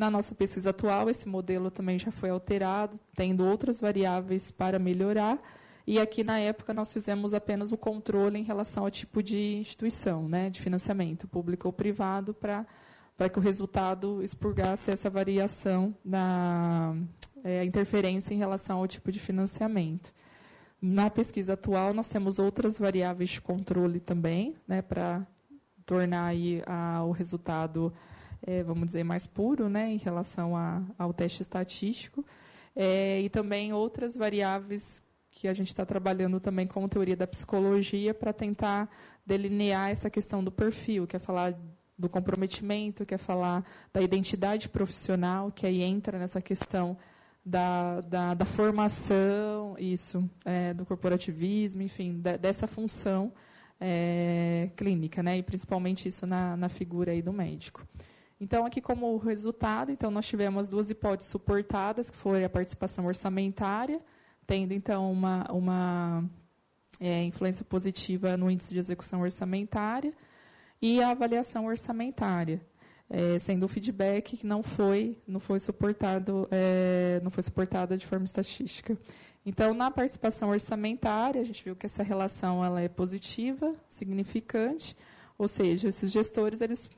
Na 0.00 0.10
nossa 0.10 0.34
pesquisa 0.34 0.70
atual, 0.70 1.10
esse 1.10 1.28
modelo 1.28 1.70
também 1.70 1.98
já 1.98 2.10
foi 2.10 2.30
alterado, 2.30 2.98
tendo 3.14 3.44
outras 3.44 3.82
variáveis 3.82 4.50
para 4.50 4.78
melhorar. 4.78 5.38
E 5.86 6.00
aqui, 6.00 6.24
na 6.24 6.38
época, 6.38 6.72
nós 6.72 6.90
fizemos 6.90 7.34
apenas 7.34 7.70
o 7.70 7.76
controle 7.76 8.38
em 8.38 8.42
relação 8.42 8.84
ao 8.84 8.90
tipo 8.90 9.22
de 9.22 9.56
instituição, 9.56 10.26
né, 10.26 10.48
de 10.48 10.58
financiamento, 10.58 11.28
público 11.28 11.68
ou 11.68 11.72
privado, 11.72 12.32
para 12.32 12.64
para 13.14 13.28
que 13.28 13.38
o 13.38 13.42
resultado 13.42 14.22
expurgasse 14.22 14.90
essa 14.90 15.10
variação 15.10 15.94
na 16.02 16.96
é, 17.44 17.62
interferência 17.62 18.32
em 18.32 18.38
relação 18.38 18.78
ao 18.78 18.88
tipo 18.88 19.12
de 19.12 19.18
financiamento. 19.18 20.14
Na 20.80 21.10
pesquisa 21.10 21.52
atual, 21.52 21.92
nós 21.92 22.08
temos 22.08 22.38
outras 22.38 22.78
variáveis 22.78 23.28
de 23.28 23.42
controle 23.42 24.00
também, 24.00 24.54
né, 24.66 24.80
para 24.80 25.26
tornar 25.84 26.24
aí 26.24 26.62
a, 26.66 27.04
o 27.04 27.10
resultado, 27.10 27.92
é, 28.46 28.62
vamos 28.62 28.86
dizer, 28.86 29.04
mais 29.04 29.26
puro 29.26 29.68
né, 29.68 29.90
em 29.90 29.98
relação 29.98 30.56
a, 30.56 30.82
ao 30.98 31.12
teste 31.12 31.42
estatístico. 31.42 32.24
É, 32.74 33.20
e 33.20 33.28
também 33.28 33.72
outras 33.72 34.16
variáveis 34.16 35.02
que 35.30 35.48
a 35.48 35.52
gente 35.52 35.68
está 35.68 35.84
trabalhando 35.84 36.38
também 36.40 36.66
com 36.66 36.88
teoria 36.88 37.16
da 37.16 37.26
psicologia 37.26 38.12
para 38.12 38.32
tentar 38.32 38.88
delinear 39.24 39.90
essa 39.90 40.10
questão 40.10 40.42
do 40.42 40.50
perfil, 40.50 41.06
que 41.06 41.16
é 41.16 41.18
falar 41.18 41.54
do 41.96 42.08
comprometimento, 42.08 43.04
que 43.04 43.14
é 43.14 43.18
falar 43.18 43.64
da 43.92 44.00
identidade 44.00 44.68
profissional, 44.68 45.52
que 45.52 45.66
aí 45.66 45.82
entra 45.82 46.18
nessa 46.18 46.40
questão 46.40 46.96
da, 47.44 48.00
da, 48.00 48.34
da 48.34 48.44
formação, 48.44 49.76
isso, 49.78 50.28
é, 50.44 50.74
do 50.74 50.84
corporativismo, 50.84 51.82
enfim, 51.82 52.20
da, 52.20 52.36
dessa 52.36 52.66
função 52.66 53.32
é, 53.80 54.70
clínica, 54.76 55.22
né, 55.22 55.38
e 55.38 55.42
principalmente 55.42 56.08
isso 56.08 56.26
na, 56.26 56.56
na 56.56 56.68
figura 56.68 57.12
aí 57.12 57.22
do 57.22 57.32
médico. 57.32 57.86
Então, 58.40 58.64
aqui 58.64 58.80
como 58.80 59.16
resultado, 59.18 59.92
então 59.92 60.10
nós 60.10 60.26
tivemos 60.26 60.68
duas 60.68 60.88
hipóteses 60.90 61.30
suportadas, 61.30 62.10
que 62.10 62.16
foi 62.16 62.42
a 62.44 62.48
participação 62.48 63.04
orçamentária, 63.06 64.00
tendo 64.46 64.72
então 64.72 65.12
uma, 65.12 65.46
uma 65.52 66.24
é, 66.98 67.22
influência 67.24 67.64
positiva 67.64 68.36
no 68.36 68.50
índice 68.50 68.72
de 68.72 68.78
execução 68.78 69.20
orçamentária, 69.20 70.14
e 70.80 71.02
a 71.02 71.10
avaliação 71.10 71.66
orçamentária 71.66 72.62
é, 73.10 73.38
sendo 73.40 73.64
o 73.64 73.68
feedback 73.68 74.36
que 74.36 74.46
não 74.46 74.62
foi 74.62 75.18
não 75.26 75.40
foi 75.40 75.58
suportado 75.58 76.46
é, 76.48 77.20
não 77.24 77.30
foi 77.30 77.42
suportada 77.42 77.98
de 77.98 78.06
forma 78.06 78.24
estatística. 78.24 78.96
Então, 79.44 79.74
na 79.74 79.90
participação 79.90 80.50
orçamentária, 80.50 81.40
a 81.40 81.44
gente 81.44 81.64
viu 81.64 81.74
que 81.74 81.86
essa 81.86 82.02
relação 82.02 82.64
ela 82.64 82.80
é 82.82 82.88
positiva, 82.88 83.74
significante, 83.88 84.94
ou 85.38 85.48
seja, 85.48 85.88
esses 85.88 86.12
gestores 86.12 86.60
eles 86.60 86.88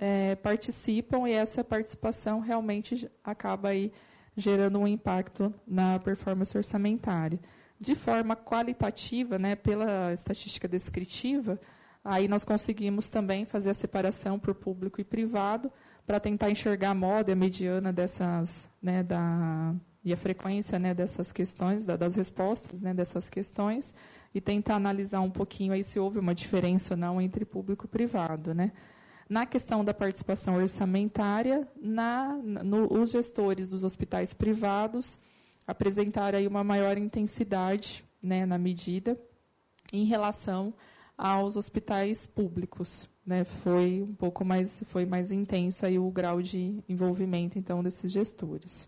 é, 0.00 0.34
participam 0.36 1.28
e 1.28 1.32
essa 1.32 1.62
participação 1.62 2.40
realmente 2.40 3.10
acaba 3.22 3.68
aí 3.68 3.92
gerando 4.36 4.78
um 4.78 4.86
impacto 4.86 5.52
na 5.66 5.98
performance 5.98 6.56
orçamentária. 6.56 7.38
De 7.78 7.94
forma 7.94 8.34
qualitativa, 8.34 9.38
né, 9.38 9.54
pela 9.54 10.12
estatística 10.12 10.66
descritiva, 10.66 11.60
Aí 12.04 12.28
nós 12.28 12.44
conseguimos 12.44 13.08
também 13.08 13.46
fazer 13.46 13.70
a 13.70 13.74
separação 13.74 14.38
por 14.38 14.54
público 14.54 15.00
e 15.00 15.04
privado 15.04 15.72
para 16.06 16.20
tentar 16.20 16.50
enxergar 16.50 16.90
a 16.90 16.94
moda 16.94 17.32
a 17.32 17.36
mediana 17.36 17.90
dessas, 17.94 18.68
né, 18.82 19.02
da, 19.02 19.74
e 20.04 20.12
a 20.12 20.16
frequência 20.16 20.78
né, 20.78 20.92
dessas 20.92 21.32
questões, 21.32 21.86
da, 21.86 21.96
das 21.96 22.14
respostas 22.14 22.78
né, 22.78 22.92
dessas 22.92 23.30
questões, 23.30 23.94
e 24.34 24.40
tentar 24.40 24.74
analisar 24.74 25.20
um 25.20 25.30
pouquinho 25.30 25.72
aí 25.72 25.82
se 25.82 25.98
houve 25.98 26.18
uma 26.18 26.34
diferença 26.34 26.92
ou 26.92 26.98
não 26.98 27.22
entre 27.22 27.46
público 27.46 27.86
e 27.86 27.88
privado. 27.88 28.52
Né. 28.52 28.72
Na 29.28 29.46
questão 29.46 29.84
da 29.84 29.94
participação 29.94 30.56
orçamentária, 30.56 31.66
na, 31.80 32.34
no, 32.34 32.92
os 32.92 33.10
gestores 33.10 33.68
dos 33.68 33.82
hospitais 33.82 34.34
privados 34.34 35.18
apresentaram 35.66 36.38
aí 36.38 36.46
uma 36.46 36.62
maior 36.62 36.98
intensidade 36.98 38.04
né, 38.22 38.44
na 38.44 38.58
medida 38.58 39.18
em 39.92 40.04
relação 40.04 40.74
aos 41.16 41.56
hospitais 41.56 42.26
públicos. 42.26 43.08
Né? 43.24 43.44
Foi 43.44 44.02
um 44.02 44.14
pouco 44.14 44.44
mais, 44.44 44.82
foi 44.88 45.06
mais 45.06 45.32
intenso 45.32 45.86
aí 45.86 45.98
o 45.98 46.10
grau 46.10 46.42
de 46.42 46.82
envolvimento 46.88 47.58
então 47.58 47.82
desses 47.82 48.12
gestores. 48.12 48.86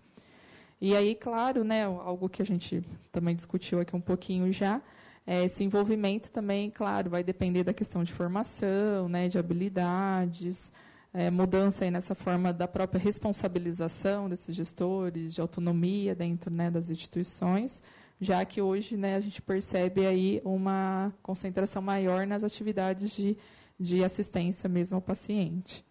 E 0.79 0.95
aí, 0.95 1.15
claro, 1.15 1.65
né, 1.65 1.85
algo 1.85 2.29
que 2.29 2.43
a 2.43 2.45
gente 2.45 2.85
também 3.11 3.35
discutiu 3.35 3.81
aqui 3.81 3.97
um 3.97 4.01
pouquinho 4.01 4.53
já, 4.53 4.83
é 5.27 5.45
esse 5.45 5.65
envolvimento 5.65 6.31
também, 6.31 6.71
claro, 6.71 7.11
vai 7.11 7.25
depender 7.25 7.65
da 7.65 7.75
questão 7.75 8.05
de 8.05 8.13
formação, 8.13 9.09
né, 9.09 9.29
de 9.29 9.39
habilidades, 9.39 10.71
é, 11.13 11.31
mudança 11.31 11.85
aí 11.85 11.91
nessa 11.91 12.15
forma 12.15 12.53
da 12.53 12.69
própria 12.69 13.01
responsabilização 13.01 14.29
desses 14.29 14.55
gestores, 14.55 15.35
de 15.35 15.41
autonomia 15.41 16.15
dentro 16.15 16.53
né, 16.53 16.71
das 16.71 16.91
instituições, 16.91 17.83
já 18.21 18.45
que 18.45 18.63
hoje 18.63 18.97
né, 18.97 19.17
a 19.17 19.21
gente 19.21 19.43
percebe 19.43 20.07
aí 20.07 20.41
uma 20.45 21.13
concentração 21.23 21.83
maior 21.83 22.27
nas 22.27 22.45
atividades 22.45 23.11
de, 23.11 23.37
de 23.81 24.05
assistência 24.05 24.69
mesmo 24.69 24.95
ao 24.95 25.03
paciente. 25.03 25.85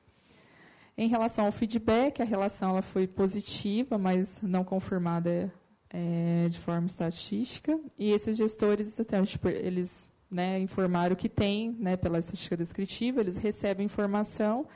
Em 0.97 1.09
relação 1.09 1.45
ao 1.45 1.51
feedback, 1.51 2.21
a 2.21 2.25
relação 2.25 2.69
ela 2.69 2.81
foi 2.81 3.05
positiva, 3.05 3.97
mas 3.97 4.41
não 4.41 4.63
confirmada 4.63 5.51
é, 5.95 6.49
de 6.49 6.59
forma 6.59 6.87
estatística. 6.87 7.79
E 7.97 8.11
esses 8.11 8.35
gestores, 8.35 8.99
até, 8.99 9.17
eles 9.49 10.09
né, 10.29 10.59
informaram 10.59 11.15
que 11.15 11.29
tem, 11.29 11.71
né, 11.79 11.95
pela 11.95 12.19
estatística 12.19 12.57
descritiva, 12.57 13.21
eles 13.21 13.37
recebem 13.37 13.85
informação, 13.85 14.67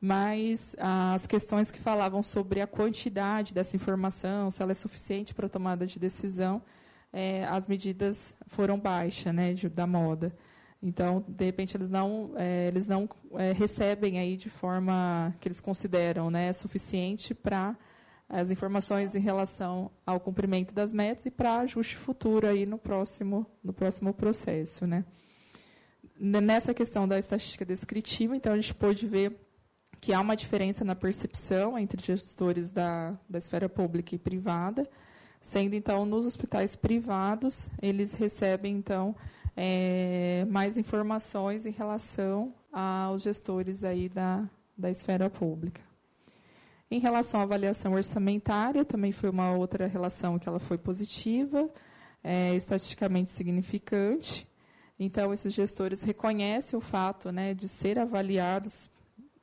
mas 0.00 0.74
as 0.78 1.26
questões 1.26 1.70
que 1.70 1.78
falavam 1.78 2.22
sobre 2.22 2.62
a 2.62 2.66
quantidade 2.66 3.52
dessa 3.52 3.76
informação, 3.76 4.50
se 4.50 4.62
ela 4.62 4.72
é 4.72 4.74
suficiente 4.74 5.34
para 5.34 5.46
a 5.46 5.50
tomada 5.50 5.86
de 5.86 5.98
decisão, 5.98 6.62
é, 7.12 7.44
as 7.44 7.68
medidas 7.68 8.34
foram 8.46 8.78
baixas 8.78 9.34
né, 9.34 9.52
de, 9.52 9.68
da 9.68 9.86
moda. 9.86 10.34
Então, 10.82 11.24
de 11.28 11.44
repente, 11.44 11.76
eles 11.76 11.90
não, 11.90 12.32
é, 12.36 12.68
eles 12.68 12.88
não 12.88 13.08
é, 13.34 13.52
recebem 13.52 14.18
aí 14.18 14.36
de 14.36 14.50
forma 14.50 15.34
que 15.40 15.48
eles 15.48 15.60
consideram 15.60 16.30
né, 16.30 16.52
suficiente 16.52 17.34
para 17.34 17.76
as 18.28 18.50
informações 18.50 19.14
em 19.14 19.20
relação 19.20 19.90
ao 20.06 20.18
cumprimento 20.18 20.74
das 20.74 20.92
metas 20.92 21.26
e 21.26 21.30
para 21.30 21.58
ajuste 21.60 21.96
futuro 21.96 22.46
aí 22.46 22.66
no 22.66 22.78
próximo, 22.78 23.46
no 23.62 23.72
próximo 23.72 24.12
processo. 24.14 24.86
Né. 24.86 25.04
Nessa 26.18 26.72
questão 26.72 27.06
da 27.06 27.18
estatística 27.18 27.64
descritiva, 27.64 28.36
então, 28.36 28.52
a 28.52 28.56
gente 28.56 28.74
pôde 28.74 29.06
ver 29.06 29.36
que 30.00 30.12
há 30.12 30.20
uma 30.20 30.36
diferença 30.36 30.84
na 30.84 30.94
percepção 30.94 31.78
entre 31.78 32.02
gestores 32.02 32.70
da, 32.70 33.18
da 33.28 33.38
esfera 33.38 33.68
pública 33.68 34.14
e 34.14 34.18
privada, 34.18 34.88
Sendo 35.44 35.74
então 35.74 36.06
nos 36.06 36.24
hospitais 36.24 36.74
privados, 36.74 37.68
eles 37.82 38.14
recebem 38.14 38.76
então 38.76 39.14
é, 39.54 40.46
mais 40.48 40.78
informações 40.78 41.66
em 41.66 41.70
relação 41.70 42.54
aos 42.72 43.20
gestores 43.20 43.84
aí 43.84 44.08
da, 44.08 44.48
da 44.74 44.88
esfera 44.90 45.28
pública. 45.28 45.82
Em 46.90 46.98
relação 46.98 47.40
à 47.40 47.42
avaliação 47.42 47.94
orçamentária, 47.94 48.84
também 48.84 49.10
foi 49.10 49.30
uma 49.30 49.52
outra 49.52 49.86
relação 49.86 50.38
que 50.38 50.48
ela 50.48 50.58
foi 50.58 50.78
positiva, 50.78 51.68
é, 52.22 52.54
estatisticamente 52.54 53.30
significante. 53.30 54.48
Então, 54.98 55.32
esses 55.32 55.52
gestores 55.52 56.02
reconhecem 56.02 56.78
o 56.78 56.80
fato 56.80 57.32
né, 57.32 57.52
de 57.52 57.68
ser 57.68 57.98
avaliados 57.98 58.88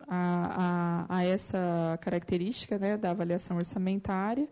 a, 0.07 1.05
a, 1.07 1.17
a 1.17 1.23
essa 1.23 1.97
característica 2.01 2.77
né, 2.77 2.97
da 2.97 3.11
avaliação 3.11 3.57
orçamentária, 3.57 4.47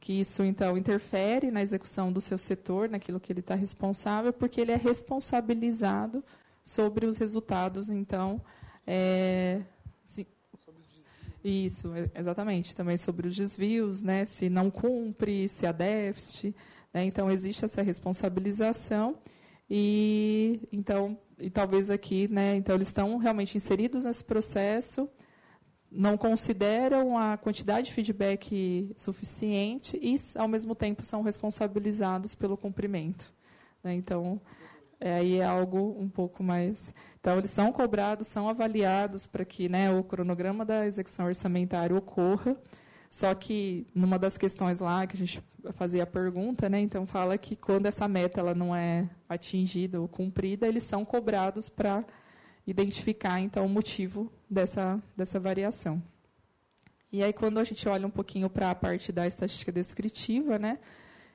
que 0.00 0.12
isso, 0.20 0.44
então, 0.44 0.78
interfere 0.78 1.50
na 1.50 1.60
execução 1.60 2.12
do 2.12 2.20
seu 2.20 2.38
setor, 2.38 2.88
naquilo 2.88 3.18
que 3.18 3.32
ele 3.32 3.40
está 3.40 3.54
responsável, 3.54 4.32
porque 4.32 4.60
ele 4.60 4.70
é 4.70 4.76
responsabilizado 4.76 6.22
sobre 6.64 7.06
os 7.06 7.16
resultados, 7.16 7.90
então, 7.90 8.40
é, 8.86 9.60
isso, 11.44 11.92
exatamente. 12.14 12.74
Também 12.74 12.96
sobre 12.96 13.28
os 13.28 13.36
desvios, 13.36 14.02
né, 14.02 14.24
se 14.24 14.48
não 14.48 14.70
cumpre, 14.70 15.48
se 15.48 15.66
há 15.66 15.72
déficit. 15.72 16.54
Né, 16.92 17.04
então, 17.04 17.30
existe 17.30 17.64
essa 17.64 17.82
responsabilização. 17.82 19.18
E, 19.70 20.60
então, 20.72 21.18
e 21.38 21.50
talvez 21.50 21.90
aqui, 21.90 22.26
né, 22.28 22.56
então, 22.56 22.74
eles 22.74 22.88
estão 22.88 23.16
realmente 23.18 23.56
inseridos 23.56 24.04
nesse 24.04 24.24
processo, 24.24 25.08
não 25.90 26.16
consideram 26.16 27.16
a 27.16 27.36
quantidade 27.36 27.86
de 27.86 27.92
feedback 27.92 28.92
suficiente 28.96 29.98
e, 30.02 30.16
ao 30.34 30.48
mesmo 30.48 30.74
tempo, 30.74 31.04
são 31.04 31.22
responsabilizados 31.22 32.34
pelo 32.34 32.56
cumprimento. 32.56 33.32
Né, 33.82 33.94
então, 33.94 34.40
é, 35.00 35.14
aí 35.14 35.36
é 35.36 35.44
algo 35.44 35.96
um 35.98 36.08
pouco 36.08 36.42
mais. 36.42 36.92
Então, 37.20 37.38
eles 37.38 37.50
são 37.50 37.72
cobrados, 37.72 38.26
são 38.26 38.48
avaliados 38.48 39.26
para 39.26 39.44
que 39.44 39.68
né, 39.68 39.90
o 39.90 40.02
cronograma 40.02 40.64
da 40.64 40.86
execução 40.86 41.26
orçamentária 41.26 41.94
ocorra. 41.94 42.56
Só 43.10 43.34
que, 43.34 43.86
numa 43.94 44.18
das 44.18 44.36
questões 44.36 44.80
lá 44.80 45.06
que 45.06 45.16
a 45.16 45.18
gente 45.18 45.42
fazia 45.72 46.02
a 46.02 46.06
pergunta, 46.06 46.68
né, 46.68 46.80
então 46.80 47.06
fala 47.06 47.38
que 47.38 47.56
quando 47.56 47.86
essa 47.86 48.06
meta 48.06 48.40
ela 48.40 48.54
não 48.54 48.74
é 48.74 49.08
atingida 49.28 50.00
ou 50.00 50.06
cumprida, 50.06 50.66
eles 50.66 50.82
são 50.82 51.04
cobrados 51.04 51.68
para 51.68 52.04
identificar 52.66 53.40
então 53.40 53.64
o 53.64 53.68
motivo 53.68 54.30
dessa, 54.48 55.02
dessa 55.16 55.40
variação. 55.40 56.02
E 57.10 57.22
aí, 57.22 57.32
quando 57.32 57.58
a 57.58 57.64
gente 57.64 57.88
olha 57.88 58.06
um 58.06 58.10
pouquinho 58.10 58.50
para 58.50 58.70
a 58.70 58.74
parte 58.74 59.10
da 59.10 59.26
estatística 59.26 59.72
descritiva, 59.72 60.58
né, 60.58 60.78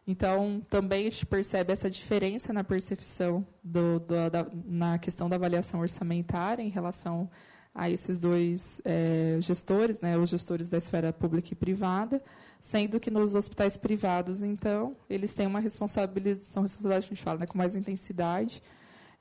então, 0.05 0.61
também 0.69 1.07
a 1.07 1.09
gente 1.09 1.25
percebe 1.25 1.71
essa 1.71 1.89
diferença 1.89 2.51
na 2.51 2.63
percepção 2.63 3.45
do, 3.63 3.99
do, 3.99 4.29
da, 4.29 4.45
na 4.65 4.99
questão 4.99 5.29
da 5.29 5.37
avaliação 5.37 5.79
orçamentária 5.79 6.61
em 6.61 6.69
relação 6.69 7.29
a 7.73 7.89
esses 7.89 8.19
dois 8.19 8.81
é, 8.83 9.37
gestores, 9.39 10.01
né, 10.01 10.17
os 10.17 10.29
gestores 10.29 10.69
da 10.69 10.77
esfera 10.77 11.11
pública 11.11 11.53
e 11.53 11.55
privada, 11.55 12.21
sendo 12.59 12.99
que 12.99 13.09
nos 13.09 13.33
hospitais 13.33 13.77
privados, 13.77 14.43
então, 14.43 14.95
eles 15.09 15.33
têm 15.33 15.47
uma 15.47 15.59
responsabilidade 15.59 16.39
que 16.39 16.93
a 16.95 16.99
gente 16.99 17.23
fala, 17.23 17.39
né, 17.39 17.45
com 17.47 17.57
mais 17.57 17.73
intensidade, 17.73 18.61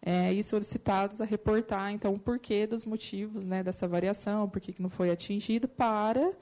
é, 0.04 0.32
e 0.32 0.42
solicitados 0.42 1.20
a 1.20 1.24
reportar, 1.24 1.92
então, 1.92 2.12
o 2.14 2.18
porquê 2.18 2.66
dos 2.66 2.84
motivos 2.84 3.46
né, 3.46 3.62
dessa 3.62 3.86
variação, 3.86 4.48
por 4.48 4.60
que 4.60 4.74
não 4.82 4.90
foi 4.90 5.10
atingido, 5.10 5.68
para 5.68 6.32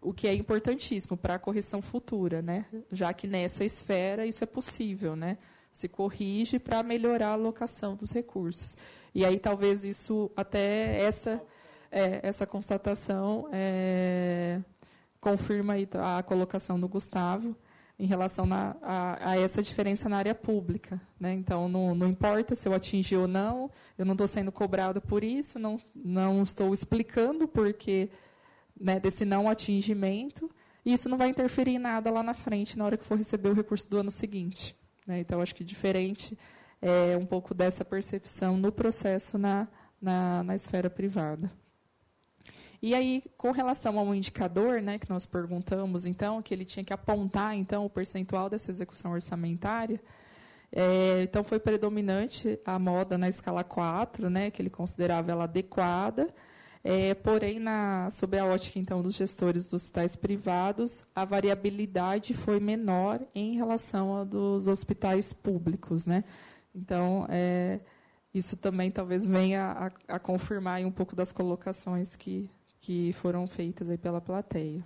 o 0.00 0.12
que 0.12 0.26
é 0.26 0.34
importantíssimo 0.34 1.16
para 1.16 1.34
a 1.34 1.38
correção 1.38 1.82
futura, 1.82 2.40
né? 2.40 2.66
já 2.90 3.12
que 3.12 3.26
nessa 3.26 3.64
esfera 3.64 4.26
isso 4.26 4.42
é 4.42 4.46
possível, 4.46 5.14
né? 5.14 5.38
se 5.72 5.88
corrige 5.88 6.58
para 6.58 6.82
melhorar 6.82 7.28
a 7.28 7.32
alocação 7.32 7.94
dos 7.94 8.10
recursos. 8.10 8.76
E 9.14 9.24
aí 9.24 9.38
talvez 9.38 9.84
isso, 9.84 10.30
até 10.36 11.02
essa, 11.02 11.42
é, 11.90 12.20
essa 12.22 12.46
constatação, 12.46 13.48
é, 13.52 14.60
confirma 15.20 15.74
a 15.94 16.22
colocação 16.22 16.80
do 16.80 16.88
Gustavo 16.88 17.54
em 17.98 18.06
relação 18.06 18.46
na, 18.46 18.76
a, 18.80 19.32
a, 19.32 19.36
essa 19.38 19.62
diferença 19.62 20.08
na 20.08 20.16
área 20.16 20.34
pública. 20.34 20.98
Né? 21.18 21.34
Então, 21.34 21.68
não, 21.68 21.94
não 21.94 22.08
importa 22.08 22.54
se 22.54 22.66
eu 22.66 22.72
atingi 22.72 23.14
ou 23.14 23.28
não, 23.28 23.70
eu 23.98 24.06
não 24.06 24.12
estou 24.12 24.26
sendo 24.26 24.50
cobrado 24.50 25.02
por 25.02 25.22
isso, 25.22 25.58
não, 25.58 25.78
não 25.94 26.42
estou 26.42 26.72
explicando 26.72 27.46
porque 27.46 28.08
né, 28.80 28.98
desse 28.98 29.24
não 29.24 29.48
atingimento, 29.48 30.50
e 30.84 30.92
isso 30.94 31.08
não 31.08 31.18
vai 31.18 31.28
interferir 31.28 31.72
em 31.72 31.78
nada 31.78 32.10
lá 32.10 32.22
na 32.22 32.32
frente, 32.32 32.78
na 32.78 32.86
hora 32.86 32.96
que 32.96 33.04
for 33.04 33.18
receber 33.18 33.50
o 33.50 33.54
recurso 33.54 33.88
do 33.88 33.98
ano 33.98 34.10
seguinte. 34.10 34.74
Né? 35.06 35.20
Então, 35.20 35.42
acho 35.42 35.54
que 35.54 35.62
diferente 35.62 36.36
é 36.80 37.16
um 37.16 37.26
pouco 37.26 37.52
dessa 37.52 37.84
percepção 37.84 38.56
no 38.56 38.72
processo 38.72 39.36
na, 39.36 39.68
na, 40.00 40.42
na 40.42 40.54
esfera 40.54 40.88
privada. 40.88 41.52
E 42.82 42.94
aí, 42.94 43.22
com 43.36 43.50
relação 43.50 43.98
ao 43.98 44.14
indicador, 44.14 44.80
né, 44.80 44.98
que 44.98 45.10
nós 45.10 45.26
perguntamos, 45.26 46.06
então, 46.06 46.40
que 46.40 46.54
ele 46.54 46.64
tinha 46.64 46.82
que 46.82 46.94
apontar, 46.94 47.54
então, 47.54 47.84
o 47.84 47.90
percentual 47.90 48.48
dessa 48.48 48.70
execução 48.70 49.12
orçamentária, 49.12 50.00
é, 50.72 51.22
então 51.24 51.42
foi 51.44 51.58
predominante 51.58 52.58
a 52.64 52.78
moda 52.78 53.18
na 53.18 53.28
escala 53.28 53.62
4, 53.62 54.30
né, 54.30 54.50
que 54.50 54.62
ele 54.62 54.70
considerava 54.70 55.30
ela 55.30 55.44
adequada, 55.44 56.32
é, 56.82 57.12
porém, 57.14 57.58
na, 57.58 58.10
sob 58.10 58.38
a 58.38 58.46
ótica 58.46 58.78
então 58.78 59.02
dos 59.02 59.14
gestores 59.14 59.64
dos 59.64 59.74
hospitais 59.74 60.16
privados, 60.16 61.02
a 61.14 61.26
variabilidade 61.26 62.32
foi 62.32 62.58
menor 62.58 63.20
em 63.34 63.54
relação 63.54 64.16
a 64.16 64.24
dos 64.24 64.66
hospitais 64.66 65.32
públicos, 65.32 66.06
né? 66.06 66.24
Então, 66.74 67.26
é, 67.28 67.80
isso 68.32 68.56
também 68.56 68.90
talvez 68.90 69.26
venha 69.26 69.92
a, 70.08 70.14
a, 70.14 70.18
confirmar 70.18 70.80
um 70.82 70.90
pouco 70.90 71.14
das 71.14 71.32
colocações 71.32 72.16
que, 72.16 72.48
que 72.80 73.12
foram 73.14 73.46
feitas 73.46 73.90
aí 73.90 73.98
pela 73.98 74.20
plateia. 74.20 74.82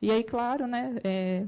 E 0.00 0.12
aí, 0.12 0.22
claro, 0.22 0.66
né, 0.68 0.94
é, 1.02 1.46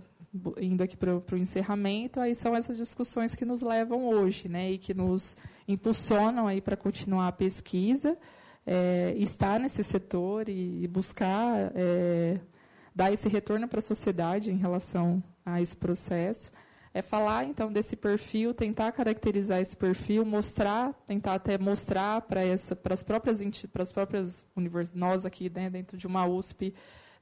indo 0.61 0.83
aqui 0.83 0.97
para 0.97 1.15
o 1.15 1.37
encerramento, 1.37 2.19
aí 2.19 2.35
são 2.35 2.57
essas 2.57 2.77
discussões 2.77 3.35
que 3.35 3.45
nos 3.45 3.63
levam 3.63 4.09
hoje, 4.09 4.49
né, 4.49 4.73
e 4.73 4.79
que 4.79 4.95
nos 4.95 5.37
impulsionam 5.69 6.49
aí 6.49 6.61
para 6.61 6.77
continuar 6.77 7.29
a 7.29 7.33
pesquisa 7.33 8.19
é, 8.71 9.15
estar 9.17 9.59
nesse 9.59 9.83
setor 9.83 10.47
e, 10.47 10.85
e 10.85 10.87
buscar 10.87 11.73
é, 11.75 12.39
dar 12.95 13.11
esse 13.11 13.27
retorno 13.27 13.67
para 13.67 13.79
a 13.79 13.83
sociedade 13.83 14.53
em 14.53 14.59
relação 14.59 15.25
a 15.45 15.63
esse 15.63 15.75
processo. 15.75 16.53
É 16.93 17.01
falar, 17.01 17.45
então, 17.45 17.73
desse 17.73 17.97
perfil, 17.97 18.53
tentar 18.53 18.93
caracterizar 18.93 19.61
esse 19.61 19.75
perfil, 19.75 20.23
mostrar, 20.23 20.93
tentar 21.07 21.35
até 21.35 21.57
mostrar 21.57 22.21
para 22.23 22.43
as 22.43 23.03
próprias, 23.03 23.41
para 23.73 23.83
as 23.83 23.93
próprias 23.93 24.45
universidades, 24.55 25.01
nós 25.01 25.25
aqui 25.25 25.49
né, 25.49 25.71
dentro 25.71 25.97
de 25.97 26.07
uma 26.07 26.27
USP, 26.27 26.75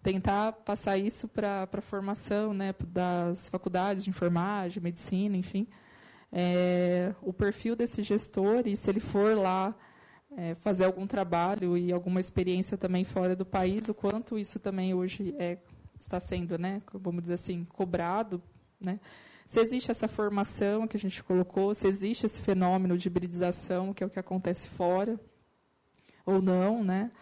tentar 0.02 0.52
passar 0.52 0.98
isso 0.98 1.28
para 1.28 1.68
a 1.70 1.80
formação 1.80 2.52
né, 2.54 2.74
das 2.88 3.48
faculdades 3.48 4.02
de 4.02 4.10
enfermagem, 4.10 4.82
medicina, 4.82 5.36
enfim, 5.36 5.68
é, 6.32 7.14
o 7.22 7.32
perfil 7.32 7.76
desse 7.76 8.02
gestor 8.02 8.62
e 8.66 8.74
se 8.74 8.90
ele 8.90 9.00
for 9.00 9.36
lá 9.36 9.74
é, 10.36 10.54
fazer 10.56 10.84
algum 10.84 11.06
trabalho 11.06 11.76
e 11.76 11.92
alguma 11.92 12.20
experiência 12.20 12.76
também 12.76 13.04
fora 13.04 13.34
do 13.34 13.46
país, 13.46 13.88
o 13.88 13.94
quanto 13.94 14.38
isso 14.38 14.58
também 14.58 14.92
hoje 14.92 15.34
é, 15.38 15.58
está 15.98 16.20
sendo, 16.20 16.58
né, 16.58 16.82
vamos 16.92 17.22
dizer 17.22 17.34
assim, 17.34 17.64
cobrado, 17.64 18.42
né? 18.80 19.00
Se 19.46 19.60
existe 19.60 19.92
essa 19.92 20.08
formação 20.08 20.88
que 20.88 20.96
a 20.96 21.00
gente 21.00 21.22
colocou, 21.22 21.72
se 21.72 21.86
existe 21.86 22.26
esse 22.26 22.42
fenômeno 22.42 22.98
de 22.98 23.06
hibridização, 23.06 23.94
que 23.94 24.02
é 24.02 24.06
o 24.06 24.10
que 24.10 24.18
acontece 24.18 24.68
fora, 24.68 25.20
ou 26.24 26.42
não, 26.42 26.82
né? 26.82 27.12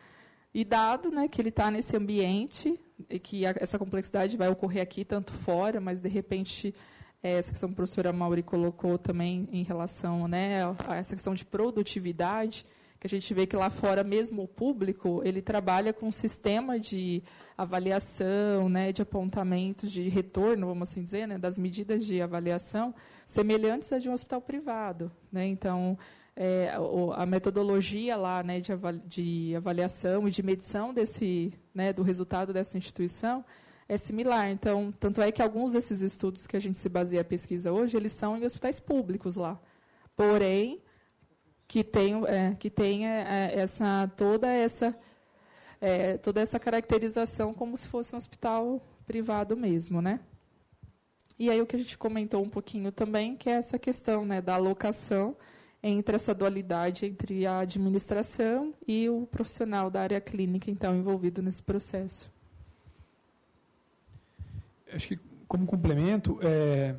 E 0.55 0.65
dado 0.65 1.11
né, 1.11 1.29
que 1.29 1.39
ele 1.41 1.51
está 1.51 1.71
nesse 1.71 1.95
ambiente, 1.95 2.81
e 3.11 3.19
que 3.19 3.45
a, 3.45 3.55
essa 3.59 3.79
complexidade 3.79 4.39
vai 4.39 4.49
ocorrer 4.49 4.83
aqui, 4.83 5.05
tanto 5.05 5.33
fora, 5.33 5.83
mas, 5.83 6.01
de 6.01 6.09
repente, 6.09 6.75
é, 7.23 7.33
essa 7.33 7.51
questão 7.51 7.69
que 7.69 7.75
a 7.75 7.77
professora 7.77 8.13
Mauri 8.13 8.43
colocou 8.43 8.97
também 8.97 9.47
em 9.53 9.63
relação 9.63 10.27
né, 10.27 10.65
a 10.87 10.97
essa 10.97 11.15
questão 11.15 11.35
de 11.35 11.45
produtividade, 11.45 12.65
que 13.05 13.15
a 13.15 13.21
gente 13.21 13.35
vê 13.35 13.47
que 13.47 13.55
lá 13.55 13.69
fora 13.69 14.03
mesmo 14.03 14.45
o 14.45 14.49
público 14.49 15.21
ele 15.27 15.43
trabalha 15.43 15.93
com 15.93 16.07
um 16.07 16.13
sistema 16.13 16.81
de 16.81 17.23
avaliação, 17.57 18.67
né, 18.69 18.93
de 18.93 19.03
apontamento, 19.03 19.87
de 19.87 20.09
retorno, 20.09 20.69
vamos 20.69 20.89
assim 20.89 21.05
dizer, 21.05 21.29
né, 21.29 21.37
das 21.37 21.59
medidas 21.59 22.07
de 22.07 22.23
avaliação 22.23 22.95
semelhantes 23.27 23.93
a 23.93 23.99
de 23.99 24.09
um 24.09 24.15
hospital 24.15 24.41
privado, 24.41 25.13
né? 25.31 25.47
Então 25.47 25.99
é, 26.35 26.73
a 27.15 27.27
metodologia 27.27 28.17
lá, 28.17 28.43
né, 28.43 28.59
de, 29.07 29.55
avaliação 29.55 30.27
e 30.27 30.31
de 30.31 30.43
medição 30.43 30.95
desse, 30.95 31.53
né, 31.75 31.93
do 31.93 32.03
resultado 32.03 32.55
dessa 32.55 32.79
instituição 32.79 33.45
é 33.87 33.99
similar. 33.99 34.51
Então, 34.51 34.91
tanto 34.99 35.21
é 35.21 35.31
que 35.31 35.43
alguns 35.43 35.71
desses 35.71 36.01
estudos 36.01 36.47
que 36.47 36.57
a 36.57 36.61
gente 36.61 36.79
se 36.79 36.89
baseia 36.89 37.21
a 37.21 37.25
pesquisa 37.25 37.71
hoje, 37.71 37.99
eles 37.99 38.13
são 38.13 38.39
em 38.39 38.47
hospitais 38.47 38.81
públicos 38.81 39.37
lá. 39.37 39.61
Porém, 40.17 40.81
que 41.67 41.83
tem, 41.83 42.25
é, 42.27 42.55
que 42.59 42.71
tem 42.71 43.07
é, 43.07 43.53
é, 43.53 43.61
essa, 43.61 44.11
toda, 44.17 44.49
essa, 44.49 44.97
é, 45.81 46.17
toda 46.19 46.41
essa 46.41 46.59
caracterização 46.59 47.55
como 47.55 47.77
se 47.77 47.89
fosse 47.89 48.15
um 48.15 48.19
hospital 48.19 48.81
privado 49.07 49.57
mesmo. 49.57 50.01
Né? 50.01 50.21
E 51.39 51.51
aí 51.51 51.61
o 51.61 51.67
que 51.67 51.77
a 51.77 51.79
gente 51.79 51.99
comentou 51.99 52.43
um 52.43 52.49
pouquinho 52.49 52.93
também, 52.93 53.37
que 53.37 53.49
é 53.49 53.55
essa 53.55 53.79
questão 53.79 54.25
né, 54.25 54.41
da 54.41 54.55
alocação 54.55 55.37
entre 55.87 56.17
essa 56.17 56.35
dualidade 56.35 57.05
entre 57.05 57.47
a 57.47 57.59
administração 57.59 58.73
e 58.89 59.07
o 59.11 59.27
profissional 59.27 59.91
da 59.91 60.01
área 60.01 60.19
clínica, 60.19 60.71
então, 60.71 60.97
envolvido 60.97 61.43
nesse 61.43 61.63
processo. 61.63 62.33
acho 64.91 65.09
que 65.09 65.19
como 65.47 65.67
complemento, 65.67 66.39
é, 66.41 66.95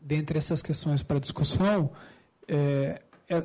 dentre 0.00 0.38
essas 0.38 0.62
questões 0.62 1.02
para 1.02 1.18
discussão, 1.20 1.90
é, 2.48 3.02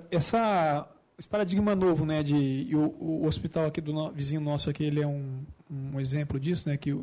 essa 0.10 0.90
esse 1.18 1.28
paradigma 1.28 1.74
novo, 1.74 2.06
né, 2.06 2.22
de 2.22 2.70
o, 2.74 3.22
o, 3.22 3.26
hospital 3.26 3.66
aqui 3.66 3.80
do 3.80 3.94
no, 3.94 4.12
vizinho 4.12 4.42
nosso 4.42 4.70
aqui, 4.70 4.84
ele 4.84 5.02
é 5.02 5.08
um, 5.08 5.46
um 5.72 5.98
exemplo 5.98 6.38
disso, 6.38 6.68
né, 6.68 6.76
que 6.76 6.94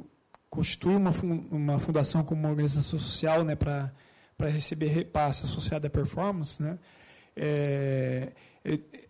constitui 0.51 0.95
uma, 0.95 1.13
uma 1.51 1.79
fundação 1.79 2.23
como 2.23 2.41
uma 2.41 2.51
organização 2.51 2.99
social, 2.99 3.43
né, 3.43 3.57
para 3.57 3.93
para 4.37 4.49
receber 4.49 4.89
repasse 4.89 5.45
associado 5.45 5.87
à 5.87 5.91
performance, 5.91 6.61
né, 6.63 6.79
é, 7.37 8.33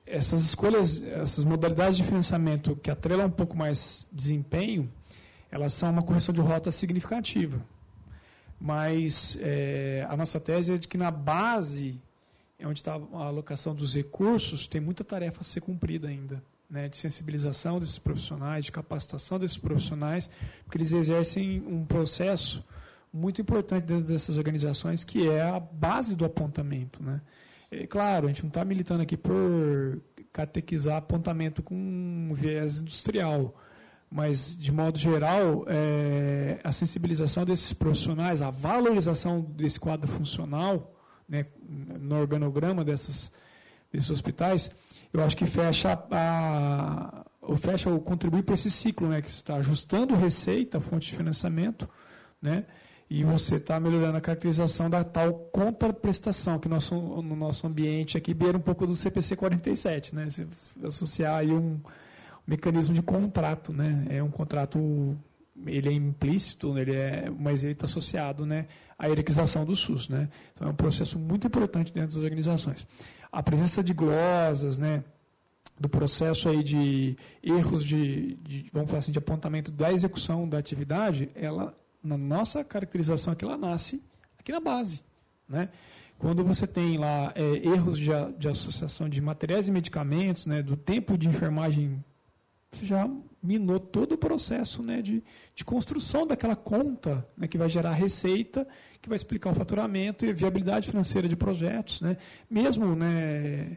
essas 0.07 0.43
escolhas, 0.43 1.03
essas 1.03 1.45
modalidades 1.45 1.97
de 1.97 2.05
financiamento 2.05 2.77
que 2.77 2.91
atrelam 2.91 3.27
um 3.27 3.31
pouco 3.31 3.57
mais 3.57 4.09
desempenho, 4.13 4.91
elas 5.51 5.73
são 5.73 5.91
uma 5.91 6.03
correção 6.03 6.35
de 6.35 6.41
rota 6.41 6.71
significativa. 6.71 7.61
Mas 8.61 9.37
é, 9.41 10.07
a 10.09 10.17
nossa 10.17 10.39
tese 10.39 10.75
é 10.75 10.79
de 10.79 10.87
que 10.87 10.97
na 10.97 11.11
base, 11.11 12.01
é 12.63 12.67
onde 12.67 12.79
está 12.79 12.93
a 12.95 13.25
alocação 13.25 13.75
dos 13.75 13.95
recursos, 13.95 14.67
tem 14.67 14.81
muita 14.81 15.03
tarefa 15.03 15.41
a 15.41 15.45
ser 15.45 15.61
cumprida 15.61 16.09
ainda. 16.09 16.43
Né, 16.71 16.89
de 16.89 16.97
sensibilização 16.97 17.79
desses 17.79 17.99
profissionais, 17.99 18.65
de 18.65 18.73
capacitação 18.73 19.39
desses 19.39 19.59
profissionais, 19.59 20.31
porque 20.65 20.79
eles 20.79 20.91
exercem 20.91 21.63
um 21.67 21.85
processo 21.85 22.65
muito 23.13 23.43
importante 23.43 23.85
dentro 23.85 24.05
dessas 24.05 24.39
organizações, 24.39 25.05
que 25.05 25.29
é 25.29 25.43
a 25.43 25.61
base 25.61 26.17
do 26.17 26.25
apontamento. 26.25 27.03
Né? 27.03 27.21
É, 27.71 27.87
claro, 27.87 28.25
a 28.25 28.29
gente 28.29 28.43
não 28.43 28.49
está 28.49 28.65
militando 28.65 29.03
aqui 29.03 29.19
por 29.19 30.01
catequizar 30.33 30.97
apontamento 30.97 31.63
com 31.63 31.75
um 31.75 32.33
viés 32.33 32.81
industrial, 32.81 33.55
mas, 34.11 34.57
de 34.57 34.73
modo 34.73 34.99
geral, 34.99 35.67
é, 35.69 36.59
a 36.65 36.73
sensibilização 36.73 37.45
desses 37.45 37.75
profissionais, 37.75 38.41
a 38.41 38.49
valorização 38.49 39.43
desse 39.43 39.79
quadro 39.79 40.11
funcional 40.11 41.02
né, 41.33 41.47
no 41.67 42.17
organograma 42.17 42.85
dessas, 42.85 43.33
desses 43.91 44.11
hospitais, 44.11 44.71
eu 45.13 45.25
acho 45.25 45.35
que 45.35 45.47
fecha, 45.47 45.99
a, 46.11 47.25
a 47.43 47.57
fecha 47.57 47.89
ou 47.89 47.99
contribui 48.01 48.43
para 48.43 48.55
esse 48.55 48.71
ciclo, 48.71 49.09
né, 49.09 49.23
que 49.23 49.33
você 49.33 49.41
está 49.41 49.57
ajustando 49.57 50.15
receita, 50.15 50.79
fonte 50.79 51.09
de 51.09 51.17
financiamento, 51.17 51.89
né, 52.41 52.67
e 53.09 53.25
você 53.25 53.57
está 53.57 53.81
melhorando 53.81 54.19
a 54.19 54.21
caracterização 54.21 54.91
da 54.91 55.03
tal 55.03 55.33
contraprestação, 55.53 56.59
que 56.59 56.69
nosso, 56.69 56.95
no 56.95 57.35
nosso 57.35 57.67
ambiente 57.67 58.19
aqui 58.19 58.35
beira 58.35 58.59
um 58.59 58.61
pouco 58.61 58.87
do 58.87 58.95
CPC 58.95 59.37
47, 59.37 60.15
né? 60.15 60.31
Se 60.31 60.47
associar 60.83 61.37
aí 61.37 61.53
um, 61.53 61.79
mecanismo 62.47 62.95
de 62.95 63.03
contrato, 63.03 63.73
né? 63.73 64.07
É 64.09 64.23
um 64.23 64.31
contrato, 64.31 65.17
ele 65.67 65.89
é 65.89 65.93
implícito, 65.93 66.79
ele 66.79 66.95
é, 66.95 67.31
mas 67.31 67.63
ele 67.63 67.73
está 67.73 67.85
associado, 67.85 68.45
né, 68.47 68.67
à 69.03 69.07
hierarquização 69.09 69.65
do 69.65 69.75
SUS, 69.75 70.09
né? 70.09 70.29
Então 70.55 70.69
é 70.69 70.71
um 70.71 70.75
processo 70.75 71.19
muito 71.19 71.47
importante 71.47 71.93
dentro 71.93 72.15
das 72.15 72.23
organizações. 72.23 72.87
A 73.31 73.43
presença 73.43 73.83
de 73.83 73.93
glosas, 73.93 74.79
né? 74.79 75.03
do 75.81 75.89
processo 75.89 76.49
aí 76.49 76.63
de 76.63 77.17
erros 77.43 77.85
de, 77.85 78.35
de, 78.37 78.71
vamos 78.73 78.89
falar 78.89 79.01
assim, 79.01 79.11
de 79.11 79.19
apontamento 79.19 79.73
da 79.73 79.93
execução 79.93 80.49
da 80.49 80.59
atividade, 80.59 81.29
ela 81.35 81.77
na 82.03 82.17
nossa 82.17 82.63
caracterização 82.63 83.33
aqui, 83.33 83.45
ela 83.45 83.57
nasce 83.57 84.03
aqui 84.39 84.53
na 84.53 84.61
base. 84.61 85.03
Né? 85.49 85.69
Quando 86.19 86.45
você 86.45 86.67
tem 86.67 86.99
lá 86.99 87.33
é, 87.35 87.67
erros 87.67 87.99
de, 87.99 88.11
de, 88.39 88.49
associação 88.49 89.09
de 89.09 89.21
materiais 89.21 89.67
e 89.67 89.73
medicamentos, 89.73 90.47
né, 90.47 90.63
do 90.63 90.77
tempo 90.77 91.19
de 91.19 91.29
enfermagem, 91.29 92.03
já 92.81 93.09
minou 93.43 93.79
todo 93.79 94.13
o 94.13 94.19
processo 94.19 94.83
né, 94.83 95.03
de, 95.03 95.23
de 95.55 95.65
construção 95.65 96.27
daquela 96.27 96.57
conta 96.57 97.27
né, 97.37 97.47
que 97.47 97.59
vai 97.59 97.69
gerar 97.69 97.93
receita, 97.93 98.67
que 99.01 99.09
vai 99.09 99.17
explicar 99.17 99.51
o 99.51 99.55
faturamento 99.55 100.25
e 100.25 100.31
a 100.31 100.33
viabilidade 100.33 100.89
financeira 100.89 101.29
de 101.29 101.37
projetos. 101.37 102.01
Né? 102.01 102.17
Mesmo 102.49 102.95
né, 102.95 103.77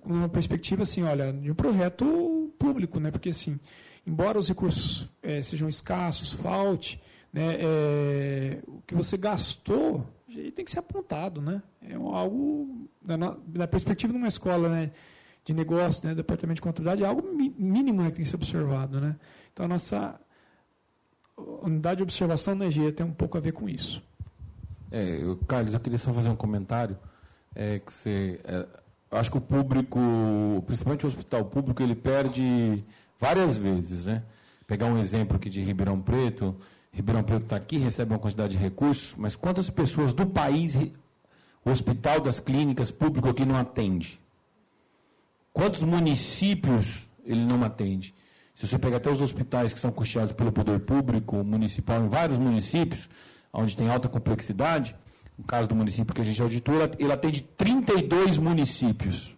com 0.00 0.12
uma 0.12 0.28
perspectiva 0.28 0.82
assim, 0.82 1.02
olha, 1.02 1.32
de 1.32 1.50
um 1.50 1.54
projeto 1.54 2.52
público, 2.58 2.98
né? 2.98 3.10
porque 3.10 3.30
assim, 3.30 3.60
embora 4.06 4.38
os 4.38 4.48
recursos 4.48 5.08
é, 5.22 5.40
sejam 5.42 5.68
escassos, 5.68 6.32
falte, 6.32 7.00
né, 7.32 7.58
é, 7.60 8.58
o 8.66 8.82
que 8.86 8.94
você 8.94 9.16
gastou 9.16 10.06
tem 10.54 10.64
que 10.64 10.70
ser 10.70 10.78
apontado, 10.78 11.40
né? 11.42 11.60
É 11.82 11.94
algo 11.94 12.88
na, 13.02 13.66
perspectiva 13.66 14.12
de 14.12 14.18
uma 14.18 14.28
escola, 14.28 14.68
né, 14.68 14.92
de 15.44 15.54
negócio, 15.54 16.06
né, 16.06 16.14
departamento 16.14 16.56
de 16.56 16.62
contabilidade, 16.62 17.02
é 17.02 17.06
algo 17.06 17.22
mínimo 17.32 18.02
né, 18.02 18.10
que 18.10 18.16
tem 18.16 18.24
que 18.24 18.30
ser 18.30 18.36
observado, 18.36 19.00
né? 19.00 19.16
Então 19.52 19.66
a 19.66 19.68
nossa 19.68 20.20
unidade 21.62 21.98
de 21.98 22.02
observação 22.02 22.56
da 22.56 22.66
EG 22.66 22.92
tem 22.92 23.06
um 23.06 23.12
pouco 23.12 23.38
a 23.38 23.40
ver 23.40 23.52
com 23.52 23.68
isso. 23.68 24.02
É, 24.90 25.22
eu, 25.22 25.36
Carlos, 25.48 25.72
eu 25.72 25.80
queria 25.80 25.98
só 25.98 26.12
fazer 26.12 26.28
um 26.28 26.36
comentário. 26.36 26.96
É, 27.54 27.78
que 27.78 27.92
você, 27.92 28.40
é, 28.44 28.66
acho 29.10 29.30
que 29.30 29.38
o 29.38 29.40
público, 29.40 29.98
principalmente 30.66 31.04
o 31.04 31.08
hospital 31.08 31.44
público, 31.44 31.82
ele 31.82 31.94
perde 31.94 32.84
várias 33.18 33.56
vezes, 33.56 34.06
né? 34.06 34.22
Pegar 34.66 34.86
um 34.86 34.98
exemplo 34.98 35.36
aqui 35.36 35.50
de 35.50 35.60
Ribeirão 35.60 36.00
Preto, 36.00 36.54
Ribeirão 36.92 37.22
Preto 37.22 37.42
está 37.42 37.56
aqui, 37.56 37.78
recebe 37.78 38.12
uma 38.12 38.18
quantidade 38.18 38.52
de 38.52 38.58
recursos, 38.58 39.14
mas 39.16 39.34
quantas 39.34 39.68
pessoas 39.70 40.12
do 40.12 40.26
país 40.26 40.76
o 41.64 41.70
hospital 41.70 42.20
das 42.20 42.40
clínicas 42.40 42.90
público 42.90 43.28
aqui 43.28 43.44
não 43.44 43.56
atende? 43.56 44.19
Quantos 45.52 45.82
municípios 45.82 47.08
ele 47.24 47.44
não 47.44 47.62
atende? 47.64 48.14
Se 48.54 48.66
você 48.66 48.78
pegar 48.78 48.98
até 48.98 49.10
os 49.10 49.22
hospitais 49.22 49.72
que 49.72 49.78
são 49.78 49.90
custeados 49.90 50.32
pelo 50.32 50.52
poder 50.52 50.80
público 50.80 51.42
municipal 51.42 52.02
em 52.02 52.08
vários 52.08 52.38
municípios, 52.38 53.08
onde 53.52 53.76
tem 53.76 53.88
alta 53.88 54.08
complexidade, 54.08 54.94
no 55.38 55.44
caso 55.46 55.66
do 55.66 55.74
município 55.74 56.14
que 56.14 56.20
a 56.20 56.24
gente 56.24 56.40
auditou, 56.40 56.74
ele 56.98 57.12
atende 57.12 57.42
32 57.42 58.38
municípios. 58.38 59.34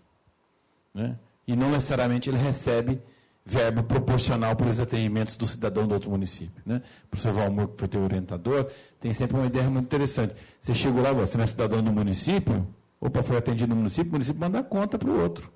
Né? 0.92 1.16
E 1.46 1.54
não 1.54 1.70
necessariamente 1.70 2.28
ele 2.28 2.38
recebe 2.38 3.00
verbo 3.44 3.82
proporcional 3.82 4.54
para 4.54 4.68
os 4.68 4.78
atendimentos 4.78 5.36
do 5.36 5.46
cidadão 5.46 5.86
do 5.86 5.94
outro 5.94 6.10
município. 6.10 6.62
Né? 6.66 6.82
O 7.04 7.08
professor 7.08 7.32
Valmor, 7.32 7.68
que 7.68 7.78
foi 7.78 7.88
teu 7.88 8.02
orientador, 8.02 8.70
tem 9.00 9.12
sempre 9.12 9.36
uma 9.36 9.46
ideia 9.46 9.68
muito 9.70 9.86
interessante. 9.86 10.34
Você 10.60 10.74
chegou 10.74 11.02
lá, 11.02 11.12
você 11.12 11.36
não 11.36 11.44
é 11.44 11.46
cidadão 11.46 11.82
do 11.82 11.92
município, 11.92 12.66
opa, 13.00 13.22
foi 13.22 13.36
atendido 13.36 13.70
no 13.70 13.76
município, 13.76 14.10
o 14.10 14.12
município 14.12 14.40
manda 14.40 14.58
a 14.58 14.62
conta 14.62 14.98
para 14.98 15.08
o 15.08 15.20
outro. 15.20 15.52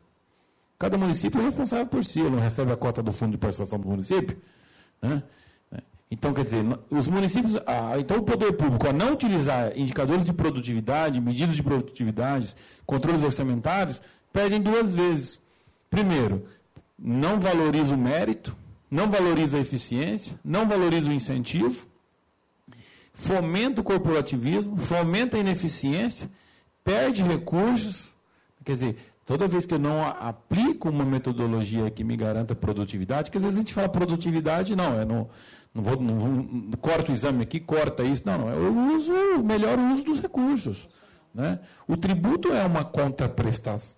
Cada 0.79 0.99
município 0.99 1.41
é 1.41 1.45
responsável 1.45 1.87
por 1.87 2.05
si, 2.05 2.21
ele 2.21 2.31
não 2.31 2.41
recebe 2.41 2.71
a 2.71 2.77
cota 2.77 3.03
do 3.03 3.13
fundo 3.13 3.33
de 3.33 3.39
participação 3.39 3.79
do 3.79 3.89
município. 3.89 4.37
Né? 5.01 5.23
Então, 6.11 6.33
quer 6.33 6.45
dizer, 6.45 6.65
os 6.91 7.09
municípios, 7.09 7.57
ah, 7.67 7.99
então 7.99 8.19
o 8.19 8.23
poder 8.23 8.53
público, 8.53 8.89
a 8.89 8.93
não 8.93 9.13
utilizar 9.13 9.77
indicadores 9.77 10.25
de 10.25 10.33
produtividade, 10.33 11.21
medidas 11.21 11.57
de 11.57 11.63
produtividade, 11.63 12.55
controles 12.85 13.25
orçamentários, 13.25 14.01
perdem 14.33 14.61
duas 14.61 14.95
vezes. 14.95 15.41
Primeiro, 15.91 16.47
não 16.99 17.41
valoriza 17.41 17.95
o 17.95 17.99
mérito, 17.99 18.57
não 18.91 19.11
valoriza 19.11 19.57
a 19.57 19.61
eficiência, 19.61 20.39
não 20.45 20.69
valoriza 20.69 21.09
o 21.09 21.13
incentivo, 21.13 21.87
fomenta 23.13 23.81
o 23.81 23.85
corporativismo, 23.85 24.77
fomenta 24.77 25.37
a 25.37 25.41
ineficiência, 25.41 26.31
perde 26.85 27.23
recursos. 27.23 28.15
Quer 28.65 28.73
dizer, 28.73 28.97
toda 29.27 29.47
vez 29.47 29.67
que 29.67 29.75
eu 29.75 29.79
não 29.79 30.07
aplico 30.07 30.89
uma 30.89 31.05
metodologia 31.05 31.91
que 31.91 32.03
me 32.03 32.17
garanta 32.17 32.55
produtividade, 32.55 33.31
que 33.31 33.37
às 33.37 33.43
vezes 33.43 33.59
a 33.59 33.61
gente 33.61 33.75
fala 33.75 33.89
produtividade, 33.89 34.75
não, 34.75 34.99
é 34.99 35.05
no, 35.05 35.29
não 35.75 35.83
vou, 35.83 36.01
não 36.01 36.19
vou, 36.19 36.79
corta 36.81 37.13
o 37.13 37.15
exame 37.15 37.43
aqui, 37.43 37.61
corta 37.61 38.03
isso, 38.03 38.23
não, 38.25 38.39
não, 38.39 38.47
o 38.47 38.97
uso, 38.97 39.13
o 39.13 39.45
melhor 39.45 39.79
uso 39.79 40.05
dos 40.05 40.21
recursos. 40.21 40.89
Né? 41.35 41.59
O 41.87 41.99
tributo 41.99 42.51
é 42.53 42.65
uma 42.65 42.85
contraprestação 42.85 43.95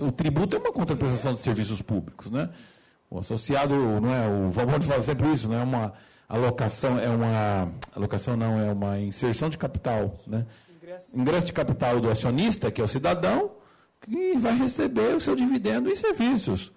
o 0.00 0.10
tributo 0.10 0.56
é 0.56 0.58
uma 0.58 0.72
contraprestação 0.72 1.34
de 1.34 1.40
serviços 1.40 1.82
públicos, 1.82 2.30
né? 2.30 2.48
O 3.10 3.18
associado, 3.18 3.74
não 3.74 4.14
é, 4.14 4.28
o 4.28 4.50
Valmont 4.50 4.84
fala 4.86 5.02
sempre 5.02 5.32
isso, 5.32 5.48
não 5.48 5.58
é 5.58 5.62
uma 5.62 5.92
alocação, 6.28 6.98
é 6.98 7.08
uma 7.08 7.72
alocação 7.94 8.36
não, 8.36 8.58
é 8.58 8.72
uma 8.72 8.98
inserção 8.98 9.48
de 9.48 9.58
capital, 9.58 10.16
né? 10.26 10.46
Ingresso 11.14 11.46
de 11.46 11.52
capital 11.52 12.00
do 12.00 12.10
acionista, 12.10 12.70
que 12.70 12.80
é 12.80 12.84
o 12.84 12.88
cidadão, 12.88 13.50
que 14.00 14.36
vai 14.36 14.56
receber 14.56 15.14
o 15.14 15.20
seu 15.20 15.34
dividendo 15.34 15.90
em 15.90 15.94
serviços. 15.94 16.72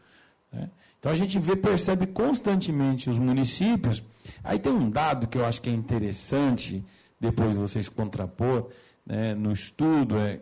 Né? 0.51 0.69
Então 0.99 1.11
a 1.11 1.15
gente 1.15 1.37
vê, 1.39 1.55
percebe 1.55 2.07
constantemente 2.07 3.09
os 3.09 3.17
municípios. 3.17 4.03
Aí 4.43 4.59
tem 4.59 4.71
um 4.71 4.89
dado 4.89 5.27
que 5.27 5.37
eu 5.37 5.45
acho 5.45 5.61
que 5.61 5.69
é 5.69 5.73
interessante, 5.73 6.83
depois 7.19 7.55
vocês 7.55 7.89
contrapor 7.89 8.69
né, 9.05 9.33
no 9.33 9.51
estudo, 9.51 10.17
é, 10.17 10.39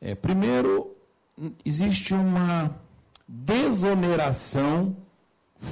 é 0.00 0.14
primeiro 0.14 0.96
existe 1.64 2.14
uma 2.14 2.76
desoneração 3.26 4.96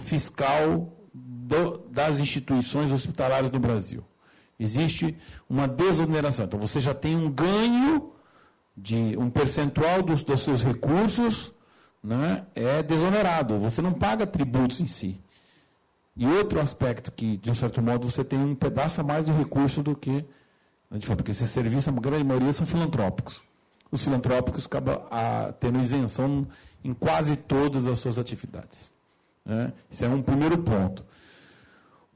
fiscal 0.05 0.93
do, 1.13 1.79
das 1.91 2.19
instituições 2.19 2.93
hospitalares 2.93 3.51
no 3.51 3.59
Brasil. 3.59 4.05
Existe 4.59 5.17
uma 5.49 5.69
desoneração. 5.69 6.47
Então 6.47 6.59
você 6.59 6.81
já 6.81 6.95
tem 6.95 7.17
um 7.17 7.31
ganho 7.31 8.13
de 8.81 9.17
um 9.19 9.29
percentual 9.29 10.03
dos, 10.03 10.23
dos 10.23 10.43
seus 10.43 10.63
recursos 10.63 11.53
né, 12.03 12.47
é 12.55 12.83
desonerado. 12.83 13.59
Você 13.59 13.83
não 13.83 13.93
paga 13.93 14.27
tributos 14.27 14.81
em 14.81 14.87
si. 14.87 15.21
E 16.17 16.27
outro 16.27 16.61
aspecto 16.61 17.13
que, 17.13 17.37
de 17.37 17.51
um 17.51 17.55
certo 17.55 17.83
modo, 17.83 18.11
você 18.11 18.25
tem 18.25 18.39
um 18.39 18.55
pedaço 18.55 19.01
a 19.01 19.05
mais 19.05 19.27
do 19.27 19.33
recurso 19.33 19.83
do 19.83 19.95
que. 19.95 20.25
Porque 21.07 21.31
esse 21.31 21.47
serviço, 21.47 21.91
a 21.91 21.93
grande 21.93 22.25
maioria 22.25 22.53
são 22.53 22.67
filantrópicos. 22.67 23.43
Os 23.91 24.03
filantrópicos 24.03 24.67
acabam 24.67 25.03
a, 25.11 25.53
tendo 25.61 25.79
isenção 25.79 26.47
em 26.83 26.95
quase 26.95 27.37
todas 27.37 27.87
as 27.87 27.99
suas 27.99 28.19
atividades. 28.19 28.91
Né? 29.45 29.73
Isso 29.91 30.05
é 30.05 30.09
um 30.09 30.23
primeiro 30.23 30.59
ponto. 30.59 31.05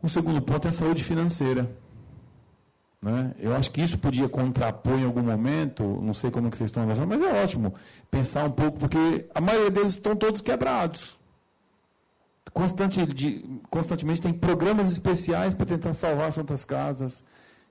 O 0.02 0.08
segundo 0.08 0.40
ponto 0.42 0.66
é 0.66 0.68
a 0.68 0.72
saúde 0.72 1.04
financeira. 1.04 1.70
Né? 3.02 3.34
Eu 3.40 3.56
acho 3.56 3.68
que 3.72 3.82
isso 3.82 3.98
podia 3.98 4.28
contrapor 4.28 4.96
em 4.96 5.04
algum 5.04 5.22
momento, 5.22 5.82
não 6.00 6.14
sei 6.14 6.30
como 6.30 6.48
que 6.48 6.56
vocês 6.56 6.70
estão 6.70 6.84
analisando, 6.84 7.08
mas 7.08 7.20
é 7.20 7.42
ótimo 7.42 7.74
pensar 8.08 8.44
um 8.44 8.50
pouco, 8.50 8.78
porque 8.78 9.28
a 9.34 9.40
maioria 9.40 9.72
deles 9.72 9.92
estão 9.92 10.14
todos 10.14 10.40
quebrados. 10.40 11.18
Constante, 12.52 13.04
de, 13.06 13.60
constantemente 13.68 14.20
tem 14.20 14.32
programas 14.32 14.92
especiais 14.92 15.52
para 15.52 15.66
tentar 15.66 15.94
salvar 15.94 16.32
santas 16.32 16.64
casas. 16.64 17.24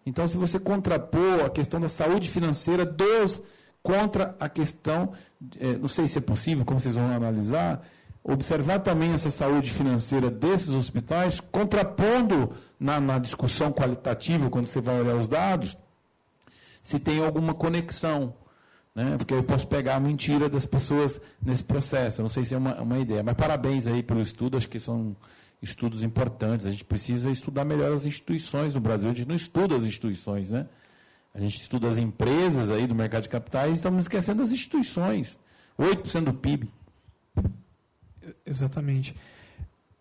Então, 0.06 0.28
se 0.28 0.36
você 0.36 0.60
contrapor 0.60 1.46
a 1.46 1.50
questão 1.50 1.80
da 1.80 1.88
saúde 1.88 2.28
financeira 2.28 2.84
dos 2.84 3.42
contra 3.82 4.36
a 4.40 4.50
questão, 4.50 5.14
é, 5.60 5.78
não 5.78 5.88
sei 5.88 6.08
se 6.08 6.18
é 6.18 6.22
possível, 6.22 6.66
como 6.66 6.80
vocês 6.80 6.96
vão 6.96 7.10
analisar, 7.10 7.86
observar 8.24 8.80
também 8.80 9.14
essa 9.14 9.32
saúde 9.32 9.72
financeira 9.72 10.30
desses 10.30 10.70
hospitais, 10.70 11.40
contrapondo 11.40 12.54
na, 12.80 13.00
na 13.00 13.20
discussão 13.20 13.72
qualitativa, 13.72 14.50
quando 14.50 14.68
você 14.68 14.80
vai 14.80 15.00
olhar 15.00 15.16
os 15.16 15.28
dados, 15.28 15.78
se 16.82 17.00
tem 17.00 17.24
alguma 17.24 17.54
conexão. 17.54 18.34
Né? 18.94 19.18
Porque 19.18 19.34
eu 19.34 19.44
posso 19.44 19.68
pegar 19.68 19.96
a 19.96 20.00
mentira 20.00 20.50
das 20.50 20.66
pessoas 20.66 21.20
nesse 21.42 21.64
processo. 21.64 22.22
Eu 22.22 22.24
não 22.24 22.30
sei 22.30 22.44
se 22.44 22.54
é 22.54 22.58
uma, 22.58 22.82
uma 22.82 23.00
ideia. 23.00 23.24
Mas 23.24 23.36
parabéns 23.36 23.88
aí 23.88 24.04
pelo 24.04 24.22
estudo, 24.22 24.58
acho 24.58 24.68
que 24.68 24.80
são 24.80 25.16
estudos 25.62 26.04
importantes. 26.04 26.66
A 26.66 26.72
gente 26.72 26.84
precisa 26.84 27.32
estudar 27.32 27.64
melhor 27.64 27.92
as 27.92 28.06
instituições 28.06 28.76
no 28.76 28.82
Brasil. 28.82 29.10
A 29.10 29.14
gente 29.14 29.28
não 29.28 29.36
estuda 29.36 29.76
as 29.76 29.84
instituições, 29.84 30.50
né? 30.50 30.68
A 31.34 31.40
gente 31.40 31.62
estuda 31.62 31.88
as 31.88 31.98
empresas 31.98 32.70
aí 32.70 32.86
do 32.86 32.94
mercado 32.94 33.24
de 33.24 33.30
capitais 33.30 33.72
e 33.72 33.76
estamos 33.76 34.04
esquecendo 34.04 34.44
as 34.44 34.52
instituições. 34.52 35.40
8% 35.80 36.26
do 36.26 36.34
PIB. 36.34 36.70
Exatamente. 38.46 39.16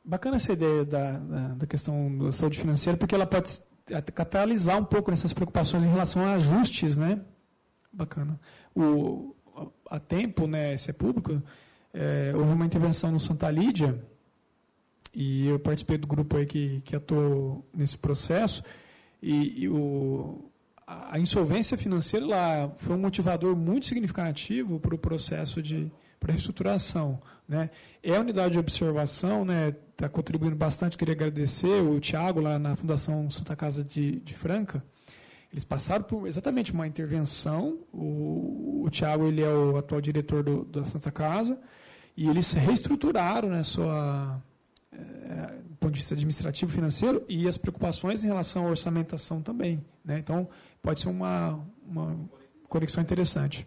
Bacana 0.04 0.36
essa 0.36 0.52
ideia 0.52 0.84
da, 0.84 1.12
da, 1.54 1.66
questão 1.66 2.16
da 2.18 2.32
saúde 2.32 2.58
financeira, 2.58 2.96
porque 2.96 3.14
ela 3.14 3.26
pode 3.26 3.60
catalisar 4.14 4.78
um 4.78 4.84
pouco 4.84 5.10
nessas 5.10 5.32
preocupações 5.32 5.84
em 5.84 5.90
relação 5.90 6.24
a 6.24 6.34
ajustes, 6.34 6.96
né? 6.96 7.20
Bacana. 7.92 8.40
O, 8.74 9.34
a 9.88 9.98
tempo, 9.98 10.46
né, 10.46 10.76
se 10.76 10.90
é 10.90 10.92
público, 10.92 11.42
é, 11.92 12.32
houve 12.34 12.52
uma 12.52 12.64
intervenção 12.64 13.10
no 13.10 13.20
Santa 13.20 13.50
Lídia, 13.50 14.02
e 15.12 15.48
eu 15.48 15.58
participei 15.58 15.98
do 15.98 16.06
grupo 16.06 16.36
aí 16.36 16.46
que, 16.46 16.80
que 16.82 16.94
atuou 16.94 17.68
nesse 17.74 17.98
processo, 17.98 18.62
e, 19.20 19.64
e 19.64 19.68
o, 19.68 20.50
a 20.86 21.18
insolvência 21.18 21.76
financeira 21.76 22.26
lá 22.26 22.72
foi 22.78 22.96
um 22.96 23.00
motivador 23.00 23.54
muito 23.56 23.86
significativo 23.86 24.80
para 24.80 24.94
o 24.94 24.98
processo 24.98 25.60
de 25.60 25.90
para 26.20 26.32
reestruturação. 26.32 27.18
Né? 27.48 27.70
É 28.02 28.14
a 28.14 28.20
unidade 28.20 28.52
de 28.52 28.58
observação, 28.58 29.40
está 29.40 29.52
né, 29.52 29.74
tá 29.96 30.08
contribuindo 30.08 30.54
bastante. 30.54 30.98
Queria 30.98 31.14
agradecer 31.14 31.82
o 31.82 31.98
Tiago, 31.98 32.40
lá 32.40 32.58
na 32.58 32.76
Fundação 32.76 33.28
Santa 33.30 33.56
Casa 33.56 33.82
de, 33.82 34.20
de 34.20 34.34
Franca. 34.34 34.84
Eles 35.50 35.64
passaram 35.64 36.04
por 36.04 36.28
exatamente 36.28 36.72
uma 36.72 36.86
intervenção. 36.86 37.78
O, 37.92 38.84
o 38.84 38.90
Tiago 38.90 39.26
ele 39.26 39.42
é 39.42 39.48
o 39.48 39.78
atual 39.78 40.00
diretor 40.00 40.44
do, 40.44 40.64
da 40.64 40.84
Santa 40.84 41.10
Casa. 41.10 41.58
E 42.16 42.28
eles 42.28 42.52
reestruturaram 42.52 43.48
né, 43.48 43.62
sua, 43.62 44.40
é, 44.92 44.96
do 45.68 45.76
ponto 45.76 45.92
de 45.92 45.98
vista 45.98 46.14
administrativo 46.14 46.70
financeiro 46.70 47.24
e 47.28 47.48
as 47.48 47.56
preocupações 47.56 48.22
em 48.22 48.28
relação 48.28 48.66
à 48.66 48.70
orçamentação 48.70 49.40
também. 49.40 49.82
Né? 50.04 50.18
Então, 50.18 50.48
pode 50.82 51.00
ser 51.00 51.08
uma, 51.08 51.58
uma 51.84 52.16
conexão 52.68 53.02
interessante. 53.02 53.66